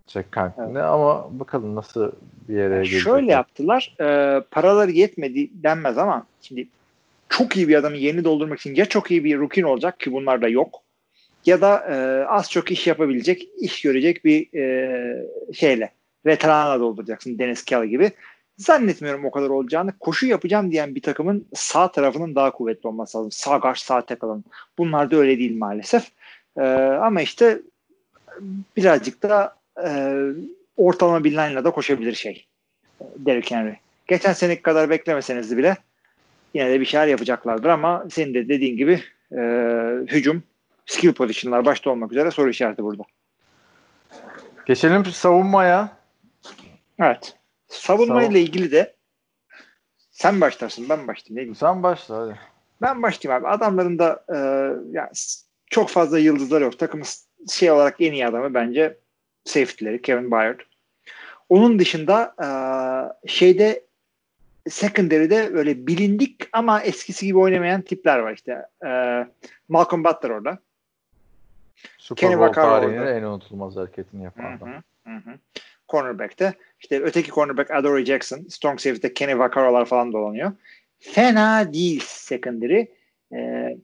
Jack 0.06 0.32
Conklin'i 0.32 0.82
ama 0.82 1.28
bakalım 1.30 1.74
nasıl 1.74 2.12
bir 2.48 2.54
yere 2.54 2.74
Yani 2.74 2.84
gelecek. 2.84 3.00
şöyle 3.00 3.32
yaptılar. 3.32 3.94
E, 4.00 4.40
paraları 4.50 4.90
yetmedi 4.90 5.50
denmez 5.62 5.98
ama 5.98 6.26
şimdi 6.42 6.68
çok 7.28 7.56
iyi 7.56 7.68
bir 7.68 7.74
adamı 7.74 7.96
yeni 7.96 8.24
doldurmak 8.24 8.58
için 8.60 8.74
ya 8.74 8.84
çok 8.86 9.10
iyi 9.10 9.24
bir 9.24 9.38
rookie 9.38 9.66
olacak 9.66 10.00
ki 10.00 10.12
bunlar 10.12 10.42
da 10.42 10.48
yok 10.48 10.82
ya 11.46 11.60
da 11.60 11.78
e, 11.78 12.24
az 12.24 12.50
çok 12.50 12.70
iş 12.70 12.86
yapabilecek, 12.86 13.48
iş 13.60 13.82
görecek 13.82 14.24
bir 14.24 14.58
e, 14.58 15.26
şeyle 15.52 15.90
veteranla 16.26 16.80
dolduracaksın 16.80 17.38
Dennis 17.38 17.64
Kelly 17.64 17.88
gibi. 17.88 18.12
Zannetmiyorum 18.60 19.24
o 19.24 19.30
kadar 19.30 19.48
olacağını. 19.48 19.98
Koşu 19.98 20.26
yapacağım 20.26 20.72
diyen 20.72 20.94
bir 20.94 21.02
takımın 21.02 21.46
sağ 21.54 21.92
tarafının 21.92 22.34
daha 22.34 22.50
kuvvetli 22.50 22.88
olması 22.88 23.18
lazım. 23.18 23.30
Sağ 23.30 23.56
guard, 23.56 23.76
sağ 23.76 24.06
tackle'ın. 24.06 24.44
Bunlar 24.78 25.10
da 25.10 25.16
öyle 25.16 25.38
değil 25.38 25.58
maalesef. 25.58 26.10
E, 26.56 26.62
ama 27.02 27.22
işte 27.22 27.60
birazcık 28.76 29.22
da 29.22 29.56
e, 29.84 30.18
ortalama 30.76 31.24
bir 31.24 31.32
line'la 31.32 31.64
da 31.64 31.70
koşabilir 31.70 32.14
şey. 32.14 32.46
Derrick 33.16 33.56
Henry. 33.56 33.76
Geçen 34.06 34.32
seneki 34.32 34.62
kadar 34.62 34.90
beklemeseniz 34.90 35.56
bile 35.56 35.76
yine 36.54 36.70
de 36.70 36.80
bir 36.80 36.86
şeyler 36.86 37.06
yapacaklardır 37.06 37.68
ama 37.68 38.04
senin 38.10 38.34
de 38.34 38.48
dediğin 38.48 38.76
gibi 38.76 39.02
e, 39.32 39.40
hücum, 40.06 40.42
skill 40.86 41.12
position'lar 41.12 41.64
başta 41.64 41.90
olmak 41.90 42.12
üzere 42.12 42.30
soru 42.30 42.50
işareti 42.50 42.82
burada. 42.82 43.02
Geçelim 44.66 45.04
savunmaya. 45.04 45.96
Evet. 46.98 47.39
Savunma 47.70 48.22
Savun- 48.22 48.30
ile 48.30 48.40
ilgili 48.40 48.72
de 48.72 48.94
sen 50.10 50.40
başlarsın 50.40 50.88
ben 50.88 51.08
başlayayım. 51.08 51.36
Ne 51.36 51.40
diyeyim? 51.40 51.54
Sen 51.54 51.82
başla 51.82 52.16
hadi. 52.16 52.38
Ben 52.82 53.02
başlayayım 53.02 53.44
abi. 53.44 53.52
Adamların 53.52 53.98
da 53.98 54.24
e, 54.28 54.36
yani 54.92 55.10
çok 55.66 55.88
fazla 55.90 56.18
yıldızları 56.18 56.64
yok. 56.64 56.78
Takımın 56.78 57.06
şey 57.50 57.70
olarak 57.70 58.00
en 58.00 58.12
iyi 58.12 58.26
adamı 58.26 58.54
bence 58.54 58.98
safety'leri 59.44 60.02
Kevin 60.02 60.30
Byard. 60.30 60.60
Onun 61.48 61.78
dışında 61.78 62.34
e, 62.42 62.48
şeyde 63.28 63.84
secondary'de 64.68 65.54
böyle 65.54 65.86
bilindik 65.86 66.48
ama 66.52 66.82
eskisi 66.82 67.26
gibi 67.26 67.38
oynamayan 67.38 67.82
tipler 67.82 68.18
var 68.18 68.32
işte. 68.32 68.66
E, 68.86 68.90
Malcolm 69.68 70.04
Butler 70.04 70.30
orada. 70.30 70.58
Super 71.98 72.20
Kenny 72.20 72.38
Bowl 72.40 72.52
tarihinin 72.52 73.06
en 73.06 73.22
unutulmaz 73.22 73.76
hareketini 73.76 74.24
yapan 74.24 74.56
adam. 74.56 74.68
hı, 74.68 74.82
hı 75.10 75.16
hı. 75.16 75.38
Cornerback'te. 75.88 76.54
İşte 76.80 77.00
öteki 77.02 77.30
cornerback 77.30 77.70
Adoree 77.70 78.04
Jackson. 78.04 78.46
Strong 78.48 78.80
safety'de 78.80 79.14
Kenny 79.14 79.38
Vaccaro'lar 79.38 79.84
falan 79.84 80.12
dolanıyor. 80.12 80.52
Fena 80.98 81.72
değil 81.72 82.02
secondary. 82.06 82.84
Ee, 83.32 83.76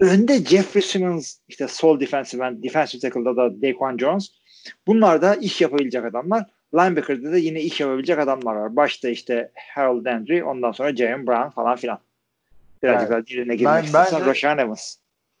önde 0.00 0.44
Jeffrey 0.44 0.82
Simmons 0.82 1.36
işte 1.48 1.68
sol 1.68 2.00
defensive 2.00 2.46
end, 2.46 2.64
defensive 2.64 3.00
tackle'da 3.00 3.36
da 3.36 3.62
Daquan 3.62 3.96
Jones. 3.98 4.30
Bunlar 4.86 5.22
da 5.22 5.34
iş 5.34 5.60
yapabilecek 5.60 6.04
adamlar. 6.04 6.44
Linebacker'da 6.74 7.32
da 7.32 7.36
yine 7.36 7.60
iş 7.60 7.80
yapabilecek 7.80 8.18
adamlar 8.18 8.54
var. 8.56 8.76
Başta 8.76 9.08
işte 9.08 9.50
Harold 9.74 10.06
Landry, 10.06 10.44
ondan 10.44 10.72
sonra 10.72 10.96
Jalen 10.96 11.26
Brown 11.26 11.48
falan 11.48 11.76
filan. 11.76 11.98
Birazcık 12.82 13.10
Yani 13.10 13.18
daha 13.18 13.26
diline 13.26 13.56
girmek 13.56 13.74
ben- 13.74 13.84
istersen 13.84 14.26
Rashan 14.26 14.58
Evans. 14.58 14.96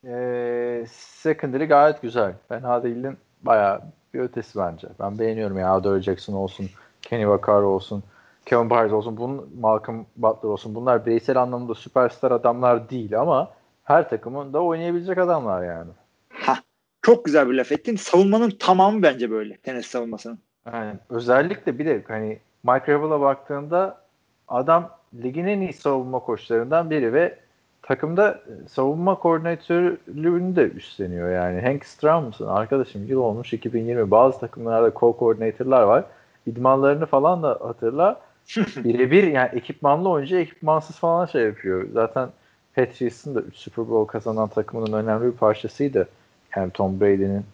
Ee, 0.06 0.84
secondary 0.92 1.64
gayet 1.64 2.02
güzel. 2.02 2.32
Fena 2.48 2.82
değilin 2.82 3.16
bayağı 3.42 3.82
bir 4.14 4.20
ötesi 4.20 4.58
bence. 4.58 4.88
Ben 5.00 5.18
beğeniyorum 5.18 5.58
ya. 5.58 5.74
Adore 5.74 6.02
Jackson 6.02 6.34
olsun, 6.34 6.70
Kenny 7.02 7.28
Vaccaro 7.28 7.66
olsun. 7.66 8.02
Kevin 8.46 8.70
Byers 8.70 8.92
olsun, 8.92 9.16
bunun 9.16 9.50
Malcolm 9.60 10.06
Butler 10.16 10.48
olsun. 10.48 10.74
Bunlar 10.74 11.06
bireysel 11.06 11.36
anlamda 11.42 11.74
süperstar 11.74 12.30
adamlar 12.30 12.90
değil 12.90 13.20
ama 13.20 13.50
her 13.84 14.10
takımın 14.10 14.52
da 14.52 14.62
oynayabilecek 14.62 15.18
adamlar 15.18 15.64
yani. 15.64 15.90
Ha, 16.28 16.56
çok 17.02 17.24
güzel 17.24 17.48
bir 17.48 17.54
laf 17.54 17.72
ettin. 17.72 17.96
Savunmanın 17.96 18.50
tamamı 18.50 19.02
bence 19.02 19.30
böyle. 19.30 19.56
Tenis 19.56 19.86
savunmasının. 19.86 20.38
Yani 20.72 20.94
özellikle 21.10 21.78
bir 21.78 21.86
de 21.86 22.04
hani 22.08 22.38
Mike 22.64 22.92
Rabel'a 22.92 23.20
baktığında 23.20 24.04
adam 24.48 24.90
ligin 25.22 25.46
en 25.46 25.60
iyi 25.60 25.72
savunma 25.72 26.18
koçlarından 26.18 26.90
biri 26.90 27.12
ve 27.12 27.38
takımda 27.86 28.30
e, 28.30 28.68
savunma 28.68 29.14
koordinatörlüğünü 29.14 30.56
de 30.56 30.62
üstleniyor 30.62 31.30
yani. 31.30 31.60
Hank 31.60 31.84
Stram 31.84 32.24
mısın? 32.24 32.46
Arkadaşım 32.46 33.06
yıl 33.06 33.18
olmuş 33.18 33.52
2020. 33.52 34.10
Bazı 34.10 34.40
takımlarda 34.40 34.88
co-koordinatörler 34.88 35.86
var. 35.86 36.04
İdmanlarını 36.46 37.06
falan 37.06 37.42
da 37.42 37.48
hatırla. 37.48 38.20
Birebir 38.76 39.24
yani 39.24 39.48
ekipmanlı 39.52 40.08
oyuncu 40.08 40.36
ekipmansız 40.36 40.96
falan 40.96 41.26
şey 41.26 41.42
yapıyor. 41.42 41.86
Zaten 41.92 42.28
Patriots'ın 42.76 43.34
da 43.34 43.40
3 43.40 43.56
Super 43.56 43.88
Bowl 43.88 44.12
kazanan 44.12 44.48
takımının 44.48 44.92
önemli 44.92 45.32
bir 45.32 45.36
parçasıydı. 45.36 46.08
Yani 46.56 46.70
Tom 46.70 47.00
Brady'nin 47.00 47.44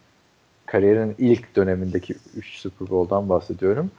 kariyerinin 0.65 1.15
ilk 1.17 1.55
dönemindeki 1.55 2.15
3 2.37 2.57
Super 2.57 2.89
Bowl'dan 2.89 3.29
bahsediyorum. 3.29 3.91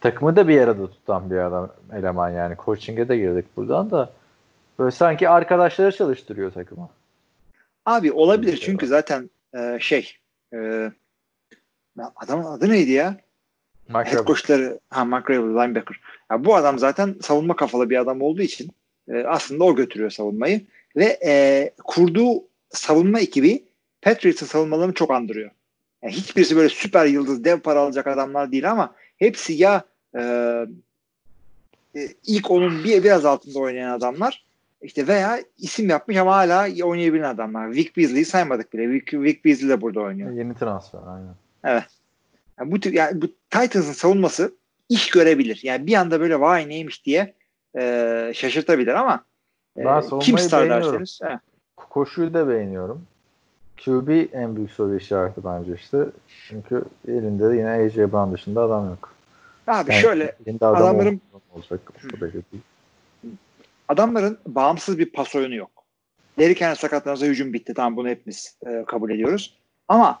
Takımı 0.00 0.36
da 0.36 0.48
bir 0.48 0.60
arada 0.60 0.86
tutan 0.86 1.30
bir 1.30 1.36
adam 1.36 1.68
eleman 1.92 2.30
yani. 2.30 2.56
Coaching'e 2.64 3.08
de 3.08 3.16
girdik 3.16 3.56
buradan 3.56 3.90
da. 3.90 4.10
Böyle 4.78 4.90
sanki 4.90 5.28
arkadaşları 5.28 5.92
çalıştırıyor 5.92 6.52
takıma. 6.52 6.90
Abi 7.86 8.12
olabilir 8.12 8.56
çünkü 8.56 8.86
zaten 8.86 9.30
e, 9.54 9.78
şey 9.80 10.16
e, 10.54 10.90
adamın 12.16 12.44
adı 12.44 12.70
neydi 12.70 12.90
ya? 12.90 13.16
Mike 13.88 14.10
Head 14.10 14.26
coachları 14.26 14.80
ha 14.90 15.04
Mark 15.04 15.30
Rabel, 15.30 15.64
linebacker. 15.64 16.00
Ya 16.30 16.44
bu 16.44 16.56
adam 16.56 16.78
zaten 16.78 17.16
savunma 17.22 17.56
kafalı 17.56 17.90
bir 17.90 17.96
adam 17.96 18.22
olduğu 18.22 18.42
için 18.42 18.70
e, 19.08 19.24
aslında 19.24 19.64
o 19.64 19.76
götürüyor 19.76 20.10
savunmayı 20.10 20.60
ve 20.96 21.18
e, 21.24 21.70
kurduğu 21.84 22.44
savunma 22.70 23.20
ekibi 23.20 23.64
Patriots'ın 24.02 24.46
savunmalarını 24.46 24.94
çok 24.94 25.10
andırıyor. 25.10 25.50
Yani 26.02 26.12
hiçbirisi 26.12 26.56
böyle 26.56 26.68
süper 26.68 27.06
yıldız 27.06 27.44
dev 27.44 27.60
para 27.60 27.80
alacak 27.80 28.06
adamlar 28.06 28.52
değil 28.52 28.70
ama 28.70 28.94
hepsi 29.16 29.52
ya 29.52 29.84
e, 30.18 30.22
e, 31.96 32.08
ilk 32.26 32.50
onun 32.50 32.84
bir 32.84 33.04
biraz 33.04 33.24
altında 33.24 33.58
oynayan 33.58 33.90
adamlar 33.90 34.47
işte 34.82 35.06
veya 35.06 35.38
isim 35.58 35.88
yapmış 35.88 36.16
ama 36.16 36.36
hala 36.36 36.84
oynayabilen 36.84 37.34
adamlar. 37.34 37.70
Vic 37.70 37.90
Beasley'i 37.96 38.24
saymadık 38.24 38.72
bile. 38.72 38.90
Vic, 38.90 39.20
Vic 39.22 39.44
Beasley 39.44 39.68
de 39.68 39.80
burada 39.80 40.00
oynuyor. 40.00 40.30
Yeni 40.30 40.54
transfer 40.54 40.98
aynen. 41.06 41.34
Evet. 41.64 41.84
Yani 42.60 42.72
bu, 42.72 42.80
tür, 42.80 42.92
yani 42.92 43.22
bu 43.22 43.26
Titans'ın 43.50 43.92
savunması 43.92 44.54
iş 44.88 45.10
görebilir. 45.10 45.60
Yani 45.62 45.86
bir 45.86 45.94
anda 45.94 46.20
böyle 46.20 46.40
vay 46.40 46.68
neymiş 46.68 47.04
diye 47.06 47.34
e, 47.78 48.32
şaşırtabilir 48.34 48.94
ama 48.94 49.24
e, 49.76 49.84
Ben 49.84 50.02
kim 50.20 50.38
star 50.38 50.68
derseniz. 50.70 51.20
he. 51.24 51.38
Koşuyu 51.76 52.34
da 52.34 52.48
beğeniyorum. 52.48 53.02
QB 53.84 54.08
en 54.32 54.56
büyük 54.56 54.70
soru 54.70 54.96
işareti 54.96 55.44
bence 55.44 55.74
işte. 55.74 55.98
Çünkü 56.48 56.84
elinde 57.08 57.50
de 57.50 57.56
yine 57.56 57.70
AJ 57.70 57.96
Brown 57.96 58.32
dışında 58.34 58.62
adam 58.62 58.88
yok. 58.88 59.12
Abi 59.66 59.92
Yani 59.92 60.00
şöyle 60.02 60.34
adamların- 60.60 61.18
olacak. 61.54 61.80
Değil. 62.20 62.44
Adamların 63.88 64.38
bağımsız 64.46 64.98
bir 64.98 65.12
pas 65.12 65.34
oyunu 65.34 65.54
yok. 65.54 65.70
Derrick 66.38 66.64
Henry 66.64 66.76
sakatlanırsa 66.76 67.26
hücum 67.26 67.52
bitti. 67.52 67.74
Tamam 67.74 67.96
bunu 67.96 68.08
hepimiz 68.08 68.56
e, 68.66 68.84
kabul 68.86 69.10
ediyoruz. 69.10 69.58
Ama 69.88 70.20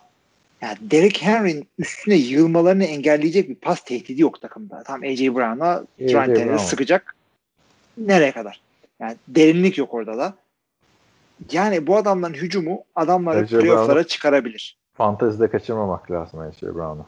yani 0.62 0.76
Derrick 0.80 1.26
Henry'nin 1.26 1.68
üstüne 1.78 2.14
yığılmalarını 2.14 2.84
engelleyecek 2.84 3.48
bir 3.48 3.54
pas 3.54 3.84
tehdidi 3.84 4.22
yok 4.22 4.40
takımda. 4.40 4.82
Tam 4.82 5.02
AJ 5.02 5.20
Brown'a 5.20 5.84
Trent 5.98 6.60
sıkacak. 6.60 7.14
Nereye 7.98 8.32
kadar? 8.32 8.60
Yani 9.00 9.16
derinlik 9.28 9.78
yok 9.78 9.94
orada 9.94 10.18
da. 10.18 10.34
Yani 11.52 11.86
bu 11.86 11.96
adamların 11.96 12.34
hücumu 12.34 12.84
adamları 12.94 13.46
playoff'lara 13.46 14.04
çıkarabilir. 14.04 14.78
Fantezide 14.94 15.50
kaçırmamak 15.50 16.10
lazım 16.10 16.40
AJ 16.40 16.62
Brown'u. 16.62 17.06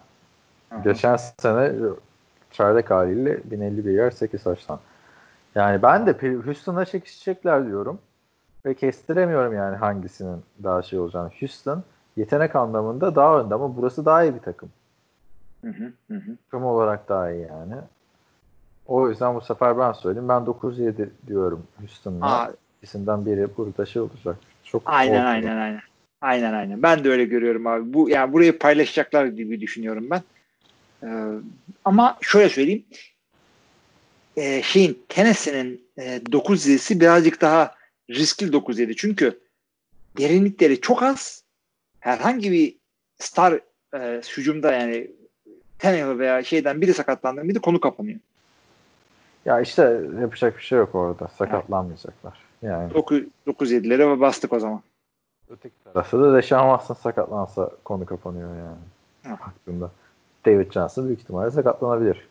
Geçen 0.85 1.17
sene 1.17 1.73
çaylak 2.53 2.91
haliyle 2.91 3.39
1051 3.45 3.93
yer 3.93 4.11
8 4.11 4.43
taştan. 4.43 4.81
Yani 5.55 5.83
ben 5.83 6.07
de 6.07 6.37
Houston'a 6.45 6.85
çekişecekler 6.85 7.67
diyorum. 7.67 7.99
Ve 8.67 8.75
kestiremiyorum 8.75 9.55
yani 9.55 9.77
hangisinin 9.77 10.43
daha 10.63 10.83
şey 10.83 10.99
olacağını. 10.99 11.31
Houston 11.41 11.85
yetenek 12.17 12.57
anlamında 12.57 13.15
daha 13.15 13.41
önde 13.41 13.55
ama 13.55 13.77
burası 13.77 14.05
daha 14.05 14.25
iyi 14.25 14.35
bir 14.35 14.41
takım. 14.41 14.71
Hı 15.65 15.71
hı, 15.71 15.93
hı. 16.15 16.37
Takım 16.51 16.65
olarak 16.65 17.09
daha 17.09 17.31
iyi 17.31 17.47
yani. 17.47 17.75
O 18.87 19.09
yüzden 19.09 19.35
bu 19.35 19.41
sefer 19.41 19.79
ben 19.79 19.93
söyleyeyim. 19.93 20.29
Ben 20.29 20.43
9-7 20.43 21.09
diyorum 21.27 21.67
Houston'la. 21.79 22.53
İkisinden 22.83 23.27
biri 23.27 23.49
burada 23.57 23.87
şey 23.87 24.03
olacak. 24.03 24.37
Çok 24.65 24.83
aynen 24.85 25.13
ortada. 25.13 25.29
aynen 25.29 25.57
aynen. 25.57 25.81
Aynen 26.21 26.53
aynen. 26.53 26.83
Ben 26.83 27.05
de 27.05 27.11
öyle 27.11 27.25
görüyorum 27.25 27.67
abi. 27.67 27.93
Bu 27.93 28.09
yani 28.09 28.33
burayı 28.33 28.59
paylaşacaklar 28.59 29.27
gibi 29.27 29.61
düşünüyorum 29.61 30.11
ben. 30.11 30.23
Ee, 31.03 31.41
ama 31.85 32.17
şöyle 32.21 32.49
söyleyeyim. 32.49 32.85
Ee, 34.37 34.63
şeyin 34.63 35.03
Tennessee'nin 35.09 35.85
e, 35.99 36.21
9 36.33 36.67
7'si 36.67 37.01
birazcık 37.01 37.41
daha 37.41 37.75
riskli 38.11 38.53
9 38.53 38.79
7 38.79 38.97
çünkü 38.97 39.41
derinlikleri 40.19 40.81
çok 40.81 41.03
az. 41.03 41.45
Herhangi 42.01 42.53
bir 42.53 42.77
star 43.19 43.61
e, 43.95 44.21
hücumda 44.37 44.73
yani 44.73 45.11
Tannehill 45.79 46.19
veya 46.19 46.45
şeyden 46.45 46.81
biri 46.81 46.95
sakatlandı 46.95 47.45
mıydı 47.45 47.61
konu 47.61 47.81
kapanıyor. 47.81 48.21
Ya 49.45 49.61
işte 49.61 50.01
yapacak 50.21 50.57
bir 50.57 50.63
şey 50.63 50.79
yok 50.79 50.95
orada. 50.95 51.29
Sakatlanmayacaklar. 51.29 52.39
Yani 52.63 52.95
9 52.95 53.23
9 53.47 53.73
7'lere 53.73 54.21
bastık 54.21 54.53
o 54.53 54.61
zaman. 54.61 54.83
öteki 55.51 55.75
tarafta 55.85 56.21
da 56.21 56.37
Deshaun 56.37 56.77
Watson 56.77 57.03
sakatlansa 57.03 57.71
konu 57.85 58.07
kapanıyor 58.07 58.51
yani. 58.57 58.77
Hı. 59.23 59.41
Baktığında. 59.41 59.91
David 60.47 60.73
Johnson 60.73 61.07
büyük 61.07 61.21
ihtimalle 61.21 61.51
sakatlanabilir. 61.51 62.29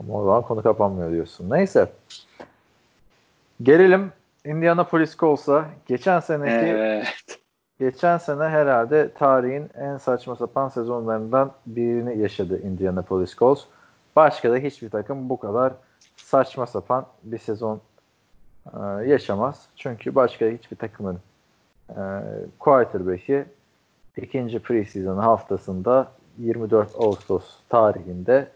Ama 0.00 0.14
o 0.14 0.24
zaman 0.24 0.42
konu 0.42 0.62
kapanmıyor 0.62 1.12
diyorsun. 1.12 1.50
Neyse. 1.50 1.92
Gelelim 3.62 4.12
Indianapolis 4.44 5.16
Colts'a. 5.16 5.64
Geçen 5.86 6.20
seneki 6.20 6.66
Evet. 6.66 7.38
Geçen 7.78 8.18
sene 8.18 8.42
herhalde 8.42 9.12
tarihin 9.12 9.70
en 9.74 9.96
saçma 9.96 10.36
sapan 10.36 10.68
sezonlarından 10.68 11.52
birini 11.66 12.18
yaşadı 12.18 12.62
Indianapolis 12.62 13.36
Colts. 13.36 13.64
Başka 14.16 14.52
da 14.52 14.56
hiçbir 14.56 14.90
takım 14.90 15.28
bu 15.28 15.40
kadar 15.40 15.72
saçma 16.16 16.66
sapan 16.66 17.06
bir 17.22 17.38
sezon 17.38 17.80
e, 18.66 18.78
yaşamaz. 19.06 19.66
Çünkü 19.76 20.14
başka 20.14 20.46
hiçbir 20.46 20.76
takımın 20.76 21.18
e, 21.90 22.00
quarterback'i 22.58 23.44
ikinci 24.16 24.58
preseason 24.58 25.18
haftasında 25.18 26.08
24 26.38 26.94
Ağustos 26.98 27.44
tarihinde 27.68 28.48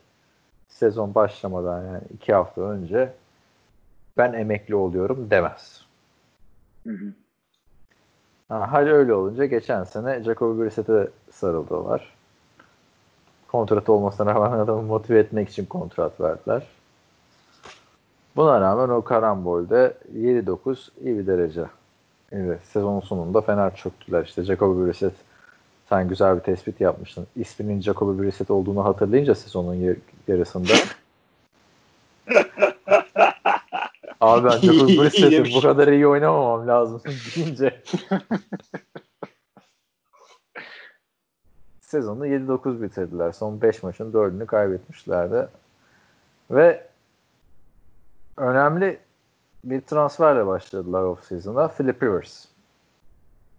sezon 0.71 1.15
başlamadan 1.15 1.85
yani 1.85 2.03
iki 2.15 2.35
hafta 2.35 2.61
önce 2.61 3.13
ben 4.17 4.33
emekli 4.33 4.75
oluyorum 4.75 5.31
demez. 5.31 5.85
Hı 6.87 6.91
hı. 6.91 7.13
Ha, 8.49 8.73
hal 8.73 8.87
öyle 8.87 9.15
olunca 9.15 9.45
geçen 9.45 9.85
sene 9.85 10.23
Jacoby 10.23 10.63
Brissett'e 10.63 11.09
sarıldılar. 11.33 12.13
Kontrat 13.49 13.89
olmasına 13.89 14.35
rağmen 14.35 14.59
adamı 14.59 14.83
motive 14.83 15.19
etmek 15.19 15.49
için 15.49 15.67
kontrat 15.67 16.21
verdiler. 16.21 16.67
Buna 18.37 18.61
rağmen 18.61 18.89
o 18.89 19.03
karambolde 19.03 19.95
7-9 20.15 20.89
iyi 21.05 21.19
bir 21.19 21.27
derece. 21.27 21.65
Evet, 22.33 22.61
sezonun 22.65 23.01
sonunda 23.01 23.41
Fener 23.41 23.77
çöktüler. 23.77 24.25
İşte 24.25 24.43
Jacoby 24.43 24.87
Brissett 24.87 25.15
sen 25.89 26.09
güzel 26.09 26.37
bir 26.37 26.41
tespit 26.41 26.81
yapmıştın. 26.81 27.27
İsminin 27.37 27.81
Jacoby 27.81 28.23
Brissett 28.23 28.51
olduğunu 28.51 28.85
hatırlayınca 28.85 29.35
sezonun 29.35 29.75
yarısında. 30.31 30.73
Abi 34.21 34.49
ben 34.49 34.59
İyi 34.61 35.01
Brissett'im 35.01 35.31
demiş. 35.31 35.55
bu 35.55 35.61
kadar 35.61 35.89
iyi 35.89 36.07
oynamamam 36.07 36.69
lazım 36.69 37.03
deyince. 37.37 37.83
Sezonu 41.81 42.27
7-9 42.27 42.83
bitirdiler. 42.83 43.33
Son 43.33 43.61
5 43.61 43.83
maçın 43.83 44.13
4'ünü 44.13 44.47
kaybetmişlerdi. 44.47 45.49
Ve 46.51 46.87
önemli 48.37 48.99
bir 49.65 49.81
transferle 49.81 50.47
başladılar 50.47 51.03
off-season'a. 51.03 51.69
Philip 51.69 52.03
Rivers. 52.03 52.45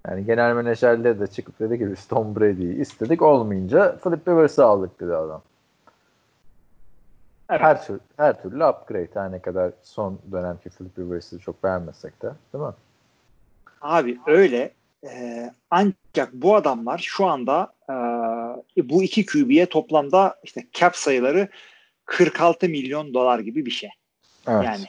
Yani 0.08 0.26
genel 0.26 0.56
menajerleri 0.56 1.20
de 1.20 1.28
çıkıp 1.28 1.60
dedi 1.60 1.80
ki 1.80 1.92
biz 1.92 2.08
Tom 2.08 2.36
Brady'yi 2.36 2.76
istedik. 2.76 3.22
Olmayınca 3.22 3.98
Philip 4.04 4.28
Rivers'ı 4.28 4.66
aldık 4.66 5.00
dedi 5.00 5.16
adam. 5.16 5.42
Evet. 7.52 7.62
Her, 7.62 7.86
tür, 7.86 8.00
her 8.18 8.42
türlü 8.42 8.66
upgrade. 8.66 9.10
Her 9.14 9.32
ne 9.32 9.40
kadar 9.40 9.72
son 9.84 10.20
dönemki 10.32 10.70
Philip 10.70 11.00
Rivers'ı 11.00 11.40
çok 11.40 11.64
beğenmesek 11.64 12.22
de. 12.22 12.32
Değil 12.54 12.64
mi? 12.64 12.74
Abi 13.82 14.20
öyle. 14.28 14.72
Ee, 15.04 15.52
ancak 15.72 16.34
bu 16.34 16.56
adamlar 16.56 16.98
şu 16.98 17.26
anda 17.26 17.74
e, 18.78 18.90
bu 18.90 19.04
iki 19.04 19.26
QB'ye 19.26 19.66
toplamda 19.66 20.36
işte 20.44 20.64
cap 20.74 20.96
sayıları 20.96 21.48
46 22.06 22.70
milyon 22.70 23.14
dolar 23.14 23.40
gibi 23.40 23.66
bir 23.66 23.72
şey. 23.72 23.90
Evet. 24.48 24.66
Yani 24.66 24.86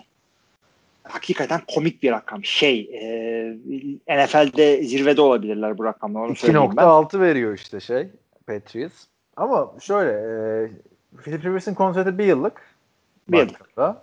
hakikaten 1.05 1.61
komik 1.75 2.03
bir 2.03 2.11
rakam. 2.13 2.45
Şey 2.45 2.81
e, 2.81 4.25
NFL'de 4.25 4.83
zirvede 4.83 5.21
olabilirler 5.21 5.79
bu 5.79 5.85
rakamlar. 5.85 6.21
Onu 6.21 6.37
söyleyeyim 6.37 6.71
ben. 6.77 6.85
2.6 6.85 7.21
veriyor 7.21 7.55
işte 7.55 7.81
şey 7.81 8.09
Patriots. 8.47 9.05
Ama 9.37 9.73
şöyle 9.81 10.13
e, 10.13 10.71
Philip 11.17 11.45
Rivers'ın 11.45 11.75
kontratı 11.75 12.19
bir 12.19 12.25
yıllık. 12.25 12.61
Bir 13.29 13.39
yıllık. 13.39 13.97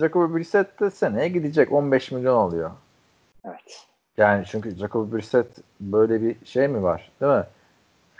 Jacoby 0.00 0.38
Brissett 0.38 0.80
de 0.80 0.90
seneye 0.90 1.28
gidecek. 1.28 1.72
15 1.72 2.12
milyon 2.12 2.36
alıyor. 2.36 2.70
Evet. 3.44 3.86
Yani 4.16 4.44
çünkü 4.46 4.70
Jacoby 4.70 5.16
Brissett 5.16 5.46
böyle 5.80 6.22
bir 6.22 6.36
şey 6.44 6.68
mi 6.68 6.82
var 6.82 7.12
değil 7.20 7.32
mi? 7.32 7.44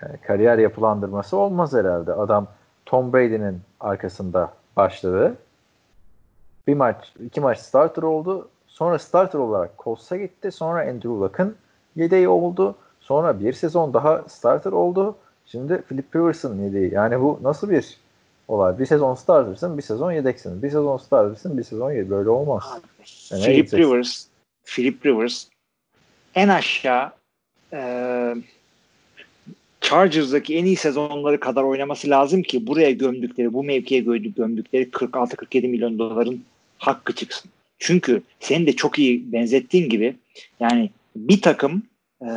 Yani 0.03 0.17
kariyer 0.17 0.59
yapılandırması 0.59 1.37
olmaz 1.37 1.73
herhalde. 1.73 2.13
Adam 2.13 2.47
Tom 2.87 3.13
Brady'nin 3.13 3.61
arkasında 3.81 4.53
başladı. 4.77 5.37
Bir 6.67 6.75
maç, 6.75 7.13
iki 7.25 7.41
maç 7.41 7.59
starter 7.59 8.03
oldu. 8.03 8.49
Sonra 8.67 8.99
starter 8.99 9.39
olarak 9.39 9.79
Colts'a 9.79 10.17
gitti. 10.17 10.53
Sonra 10.53 10.81
Andrew 10.81 11.09
Luck'ın 11.09 11.57
yedeği 11.97 12.29
oldu. 12.29 12.75
Sonra 13.01 13.41
bir 13.41 13.53
sezon 13.53 13.95
daha 13.95 14.23
starter 14.29 14.73
oldu. 14.73 15.17
Şimdi 15.47 15.83
Philip 15.83 16.17
Rivers'ın 16.17 16.63
yedeği. 16.63 16.95
Yani 16.95 17.21
bu 17.21 17.39
nasıl 17.43 17.71
bir 17.71 17.99
olay? 18.49 18.79
Bir 18.79 18.87
sezon 18.87 19.15
startersın, 19.15 19.79
bir 19.79 19.83
sezon 19.83 20.13
yedeksin. 20.13 20.63
Bir 20.63 20.69
sezon 20.69 20.97
startersın, 20.97 21.59
bir 21.59 21.63
sezon 21.63 21.93
yedek. 21.93 22.11
Böyle 22.11 22.31
olmaz. 22.31 22.63
Yani 23.31 23.45
Philip? 23.45 23.75
Rivers 23.75 24.27
Philip 24.65 25.07
Rivers 25.07 25.47
en 26.35 26.49
aşağı 26.49 27.11
e, 27.73 27.81
Chargers'daki 29.81 30.57
en 30.57 30.65
iyi 30.65 30.77
sezonları 30.77 31.41
kadar 31.41 31.63
oynaması 31.63 32.11
lazım 32.11 32.43
ki 32.43 32.67
buraya 32.67 32.91
gömdükleri, 32.91 33.53
bu 33.53 33.65
mevkiye 33.65 34.01
gömdük- 34.01 34.37
gömdükleri 34.37 34.91
46-47 34.91 35.69
milyon 35.69 35.99
doların 35.99 36.45
hakkı 36.79 37.15
çıksın. 37.15 37.51
Çünkü 37.79 38.23
senin 38.41 38.67
de 38.67 38.73
çok 38.73 38.99
iyi 38.99 39.33
benzettiğin 39.33 39.89
gibi 39.89 40.17
yani 40.61 40.91
bir 41.17 41.43
takım 41.43 41.83
e, 42.23 42.29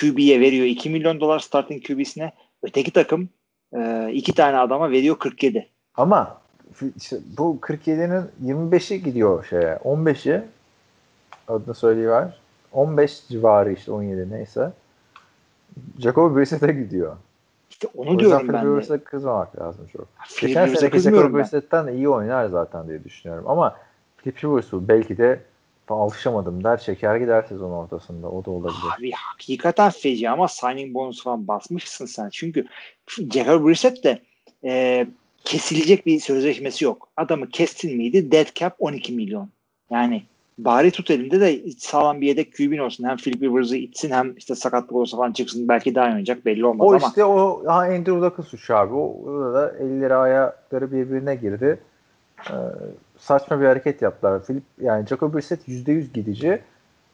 QB'ye 0.00 0.40
veriyor 0.40 0.66
2 0.66 0.90
milyon 0.90 1.20
dolar 1.20 1.38
starting 1.38 1.86
QB'sine 1.86 2.32
öteki 2.62 2.90
takım 2.90 3.28
e, 3.76 4.12
iki 4.12 4.34
tane 4.34 4.56
adama 4.58 4.90
veriyor 4.90 5.18
47. 5.18 5.68
Ama 5.96 6.38
işte 6.96 7.16
bu 7.38 7.58
47'nin 7.62 8.24
25'i 8.44 9.02
gidiyor 9.02 9.44
şeye. 9.44 9.74
15'i 9.84 10.42
adını 11.48 11.74
söyleyiver. 11.74 12.38
15 12.72 13.28
civarı 13.28 13.72
işte 13.72 13.92
17 13.92 14.30
neyse. 14.30 14.72
Jacob 15.98 16.36
Brissett'e 16.36 16.72
gidiyor. 16.72 17.16
İşte 17.70 17.88
O 17.96 18.02
onu 18.02 18.10
yüzden 18.10 18.18
diyorum 18.28 18.48
ben 18.52 18.64
de. 18.64 18.66
Rivers'a 18.66 19.04
kızmamak 19.04 19.60
lazım 19.60 19.86
çok. 19.92 20.06
Philip 20.28 20.48
Geçen 20.48 20.74
seneki 20.74 20.98
Jacob. 21.00 21.34
Brissett'ten 21.34 21.86
iyi 21.86 22.08
oynar 22.08 22.46
zaten 22.48 22.88
diye 22.88 23.04
düşünüyorum. 23.04 23.44
Ama 23.48 23.76
Philip 24.18 24.44
Rivers 24.44 24.72
bu 24.72 24.88
belki 24.88 25.18
de 25.18 25.40
alışamadım 25.94 26.64
der 26.64 26.80
çeker 26.80 27.16
gider 27.16 27.42
sezon 27.48 27.70
ortasında. 27.70 28.30
O 28.30 28.44
da 28.44 28.50
olabilir. 28.50 28.78
Abi 28.98 29.10
hakikaten 29.10 29.90
feci 29.90 30.30
ama 30.30 30.48
signing 30.48 30.94
bonus 30.94 31.22
falan 31.22 31.48
basmışsın 31.48 32.06
sen. 32.06 32.28
Çünkü 32.32 32.66
Jacob 33.06 33.66
Brissett 33.66 34.04
de 34.04 34.18
e, 34.64 35.06
kesilecek 35.44 36.06
bir 36.06 36.20
sözleşmesi 36.20 36.84
yok. 36.84 37.08
Adamı 37.16 37.48
kestin 37.48 37.96
miydi? 37.96 38.32
Dead 38.32 38.46
cap 38.54 38.76
12 38.78 39.12
milyon. 39.12 39.48
Yani 39.90 40.22
bari 40.58 40.90
tut 40.90 41.10
elinde 41.10 41.40
de 41.40 41.70
sağlam 41.78 42.20
bir 42.20 42.26
yedek 42.26 42.56
QB'in 42.56 42.78
olsun. 42.78 43.04
Hem 43.04 43.16
Philip 43.16 43.42
Rivers'ı 43.42 43.76
itsin 43.76 44.10
hem 44.10 44.36
işte 44.36 44.54
sakatlık 44.54 44.92
olursa 44.92 45.16
falan 45.16 45.32
çıksın. 45.32 45.68
Belki 45.68 45.94
daha 45.94 46.06
oynayacak 46.06 46.46
belli 46.46 46.66
olmaz 46.66 46.86
O 46.86 46.90
ama. 46.94 47.06
işte 47.08 47.24
o 47.24 47.62
ha, 47.66 47.78
Andrew 47.80 48.12
Luck'ın 48.12 48.42
suçu 48.42 48.76
abi. 48.76 48.94
O 48.94 49.22
orada 49.24 49.54
da 49.54 49.78
elleri 49.78 50.14
ayakları 50.14 50.92
birbirine 50.92 51.34
girdi. 51.34 51.80
Ee, 52.50 52.54
saçma 53.18 53.60
bir 53.60 53.66
hareket 53.66 54.02
yaptılar. 54.02 54.44
Philip 54.44 54.62
yani 54.80 55.06
Jacob 55.06 55.34
Brissett 55.34 55.68
%100 55.68 56.12
gidici. 56.12 56.62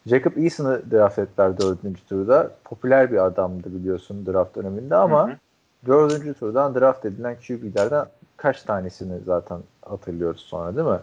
Jacob 0.07 0.37
Eason'ı 0.37 0.83
draft 0.91 1.19
ettiler 1.19 1.59
dördüncü 1.61 2.07
turda. 2.09 2.51
Popüler 2.65 3.13
bir 3.13 3.27
adamdı 3.27 3.75
biliyorsun 3.75 4.27
draft 4.27 4.57
döneminde 4.57 4.97
ama 4.97 5.29
Hı 5.29 5.33
hı. 5.33 5.37
dördüncü 5.87 6.35
turdan 6.35 6.75
draft 6.75 7.05
edilen 7.05 7.37
QB'lerden 7.47 8.07
kaç 8.37 8.63
tanesini 8.63 9.19
zaten 9.27 9.59
hatırlıyoruz 9.83 10.41
sonra 10.41 10.77
değil 10.77 10.89
mi? 10.89 11.01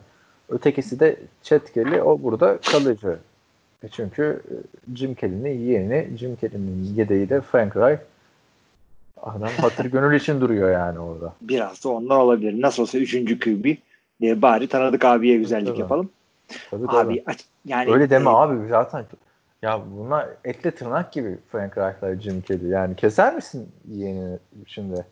Ötekisi 0.49 0.99
de 0.99 1.19
Chet 1.43 1.73
Kelly. 1.73 2.01
O 2.01 2.23
burada 2.23 2.57
kalıcı. 2.71 3.17
E 3.83 3.87
Çünkü 3.87 4.41
e, 4.51 4.95
Jim 4.95 5.15
Kelly'nin 5.15 5.59
yeğeni, 5.59 6.17
Jim 6.17 6.35
Kelly'nin 6.35 6.93
yedeği 6.95 7.29
de 7.29 7.41
Frank 7.41 7.77
Reich. 7.77 7.99
Adam 9.23 9.49
hatır 9.61 9.85
gönül 9.85 10.15
için 10.15 10.41
duruyor 10.41 10.71
yani 10.71 10.99
orada. 10.99 11.33
Biraz 11.41 11.83
da 11.83 11.89
ondan 11.89 12.19
olabilir. 12.19 12.61
Nasıl 12.61 12.83
olsa 12.83 12.97
üçüncü 12.97 13.39
QB 13.39 13.65
diye 14.21 14.41
bari 14.41 14.67
tanıdık 14.67 15.05
abiye 15.05 15.37
güzellik 15.37 15.67
Tabii. 15.67 15.79
yapalım. 15.79 16.09
Tabii, 16.71 16.87
tabii. 16.87 17.13
Abi 17.13 17.23
aç- 17.25 17.45
yani 17.65 17.91
Öyle 17.91 18.09
deme 18.09 18.29
e, 18.29 18.33
abi 18.33 18.67
zaten. 18.67 19.05
Ya 19.61 19.81
bunlar 19.91 20.27
etle 20.43 20.71
tırnak 20.71 21.13
gibi 21.13 21.37
Frank 21.51 21.77
Reich'la 21.77 22.21
Jim 22.21 22.41
Kelly. 22.41 22.69
Yani 22.69 22.95
keser 22.95 23.35
misin 23.35 23.71
yeğenini 23.87 24.39
şimdi? 24.67 25.05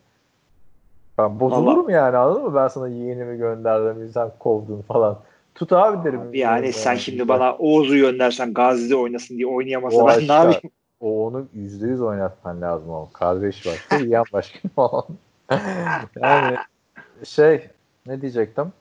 Ben 1.18 1.40
bozulurum 1.40 1.90
yani 1.90 2.16
anladın 2.16 2.42
mı? 2.42 2.54
Ben 2.54 2.68
sana 2.68 2.88
yeğenimi 2.88 3.38
gönderdim, 3.38 4.10
sen 4.14 4.30
kovdun 4.38 4.82
falan. 4.82 5.18
Tut 5.54 5.72
abi 5.72 6.04
derim. 6.04 6.20
Abi 6.20 6.38
yani 6.38 6.72
sen 6.72 6.94
şimdi 6.94 7.28
bana 7.28 7.54
Oğuz'u 7.54 7.96
göndersen 7.96 8.54
Gazi'de 8.54 8.96
oynasın 8.96 9.36
diye 9.36 9.46
oynayamasa 9.46 10.06
ben 10.06 10.28
ne 10.28 10.32
yapayım? 10.32 10.70
O 11.00 11.26
onu 11.26 11.46
yüzde 11.54 11.86
yüz 11.86 12.02
oynatman 12.02 12.60
lazım 12.60 12.90
o. 12.90 13.08
Kardeş 13.12 13.66
başka, 13.66 13.96
yiyen 14.04 14.24
başka 14.32 14.68
falan. 14.76 15.04
yani 16.22 16.56
şey 17.24 17.68
ne 18.06 18.20
diyecektim? 18.20 18.72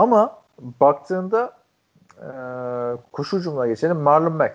Ama 0.00 0.42
baktığında 0.58 1.56
e, 2.16 2.26
koşu 3.12 3.38
hücumuna 3.38 3.66
geçelim. 3.66 3.96
Marlon 3.96 4.32
Mack. 4.32 4.54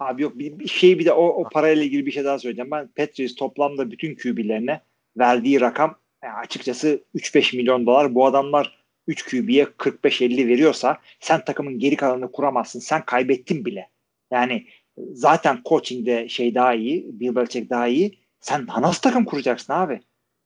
Abi 0.00 0.22
yok 0.22 0.38
bir, 0.38 0.58
bir 0.58 0.68
şey 0.68 0.98
bir 0.98 1.04
de 1.04 1.12
o, 1.12 1.26
o 1.26 1.48
parayla 1.48 1.84
ilgili 1.84 2.06
bir 2.06 2.10
şey 2.10 2.24
daha 2.24 2.38
söyleyeceğim. 2.38 2.70
Ben 2.70 2.86
Patriots 2.86 3.34
toplamda 3.34 3.90
bütün 3.90 4.14
QB'lerine 4.14 4.80
verdiği 5.18 5.60
rakam 5.60 5.96
yani 6.24 6.34
açıkçası 6.34 7.00
3-5 7.14 7.56
milyon 7.56 7.86
dolar. 7.86 8.14
Bu 8.14 8.26
adamlar 8.26 8.84
3 9.06 9.24
QB'ye 9.30 9.64
45-50 9.64 10.46
veriyorsa 10.48 10.98
sen 11.20 11.44
takımın 11.44 11.78
geri 11.78 11.96
kalanını 11.96 12.32
kuramazsın. 12.32 12.80
Sen 12.80 13.04
kaybettin 13.04 13.64
bile. 13.64 13.90
Yani 14.30 14.66
zaten 15.12 15.58
coaching'de 15.64 16.28
şey 16.28 16.54
daha 16.54 16.74
iyi. 16.74 17.20
Bill 17.20 17.34
Belichick 17.34 17.70
daha 17.70 17.86
iyi. 17.86 18.18
Sen 18.40 18.66
nasıl 18.80 19.00
takım 19.02 19.24
kuracaksın 19.24 19.72
abi? 19.72 20.00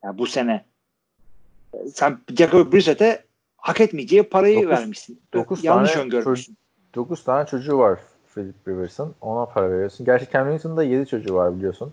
Yani 0.05 0.19
bu 0.19 0.27
sene 0.27 0.65
sen 1.95 2.19
Jacob 2.37 2.73
Brissett'e 2.73 3.28
hak 3.59 3.81
parayı 4.31 4.57
Dokuz- 4.57 4.71
vermişsin. 4.71 5.21
dokuz 5.35 5.65
Yanlış 5.65 5.93
tane 5.93 6.05
öngörmüşsün. 6.05 6.57
9 6.95 7.25
tane 7.25 7.47
çocuğu 7.47 7.79
var 7.79 7.99
Philip 8.35 8.55
Rivers'ın. 8.69 9.15
Ona 9.21 9.47
para 9.47 9.71
veriyorsun. 9.71 10.07
Gerçi 10.07 10.27
Cam 10.33 10.51
Newton'un 10.51 10.77
da 10.77 10.83
7 10.85 11.07
çocuğu 11.07 11.35
var 11.35 11.57
biliyorsun. 11.57 11.93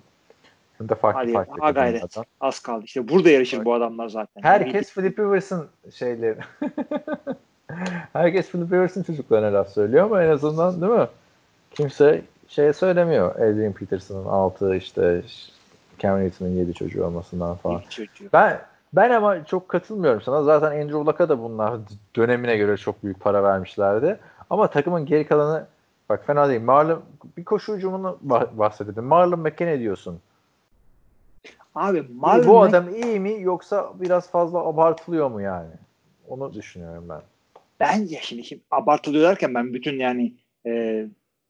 Bunu 0.80 0.90
da 0.90 0.96
farklı 0.96 1.20
Hadi 1.22 1.34
farklı. 1.34 1.54
ha 1.62 1.72
gayret. 1.72 2.02
kadınlardan. 2.02 2.26
Az 2.42 2.60
kaldı. 2.60 2.84
İşte 2.86 3.08
burada 3.10 3.30
yarışır 3.30 3.58
Evet. 3.58 3.66
bu 3.66 3.74
adamlar 3.74 4.10
zaten. 4.10 4.42
Herkes 4.44 4.94
Philip 4.94 5.20
Rivers'ın 5.20 5.68
şeyleri. 5.94 6.38
Herkes 8.14 8.52
Philip 8.52 8.72
Rivers'ın 8.74 9.04
çocuklarına 9.04 9.54
laf 9.58 9.70
söylüyor 9.70 10.06
ama 10.06 10.24
en 10.24 10.30
azından 10.30 10.82
değil 10.82 10.92
mi? 10.94 11.08
Kimse 11.72 12.22
şey 12.48 12.74
söylemiyor. 12.74 13.36
Adrian 13.36 13.74
Peterson'ın 13.74 14.26
6 14.26 14.76
işte 14.76 15.22
Cam 16.00 16.20
Newton'un 16.22 16.50
7 16.52 16.74
çocuğu 16.74 17.06
olmasından 17.06 17.56
falan. 17.56 17.82
Çocuğu. 17.90 18.30
Ben 18.34 18.62
ben 18.96 19.10
ama 19.10 19.46
çok 19.46 19.70
katılmıyorum 19.70 20.22
sana. 20.22 20.44
Zaten 20.44 20.82
Andrew 20.82 21.00
Luck'a 21.00 21.30
da 21.30 21.40
bunlar 21.40 21.80
dönemine 22.16 22.58
göre 22.58 22.78
çok 22.78 23.04
büyük 23.04 23.20
para 23.20 23.44
vermişlerdi. 23.44 24.20
Ama 24.50 24.68
takımın 24.68 25.06
geri 25.06 25.28
kalanı 25.28 25.66
bak 26.10 26.26
fena 26.28 26.50
değil. 26.50 26.62
Marlon 26.62 27.02
bir 27.38 27.44
koşu 27.44 27.76
hücumunu 27.76 28.18
bah- 28.28 28.58
bahsedelim. 28.58 29.04
Marlon 29.04 29.40
McKay 29.40 29.68
ne 29.68 29.80
diyorsun? 29.80 30.20
Abi 31.76 32.06
Marlon 32.16 32.48
bu 32.48 32.62
adam 32.62 32.96
iyi 32.96 33.20
mi 33.20 33.42
yoksa 33.42 33.92
biraz 33.96 34.32
fazla 34.32 34.60
abartılıyor 34.60 35.32
mu 35.32 35.42
yani? 35.42 35.72
Onu 36.28 36.54
düşünüyorum 36.54 37.06
ben. 37.10 37.22
bence 37.80 38.20
şimdi, 38.22 38.44
şimdi 38.44 38.62
abartılıyor 38.72 39.24
derken 39.30 39.54
ben 39.54 39.74
bütün 39.74 40.00
yani 40.00 40.34
e, 40.66 41.06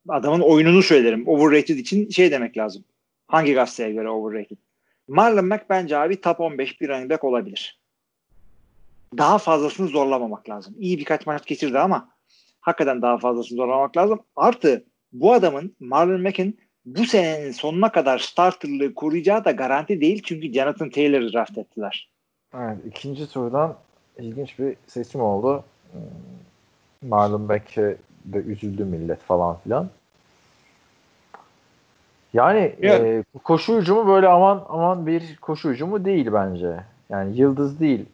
adamın 0.09 0.39
oyununu 0.41 0.83
söylerim. 0.83 1.27
Overrated 1.27 1.77
için 1.77 2.09
şey 2.09 2.31
demek 2.31 2.57
lazım. 2.57 2.83
Hangi 3.27 3.53
gazeteye 3.53 3.91
göre 3.91 4.09
overrated? 4.09 4.57
Marlon 5.07 5.45
Mack 5.45 5.69
bence 5.69 5.97
abi 5.97 6.21
top 6.21 6.39
15 6.39 6.81
bir 6.81 6.89
running 6.89 7.11
back 7.11 7.23
olabilir. 7.23 7.79
Daha 9.17 9.37
fazlasını 9.37 9.87
zorlamamak 9.87 10.49
lazım. 10.49 10.75
İyi 10.79 10.97
birkaç 10.97 11.25
maç 11.25 11.45
geçirdi 11.45 11.79
ama 11.79 12.09
hakikaten 12.61 13.01
daha 13.01 13.17
fazlasını 13.17 13.57
zorlamamak 13.57 13.97
lazım. 13.97 14.19
Artı 14.35 14.85
bu 15.13 15.33
adamın 15.33 15.75
Marlon 15.79 16.21
Mack'in 16.21 16.59
bu 16.85 17.05
senenin 17.05 17.51
sonuna 17.51 17.91
kadar 17.91 18.19
starterlığı 18.19 18.93
koruyacağı 18.93 19.45
da 19.45 19.51
garanti 19.51 20.01
değil. 20.01 20.21
Çünkü 20.25 20.53
Jonathan 20.53 20.89
Taylor'ı 20.89 21.33
draft 21.33 21.57
ettiler. 21.57 22.11
Evet, 22.53 22.77
ikinci 22.87 23.29
turdan 23.29 23.75
ilginç 24.17 24.59
bir 24.59 24.75
seçim 24.87 25.21
oldu. 25.21 25.63
Hmm, 25.91 27.09
Marlon 27.09 27.41
Mack'e 27.41 27.97
de 28.25 28.37
üzüldü 28.37 28.85
millet 28.85 29.21
falan 29.21 29.59
filan. 29.59 29.89
Yani 32.35 32.75
Evet. 32.81 33.25
e, 33.35 33.39
koşu 33.43 33.77
hücumu 33.77 34.07
böyle 34.07 34.27
aman 34.27 34.65
aman 34.69 35.05
bir 35.05 35.37
koşu 35.41 35.69
hücumu 35.69 36.05
değil 36.05 36.33
bence. 36.33 36.79
Yani 37.09 37.37
yıldız 37.37 37.79
değil 37.79 38.05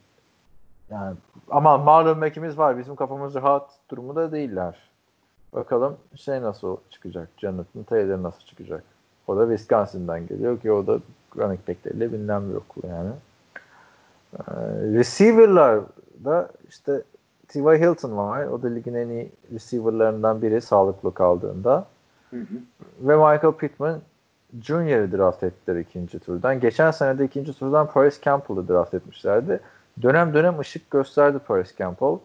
yani 0.92 1.16
ama 1.50 1.78
Marlon 1.78 2.20
Mack'imiz 2.20 2.58
var. 2.58 2.78
Bizim 2.78 2.96
kafamız 2.96 3.36
rahat 3.36 3.70
durumu 3.90 4.16
da 4.16 4.32
değiller. 4.32 4.76
Bakalım 5.54 5.98
şey 6.16 6.42
nasıl 6.42 6.78
çıkacak? 6.90 7.30
Jonathan 7.38 7.84
Taylor 7.84 8.24
nasıl 8.24 8.40
çıkacak? 8.40 8.84
O 9.28 9.38
da 9.38 9.50
Wisconsin'dan 9.50 10.28
geliyor 10.28 10.60
ki 10.60 10.72
o 10.72 10.88
da 10.88 11.00
running 11.38 11.60
back'leriyle 11.68 12.14
bilmem 12.14 12.50
bir 12.50 12.56
okul 12.56 12.82
yani. 12.90 13.12
Ee, 14.34 14.42
receiver'lar 14.94 15.80
da 16.24 16.50
işte 16.70 17.02
T.Y. 17.48 17.80
Hilton 17.80 18.18
var. 18.18 18.46
O 18.46 18.64
da 18.64 18.68
ligin 18.68 18.94
en 18.94 19.10
iyi 19.10 19.32
receiver'larından 19.54 20.42
biri 20.42 20.62
sağlıklı 20.62 21.14
kaldığında. 21.14 21.86
Hı 22.30 22.38
hı. 22.38 22.56
Ve 23.00 23.16
Michael 23.16 23.54
Pittman 23.54 24.02
Junior'ı 24.64 25.12
draft 25.12 25.44
ettiler 25.44 25.80
ikinci 25.80 26.20
turdan. 26.20 26.60
Geçen 26.60 26.92
sene 26.92 27.20
de 27.20 27.26
ikinci 27.26 27.54
turdan 27.54 27.92
Paris 27.92 28.22
Campbell'ı 28.22 28.68
draft 28.68 28.94
etmişlerdi. 28.94 29.60
Dönem 30.02 30.34
dönem 30.34 30.60
ışık 30.60 30.92
gösterdi 30.92 31.40
Paris 31.48 31.78
Campbell. 31.78 32.18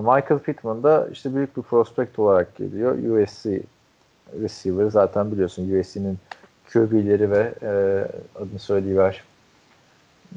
Michael 0.00 0.38
Pittman 0.38 0.82
da 0.82 1.08
işte 1.12 1.34
büyük 1.34 1.56
bir 1.56 1.62
prospect 1.62 2.18
olarak 2.18 2.56
geliyor. 2.56 2.92
USC 2.98 3.62
receiver 4.40 4.86
zaten 4.90 5.32
biliyorsun 5.32 5.80
USC'nin 5.80 6.18
QB'leri 6.72 7.30
ve 7.30 7.54
e, 7.62 7.70
adını 8.38 8.58
söyleyiver 8.58 9.24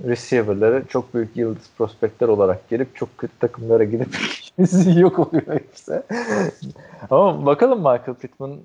receiver'ları 0.05 0.83
çok 0.87 1.13
büyük 1.13 1.37
yıldız 1.37 1.69
prospektler 1.77 2.27
olarak 2.27 2.69
gelip 2.69 2.95
çok 2.95 3.17
kötü 3.17 3.33
takımlara 3.39 3.83
gidip 3.83 4.17
yok 4.95 5.19
oluyor 5.19 5.47
hepsi. 5.47 6.01
Ama 7.09 7.45
bakalım 7.45 7.77
Michael 7.77 8.13
Pittman 8.13 8.57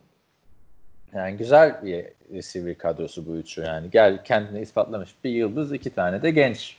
Yani 1.15 1.37
güzel 1.37 1.81
bir 1.85 2.05
receiver 2.37 2.79
kadrosu 2.79 3.27
bu 3.27 3.37
üçü 3.37 3.61
yani. 3.61 3.91
Gel 3.91 4.25
kendini 4.25 4.61
ispatlamış 4.61 5.11
bir 5.25 5.31
yıldız, 5.31 5.73
iki 5.73 5.91
tane 5.91 6.23
de 6.23 6.31
genç 6.31 6.77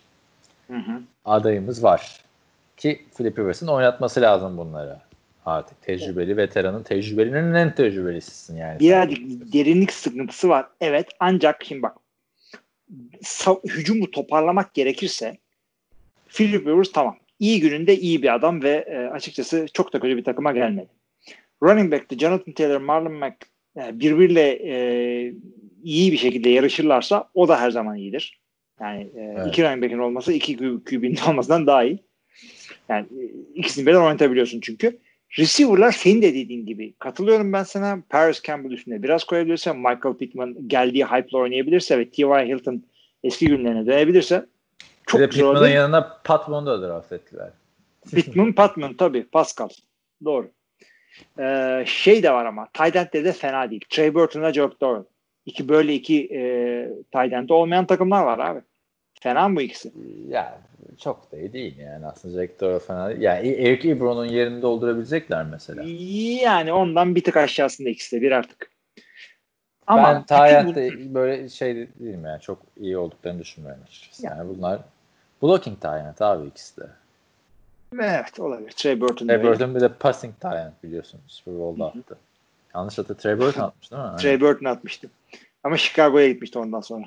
Hı 0.67 0.77
hı. 0.77 1.01
adayımız 1.25 1.83
var. 1.83 2.21
Ki 2.77 3.05
Philip 3.17 3.39
Rivers'ın 3.39 3.67
oynatması 3.67 4.21
lazım 4.21 4.57
bunları. 4.57 4.97
Artık 5.45 5.81
tecrübeli 5.81 6.37
veteranın 6.37 6.83
tecrübelinin 6.83 7.53
en 7.53 7.75
tecrübelisisin 7.75 8.57
yani. 8.57 8.79
Birazcık 8.79 9.53
derinlik 9.53 9.93
sıkıntısı 9.93 10.49
var. 10.49 10.67
Evet 10.81 11.07
ancak 11.19 11.63
şimdi 11.65 11.81
bak 11.81 11.97
hücumu 13.63 14.11
toparlamak 14.11 14.73
gerekirse 14.73 15.37
Philip 16.27 16.67
Rivers 16.67 16.91
tamam. 16.91 17.17
İyi 17.39 17.59
gününde 17.59 17.97
iyi 17.97 18.23
bir 18.23 18.33
adam 18.33 18.63
ve 18.63 18.85
e, 18.87 18.97
açıkçası 18.97 19.65
çok 19.73 19.93
da 19.93 19.99
kötü 19.99 20.17
bir 20.17 20.23
takıma 20.23 20.51
gelmedi. 20.51 20.87
Running 21.63 21.91
back'te 21.91 22.17
Jonathan 22.17 22.53
Taylor, 22.53 22.81
Marlon 22.81 23.13
Mack 23.13 23.35
e, 23.77 23.99
birbiriyle 23.99 24.59
e, 24.63 25.33
iyi 25.83 26.11
bir 26.11 26.17
şekilde 26.17 26.49
yarışırlarsa 26.49 27.29
o 27.33 27.47
da 27.47 27.59
her 27.59 27.71
zaman 27.71 27.97
iyidir. 27.97 28.39
Yani 28.81 29.01
e, 29.01 29.21
Evet. 29.21 29.47
iki 29.47 29.63
running 29.63 29.83
back'in 29.83 29.99
olması 29.99 30.33
iki 30.33 30.57
QB'nin 30.57 31.17
olmasından 31.29 31.67
daha 31.67 31.83
iyi. 31.83 31.99
Yani 32.89 33.05
e, 33.05 33.23
ikisini 33.55 33.85
birden 33.85 34.01
oynatabiliyorsun 34.01 34.59
çünkü. 34.59 34.97
Receiver'lar 35.39 35.91
senin 35.91 36.21
de 36.21 36.33
dediğin 36.33 36.65
gibi. 36.65 36.93
Katılıyorum 36.99 37.53
ben 37.53 37.63
sana. 37.63 38.03
Paris 38.09 38.43
Campbell 38.43 38.71
üstüne 38.71 39.03
biraz 39.03 39.23
koyabilirse, 39.23 39.73
Michael 39.73 40.17
Pittman 40.19 40.67
geldiği 40.67 41.05
hype'la 41.05 41.39
oynayabilirse 41.39 41.99
ve 41.99 42.09
T.Y. 42.09 42.47
Hilton 42.47 42.83
eski 43.23 43.47
günlerine 43.47 43.85
dönebilirse 43.85 44.45
çok 45.07 45.19
güzel 45.19 45.29
Pittman'ın 45.29 45.67
yanına 45.67 46.21
Pat 46.23 46.49
Bond'u 46.49 46.69
da 46.69 46.87
draft 46.87 47.11
ettiler. 47.11 47.49
Pittman, 48.11 48.53
Patman 48.53 48.93
tabii. 48.93 49.23
Pascal. 49.23 49.69
Doğru. 50.25 50.49
Ee, 51.39 51.84
şey 51.88 52.23
de 52.23 52.31
var 52.31 52.45
ama 52.45 52.68
tight 52.73 52.95
end'de 52.95 53.26
de 53.26 53.31
fena 53.31 53.69
değil. 53.69 53.85
Trey 53.89 54.14
Burton'la 54.14 54.53
Joe 54.53 54.72
Doyle. 54.81 55.03
İki 55.45 55.69
böyle 55.69 55.94
iki 55.94 56.26
e, 57.14 57.31
end 57.31 57.49
olmayan 57.49 57.85
takımlar 57.85 58.23
var 58.23 58.39
abi. 58.39 58.61
Fena 59.22 59.49
mı 59.49 59.56
bu 59.56 59.61
ikisi? 59.61 59.91
Ya 60.30 60.60
çok 60.99 61.31
da 61.31 61.38
iyi 61.38 61.53
değil 61.53 61.77
yani 61.77 62.06
aslında 62.06 62.41
Jack 62.41 62.61
Doyle 62.61 62.80
falan. 62.80 63.10
değil. 63.10 63.22
Yani 63.22 63.48
Eric 63.48 63.89
Ebron'un 63.89 64.26
yerini 64.26 64.61
doldurabilecekler 64.61 65.45
mesela. 65.45 65.84
Yani 66.44 66.73
ondan 66.73 67.15
bir 67.15 67.23
tık 67.23 67.38
aşağısında 67.38 67.89
ikisi 67.89 68.15
de 68.15 68.22
bir 68.22 68.31
artık. 68.31 68.72
Ama 69.88 70.03
ben 70.03 70.23
Tayyat'ta 70.23 70.81
böyle 71.14 71.49
şey 71.49 71.76
değilim 71.76 72.26
yani 72.26 72.41
çok 72.41 72.60
iyi 72.77 72.98
olduklarını 72.98 73.39
düşünmüyorum 73.39 73.84
açıkçası. 73.88 74.26
Ya. 74.26 74.35
Yani 74.38 74.49
bunlar 74.49 74.80
blocking 75.41 75.81
Tayyat 75.81 76.22
abi 76.22 76.48
ikisi 76.48 76.81
de. 76.81 76.85
Evet 77.93 78.39
olabilir. 78.39 78.72
Trey 78.72 79.01
Burton 79.01 79.27
Trey. 79.27 79.43
Burton 79.43 79.76
bir 79.76 79.81
de 79.81 79.93
passing 79.93 80.39
Tayyat 80.39 80.84
biliyorsun 80.84 81.19
Super 81.27 81.59
Bowl'da 81.59 81.85
attı. 81.85 82.18
Yanlış 82.76 82.97
hatı 82.97 83.18
Trey 83.18 83.39
Burton 83.39 83.61
atmış 83.61 83.91
değil 83.91 84.03
mi? 84.03 84.18
Trey 84.18 84.41
Burton 84.41 84.65
atmıştı. 84.65 85.09
Ama 85.64 85.77
Chicago'ya 85.77 86.27
gitmişti 86.27 86.59
ondan 86.59 86.81
sonra 86.81 87.05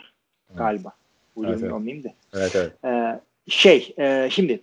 galiba. 0.55 0.93
William 1.35 1.53
Evet, 1.53 1.63
evet. 1.63 1.73
olmayayım 1.73 2.05
da. 2.05 2.09
Evet 2.35 2.57
evet. 2.57 2.73
Ee, 2.85 3.21
şey 3.49 3.95
e, 3.99 4.29
şimdi 4.31 4.63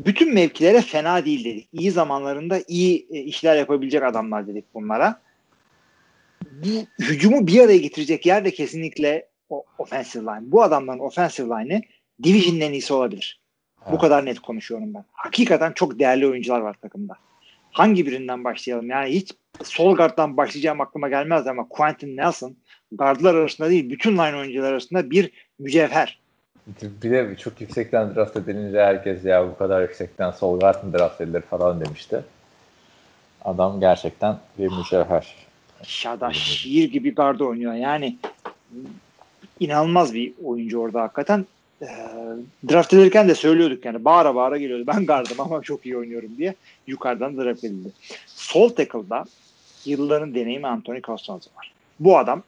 bütün 0.00 0.34
mevkilere 0.34 0.80
fena 0.80 1.24
değil 1.24 1.44
dedik. 1.44 1.68
İyi 1.72 1.90
zamanlarında 1.90 2.60
iyi 2.68 3.06
e, 3.10 3.18
işler 3.18 3.56
yapabilecek 3.56 4.02
adamlar 4.02 4.46
dedik 4.46 4.64
bunlara. 4.74 5.20
Bu 6.52 6.86
hücumu 7.04 7.46
bir 7.46 7.60
araya 7.60 7.78
getirecek 7.78 8.26
yer 8.26 8.44
de 8.44 8.50
kesinlikle 8.50 9.28
o 9.50 9.64
offensive 9.78 10.22
line. 10.22 10.52
Bu 10.52 10.62
adamların 10.62 10.98
offensive 10.98 11.46
line'ı 11.46 11.82
division'ın 12.22 12.60
en 12.60 12.72
iyisi 12.72 12.94
olabilir. 12.94 13.40
Bu 13.92 13.98
kadar 13.98 14.26
net 14.26 14.40
konuşuyorum 14.40 14.94
ben. 14.94 15.04
Hakikaten 15.12 15.72
çok 15.72 15.98
değerli 15.98 16.26
oyuncular 16.26 16.60
var 16.60 16.76
takımda. 16.82 17.14
Hangi 17.72 18.06
birinden 18.06 18.44
başlayalım? 18.44 18.90
Yani 18.90 19.10
hiç 19.10 19.32
sol 19.62 19.96
guard'dan 19.96 20.36
başlayacağım 20.36 20.80
aklıma 20.80 21.08
gelmez 21.08 21.46
ama 21.46 21.68
Quentin 21.68 22.16
Nelson 22.16 22.56
guardlar 22.92 23.34
arasında 23.34 23.70
değil 23.70 23.90
bütün 23.90 24.12
line 24.12 24.36
oyuncular 24.36 24.72
arasında 24.72 25.10
bir 25.10 25.30
mücevher. 25.58 26.18
Bir 27.02 27.10
de 27.10 27.36
çok 27.36 27.60
yüksekten 27.60 28.14
draft 28.14 28.36
edilince 28.36 28.80
herkes 28.80 29.24
ya 29.24 29.48
bu 29.48 29.58
kadar 29.58 29.82
yüksekten 29.82 30.30
sol 30.30 30.60
guard 30.60 30.84
mı 30.84 30.92
draft 30.92 31.20
edilir 31.20 31.40
falan 31.40 31.80
demişti. 31.80 32.24
Adam 33.44 33.80
gerçekten 33.80 34.38
bir 34.58 34.68
mücevher. 34.72 35.34
Aşağıda 35.80 36.32
şiir 36.32 36.92
gibi 36.92 37.14
garda 37.14 37.44
oynuyor. 37.44 37.74
Yani 37.74 38.16
inanılmaz 39.60 40.14
bir 40.14 40.32
oyuncu 40.44 40.78
orada 40.78 41.02
hakikaten. 41.02 41.46
Ee, 41.82 41.86
draft 42.68 42.92
edilirken 42.92 43.28
de 43.28 43.34
söylüyorduk 43.34 43.84
yani 43.84 44.04
bağıra 44.04 44.34
bağıra 44.34 44.56
geliyordu. 44.56 44.84
Ben 44.86 45.06
gardım 45.06 45.40
ama 45.40 45.62
çok 45.62 45.86
iyi 45.86 45.96
oynuyorum 45.96 46.30
diye 46.38 46.54
yukarıdan 46.86 47.36
draft 47.36 47.64
edildi. 47.64 47.88
Sol 48.26 48.68
tackle'da 48.68 49.24
yılların 49.84 50.34
deneyimi 50.34 50.66
Anthony 50.66 51.00
Costanzo 51.00 51.50
var. 51.56 51.72
Bu 52.00 52.18
adam 52.18 52.42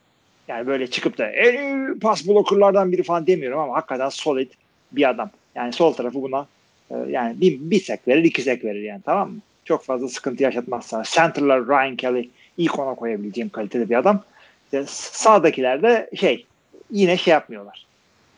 yani 0.49 0.67
böyle 0.67 0.87
çıkıp 0.87 1.19
da 1.19 1.27
en 1.27 1.99
pas 1.99 2.29
blokerlardan 2.29 2.93
biri 2.93 3.03
falan 3.03 3.27
demiyorum 3.27 3.59
ama 3.59 3.75
hakikaten 3.75 4.09
solid 4.09 4.51
bir 4.93 5.11
adam. 5.11 5.31
Yani 5.55 5.73
sol 5.73 5.93
tarafı 5.93 6.23
buna 6.23 6.47
e, 6.91 6.95
yani 7.09 7.41
bir, 7.41 7.59
bir 7.61 7.81
sek 7.81 8.09
verir 8.09 8.25
iki 8.25 8.43
sek 8.43 8.65
verir 8.65 8.83
yani 8.83 9.01
tamam 9.05 9.31
mı? 9.31 9.39
Çok 9.65 9.85
fazla 9.85 10.09
sıkıntı 10.09 10.43
yaşatmaz 10.43 10.87
sana. 10.87 11.03
Center'lar 11.03 11.69
Ryan 11.69 11.97
Kelly 11.97 12.31
ilk 12.59 12.79
ona 12.79 12.95
koyabileceğim 12.95 13.49
kalitede 13.51 13.91
bir 13.91 13.95
adam. 13.95 14.23
İşte 14.65 14.85
sağdakiler 14.89 15.83
de 15.83 16.11
şey 16.17 16.47
yine 16.91 17.17
şey 17.17 17.33
yapmıyorlar. 17.33 17.86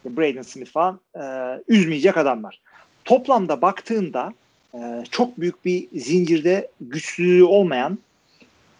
İşte 0.09 0.21
Braden 0.21 0.43
Smith 0.43 0.71
falan 0.71 1.01
e, 1.15 1.23
üzmeyecek 1.69 2.17
adamlar. 2.17 2.61
Toplamda 3.05 3.63
baktığında 3.63 4.33
e, 4.75 5.05
çok 5.11 5.41
büyük 5.41 5.65
bir 5.65 5.89
zincirde 5.95 6.69
güçlülüğü 6.81 7.45
olmayan 7.45 7.99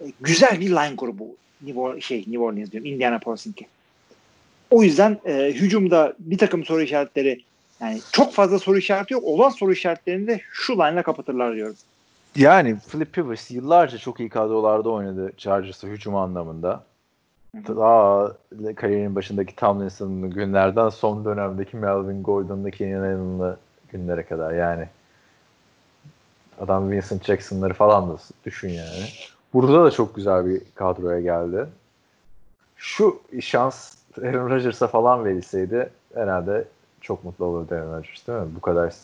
e, 0.01 0.05
güzel 0.21 0.61
bir 0.61 0.71
line 0.71 0.95
grubu 0.99 1.37
New, 1.63 2.01
şey, 2.01 2.19
New 2.19 2.39
Orleans 2.39 2.71
diyorum 2.71 2.91
Indianapolis'inki. 2.91 3.67
O 4.71 4.83
yüzden 4.83 5.19
e, 5.25 5.53
hücumda 5.55 6.15
bir 6.19 6.39
takım 6.39 6.65
soru 6.65 6.83
işaretleri 6.83 7.43
yani 7.81 8.01
çok 8.13 8.33
fazla 8.33 8.59
soru 8.59 8.79
işareti 8.79 9.15
yok. 9.15 9.25
Olan 9.25 9.49
soru 9.49 9.73
işaretlerini 9.73 10.27
de 10.27 10.41
şu 10.53 10.73
line'la 10.73 11.03
kapatırlar 11.03 11.55
diyorum. 11.55 11.77
Yani 12.37 12.77
Philip 12.93 13.19
Rivers 13.19 13.51
yıllarca 13.51 13.99
çok 13.99 14.21
iyi 14.21 14.29
kadrolarda 14.29 14.91
oynadı 14.91 15.33
Chargers'ı 15.37 15.87
hücum 15.87 16.17
anlamında. 16.17 16.85
Daha 17.55 18.33
kariyerinin 18.77 19.15
başındaki 19.15 19.57
Tomlinson'lı 19.57 20.27
günlerden 20.27 20.89
son 20.89 21.25
dönemdeki 21.25 21.77
Melvin 21.77 22.23
Gordon'lı 22.23 22.71
Kenyon 22.71 23.01
Allen'lı 23.01 23.57
günlere 23.93 24.23
kadar 24.23 24.53
yani. 24.53 24.89
Adam 26.61 26.91
Vincent 26.91 27.25
Jackson'ları 27.25 27.75
falan 27.75 28.11
da 28.11 28.17
düşün 28.45 28.69
yani. 28.69 29.05
Burada 29.55 29.85
da 29.85 29.91
çok 29.91 30.15
güzel 30.17 30.47
bir 30.47 30.63
kadroya 30.75 31.21
geldi. 31.21 31.67
Şu 32.77 33.21
şans 33.41 33.95
Aaron 34.23 34.51
Rodgers'a 34.51 34.87
falan 34.87 35.25
verilseydi 35.25 35.91
herhalde 36.15 36.65
çok 37.01 37.25
mutlu 37.25 37.45
olurdu 37.45 37.75
Aaron 37.75 37.93
Rodgers 37.99 38.27
değil 38.27 38.39
mi? 38.39 38.47
Bu 38.57 38.61
kadar 38.61 38.95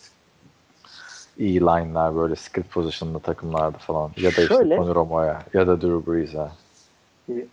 iyi 1.39 1.61
line'lar 1.61 2.17
böyle 2.17 2.37
skill 2.37 2.63
position'lı 2.63 3.21
takımlarda 3.21 3.79
falan. 3.79 4.11
Ya 4.17 4.25
da 4.25 4.43
işte 4.43 4.47
Şöyle- 4.47 4.77
Tony 4.77 4.95
Romo'ya 4.95 5.43
ya 5.55 5.67
da 5.67 5.81
Drew 5.81 6.13
Brees'e. 6.13 6.49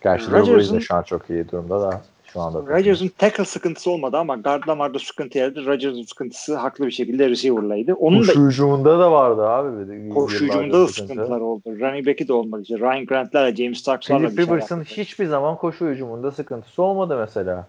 Gerçi 0.03 0.31
Rodgers'ın 0.31 0.79
şu 0.79 0.95
an 0.95 1.03
çok 1.03 1.29
iyi 1.29 1.51
durumda 1.51 1.81
da 1.81 2.01
şu 2.33 2.41
anda. 2.41 2.59
Rodgers'ın 2.59 3.07
tackle 3.07 3.45
sıkıntısı 3.45 3.91
olmadı 3.91 4.17
ama 4.17 4.35
guardla 4.35 4.75
marda 4.75 4.99
sıkıntı 4.99 5.37
yaradı. 5.37 5.65
Rodgers'ın 5.65 6.03
sıkıntısı 6.03 6.55
haklı 6.55 6.85
bir 6.85 6.91
şekilde 6.91 7.29
receiver'laydı. 7.29 7.93
Onun 7.93 8.21
da 8.21 8.25
Koşu 8.25 8.47
hücumunda 8.47 8.99
da 8.99 9.11
vardı 9.11 9.47
abi. 9.47 10.09
koşu 10.13 10.45
hücumunda 10.45 10.73
da 10.73 10.87
sıkıntı. 10.87 11.13
sıkıntılar 11.13 11.39
oldu. 11.39 11.61
Running 11.65 12.07
back'i 12.07 12.27
de 12.27 12.33
olmadı. 12.33 12.61
İşte 12.61 12.79
Ryan 12.79 13.05
Grant'lerle 13.05 13.55
James 13.55 13.77
Starks'larla 13.77 14.27
Philip 14.29 14.49
Rivers'ın 14.49 14.83
hiçbir 14.83 15.25
zaman 15.25 15.57
koşu 15.57 15.85
hücumunda 15.85 16.31
sıkıntısı 16.31 16.83
olmadı 16.83 17.17
mesela. 17.19 17.67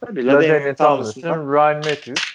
Tabii, 0.00 0.26
Tomlinson'dan 0.26 0.74
Tomlinson, 0.74 1.52
Ryan 1.52 1.76
Matthews. 1.76 2.34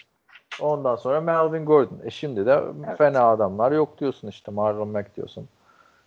Ondan 0.62 0.96
sonra 0.96 1.22
Melvin 1.22 1.66
Gordon. 1.66 2.00
E 2.06 2.10
şimdi 2.10 2.46
de 2.46 2.60
Evet. 2.88 2.98
fena 2.98 3.24
adamlar 3.30 3.72
yok 3.72 4.00
diyorsun 4.00 4.28
işte. 4.28 4.52
Marlon 4.52 4.88
Mack 4.88 5.16
diyorsun. 5.16 5.48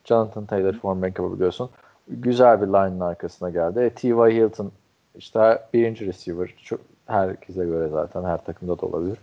Jonathan 0.04 0.46
Taylor 0.46 0.72
form 0.72 1.04
yapabiliyorsun. 1.04 1.70
Güzel 2.08 2.62
bir 2.62 2.66
line'ın 2.66 3.00
arkasına 3.00 3.50
geldi. 3.50 3.80
E, 3.80 3.90
T.Y. 3.90 4.14
Hilton 4.14 4.72
işte 5.14 5.62
birinci 5.74 6.06
receiver. 6.06 6.54
Çok, 6.64 6.80
herkese 7.06 7.64
göre 7.64 7.88
zaten 7.88 8.24
her 8.24 8.44
takımda 8.44 8.78
da 8.78 8.86
olabilir. 8.86 9.18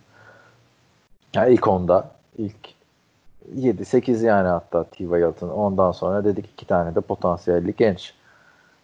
Yani 1.36 1.54
ilk 1.54 1.68
onda 1.68 2.12
ilk 2.38 2.56
7-8 3.56 4.26
yani 4.26 4.48
hatta 4.48 4.84
T.Y. 4.84 5.08
Hilton. 5.08 5.50
Ondan 5.50 5.92
sonra 5.92 6.26
dedik 6.26 6.46
iki 6.54 6.68
tane 6.68 6.96
de 6.96 7.02
potansiyelli 7.02 7.74
genç. 7.78 8.14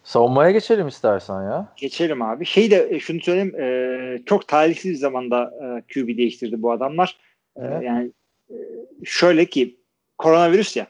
Savunmaya 0.03 0.51
geçelim 0.51 0.87
istersen 0.87 1.43
ya. 1.43 1.67
Geçelim 1.77 2.21
abi. 2.21 2.45
Şey 2.45 2.71
de 2.71 2.87
e, 2.91 2.99
şunu 2.99 3.21
söyleyeyim. 3.21 3.55
e, 3.59 4.25
çok 4.25 4.47
talihsiz 4.47 4.91
bir 4.91 4.97
zamanda 4.97 5.51
e, 5.61 5.93
QB 5.93 6.17
değiştirdi 6.17 6.61
bu 6.61 6.71
adamlar. 6.71 7.17
E, 7.57 7.65
yani 7.65 8.11
e, 8.49 8.55
şöyle 9.03 9.45
ki 9.45 9.79
koronavirüs 10.17 10.75
ya. 10.75 10.87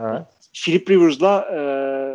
Evet. 0.00 0.26
Philip 0.52 0.90
Rivers'la 0.90 1.46
e, 1.52 1.58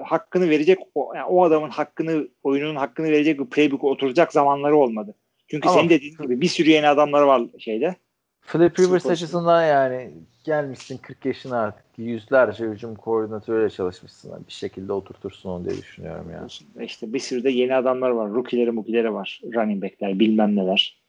hakkını 0.04 0.50
verecek 0.50 0.80
o, 0.96 1.14
yani 1.16 1.26
o 1.26 1.44
adamın 1.44 1.70
hakkını 1.70 2.28
oyunun 2.44 2.76
hakkını 2.76 3.06
verecek 3.06 3.40
bir 3.40 3.46
playbook'u 3.46 3.90
oturacak 3.90 4.34
zamanları 4.34 4.78
olmadı. 4.78 5.16
Çünkü 5.48 5.70
Ama- 5.70 5.78
senin 5.78 5.90
dediğin 5.90 6.18
gibi 6.18 6.42
bir 6.42 6.48
sürü 6.48 6.70
yeni 6.70 6.88
adamlar 6.88 7.22
var 7.22 7.42
şeyde. 7.60 7.96
Philip 8.42 8.80
Rivers 8.80 9.06
açısından 9.06 9.66
yani 9.66 10.12
gelmişsin 10.44 10.98
40 10.98 11.26
yaşına 11.26 11.60
artık 11.60 11.86
yüzlerce 11.98 12.66
hücum 12.66 12.96
koordinatörüyle 12.96 13.70
çalışmışsın. 13.70 14.46
Bir 14.48 14.54
şekilde 14.54 14.94
oturtursun 14.94 15.50
onu 15.50 15.66
diye 15.66 15.78
düşünüyorum 15.78 16.32
ya. 16.32 16.48
İşte 16.86 17.14
bir 17.14 17.20
sürü 17.20 17.44
de 17.44 17.50
yeni 17.50 17.76
adamlar 17.76 18.10
var. 18.10 18.30
Rookie'leri 18.30 18.72
mukileri 18.72 19.14
var. 19.14 19.42
Running 19.56 19.84
back'ler 19.84 20.20
bilmem 20.20 20.56
neler. 20.56 21.02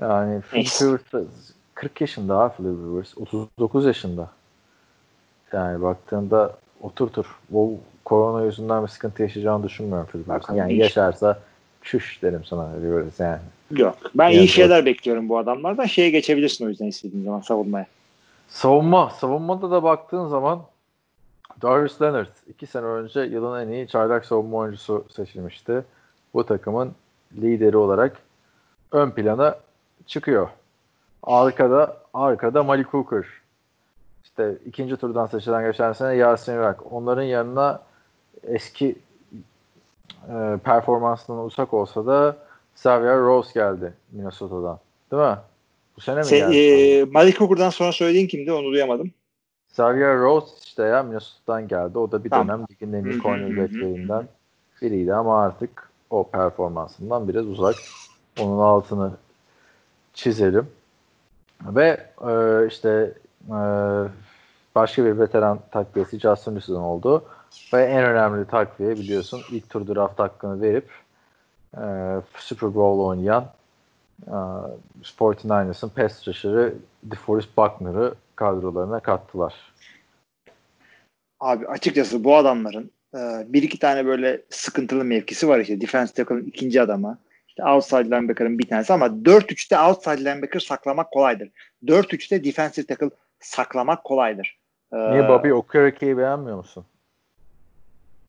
Yani 0.00 0.40
Philip. 0.40 0.66
Rivers 0.82 1.12
da 1.12 1.22
40 1.74 2.00
yaşında 2.00 2.38
ha 2.38 2.48
Philip 2.48 2.78
Rivers. 2.78 3.18
39 3.18 3.86
yaşında. 3.86 4.30
Yani 5.52 5.82
baktığında 5.82 6.56
oturtur. 6.82 7.26
O 7.54 7.72
korona 8.04 8.44
yüzünden 8.44 8.82
bir 8.82 8.88
sıkıntı 8.88 9.22
yaşayacağını 9.22 9.64
düşünmüyorum. 9.64 10.08
Bakalım 10.14 10.58
Yani 10.58 10.76
yaşarsa 10.76 11.38
çüş 11.82 12.22
derim 12.22 12.44
sana 12.44 12.76
Rivers 12.76 13.20
yani. 13.20 13.40
Yok. 13.70 13.96
Ben 14.14 14.28
Yani 14.28 14.36
iyi 14.36 14.48
şeyler 14.48 14.86
bekliyorum 14.86 15.28
bu 15.28 15.38
adamlardan. 15.38 15.84
Şeye 15.84 16.10
geçebilirsin 16.10 16.66
o 16.66 16.68
yüzden 16.68 16.86
istediğin 16.86 17.24
zaman 17.24 17.40
savunmaya. 17.40 17.86
Savunma. 18.48 19.10
Savunmada 19.10 19.70
da 19.70 19.82
baktığın 19.82 20.26
zaman 20.26 20.62
Darius 21.62 22.02
Leonard 22.02 22.26
iki 22.48 22.66
sene 22.66 22.84
önce 22.84 23.20
yılın 23.20 23.60
en 23.60 23.68
iyi 23.68 23.88
çaylak 23.88 24.26
savunma 24.26 24.56
oyuncusu 24.56 25.04
seçilmişti. 25.16 25.84
Bu 26.34 26.46
takımın 26.46 26.92
lideri 27.36 27.76
olarak 27.76 28.16
ön 28.92 29.10
plana 29.10 29.56
çıkıyor. 30.06 30.48
Arkada 31.22 31.96
arkada 32.14 32.62
Malik 32.62 32.86
Hooker. 32.86 33.24
İşte 34.24 34.56
ikinci 34.66 34.96
turdan 34.96 35.26
seçilen 35.26 35.64
geçen 35.64 35.92
sene 35.92 36.14
Yasin 36.14 36.52
Irak. 36.52 36.92
Onların 36.92 37.22
yanına 37.22 37.82
eski 38.42 38.96
e, 40.28 40.58
performansından 40.64 41.44
uzak 41.44 41.74
olsa 41.74 42.06
da 42.06 42.36
Xavier 42.74 43.18
Rose 43.18 43.50
geldi 43.54 43.92
Minnesota'dan. 44.12 44.78
Değil 45.12 45.22
mi? 45.22 45.38
Bu 45.96 46.00
sene 46.00 46.18
mi 46.18 46.24
Sen, 46.24 46.38
geldi? 46.38 46.56
e, 46.58 47.04
Malik 47.04 47.40
Hooker'dan 47.40 47.70
sonra 47.70 47.92
söylediğin 47.92 48.26
kimdi 48.26 48.52
onu 48.52 48.72
duyamadım. 48.72 49.10
Xavier 49.70 50.18
Rose 50.18 50.46
işte 50.64 50.82
ya 50.82 51.02
Minnesota'dan 51.02 51.68
geldi. 51.68 51.98
O 51.98 52.12
da 52.12 52.24
bir 52.24 52.30
Tamam. 52.30 52.48
dönem 52.48 52.66
ligin 52.70 52.92
en 52.92 53.04
iyi 53.10 53.22
cornerbacklerinden 53.22 54.28
biriydi 54.82 55.14
ama 55.14 55.42
artık 55.42 55.90
o 56.10 56.24
performansından 56.30 57.28
biraz 57.28 57.46
uzak. 57.46 57.76
Onun 58.40 58.58
altını 58.58 59.10
çizelim. 60.14 60.66
Ve 61.64 62.06
e, 62.28 62.66
işte 62.66 63.12
başka 64.74 65.04
bir 65.04 65.18
veteran 65.18 65.60
takviyesi 65.70 66.18
Justin 66.20 66.54
Wilson 66.54 66.82
oldu. 66.82 67.24
Ve 67.72 67.84
en 67.84 68.04
önemli 68.04 68.46
takviye 68.46 68.90
biliyorsun 68.90 69.42
ilk 69.50 69.70
tur 69.70 69.94
draft 69.94 70.18
hakkını 70.18 70.62
verip 70.62 70.90
e, 71.76 71.84
Super 72.36 72.74
Bowl 72.74 73.00
oynayan 73.00 73.46
e, 74.26 74.36
49ers'ın 75.02 75.88
pass 75.88 76.28
rusher'ı 76.28 76.74
DeForest 77.02 77.56
Buckner'ı 77.56 78.14
kadrolarına 78.36 79.00
kattılar. 79.00 79.54
Abi 81.40 81.66
açıkçası 81.66 82.24
bu 82.24 82.36
adamların 82.36 82.90
e, 83.14 83.18
bir 83.48 83.62
iki 83.62 83.78
tane 83.78 84.06
böyle 84.06 84.42
sıkıntılı 84.50 85.04
mevkisi 85.04 85.48
var 85.48 85.58
işte. 85.58 85.80
Defense 85.80 86.14
tackle'ın 86.14 86.44
ikinci 86.44 86.82
adamı. 86.82 87.18
İşte 87.48 87.64
outside 87.64 88.04
linebacker'ın 88.04 88.58
bir 88.58 88.68
tanesi 88.68 88.92
ama 88.92 89.06
4-3'te 89.06 89.78
outside 89.78 90.24
linebacker 90.24 90.60
saklamak 90.60 91.10
kolaydır. 91.10 91.50
4-3'te 91.84 92.44
defensive 92.44 92.86
tackle 92.86 93.10
saklamak 93.40 94.04
kolaydır. 94.04 94.58
E, 94.92 94.96
Niye 94.96 95.28
Bobby 95.28 95.52
Okereke'yi 95.52 96.16
beğenmiyor 96.18 96.56
musun? 96.56 96.84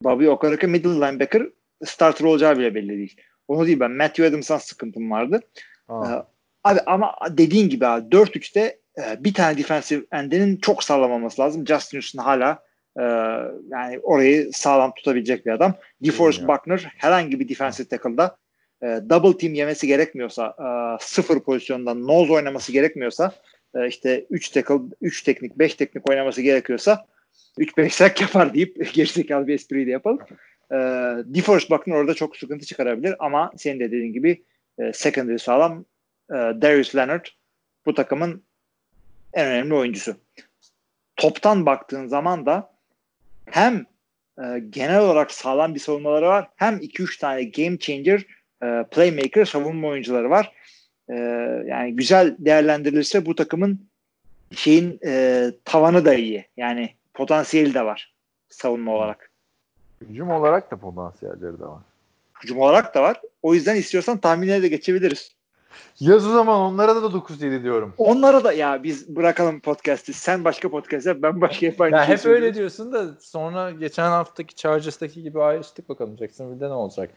Bobby 0.04 0.28
Okereke 0.28 0.66
middle 0.66 0.88
linebacker 0.88 1.46
starter 1.84 2.24
olacağı 2.24 2.58
bile 2.58 2.74
belli 2.74 2.88
değil. 2.98 3.16
Onu 3.48 3.66
değil 3.66 3.80
ben 3.80 3.90
Matthew 3.90 4.26
Adams'tan 4.26 4.58
sıkıntım 4.58 5.10
vardı. 5.10 5.40
Aa, 5.88 6.12
Ee, 6.14 6.22
Abi 6.64 6.80
ama 6.86 7.14
dediğin 7.30 7.68
gibi 7.68 7.86
abi 7.86 8.08
4-3'te 8.16 8.78
e, 8.98 9.24
bir 9.24 9.34
tane 9.34 9.58
defensive 9.58 10.04
endinin 10.12 10.56
çok 10.56 10.84
sağlam 10.84 11.10
olması 11.12 11.42
lazım. 11.42 11.66
Justin 11.66 11.96
Houston 11.98 12.22
hala 12.22 12.58
e, 12.98 13.02
yani 13.70 13.98
orayı 14.02 14.50
sağlam 14.52 14.94
tutabilecek 14.94 15.46
bir 15.46 15.50
adam. 15.50 15.74
DeForest. 16.04 16.48
Buckner 16.48 16.92
herhangi 16.96 17.40
bir 17.40 17.48
defensive 17.48 17.88
tackle'da 17.88 18.36
e, 18.82 18.86
double 18.86 19.38
team 19.38 19.54
yemesi 19.54 19.86
gerekmiyorsa 19.86 20.46
e, 20.58 20.66
sıfır 21.04 21.40
pozisyondan 21.40 22.06
nose 22.06 22.32
oynaması 22.32 22.72
gerekmiyorsa 22.72 23.32
e, 23.74 23.88
işte 23.88 24.26
3 24.30 24.48
tackle 24.48 24.80
3 25.00 25.22
teknik 25.22 25.58
5 25.58 25.74
teknik 25.74 26.10
oynaması 26.10 26.42
gerekiyorsa 26.42 27.06
3-5 27.58 27.90
sack 27.90 28.20
yapar 28.20 28.54
deyip 28.54 28.94
gerizekalı 28.94 29.46
bir 29.46 29.54
espriyi 29.54 29.86
de 29.86 29.90
yapalım. 29.90 30.18
E, 30.70 30.76
DeForest 31.34 31.70
Buckner 31.70 31.94
orada 31.96 32.14
çok 32.14 32.36
sıkıntı 32.36 32.66
çıkarabilir 32.66 33.14
ama 33.18 33.52
senin 33.56 33.80
de 33.80 33.86
dediğin 33.86 34.12
gibi 34.12 34.42
e, 34.78 34.92
secondary 34.92 35.38
sağlam 35.38 35.84
e, 36.30 36.34
Darius 36.34 36.96
Leonard 36.96 37.26
bu 37.86 37.94
takımın 37.94 38.42
en 39.32 39.46
önemli 39.46 39.74
oyuncusu. 39.74 40.16
Toptan 41.16 41.66
baktığın 41.66 42.06
zaman 42.06 42.46
da 42.46 42.72
hem 43.46 43.86
e, 44.38 44.58
genel 44.70 45.00
olarak 45.00 45.30
sağlam 45.30 45.74
bir 45.74 45.80
savunmaları 45.80 46.26
var 46.26 46.48
hem 46.56 46.76
2-3 46.76 47.20
tane 47.20 47.44
game 47.44 47.78
changer 47.78 48.26
e, 48.62 48.84
playmaker 48.90 49.44
savunma 49.44 49.88
oyuncuları 49.88 50.30
var. 50.30 50.52
E, 51.12 51.16
yani 51.66 51.96
güzel 51.96 52.36
değerlendirilirse 52.38 53.26
bu 53.26 53.34
takımın 53.34 53.80
şeyin 54.56 54.98
e, 55.06 55.50
tavanı 55.64 56.04
da 56.04 56.14
iyi. 56.14 56.46
Yani 56.56 56.90
potansiyeli 57.14 57.74
de 57.74 57.84
var 57.84 58.14
savunma 58.48 58.92
olarak. 58.94 59.30
hücum 60.08 60.30
olarak 60.30 60.70
da 60.70 60.76
potansiyelleri 60.76 61.58
de 61.60 61.64
var. 61.64 61.82
Hücum 62.42 62.58
olarak 62.58 62.94
da 62.94 63.02
var. 63.02 63.20
O 63.42 63.54
yüzden 63.54 63.76
istiyorsan 63.76 64.18
tahminlere 64.18 64.62
de 64.62 64.68
geçebiliriz. 64.68 65.32
Yaz 66.00 66.26
o 66.26 66.30
zaman 66.32 66.60
onlara 66.60 66.96
da 67.02 67.06
9-7 67.06 67.62
diyorum. 67.62 67.94
Onlara 67.98 68.44
da 68.44 68.52
ya 68.52 68.82
biz 68.82 69.16
bırakalım 69.16 69.60
podcast'i. 69.60 70.12
Sen 70.12 70.44
başka 70.44 70.70
podcast 70.70 71.06
yap, 71.06 71.16
ben 71.22 71.40
başka 71.40 71.66
yapayım. 71.66 71.94
Ya 71.96 72.08
hep 72.08 72.26
öyle 72.26 72.54
diyorsun 72.54 72.92
da 72.92 73.06
sonra 73.20 73.70
geçen 73.70 74.10
haftaki 74.10 74.54
Chargers'taki 74.54 75.22
gibi 75.22 75.42
ayrıştık 75.42 75.88
bakalım 75.88 76.18
Jacksonville'de 76.18 76.64
ne 76.68 76.72
olacak. 76.72 77.10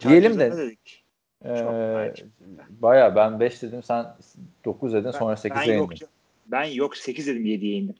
Diyelim 0.00 0.38
de- 0.38 0.56
Dedik. 0.56 1.05
Ee. 1.44 2.14
Baya 2.70 3.16
ben 3.16 3.40
5 3.40 3.62
dedim 3.62 3.82
sen 3.82 4.06
9 4.64 4.92
dedin 4.92 5.10
sonra 5.10 5.34
8'e 5.34 5.54
ben 5.54 5.74
yok, 5.74 5.92
indin. 5.92 6.08
ben 6.46 6.64
yok 6.64 6.96
8 6.96 7.26
dedim 7.26 7.46
7'ye 7.46 7.76
indim. 7.76 7.94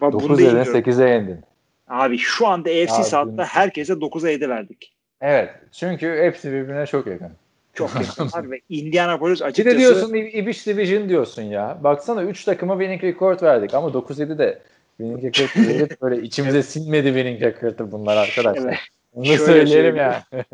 Bak, 0.00 0.12
9 0.12 0.28
bunda 0.28 0.38
dedin 0.38 0.50
iniyorum. 0.50 0.74
8'e 0.74 1.22
indin. 1.22 1.40
Abi 1.88 2.18
şu 2.18 2.46
anda 2.46 2.70
AFC 2.70 2.92
Abi, 2.92 3.04
South'ta 3.04 3.44
herkese 3.44 3.92
9'a 3.92 4.30
7 4.30 4.48
verdik. 4.48 4.94
Evet 5.20 5.50
çünkü 5.72 6.18
hepsi 6.22 6.52
birbirine 6.52 6.86
çok 6.86 7.06
yakın. 7.06 7.30
Çok 7.74 7.90
yakınlar 7.94 8.50
ve 8.50 8.60
Indianapolis 8.68 9.40
Bir 9.40 9.44
açıkçası 9.44 9.76
de 9.76 9.80
diyorsun 9.80 10.14
Ibiş 10.14 10.66
Division 10.66 11.08
diyorsun 11.08 11.42
ya. 11.42 11.78
Baksana 11.84 12.22
3 12.22 12.44
takıma 12.44 12.78
winning 12.78 13.04
record 13.04 13.42
verdik 13.42 13.74
ama 13.74 13.88
9-7 13.88 14.38
de 14.38 14.62
winning 14.96 15.24
record 15.24 16.02
böyle 16.02 16.22
içimize 16.26 16.62
sinmedi 16.62 17.06
winning 17.06 17.42
record'ı 17.42 17.92
bunlar 17.92 18.16
arkadaşlar. 18.16 18.68
Evet. 18.68 18.78
Bunu 19.14 19.26
Şöyle 19.26 19.38
söyleyelim 19.38 19.70
söyleyeyim. 19.70 19.96
ya. 19.96 20.24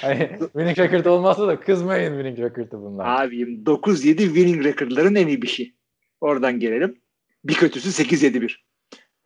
hani 0.00 0.30
winning 0.38 0.78
record 0.78 1.04
olmazsa 1.04 1.48
da 1.48 1.60
kızmayın 1.60 2.12
winning 2.12 2.38
record'ı 2.38 2.82
bunlar. 2.82 3.24
abim 3.24 3.64
9-7 3.64 4.18
winning 4.18 4.64
record'ların 4.64 5.14
en 5.14 5.26
iyi 5.26 5.42
bir 5.42 5.46
şey. 5.46 5.74
Oradan 6.20 6.60
gelelim. 6.60 6.98
Bir 7.44 7.54
kötüsü 7.54 8.02
8-7-1. 8.02 8.52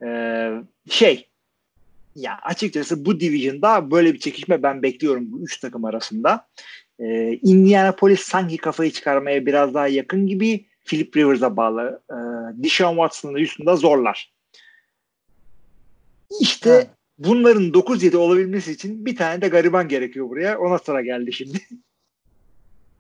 Ee, 0.05 0.63
şey 0.91 1.29
ya 2.15 2.39
açıkçası 2.43 3.05
bu 3.05 3.21
division'da 3.21 3.91
böyle 3.91 4.15
bir 4.15 4.19
çekişme 4.19 4.63
ben 4.63 4.83
bekliyorum 4.83 5.33
bu 5.33 5.43
üç 5.43 5.59
takım 5.61 5.85
arasında. 5.85 6.49
Ee, 7.01 7.33
Indianapolis 7.43 8.21
sanki 8.21 8.57
kafayı 8.57 8.91
çıkarmaya 8.91 9.47
biraz 9.47 9.75
daha 9.75 9.89
yakın 9.89 10.27
gibi 10.27 10.67
Philip 10.85 11.17
Rivers'a 11.17 11.57
bağlı. 11.57 12.03
Ee, 12.11 12.15
Deshaun 12.63 12.95
Watson'ın 12.95 13.35
üstünde 13.35 13.77
zorlar. 13.77 14.33
İşte. 16.41 16.91
Bunların 17.19 17.73
9-7 17.73 18.17
olabilmesi 18.17 18.73
için 18.73 19.07
bir 19.07 19.17
tane 19.17 19.43
de 19.43 19.49
gariban 19.49 19.89
gerekiyor 19.89 20.29
buraya. 20.29 20.59
Ona 20.59 20.79
sıra 20.79 21.03
geldi 21.03 21.33
şimdi. 21.33 21.59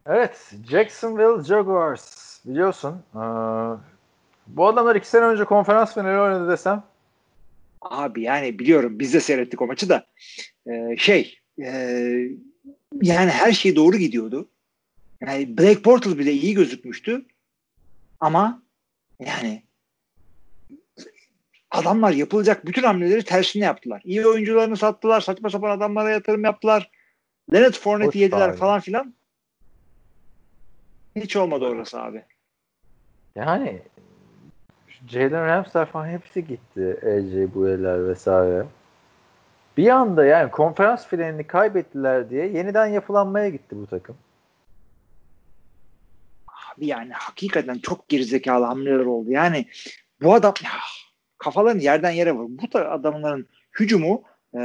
Evet, 0.06 0.54
Jacksonville 0.70 1.44
Jaguars 1.44 2.40
biliyorsun. 2.46 3.02
Ee, 3.14 3.18
bu 4.46 4.66
adamlar 4.66 4.96
iki 4.96 5.08
sene 5.08 5.24
önce 5.24 5.44
konferans 5.44 5.94
finali 5.94 6.20
oynadı 6.20 6.50
desem. 6.50 6.82
Abi 7.80 8.22
yani 8.22 8.58
biliyorum 8.58 8.98
biz 8.98 9.14
de 9.14 9.20
seyrettik 9.20 9.62
o 9.62 9.66
maçı 9.66 9.88
da. 9.88 10.06
Ee, 10.66 10.96
şey 10.98 11.38
e, 11.62 11.70
yani 13.02 13.30
her 13.30 13.52
şey 13.52 13.76
doğru 13.76 13.96
gidiyordu. 13.96 14.48
Yani 15.20 15.58
Blake 15.58 15.82
Portal 15.82 16.18
bile 16.18 16.32
iyi 16.32 16.54
gözükmüştü. 16.54 17.26
Ama 18.20 18.62
yani 19.20 19.62
adamlar 21.70 22.12
yapılacak 22.12 22.66
bütün 22.66 22.82
hamleleri 22.82 23.24
tersine 23.24 23.64
yaptılar. 23.64 24.02
İyi 24.04 24.26
oyuncularını 24.26 24.76
sattılar. 24.76 25.20
Saçma 25.20 25.50
sapan 25.50 25.70
adamlara 25.70 26.10
yatırım 26.10 26.44
yaptılar. 26.44 26.90
Leonard 27.52 27.74
Fournette'i 27.74 28.22
yediler 28.22 28.48
abi. 28.48 28.56
falan 28.56 28.80
filan. 28.80 29.14
Hiç 31.16 31.36
olmadı 31.36 31.64
orası 31.64 32.00
abi. 32.00 32.24
Yani 33.34 33.82
Jalen 35.06 35.46
Ramsey 35.46 35.84
falan 35.84 36.08
hepsi 36.08 36.46
gitti. 36.46 36.96
AJ 37.02 37.54
Bueller 37.54 38.08
vesaire. 38.08 38.66
Bir 39.76 39.88
anda 39.88 40.24
yani 40.24 40.50
konferans 40.50 41.06
finalini 41.06 41.46
kaybettiler 41.46 42.30
diye 42.30 42.46
yeniden 42.46 42.86
yapılanmaya 42.86 43.48
gitti 43.48 43.76
bu 43.76 43.86
takım. 43.86 44.16
Abi 46.46 46.86
yani 46.86 47.12
hakikaten 47.12 47.78
çok 47.78 48.08
gerizekalı 48.08 48.64
hamleler 48.64 49.04
oldu. 49.04 49.30
Yani 49.30 49.66
bu 50.22 50.34
adam 50.34 50.54
ya, 50.64 50.70
kafalarını 51.38 51.82
yerden 51.82 52.10
yere 52.10 52.32
vur. 52.32 52.48
Bu 52.48 52.72
da 52.72 52.90
adamların 52.90 53.46
hücumu 53.80 54.22
e, 54.54 54.60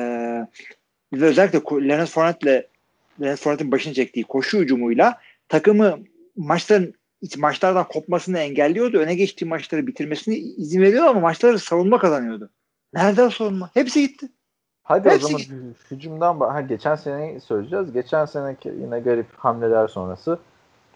ve 1.14 1.26
özellikle 1.26 1.88
Leonard 1.90 2.08
Fournette'le 2.08 2.64
Leonard 3.22 3.38
Fournette'in 3.38 3.72
başını 3.72 3.94
çektiği 3.94 4.24
koşu 4.24 4.58
hücumuyla 4.60 5.20
takımı 5.50 6.00
maçların 6.36 6.94
maçlardan 7.38 7.88
kopmasını 7.88 8.40
engelliyordu. 8.40 8.98
Öne 8.98 9.16
geçtiği 9.16 9.46
maçları 9.46 9.88
bitirmesine 9.88 10.36
izin 10.36 10.82
veriyordu 10.82 11.10
ama 11.10 11.20
maçları 11.20 11.60
savunma 11.60 11.98
kazanıyordu. 12.00 12.50
Nereden 12.94 13.30
savunma? 13.30 13.70
Hepsi 13.74 14.02
gitti. 14.08 14.28
Hadi 14.84 15.10
Hepsi 15.10 15.26
o 15.26 15.28
zaman 15.28 15.42
gitti. 15.42 15.54
hü- 15.54 15.92
hücumdan 15.92 16.40
ha, 16.40 16.62
geçen 16.62 16.96
seneyi 16.96 17.42
söyleyeceğiz. 17.42 17.94
Geçen 17.94 18.26
seneki 18.26 18.74
yine 18.82 19.00
garip 19.00 19.26
hamleler 19.38 19.88
sonrası. 19.88 20.40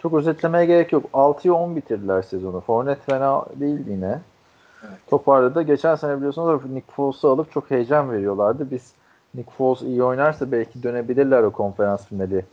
Çok 0.01 0.13
özetlemeye 0.13 0.65
gerek 0.65 0.91
yok. 0.91 1.09
6'ya 1.13 1.53
10 1.53 1.75
bitirdiler 1.75 2.21
sezonu. 2.21 2.61
Fournette 2.61 3.01
fena 3.05 3.45
değil 3.55 3.79
yine. 3.87 4.19
Toparladı. 5.07 5.61
Geçen 5.61 5.95
sene 5.95 6.17
biliyorsunuz 6.17 6.61
Nick 6.73 6.91
Foles'u 6.91 7.29
alıp 7.29 7.51
çok 7.51 7.71
heyecan 7.71 8.11
veriyorlardı. 8.11 8.71
Biz 8.71 8.93
Nick 9.35 9.51
Foles 9.51 9.81
iyi 9.81 10.03
oynarsa 10.03 10.51
belki 10.51 10.83
dönebilirler 10.83 11.43
o 11.43 11.51
konferans 11.51 12.05
finali 12.05 12.45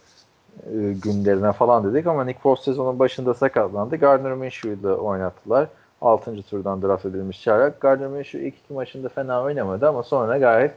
e, 0.67 0.93
günlerine 1.03 1.53
falan 1.53 1.85
dedik 1.85 2.07
ama 2.07 2.25
Nick 2.25 2.41
Foles 2.41 2.61
sezonun 2.61 2.99
başında 2.99 3.35
sakatlandı. 3.35 3.97
Gardner 3.97 4.33
Minshew'u 4.33 5.07
oynattılar. 5.07 5.69
6. 6.01 6.43
turdan 6.43 6.83
draft 6.83 7.07
edilmiş 7.07 7.43
çaylak. 7.43 7.81
Gardner 7.81 8.09
Minshew 8.09 8.47
ilk 8.47 8.55
iki 8.59 8.73
maçında 8.73 9.09
fena 9.09 9.43
oynamadı 9.43 9.89
ama 9.89 10.03
sonra 10.03 10.39
gayet 10.39 10.75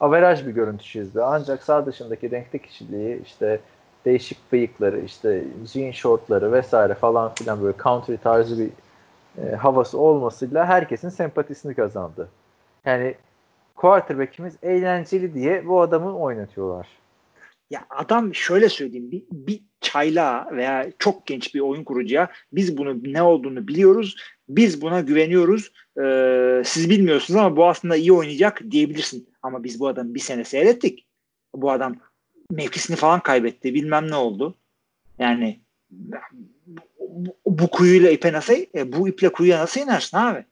averaj 0.00 0.46
bir 0.46 0.50
görüntü 0.50 0.84
çizdi. 0.84 1.22
Ancak 1.22 1.62
sağ 1.62 1.86
dışındaki 1.86 2.30
renkli 2.30 2.58
kişiliği 2.58 3.22
işte 3.22 3.60
değişik 4.04 4.52
bıyıkları 4.52 5.00
işte 5.00 5.44
jean 5.66 5.90
shortları 5.90 6.52
vesaire 6.52 6.94
falan 6.94 7.34
filan 7.34 7.62
böyle 7.62 7.76
country 7.82 8.16
tarzı 8.16 8.58
bir 8.58 8.70
e, 9.38 9.56
havası 9.56 9.98
olmasıyla 9.98 10.66
herkesin 10.66 11.08
sempatisini 11.08 11.74
kazandı. 11.74 12.28
Yani 12.84 13.14
quarterback'imiz 13.76 14.56
eğlenceli 14.62 15.34
diye 15.34 15.66
bu 15.66 15.80
adamı 15.80 16.18
oynatıyorlar. 16.18 16.88
Ya 17.70 17.86
adam 17.90 18.34
şöyle 18.34 18.68
söyleyeyim 18.68 19.10
bir, 19.10 19.22
bir 19.32 19.60
çayla 19.80 20.48
veya 20.52 20.92
çok 20.98 21.26
genç 21.26 21.54
bir 21.54 21.60
oyun 21.60 21.84
kurucuya 21.84 22.30
biz 22.52 22.78
bunu 22.78 23.12
ne 23.12 23.22
olduğunu 23.22 23.68
biliyoruz. 23.68 24.16
Biz 24.48 24.82
buna 24.82 25.00
güveniyoruz. 25.00 25.72
Ee, 26.02 26.62
siz 26.64 26.90
bilmiyorsunuz 26.90 27.40
ama 27.40 27.56
bu 27.56 27.66
aslında 27.66 27.96
iyi 27.96 28.12
oynayacak 28.12 28.62
diyebilirsin. 28.70 29.28
Ama 29.42 29.64
biz 29.64 29.80
bu 29.80 29.88
adamı 29.88 30.14
bir 30.14 30.20
sene 30.20 30.44
seyrettik. 30.44 31.06
Bu 31.54 31.70
adam 31.70 31.96
mevkisini 32.50 32.96
falan 32.96 33.20
kaybetti. 33.20 33.74
Bilmem 33.74 34.10
ne 34.10 34.16
oldu. 34.16 34.54
Yani 35.18 35.60
bu, 37.10 37.36
bu 37.46 37.70
kuyuyla 37.70 38.10
ipe 38.10 38.32
nasıl 38.32 38.54
e, 38.74 38.92
bu 38.92 39.08
iple 39.08 39.32
kuyuya 39.32 39.58
nasıl 39.58 39.80
inersin 39.80 40.16
abi? 40.16 40.44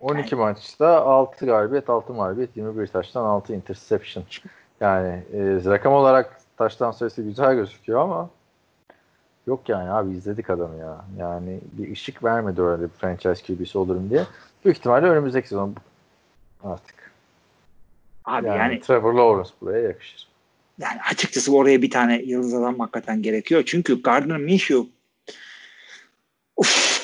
12 0.00 0.36
maçta 0.36 1.00
6 1.00 1.46
galibiyet, 1.46 1.90
6 1.90 2.12
mağlubiyet, 2.14 2.56
21 2.56 2.86
taştan 2.86 3.24
6 3.24 3.54
interception. 3.54 4.24
Yani 4.80 5.08
e, 5.08 5.40
rakam 5.64 5.92
olarak 5.92 6.40
taştan 6.56 6.90
sayısı 6.90 7.22
güzel 7.22 7.54
gözüküyor 7.54 8.00
ama 8.00 8.30
yok 9.46 9.68
yani 9.68 9.90
abi 9.90 10.12
izledik 10.16 10.50
adamı 10.50 10.76
ya. 10.76 11.04
Yani 11.18 11.60
bir 11.72 11.92
ışık 11.92 12.24
vermedi 12.24 12.62
öyle 12.62 12.82
bir 12.82 12.88
franchise 12.88 13.34
QB'si 13.46 13.78
olurum 13.78 14.10
diye. 14.10 14.24
Büyük 14.64 14.76
ihtimalle 14.78 15.06
önümüzdeki 15.06 15.48
sezon 15.48 15.74
artık. 16.64 17.12
Abi 18.24 18.46
Yani, 18.46 18.58
yani 18.58 18.80
Trevor 18.80 19.12
Lawrence 19.14 19.50
buraya 19.60 19.82
yakışır. 19.82 20.28
yani 20.78 20.98
açıkçası 21.10 21.56
oraya 21.56 21.82
bir 21.82 21.90
tane 21.90 22.22
yıldız 22.22 22.54
adam 22.54 22.78
hakikaten 22.78 23.22
gerekiyor. 23.22 23.62
Çünkü 23.66 24.02
Gardner 24.02 24.38
Minshew 24.38 24.86
Uf, 26.58 26.98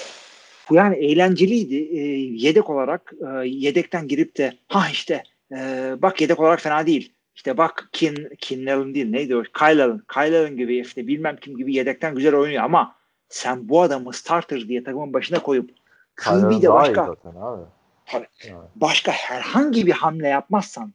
yani 0.71 0.97
eğlenceliydi. 0.97 1.77
Ee, 1.77 2.01
yedek 2.19 2.71
olarak 2.71 3.13
e, 3.21 3.49
yedekten 3.49 4.09
girip 4.09 4.37
de 4.37 4.53
ha 4.69 4.89
işte 4.93 5.23
e, 5.53 5.93
bak 5.99 6.21
yedek 6.21 6.41
olarak 6.41 6.61
fena 6.61 6.87
değil. 6.87 7.13
İşte 7.35 7.57
bak 7.57 7.89
Kin, 7.93 8.29
Kin 8.39 8.67
Allen 8.67 8.95
değil 8.95 9.11
neydi 9.11 9.37
o? 9.37 9.43
Kyle 9.43 9.85
Allen. 9.85 10.01
Kyle 10.13 10.39
Allen 10.39 10.57
gibi 10.57 10.79
işte 10.79 11.07
bilmem 11.07 11.37
kim 11.37 11.57
gibi 11.57 11.75
yedekten 11.75 12.15
güzel 12.15 12.35
oynuyor 12.35 12.65
ama 12.65 12.97
sen 13.29 13.69
bu 13.69 13.83
adamı 13.83 14.13
starter 14.13 14.69
diye 14.69 14.85
takımın 14.85 15.13
başına 15.13 15.39
koyup 15.39 15.71
QB 16.17 16.63
de 16.63 16.73
başka 16.73 17.07
zaten 17.07 17.41
abi. 17.41 17.63
Tabii. 18.07 18.27
Yani. 18.49 18.59
başka 18.77 19.13
herhangi 19.13 19.87
bir 19.87 19.93
hamle 19.93 20.29
yapmazsan 20.29 20.93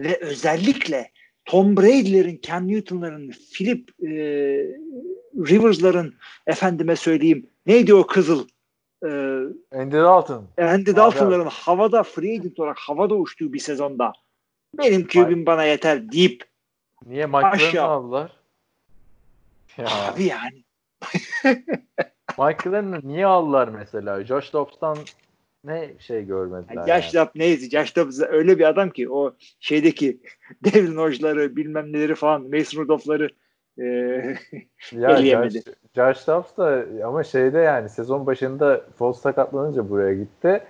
ve 0.00 0.18
özellikle 0.20 1.10
Tom 1.50 1.76
Brady'lerin, 1.76 2.40
Cam 2.42 2.68
Newton'ların, 2.68 3.30
Philip 3.52 3.90
e, 4.02 4.10
Rivers'ların 5.34 6.14
efendime 6.46 6.96
söyleyeyim 6.96 7.46
neydi 7.66 7.94
o 7.94 8.06
kızıl 8.06 8.48
e, 9.04 9.08
Andy 9.74 9.96
Dalton. 9.96 10.48
Andy. 10.58 10.96
Dalton'ların 10.96 11.46
havada 11.46 12.02
free 12.02 12.38
agent 12.38 12.60
olarak 12.60 12.78
havada 12.78 13.14
uçtuğu 13.14 13.52
bir 13.52 13.58
sezonda 13.58 14.12
benim 14.78 15.08
QB'm 15.08 15.46
bana 15.46 15.64
yeter 15.64 16.12
deyip 16.12 16.44
Niye 17.06 17.26
Aşağı. 17.26 17.88
aldılar? 17.88 18.32
Ya, 19.78 19.86
abi 19.86 20.24
yani 20.24 20.64
Glennon'u 22.64 23.00
niye 23.08 23.26
aldılar 23.26 23.68
mesela? 23.68 24.24
Josh 24.24 24.52
Dobbs'tan 24.52 24.96
ne 25.64 25.94
şey 25.98 26.24
görmediler? 26.24 26.74
yani 26.74 26.90
yani? 26.90 27.02
Josh 27.02 27.14
Dobbs 27.14 27.30
neyse 27.34 27.70
Josh 27.70 27.96
Dobbs 27.96 28.20
öyle 28.28 28.58
bir 28.58 28.68
adam 28.68 28.90
ki 28.90 29.10
o 29.10 29.34
şeydeki 29.60 30.20
Devlin 30.64 30.96
Hocaları 30.96 31.56
bilmem 31.56 31.92
neleri 31.92 32.14
falan 32.14 32.42
Mason 32.50 32.82
Rudolph'ları 32.82 33.28
e, 33.78 33.84
Ya 34.92 35.10
eleyemedi. 35.18 35.58
Josh, 35.58 35.74
Josh 35.94 36.26
Dobbs 36.26 36.56
da 36.56 36.84
ama 37.06 37.24
şeyde 37.24 37.58
yani 37.58 37.88
sezon 37.88 38.26
başında 38.26 38.84
Foles 38.98 39.16
sakatlanınca 39.16 39.90
buraya 39.90 40.14
gitti. 40.14 40.60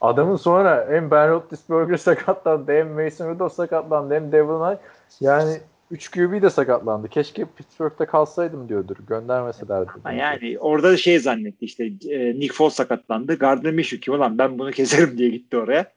Adamın 0.00 0.36
sonra 0.36 0.86
hem 0.90 1.10
Ben 1.10 1.28
Roethlisberger 1.30 1.96
sakatlandı 1.96 2.72
hem 2.72 3.04
Mason 3.04 3.28
Rudolph 3.28 3.52
sakatlandı 3.52 4.14
hem 4.14 4.32
Devin 4.32 4.58
White. 4.58 4.82
Yani 5.20 5.60
3 5.90 6.10
QB 6.10 6.42
de 6.42 6.50
sakatlandı. 6.50 7.08
Keşke 7.08 7.44
Pittsburgh'te 7.44 8.06
kalsaydım 8.06 8.68
diyordur. 8.68 8.96
Göndermeselerdi. 9.06 9.90
Ha 10.02 10.12
Yani 10.12 10.58
orada 10.58 10.90
da 10.92 10.96
şey 10.96 11.18
zannetti 11.18 11.64
işte 11.64 11.84
e, 11.84 12.34
Nick 12.40 12.54
Foles 12.54 12.74
sakatlandı. 12.74 13.38
Gardner 13.38 13.72
Minshew 13.72 14.00
kim 14.00 14.14
ulan 14.14 14.38
ben 14.38 14.58
bunu 14.58 14.70
keserim 14.70 15.18
diye 15.18 15.30
gitti 15.30 15.56
oraya. 15.56 15.92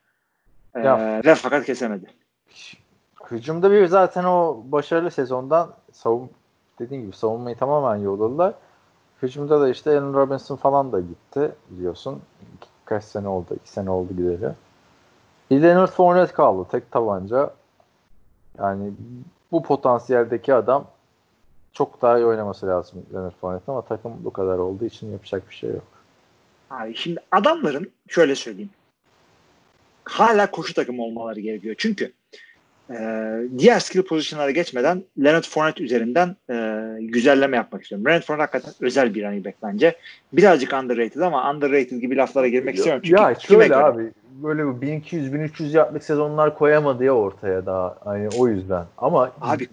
E, 0.75 0.79
Ya. 0.79 1.21
ve 1.25 1.35
fakat 1.35 1.65
kesemedi. 1.65 2.05
Hücumda 3.31 3.71
bir 3.71 3.85
zaten 3.87 4.23
o 4.23 4.63
başarılı 4.65 5.11
sezondan 5.11 5.73
savun 5.91 6.29
dediğin 6.79 7.01
gibi 7.01 7.15
savunmayı 7.15 7.57
tamamen 7.57 7.95
yolladılar. 8.03 8.53
Hücumda 9.21 9.61
da 9.61 9.69
işte 9.69 9.89
Allen 9.89 10.13
Robinson 10.13 10.55
falan 10.55 10.91
da 10.91 10.99
gitti 10.99 11.51
biliyorsun. 11.69 12.21
Kaç 12.85 13.03
sene 13.03 13.27
oldu? 13.27 13.47
iki 13.55 13.69
sene 13.69 13.89
oldu 13.89 14.13
gideli. 14.17 14.49
Bir 15.51 15.61
Leonard 15.61 15.89
Fournette 15.91 16.33
kaldı. 16.33 16.67
Tek 16.71 16.91
tabanca. 16.91 17.53
Yani 18.57 18.91
bu 19.53 19.63
potansiyeldeki 19.63 20.53
adam 20.53 20.87
çok 21.73 22.01
daha 22.01 22.17
iyi 22.17 22.25
oynaması 22.25 22.67
lazım 22.67 23.05
Leonard 23.13 23.33
Fournette 23.41 23.71
ama 23.71 23.81
takım 23.81 24.13
bu 24.23 24.33
kadar 24.33 24.57
olduğu 24.57 24.85
için 24.85 25.11
yapacak 25.11 25.49
bir 25.49 25.55
şey 25.55 25.69
yok. 25.69 25.83
Abi 26.69 26.95
şimdi 26.95 27.19
adamların 27.31 27.91
şöyle 28.07 28.35
söyleyeyim. 28.35 28.69
Hala 30.03 30.51
koşu 30.51 30.73
takımı 30.73 31.03
olmaları 31.03 31.39
gerekiyor. 31.39 31.75
Çünkü 31.77 32.13
e, 32.89 32.95
diğer 33.57 33.79
skill 33.79 34.03
pozisyonlara 34.03 34.51
geçmeden 34.51 35.03
Leonard 35.23 35.43
Fournette 35.43 35.83
üzerinden 35.83 36.35
e, 36.49 36.97
güzelleme 37.01 37.57
yapmak 37.57 37.81
istiyorum. 37.81 38.07
Leonard 38.07 38.23
Fournette 38.23 38.41
hakikaten 38.41 38.73
özel 38.81 39.15
bir 39.15 39.23
running 39.23 39.45
back 39.45 39.55
bence. 39.63 39.95
Birazcık 40.33 40.73
underrated 40.73 41.21
ama 41.21 41.51
underrated 41.51 41.97
gibi 41.97 42.17
laflara 42.17 42.47
girmek 42.47 42.75
istiyorum. 42.75 43.01
Çünkü 43.05 43.21
ya 43.21 43.35
şöyle 43.35 43.67
göre? 43.67 43.77
abi 43.77 44.11
böyle 44.43 44.61
1200-1300 44.61 45.77
yardlık 45.77 46.03
sezonlar 46.03 46.57
koyamadı 46.57 47.03
ya 47.03 47.13
ortaya 47.13 47.65
daha 47.65 47.97
hani 48.03 48.29
o 48.37 48.47
yüzden. 48.47 48.85
Ama 48.97 49.31
Abi- 49.41 49.67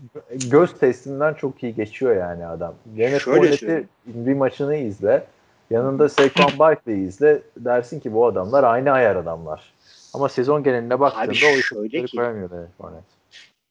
göz 0.50 0.78
testinden 0.78 1.34
çok 1.34 1.62
iyi 1.62 1.74
geçiyor 1.74 2.16
yani 2.16 2.46
adam. 2.46 2.74
Leonard 2.98 3.20
Fournette'i 3.20 3.84
bir 4.06 4.34
maçını 4.34 4.76
izle. 4.76 5.24
Yanında 5.70 6.08
Saquon 6.08 6.58
Barkley'i 6.58 7.06
izle 7.06 7.42
dersin 7.56 8.00
ki 8.00 8.12
bu 8.14 8.26
adamlar 8.26 8.64
aynı 8.64 8.90
ayar 8.90 9.16
adamlar. 9.16 9.72
Ama 10.14 10.28
sezon 10.28 10.62
geneline 10.62 11.00
baktığında 11.00 11.22
Abi 11.24 11.58
o 11.58 11.62
şöyle 11.62 12.04
ki- 12.04 12.16
koyamıyor 12.16 12.50
Leonard 12.50 12.68
Fournette. 12.78 13.04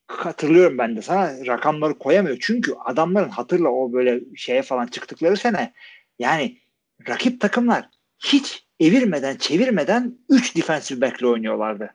Hatırlıyorum 0.07 0.77
ben 0.77 0.95
de 0.95 1.01
sana 1.01 1.45
rakamları 1.45 1.97
koyamıyor. 1.97 2.37
Çünkü 2.41 2.73
adamların 2.85 3.29
hatırla 3.29 3.69
o 3.69 3.93
böyle 3.93 4.19
şeye 4.35 4.61
falan 4.61 4.87
çıktıkları 4.87 5.37
sene 5.37 5.73
yani 6.19 6.57
rakip 7.07 7.41
takımlar 7.41 7.89
hiç 8.19 8.65
evirmeden 8.79 9.35
çevirmeden 9.35 10.17
3 10.29 10.55
defensive 10.55 11.01
back'le 11.01 11.23
oynuyorlardı. 11.23 11.93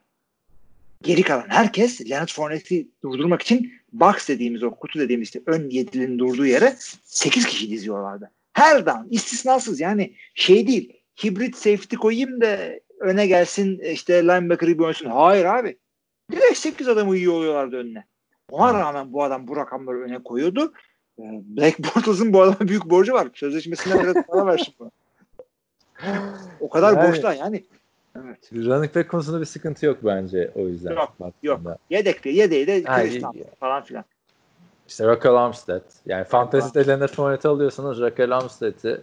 Geri 1.03 1.23
kalan 1.23 1.47
herkes 1.49 2.11
Leonard 2.11 2.29
Fournette'i 2.29 2.89
durdurmak 3.03 3.43
için 3.43 3.73
box 3.93 4.29
dediğimiz 4.29 4.63
o 4.63 4.71
kutu 4.71 4.99
dediğimiz 5.01 5.29
işte 5.29 5.41
ön 5.47 5.71
yedilinin 5.71 6.19
durduğu 6.19 6.47
yere 6.47 6.77
8 7.05 7.47
kişi 7.47 7.71
diziyorlardı. 7.71 8.31
Her 8.53 8.87
down 8.87 9.07
istisnasız 9.11 9.81
yani 9.81 10.15
şey 10.35 10.67
değil 10.67 10.93
hibrit 11.25 11.57
safety 11.57 11.97
koyayım 11.97 12.41
da 12.41 12.59
öne 13.05 13.27
gelsin 13.27 13.79
işte 13.79 14.23
linebacker 14.23 14.69
gibi 14.69 14.83
oynasın. 14.83 15.07
Hayır 15.07 15.45
abi. 15.45 15.79
Direkt 16.33 16.57
8 16.59 16.89
adamı 16.89 17.17
iyi 17.17 17.31
oluyorlardı 17.31 17.77
önüne. 17.77 18.05
Ona 18.51 18.75
rağmen 18.81 19.13
bu 19.13 19.23
adam 19.25 19.49
bu 19.49 19.57
rakamları 19.57 20.01
öne 20.01 20.23
koyuyordu. 20.23 20.73
Ee, 21.19 21.23
Black 21.23 21.79
Bortles'ın 21.79 22.33
bu 22.33 22.43
adama 22.43 22.69
büyük 22.69 22.85
borcu 22.91 23.13
var. 23.13 23.29
Sözleşmesine 23.35 24.03
biraz 24.03 24.27
para 24.27 24.47
versin 24.53 24.75
buna. 24.79 24.91
O 26.61 26.69
kadar 26.69 26.97
Yani- 26.97 27.09
borçlar 27.09 27.35
yani. 27.35 27.65
Evet. 28.25 28.51
Running 28.53 28.95
back 28.97 29.11
konusunda 29.11 29.41
bir 29.41 29.45
sıkıntı 29.47 29.87
yok 29.87 29.99
bence 30.03 30.51
o 30.55 30.61
yüzden. 30.61 30.91
Yok, 30.91 30.99
Yok. 30.99 31.21
baktığında. 31.21 31.79
Yedekte, 31.91 32.31
yedeği 32.31 32.67
de. 32.67 32.83
Thompson 32.85 33.35
falan 33.61 33.83
filan. 33.85 34.05
İşte 34.89 35.07
Raquel 35.07 35.35
Armstead. 35.35 35.83
Yani 36.07 36.25
fantezide 36.25 36.87
Leonard 36.87 37.09
Fournette 37.09 37.49
alıyorsanız 37.49 38.01
Raquel 38.01 38.37
Armstead'i 38.37 39.01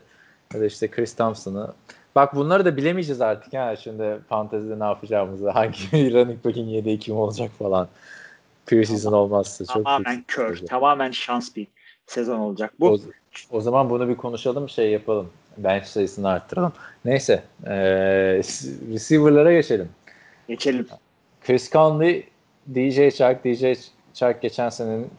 ya 0.54 0.60
da 0.62 0.66
işte 0.66 0.92
Chris 0.92 1.16
Thompson'ı. 1.16 1.74
Bak 2.16 2.36
bunları 2.36 2.66
da 2.66 2.78
bilemeyeceğiz 2.78 3.22
artık 3.22 3.54
ha 3.54 3.76
şimdi 3.76 4.20
fantezide 4.30 4.80
ne 4.80 4.84
yapacağımızı. 4.84 5.50
Hangi 5.50 5.78
running 6.14 6.46
back'in 6.46 6.66
yedeği 6.68 7.00
kim 7.00 7.18
olacak 7.18 7.52
falan. 7.60 7.88
Preseason 8.66 9.14
olmazsa 9.14 9.66
çok 9.66 9.86
Tamamen 9.86 10.24
kör, 10.28 10.50
olacak. 10.50 10.70
tamamen 10.70 11.12
şans 11.12 11.56
bir 11.56 11.68
sezon 12.08 12.40
olacak 12.40 12.74
bu. 12.80 12.90
O, 12.90 12.98
o 13.52 13.62
zaman 13.62 13.90
bunu 13.90 14.10
bir 14.10 14.16
konuşalım 14.16 14.70
şey 14.70 14.92
yapalım. 14.92 15.30
Bench 15.58 15.86
sayısını 15.86 16.30
arttıralım. 16.30 16.74
Neyse. 17.06 17.44
Ee, 17.66 17.74
receiver'lara 18.94 19.54
geçelim. 19.54 19.90
Geçelim. 20.48 20.88
Chris 21.42 21.72
Conley, 21.72 22.28
DJ 22.76 23.18
Chark, 23.18 23.46
DJ 23.46 23.66
Chark 24.14 24.42
geçen 24.42 24.70
senenin 24.70 25.10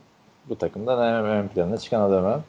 bu 0.48 0.58
takımdan 0.58 1.14
en 1.14 1.24
ön 1.24 1.48
planına 1.48 1.78
çıkan 1.78 2.00
adamı. 2.00 2.42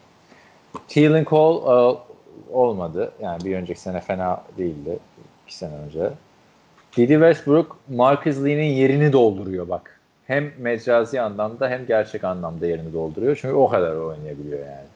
Keelan 0.88 1.24
Cole 1.24 1.60
e, 1.60 2.13
olmadı. 2.52 3.12
Yani 3.22 3.46
bir 3.46 3.56
önceki 3.56 3.80
sene 3.80 4.02
fena 4.02 4.44
değildi. 4.58 5.00
iki 5.46 5.56
sene 5.56 5.74
önce. 5.76 6.10
Didi 6.98 7.14
Westbrook, 7.14 7.78
Marcus 7.90 8.44
Lee'nin 8.44 8.74
yerini 8.74 9.14
dolduruyor 9.14 9.70
bak. 9.70 10.00
Hem 10.28 10.52
mecazi 10.58 11.22
anlamda 11.22 11.70
hem 11.70 11.86
gerçek 11.86 12.24
anlamda 12.24 12.68
yerini 12.68 12.94
dolduruyor. 12.94 13.38
Çünkü 13.42 13.56
o 13.56 13.70
kadar 13.70 13.96
oynayabiliyor 13.96 14.60
yani. 14.60 14.88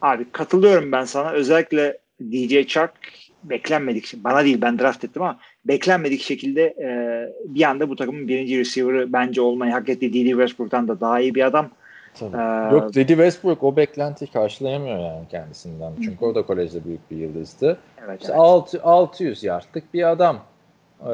Abi 0.00 0.30
katılıyorum 0.32 0.92
ben 0.92 1.04
sana. 1.04 1.32
Özellikle 1.32 1.98
DJ 2.20 2.66
Chark 2.66 2.92
beklenmedik. 3.44 4.14
Bana 4.24 4.44
değil 4.44 4.60
ben 4.60 4.78
draft 4.78 5.04
ettim 5.04 5.22
ama 5.22 5.38
beklenmedik 5.64 6.22
şekilde 6.22 6.62
e, 6.62 6.88
bir 7.44 7.62
anda 7.62 7.88
bu 7.88 7.96
takımın 7.96 8.28
birinci 8.28 8.58
receiver'ı 8.58 9.12
bence 9.12 9.40
olmayı 9.40 9.72
hak 9.72 9.88
ettiği 9.88 10.12
Didi 10.12 10.30
Westbrook'tan 10.30 10.88
da 10.88 11.00
daha 11.00 11.20
iyi 11.20 11.34
bir 11.34 11.46
adam. 11.46 11.70
Tabii. 12.14 12.36
Ee, 12.36 12.74
Yok 12.74 12.94
Didi 12.94 13.08
Westbrook 13.08 13.62
o 13.62 13.76
beklentiyi 13.76 14.30
karşılayamıyor 14.30 14.98
yani 14.98 15.28
kendisinden. 15.30 15.92
Çünkü 16.04 16.24
o 16.24 16.34
da 16.34 16.42
kolejde 16.42 16.84
büyük 16.84 17.10
bir 17.10 17.16
yıldızdı. 17.16 17.78
Evet, 18.06 18.20
İşte 18.20 18.32
evet. 18.32 18.40
6, 18.40 18.82
600 18.82 19.44
yardlık 19.44 19.94
bir 19.94 20.10
adam 20.10 20.38
e, 21.00 21.12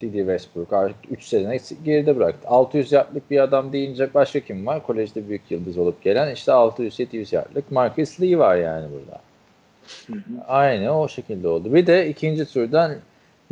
Didi 0.00 0.18
Westbrook. 0.18 0.72
Artık 0.72 0.96
3 1.10 1.24
sene 1.24 1.58
geride 1.84 2.16
bıraktı. 2.16 2.48
600 2.48 2.92
yardlık 2.92 3.30
bir 3.30 3.40
adam 3.40 3.72
deyince 3.72 4.14
başka 4.14 4.40
kim 4.40 4.66
var? 4.66 4.82
Kolejde 4.82 5.28
büyük 5.28 5.50
yıldız 5.50 5.78
olup 5.78 6.02
gelen 6.02 6.34
işte 6.34 6.52
600-700 6.52 7.34
yardlık 7.34 7.70
Marcus 7.70 8.20
Lee 8.20 8.38
var 8.38 8.56
yani 8.56 8.86
burada. 8.92 9.20
Hı 10.06 10.12
hı. 10.12 10.44
Aynı 10.48 11.00
o 11.00 11.08
şekilde 11.08 11.48
oldu. 11.48 11.74
Bir 11.74 11.86
de 11.86 12.08
ikinci 12.08 12.44
turdan 12.44 12.92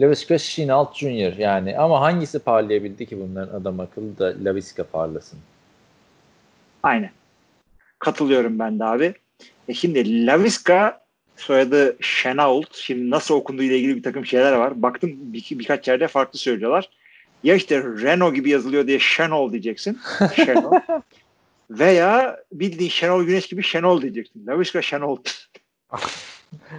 Laviska 0.01 0.39
Shenault 0.39 0.95
Jr. 0.95 1.39
yani 1.39 1.79
ama 1.79 2.01
hangisi 2.01 2.39
parlayabildi 2.39 3.07
ki 3.07 3.21
bunların 3.21 3.61
adam 3.61 3.81
akıllı 3.81 4.19
da 4.19 4.35
Laviska 4.45 4.85
parlasın? 4.85 5.39
Aynen. 6.83 7.11
Katılıyorum 7.99 8.59
ben 8.59 8.79
de 8.79 8.85
abi. 8.85 9.15
E 9.69 9.75
şimdi 9.75 10.27
Laviska 10.27 11.01
soyadı 11.37 11.97
Chenault. 12.01 12.75
Şimdi 12.75 13.11
nasıl 13.11 13.35
okunduğu 13.35 13.63
ile 13.63 13.79
ilgili 13.79 13.97
bir 13.97 14.03
takım 14.03 14.27
şeyler 14.27 14.53
var. 14.53 14.83
Baktım 14.83 15.11
bir, 15.15 15.47
birkaç 15.51 15.89
yerde 15.89 16.09
farklı 16.09 16.39
söylüyorlar. 16.39 16.91
Ya 17.45 17.55
işte 17.55 17.83
Renault 17.83 18.35
gibi 18.35 18.51
yazılıyor 18.51 18.87
diye 18.87 18.99
Şenol 18.99 19.53
diyeceksin. 19.53 19.99
Şenol. 20.37 20.73
Veya 21.71 22.41
bildiğin 22.53 22.91
Şenol 22.91 23.25
Güneş 23.25 23.47
gibi 23.47 23.63
Şenol 23.63 24.03
diyeceksin. 24.03 24.47
Laviska 24.47 24.83
Şenol. 24.83 25.19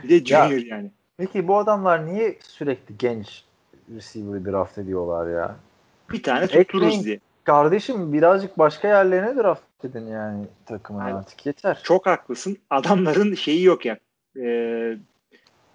bir 0.03 0.09
de 0.09 0.25
Junior 0.25 0.65
yani. 0.65 0.91
Peki 1.17 1.47
bu 1.47 1.57
adamlar 1.57 2.05
niye 2.05 2.37
sürekli 2.43 2.97
genç 2.97 3.43
receiver 3.95 4.45
draft 4.45 4.77
ediyorlar 4.77 5.31
ya? 5.31 5.55
Bir 6.11 6.23
tane 6.23 6.47
tuttururuz 6.47 7.05
diye. 7.05 7.19
Kardeşim 7.43 8.13
birazcık 8.13 8.59
başka 8.59 8.87
yerlerine 8.87 9.35
draft 9.35 9.85
edin 9.85 10.07
yani 10.07 10.45
takımın 10.65 10.99
Aynen. 10.99 11.17
artık 11.17 11.45
yeter. 11.45 11.79
Çok 11.83 12.05
haklısın. 12.05 12.57
Adamların 12.69 13.35
şeyi 13.35 13.63
yok 13.63 13.85
ya. 13.85 13.97
Ee, 14.37 14.97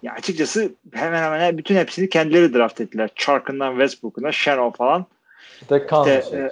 ya 0.03 0.13
açıkçası 0.13 0.71
hemen 0.93 1.23
hemen 1.23 1.57
bütün 1.57 1.75
hepsini 1.75 2.09
kendileri 2.09 2.53
draft 2.53 2.81
ettiler. 2.81 3.09
Chark'ından 3.15 3.71
Westbrook'una, 3.71 4.31
Shannon 4.31 4.71
falan. 4.71 5.05
Bir 5.61 5.69
de 5.69 5.87
Conley 5.89 6.19
İşte, 6.19 6.31
şey 6.31 6.39
e. 6.39 6.51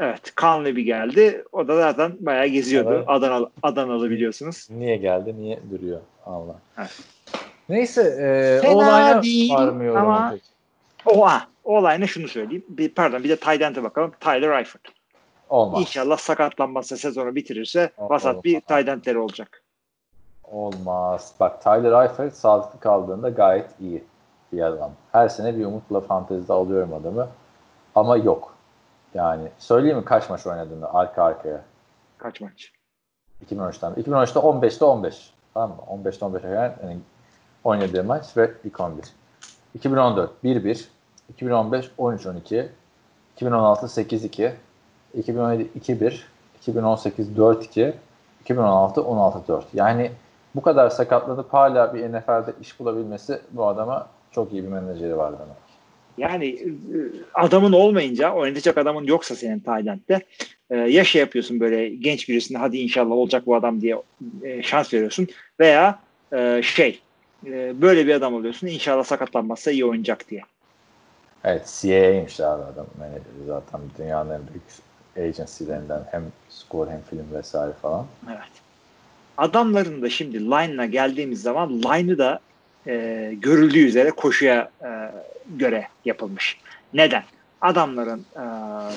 Evet. 0.00 0.32
Conley 0.36 0.76
bir 0.76 0.82
geldi. 0.82 1.44
O 1.52 1.68
da 1.68 1.76
zaten 1.76 2.12
bayağı 2.20 2.46
geziyordu. 2.46 2.94
Evet. 2.96 3.04
Adanalı, 3.06 3.50
Adanalı 3.62 4.10
biliyorsunuz. 4.10 4.68
Niye 4.70 4.96
geldi, 4.96 5.34
niye 5.36 5.60
duruyor? 5.70 6.00
Allah. 6.26 6.56
Evet. 6.78 6.98
Neyse, 7.68 8.02
e, 8.02 8.60
Fena 8.66 9.22
değil 9.22 9.52
varmıyorum 9.52 10.00
ama- 10.06 10.30
pek. 10.30 10.42
Olayına 11.64 12.06
şunu 12.06 12.28
söyleyeyim. 12.28 12.64
Bir, 12.68 12.94
pardon 12.94 13.24
bir 13.24 13.28
de 13.28 13.64
end'e 13.64 13.82
bakalım. 13.82 14.12
Tyler 14.20 14.58
Eifert. 14.58 14.82
Olmaz. 15.48 15.80
İnşallah 15.80 16.16
sakatlanmazsa 16.16 16.96
sezonu 16.96 17.34
bitirirse 17.34 17.92
vasat 17.98 18.44
bir 18.44 18.62
end'leri 18.70 19.18
olacak. 19.18 19.62
Olmaz. 20.44 21.34
Bak 21.40 21.62
Tyler 21.62 22.02
Eifert 22.02 22.34
sağlıklı 22.34 22.80
kaldığında 22.80 23.28
gayet 23.28 23.70
iyi 23.80 24.04
bir 24.52 24.62
adam. 24.62 24.92
Her 25.12 25.28
sene 25.28 25.58
bir 25.58 25.64
umutla 25.64 26.00
fantezide 26.00 26.52
alıyorum 26.52 26.94
adamı. 26.94 27.28
Ama 27.94 28.16
yok. 28.16 28.54
Yani 29.14 29.48
söyleyeyim 29.58 29.98
mi 29.98 30.04
kaç 30.04 30.30
maç 30.30 30.46
oynadığını 30.46 30.94
arka 30.94 31.24
arkaya? 31.24 31.64
Kaç 32.18 32.40
maç? 32.40 32.72
2013'ten. 33.46 33.92
2013'te 33.92 34.40
15'te 34.40 34.84
15. 34.84 35.32
Tamam 35.54 35.70
mı? 35.70 36.08
15'te 36.08 36.24
15 36.24 36.42
yani 36.44 36.72
yani 36.82 36.98
oynadığı 37.64 38.04
maç 38.04 38.36
ve 38.36 38.52
ilk 38.64 38.80
11. 38.80 39.04
2014 39.74 40.30
1-1. 40.44 40.84
2015 41.28 41.90
13-12. 41.98 42.66
2016 43.36 43.86
8-2. 43.86 44.52
2017 45.14 45.68
2-1. 45.80 46.20
2018 46.60 47.28
4-2. 47.28 47.92
2016 48.40 49.00
16-4. 49.00 49.62
Yani 49.74 50.10
bu 50.54 50.62
kadar 50.62 50.90
sakatlanıp 50.90 51.52
hala 51.52 51.94
bir 51.94 52.12
NFL'de 52.12 52.52
iş 52.60 52.80
bulabilmesi 52.80 53.40
bu 53.50 53.66
adama 53.66 54.08
çok 54.32 54.52
iyi 54.52 54.62
bir 54.62 54.68
menajeri 54.68 55.16
var 55.16 55.32
demek. 55.32 55.64
Yani 56.18 56.46
e, 56.46 56.68
adamın 57.34 57.72
olmayınca, 57.72 58.32
oynatacak 58.32 58.78
adamın 58.78 59.04
yoksa 59.04 59.34
senin 59.34 59.58
Tayland'de 59.58 60.20
e, 60.70 60.76
ya 60.76 61.04
şey 61.04 61.20
yapıyorsun 61.20 61.60
böyle 61.60 61.88
genç 61.88 62.28
birisine 62.28 62.58
hadi 62.58 62.78
inşallah 62.78 63.10
olacak 63.12 63.46
bu 63.46 63.56
adam 63.56 63.80
diye 63.80 63.96
e, 64.42 64.62
şans 64.62 64.94
veriyorsun 64.94 65.28
veya 65.60 65.98
şey 66.62 67.00
böyle 67.80 68.06
bir 68.06 68.14
adam 68.14 68.34
oluyorsun 68.34 68.66
inşallah 68.66 69.04
sakatlanmazsa 69.04 69.70
iyi 69.70 69.84
oynayacak 69.84 70.30
diye. 70.30 70.42
Evet 71.44 71.80
CAA'ymiş 71.82 72.40
abi 72.40 72.62
adam 72.62 72.86
menajeri 72.98 73.46
zaten 73.46 73.80
dünyanın 73.98 74.30
en 74.30 74.40
büyük 74.48 74.64
agencylerinden 75.16 76.04
hem 76.10 76.22
skor 76.48 76.88
hem 76.88 77.00
film 77.10 77.26
vesaire 77.34 77.72
falan. 77.82 78.06
Evet. 78.28 78.52
Adamların 79.36 80.02
da 80.02 80.10
şimdi 80.10 80.40
line'la 80.40 80.86
geldiğimiz 80.86 81.42
zaman 81.42 81.72
line'ı 81.72 82.18
da 82.18 82.40
e, 82.86 83.34
görüldüğü 83.40 83.86
üzere 83.86 84.10
koşuya 84.10 84.70
e, 84.84 85.10
göre 85.56 85.88
yapılmış. 86.04 86.58
Neden? 86.94 87.22
Adamların 87.60 88.26
e, 88.36 88.44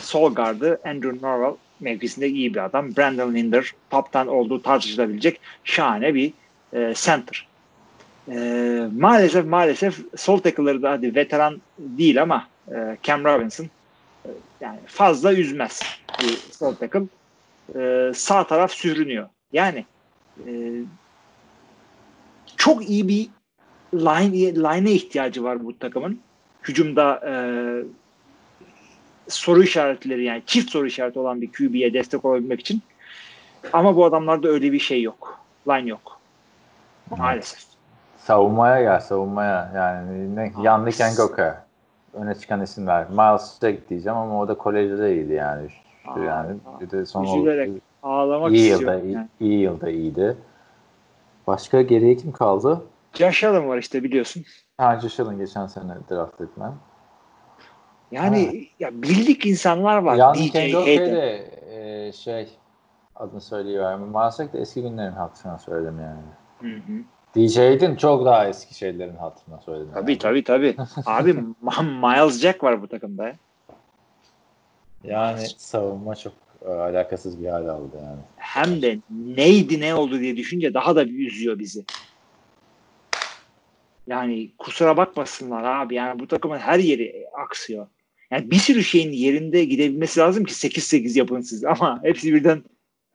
sol 0.02 0.36
gardı 0.36 0.80
Andrew 0.86 1.28
Norwell 1.28 1.58
mevkisinde 1.80 2.28
iyi 2.28 2.54
bir 2.54 2.66
adam. 2.66 2.96
Brandon 2.96 3.34
Linder 3.36 3.72
toptan 3.90 4.28
olduğu 4.28 4.62
tartışılabilecek 4.62 5.40
şahane 5.64 6.14
bir 6.14 6.34
e, 6.74 6.94
center. 6.96 7.48
E, 8.32 8.88
maalesef 8.98 9.46
maalesef 9.46 10.00
sol 10.16 10.38
tackle'ları 10.38 10.82
da 10.82 10.92
hadi 10.92 11.16
veteran 11.16 11.62
değil 11.80 12.22
ama 12.22 12.48
e, 12.72 12.98
Cam 13.04 13.24
Robinson 13.24 13.66
e, 14.26 14.30
yani 14.62 14.80
fazla 14.86 15.34
üzmez 15.34 15.82
bir 16.20 16.38
sol 16.52 16.76
tackle. 16.76 17.04
E, 17.76 18.12
sağ 18.16 18.48
taraf 18.48 18.72
sürünüyor. 18.72 19.30
Yani 19.54 19.86
e, 20.48 20.52
çok 22.58 22.90
iyi 22.90 23.08
bir 23.08 23.28
line 23.94 24.56
line'e 24.56 24.92
ihtiyacı 24.92 25.44
var 25.44 25.66
bu 25.66 25.80
takımın. 25.80 26.20
Hücumda 26.64 27.22
e, 27.28 27.34
soru 29.28 29.64
işaretleri 29.64 30.24
yani 30.24 30.44
çift 30.46 30.72
soru 30.72 30.88
işareti 30.88 31.20
olan 31.20 31.42
bir 31.42 31.52
QB'ye 31.52 31.94
destek 31.94 32.26
olabilmek 32.26 32.60
için. 32.60 32.82
Ama 33.74 33.96
bu 33.96 34.06
adamlarda 34.06 34.48
öyle 34.48 34.72
bir 34.72 34.80
şey 34.80 35.02
yok. 35.02 35.40
Line 35.68 35.90
yok. 35.90 36.20
Maalesef. 37.18 37.77
Savunmaya 38.28 38.82
gel 38.82 39.00
savunmaya. 39.00 39.72
Yani 39.76 40.36
ne, 40.36 40.54
Yannick 40.64 41.04
Ngok'a 41.04 41.66
öne 42.14 42.36
çıkan 42.36 42.62
isimler. 42.62 43.10
Miles 43.10 43.60
Jack 43.62 43.90
diyeceğim 43.90 44.18
ama 44.18 44.40
o 44.40 44.48
da 44.48 44.58
kolejde 44.58 45.16
iyiydi 45.16 45.34
yani. 45.34 45.68
Aa, 46.08 46.20
yani 46.20 46.58
bir 46.82 46.92
de 46.92 47.06
son 47.06 47.24
üzülerek 47.24 47.72
Ağlamak 48.04 48.52
iyi 48.52 48.70
yılda, 48.70 49.00
iyi, 49.00 49.14
yani. 49.14 49.28
iyi 49.40 49.60
yılda 49.60 49.90
iyiydi. 49.90 50.38
Başka 51.48 51.82
geriye 51.82 52.16
kim 52.16 52.32
kaldı? 52.32 52.82
Josh 53.14 53.44
Allen 53.44 53.68
var 53.68 53.78
işte 53.78 54.04
biliyorsun. 54.04 54.44
Ha 54.78 55.00
Josh 55.00 55.20
Allen 55.20 55.38
geçen 55.38 55.68
sene 55.68 55.94
draft 56.12 56.42
edilen. 56.42 56.74
Yani 58.12 58.68
ya 58.80 59.02
bildik 59.02 59.46
insanlar 59.46 59.98
var. 59.98 60.16
Yannick 60.16 60.60
DJ 60.60 60.86
de 60.86 61.50
e, 61.72 62.12
şey 62.12 62.58
adını 63.16 63.42
söyleyiverdim. 63.42 64.08
Miles 64.08 64.38
Jack 64.38 64.54
de 64.54 64.60
eski 64.60 64.82
günlerin 64.82 65.12
hatırına 65.12 65.58
söyledim 65.58 66.00
yani. 66.00 66.22
Hı 66.62 66.78
hı. 66.78 67.04
DJ 67.36 67.58
Hayden 67.58 67.96
çok 67.96 68.26
daha 68.26 68.48
eski 68.48 68.76
şeylerin 68.76 69.16
hatırına 69.16 69.62
söyledim. 69.62 69.92
Tabii 69.94 70.12
yani. 70.12 70.20
tabii 70.20 70.44
tabii. 70.44 70.76
Abi 71.06 71.34
Miles 71.82 72.40
Jack 72.42 72.64
var 72.64 72.82
bu 72.82 72.88
takımda. 72.88 73.28
ya. 73.28 73.36
Yani 75.04 75.48
savunma 75.58 76.16
çok 76.16 76.34
e, 76.66 76.70
alakasız 76.70 77.42
bir 77.42 77.48
hal 77.48 77.68
aldı 77.68 77.98
yani. 78.04 78.20
Hem 78.36 78.82
de 78.82 79.00
neydi 79.10 79.80
ne 79.80 79.96
oldu 79.96 80.20
diye 80.20 80.38
düşünce 80.38 80.74
daha 80.74 80.96
da 80.96 81.06
bir 81.06 81.28
üzüyor 81.28 81.60
bizi. 81.60 81.86
Yani 84.08 84.52
kusura 84.58 84.98
bakmasınlar 84.98 85.64
abi. 85.64 85.96
Yani 85.96 86.20
bu 86.20 86.28
takımın 86.28 86.58
her 86.58 86.80
yeri 86.80 87.26
aksıyor. 87.34 87.88
Yani 88.32 88.52
bir 88.52 88.56
sürü 88.56 88.84
şeyin 88.84 89.12
yerinde 89.12 89.66
gidebilmesi 89.66 90.20
lazım 90.20 90.44
ki 90.44 90.54
8-8 90.54 91.20
yapın 91.20 91.42
siz 91.42 91.66
ama 91.66 92.00
hepsi 92.04 92.34
birden 92.34 92.64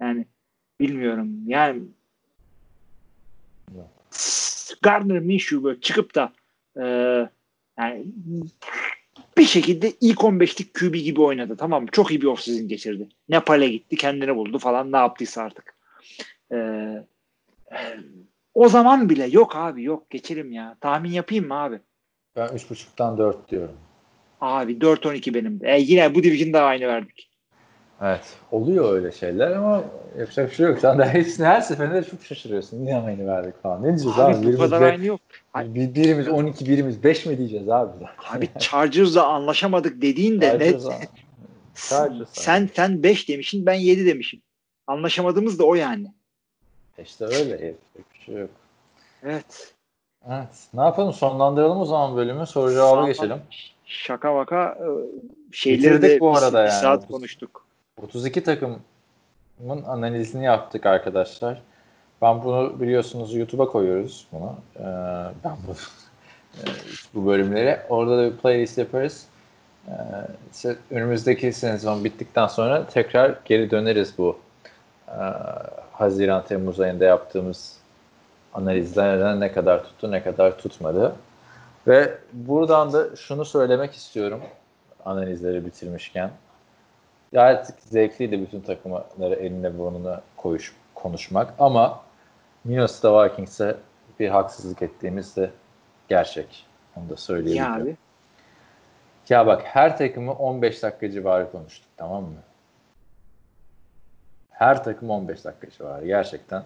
yani 0.01 0.27
bilmiyorum. 0.81 1.29
Yani 1.47 1.83
Gardner 4.83 5.19
Minshew 5.19 5.65
böyle 5.65 5.81
çıkıp 5.81 6.15
da 6.15 6.33
e, 6.77 6.85
yani 7.79 8.07
bir 9.39 9.45
şekilde 9.45 9.93
ilk 10.01 10.19
15'lik 10.19 10.75
QB 10.75 10.95
gibi 10.95 11.21
oynadı. 11.21 11.57
Tamam 11.57 11.83
mı? 11.83 11.89
Çok 11.93 12.11
iyi 12.11 12.21
bir 12.21 12.27
offseason 12.27 12.69
geçirdi. 12.69 13.09
Nepal'e 13.29 13.69
gitti, 13.69 13.97
kendini 13.97 14.37
buldu 14.37 14.59
falan 14.59 14.93
ne 14.93 14.97
yaptıysa 14.97 15.43
artık. 15.43 15.75
Ee, 16.53 16.57
e, 17.73 17.79
o 18.55 18.69
zaman 18.69 19.09
bile 19.09 19.27
yok 19.27 19.57
abi 19.57 19.83
yok 19.83 20.11
geçelim 20.11 20.53
ya. 20.53 20.77
Tahmin 20.81 21.11
yapayım 21.11 21.49
mı 21.49 21.55
abi? 21.55 21.81
Ben 22.37 22.47
3.5'tan 22.47 23.19
4 23.19 23.51
diyorum. 23.51 23.77
Abi 24.41 24.73
4-12 24.73 25.35
benim 25.35 25.61
de. 25.61 25.69
E, 25.69 25.81
yine 25.81 26.15
bu 26.15 26.23
division'da 26.23 26.63
aynı 26.63 26.87
verdik. 26.87 27.31
Evet. 28.03 28.21
Oluyor 28.51 28.95
öyle 28.95 29.13
şeyler 29.13 29.51
ama 29.53 29.85
yapacak 30.19 30.51
bir 30.51 30.55
şey 30.55 30.67
yok. 30.67 30.79
Sen 30.79 30.99
de 30.99 31.05
hepsini 31.09 31.47
her 31.47 31.61
seferinde 31.61 32.05
çok 32.05 32.23
şaşırıyorsun. 32.25 32.85
Niye 32.85 32.97
aynı 32.97 33.27
verdik 33.27 33.63
falan. 33.63 33.83
Ne 33.83 33.87
diyeceğiz 33.87 34.19
abi? 34.19 34.35
Abi 34.37 34.43
Birimiz, 34.43 34.59
kadar 34.61 34.83
aynı 34.83 35.05
yok. 35.05 35.21
bir- 35.57 35.95
birimiz 35.95 36.29
12, 36.29 36.67
birimiz 36.67 37.05
5 37.05 37.27
mi 37.27 37.39
diyeceğiz 37.39 37.69
abi? 37.69 37.93
Abi 38.31 38.49
Chargers'la 38.59 39.27
anlaşamadık 39.27 40.03
dediğin 40.03 40.41
de 40.41 40.47
ne? 40.47 40.59
Chargers 40.59 40.87
abi. 40.87 41.09
Chargers 41.75 42.21
abi. 42.21 42.27
Sen 42.33 42.71
sen 42.75 43.03
5 43.03 43.29
demişsin 43.29 43.67
ben 43.67 43.75
7 43.75 44.07
demişim. 44.07 44.43
Anlaşamadığımız 44.87 45.59
da 45.59 45.65
o 45.65 45.75
yani. 45.75 46.07
İşte 47.03 47.25
öyle. 47.25 47.51
Yapacak 47.51 48.15
bir 48.15 48.21
şey 48.27 48.35
yok. 48.35 48.51
Evet. 49.23 49.75
Evet. 50.29 50.49
Ne 50.75 50.81
yapalım? 50.83 51.13
Sonlandıralım 51.13 51.81
o 51.81 51.85
zaman 51.85 52.17
bölümü. 52.17 52.47
Soru 52.47 52.71
cevaba 52.73 53.01
Sağ- 53.03 53.07
geçelim. 53.07 53.37
Şaka 53.85 54.35
vaka 54.35 54.79
e, 54.81 54.87
şeyleri 55.53 55.95
Bitirdik 55.95 56.11
de 56.11 56.21
bu 56.21 56.37
arada 56.37 56.65
bir 56.65 56.69
yani. 56.71 56.81
saat 56.81 57.09
konuştuk. 57.09 57.62
32 58.03 58.45
takımın 58.45 58.81
analizini 59.87 60.45
yaptık 60.45 60.87
arkadaşlar. 60.87 61.63
Ben 62.23 62.45
bunu 62.45 62.81
biliyorsunuz 62.81 63.35
YouTube'a 63.35 63.67
koyuyoruz 63.67 64.27
bunu. 64.33 64.55
Ee, 64.77 64.83
ben 65.45 65.57
bu 65.67 65.73
e, 65.73 66.65
bu 67.15 67.27
bölümleri. 67.27 67.79
Orada 67.89 68.19
da 68.19 68.33
bir 68.33 68.37
playlist 68.37 68.79
yaparız. 68.79 69.27
Ee, 69.89 70.77
önümüzdeki 70.91 71.53
sezon 71.53 72.05
bittikten 72.05 72.47
sonra 72.47 72.87
tekrar 72.87 73.35
geri 73.45 73.71
döneriz 73.71 74.19
bu 74.19 74.39
e, 75.09 75.21
Haziran 75.93 76.45
Temmuz 76.45 76.81
ayında 76.81 77.05
yaptığımız 77.05 77.77
analizlerden 78.55 79.41
ne 79.41 79.53
kadar 79.53 79.85
tuttu 79.85 80.11
ne 80.11 80.23
kadar 80.23 80.59
tutmadı. 80.59 81.17
Ve 81.87 82.19
buradan 82.33 82.93
da 82.93 83.17
şunu 83.17 83.45
söylemek 83.45 83.95
istiyorum 83.95 84.41
analizleri 85.05 85.67
bitirmişken. 85.67 86.31
Gayet 87.33 87.75
zevkliydi 87.79 88.41
bütün 88.41 88.61
takımları 88.61 89.35
eline 89.35 89.79
burnuna 89.79 90.23
koyuş, 90.37 90.77
konuşmak 90.95 91.55
ama 91.59 92.01
Minnesota 92.65 93.25
Vikings'e 93.25 93.77
bir 94.21 94.29
haksızlık 94.29 94.83
ettiğimiz 94.83 95.37
de 95.37 95.51
gerçek. 96.09 96.67
Onu 96.97 97.09
da 97.09 97.17
söyleyebilirim. 97.17 97.83
abi. 97.83 97.97
Ya 99.29 99.47
bak 99.47 99.63
her 99.65 99.99
takımı 99.99 100.33
15 100.33 100.83
dakika 100.83 101.11
civarı 101.11 101.53
konuştuk 101.53 101.89
tamam 101.97 102.23
mı? 102.23 102.43
Her 104.51 104.85
takım 104.85 105.11
15 105.11 105.45
dakika 105.45 105.71
civarı 105.71 106.07
gerçekten. 106.07 106.65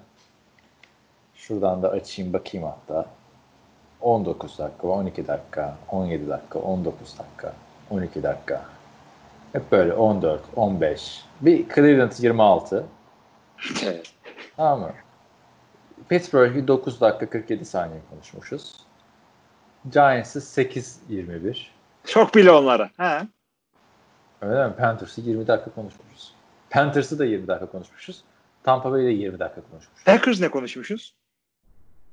Şuradan 1.34 1.82
da 1.82 1.90
açayım 1.90 2.32
bakayım 2.32 2.66
hatta. 2.66 3.06
19 4.00 4.58
dakika, 4.58 4.88
12 4.88 5.26
dakika, 5.26 5.76
17 5.90 6.28
dakika, 6.28 6.58
19 6.58 7.18
dakika, 7.18 7.52
12 7.90 8.22
dakika. 8.22 8.75
Hep 9.56 9.72
böyle 9.72 9.92
14, 9.92 10.40
15. 10.56 11.24
Bir 11.40 11.68
Cleveland 11.74 12.12
26. 12.18 12.86
Tamam 14.56 14.80
mı? 14.80 14.92
Pittsburgh'i 16.08 16.68
9 16.68 17.00
dakika 17.00 17.30
47 17.30 17.64
saniye 17.64 18.00
konuşmuşuz. 18.10 18.76
Giants'ı 19.92 20.38
8-21. 20.38 21.66
Çok 22.04 22.34
bile 22.34 22.50
onlara. 22.50 22.90
Ha. 22.96 23.26
Öyle 24.40 24.68
mi? 24.68 24.74
Panthers'ı 24.76 25.20
20 25.20 25.46
dakika 25.46 25.70
konuşmuşuz. 25.70 26.32
Panthers'ı 26.70 27.18
da 27.18 27.24
20 27.24 27.48
dakika 27.48 27.66
konuşmuşuz. 27.66 28.24
Tampa 28.62 28.92
Bay'i 28.92 29.06
de 29.06 29.10
20 29.10 29.38
dakika 29.38 29.60
konuşmuşuz. 29.70 30.04
Packers 30.04 30.40
ne 30.40 30.48
konuşmuşuz? 30.48 31.14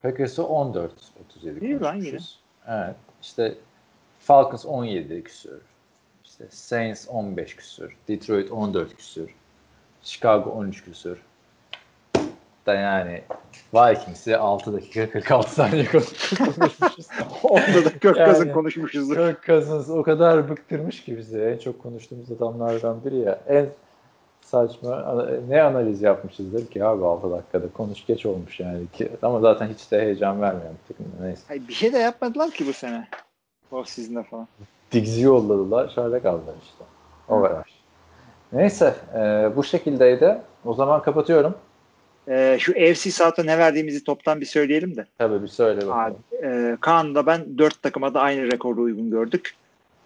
Packers'ı 0.01 0.47
14 0.47 0.91
37 1.25 1.65
İyi 1.65 1.79
lan 1.79 1.93
konuşmuşuz. 1.93 2.39
Evet. 2.67 2.95
İşte 3.21 3.55
Falcons 4.19 4.65
17 4.65 5.23
küsür. 5.23 5.72
İşte 6.43 6.55
Saints 6.55 7.07
15 7.09 7.55
küsür. 7.55 7.95
Detroit 8.07 8.51
14 8.51 8.95
küsür. 8.97 9.29
Chicago 10.01 10.49
13 10.49 10.83
küsür. 10.83 11.17
Da 12.65 12.73
yani 12.73 13.21
Vikings'i 13.73 14.37
6 14.37 14.73
dakika 14.73 15.09
46 15.09 15.53
saniye 15.53 15.85
konuşmuşuz. 15.85 17.07
Onda 17.43 17.85
da 17.85 17.89
Kirk 17.89 18.01
Cousin 18.01 18.45
Yani- 18.45 18.51
konuşmuşuzdur. 18.51 19.15
Kirk 19.15 19.45
Cousins 19.45 19.89
o 19.89 20.03
kadar 20.03 20.49
bıktırmış 20.49 21.03
ki 21.03 21.17
bizi. 21.17 21.39
En 21.39 21.57
çok 21.57 21.83
konuştuğumuz 21.83 22.31
adamlardan 22.31 23.05
biri 23.05 23.17
ya. 23.17 23.39
En 23.47 23.65
saçma 24.41 25.25
ne 25.49 25.61
analiz 25.61 26.01
yapmışızdır 26.01 26.67
ki 26.67 26.85
abi 26.85 27.05
6 27.05 27.31
dakikada 27.31 27.71
konuş 27.71 28.05
geç 28.05 28.25
olmuş 28.25 28.59
yani 28.59 28.87
ki 28.93 29.09
ama 29.21 29.39
zaten 29.39 29.67
hiç 29.67 29.91
de 29.91 30.01
heyecan 30.01 30.41
vermeyen 30.41 30.73
bir 30.73 30.93
takım. 30.93 31.11
Neyse. 31.21 31.41
Hayır, 31.47 31.67
bir 31.67 31.73
şey 31.73 31.93
de 31.93 31.97
yapmadılar 31.97 32.51
ki 32.51 32.67
bu 32.67 32.73
sene. 32.73 33.07
O 33.71 33.83
sizin 33.83 34.23
falan. 34.23 34.47
Diggs'i 34.93 35.21
yolladılar. 35.21 35.89
Şöyle 35.89 36.19
kaldılar 36.19 36.53
işte. 36.63 36.83
O 37.27 37.41
kadar. 37.41 37.69
Neyse 38.53 38.95
e, 39.15 39.51
bu 39.55 39.63
şekildeydi. 39.63 40.37
O 40.65 40.73
zaman 40.73 41.01
kapatıyorum. 41.01 41.55
Ee, 42.27 42.57
şu 42.59 42.71
AFC 42.71 43.11
South'a 43.11 43.43
ne 43.43 43.57
verdiğimizi 43.57 44.03
toptan 44.03 44.41
bir 44.41 44.45
söyleyelim 44.45 44.95
de. 44.95 45.05
Tabii 45.17 45.43
bir 45.43 45.47
söyle 45.47 45.79
Abi, 45.81 45.87
bakalım. 45.87 46.17
e, 46.43 46.77
Kaan'la 46.81 47.25
ben 47.25 47.57
dört 47.57 47.81
takıma 47.81 48.13
da 48.13 48.21
aynı 48.21 48.51
rekoru 48.51 48.81
uygun 48.81 49.11
gördük. 49.11 49.55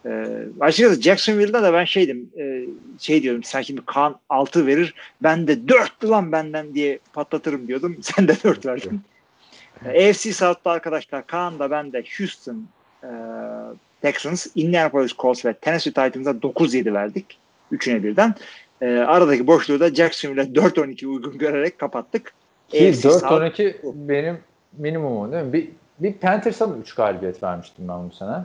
E, 0.05 0.27
açıkçası 0.59 1.01
Jacksonville'da 1.01 1.64
da 1.64 1.73
ben 1.73 1.85
şeydim 1.85 2.30
e, 2.39 2.65
şey 2.99 3.23
diyordum 3.23 3.43
sen 3.43 3.61
şimdi 3.61 3.81
Kaan 3.85 4.15
6 4.30 4.68
verir 4.68 4.93
ben 5.23 5.47
de 5.47 5.68
4 5.68 6.05
lan 6.05 6.31
benden 6.31 6.73
diye 6.73 6.99
patlatırım 7.14 7.68
diyordum. 7.68 7.97
Sen 8.01 8.27
de 8.27 8.35
4 8.43 8.65
verdin. 8.65 9.01
E, 9.85 10.09
AFC 10.09 10.34
South'ta 10.34 10.72
arkadaşlar 10.72 11.27
Kaan 11.27 11.59
da 11.59 11.72
ben 11.72 11.93
de 11.93 12.03
Houston 12.18 12.65
e, 13.03 13.09
Texans, 14.12 14.48
Indianapolis 14.56 15.16
Colts 15.18 15.46
ve 15.46 15.54
Tennessee 15.54 15.94
Titans'a 15.94 16.32
9-7 16.32 16.94
verdik. 16.94 17.40
Üçüne 17.72 18.04
birden. 18.04 18.36
E, 18.82 18.88
aradaki 18.98 19.48
boşluğu 19.48 19.80
da 19.80 19.96
Jacksonville'e 19.96 20.46
4-12 20.46 21.06
uygun 21.06 21.38
görerek 21.38 21.80
kapattık. 21.80 22.34
Ki 22.68 22.78
AFC 22.78 23.10
South- 23.10 23.52
4-12 23.52 23.76
benim 23.84 24.40
minimumum 24.78 25.32
değil 25.32 25.44
mi? 25.44 25.54
Bir, 25.54 25.70
bir 26.00 26.14
Panthers'a 26.14 26.68
mı 26.68 26.78
3 26.82 26.94
galibiyet 26.96 27.44
vermiştim 27.44 27.88
ben 27.88 28.10
bu 28.10 28.14
sene? 28.14 28.38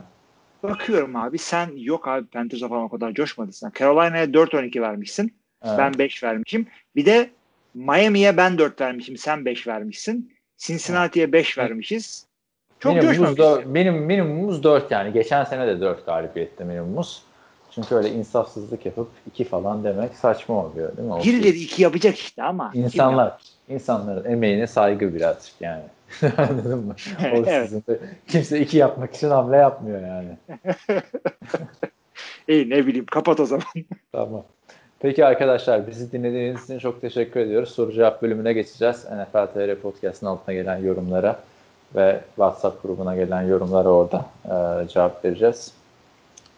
Bakıyorum 0.63 1.15
abi 1.15 1.37
sen 1.37 1.69
yok 1.75 2.07
abi 2.07 2.25
Panthers'a 2.27 2.67
falan 2.67 2.83
o 2.83 2.89
kadar 2.89 3.13
coşmadın 3.13 3.51
sen. 3.51 3.71
Carolina'ya 3.79 4.25
4-12 4.25 5.29
Evet. 5.65 5.77
Ben 5.77 5.93
5 5.97 6.23
vermişim. 6.23 6.67
Bir 6.95 7.05
de 7.05 7.29
Miami'ye 7.73 8.37
ben 8.37 8.57
4 8.57 8.81
vermişim. 8.81 9.17
Sen 9.17 9.45
5 9.45 9.67
vermişsin. 9.67 10.33
Cincinnati'ye 10.57 11.31
5 11.31 11.57
vermişiz. 11.57 12.25
Çok 12.83 12.93
minimumumuz, 12.95 13.17
coşmamışız. 13.37 13.67
dör- 13.67 13.73
benim 13.75 13.93
minimumumuz 13.95 14.63
4 14.63 14.91
yani. 14.91 15.13
Geçen 15.13 15.43
sene 15.43 15.67
de 15.67 15.81
4 15.81 16.05
galibiyetti 16.05 16.63
minimumumuz. 16.63 17.23
Çünkü 17.71 17.95
öyle 17.95 18.09
insafsızlık 18.09 18.85
yapıp 18.85 19.07
2 19.27 19.43
falan 19.43 19.83
demek 19.83 20.15
saçma 20.15 20.65
oluyor 20.65 20.97
değil 20.97 21.07
mi? 21.07 21.13
O 21.13 21.23
Birileri 21.23 21.57
2 21.59 21.81
yapacak 21.83 22.15
işte 22.15 22.43
ama. 22.43 22.71
İnsanlar, 22.73 23.37
insanların 23.69 24.31
emeğine 24.31 24.67
saygı 24.67 25.15
birazcık 25.15 25.53
yani. 25.61 25.83
Anladın 26.37 26.79
mı? 26.85 26.95
O 27.21 27.25
Evet. 27.47 27.65
sizin 27.65 27.83
de- 27.89 27.99
kimse 28.27 28.59
iki 28.59 28.77
yapmak 28.77 29.15
için 29.15 29.29
hamle 29.29 29.57
yapmıyor 29.57 30.01
yani. 30.01 30.37
İyi 32.47 32.69
ne 32.69 32.87
bileyim 32.87 33.05
kapat 33.05 33.39
o 33.39 33.45
zaman. 33.45 33.65
Tamam. 34.11 34.43
Peki 34.99 35.25
arkadaşlar 35.25 35.87
bizi 35.87 36.11
dinlediğiniz 36.11 36.63
için 36.63 36.79
çok 36.79 37.01
teşekkür 37.01 37.39
ediyoruz. 37.39 37.69
Soru 37.69 37.91
cevap 37.91 38.21
bölümüne 38.21 38.53
geçeceğiz. 38.53 39.05
NFL 39.05 39.47
TR 39.53 39.75
Podcast'ın 39.75 40.27
altına 40.27 40.53
gelen 40.55 40.77
yorumlara 40.77 41.39
ve 41.95 42.21
WhatsApp 42.27 42.83
grubuna 42.83 43.15
gelen 43.15 43.41
yorumlara 43.41 43.89
orada 43.89 44.25
e, 44.45 44.87
cevap 44.87 45.25
vereceğiz. 45.25 45.73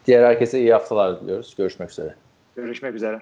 Diğer 0.05 0.23
herkese 0.23 0.59
iyi 0.59 0.73
haftalar 0.73 1.21
diliyoruz. 1.21 1.55
Görüşmek 1.57 1.91
üzere. 1.91 2.15
Görüşmek 2.55 2.95
üzere. 2.95 3.21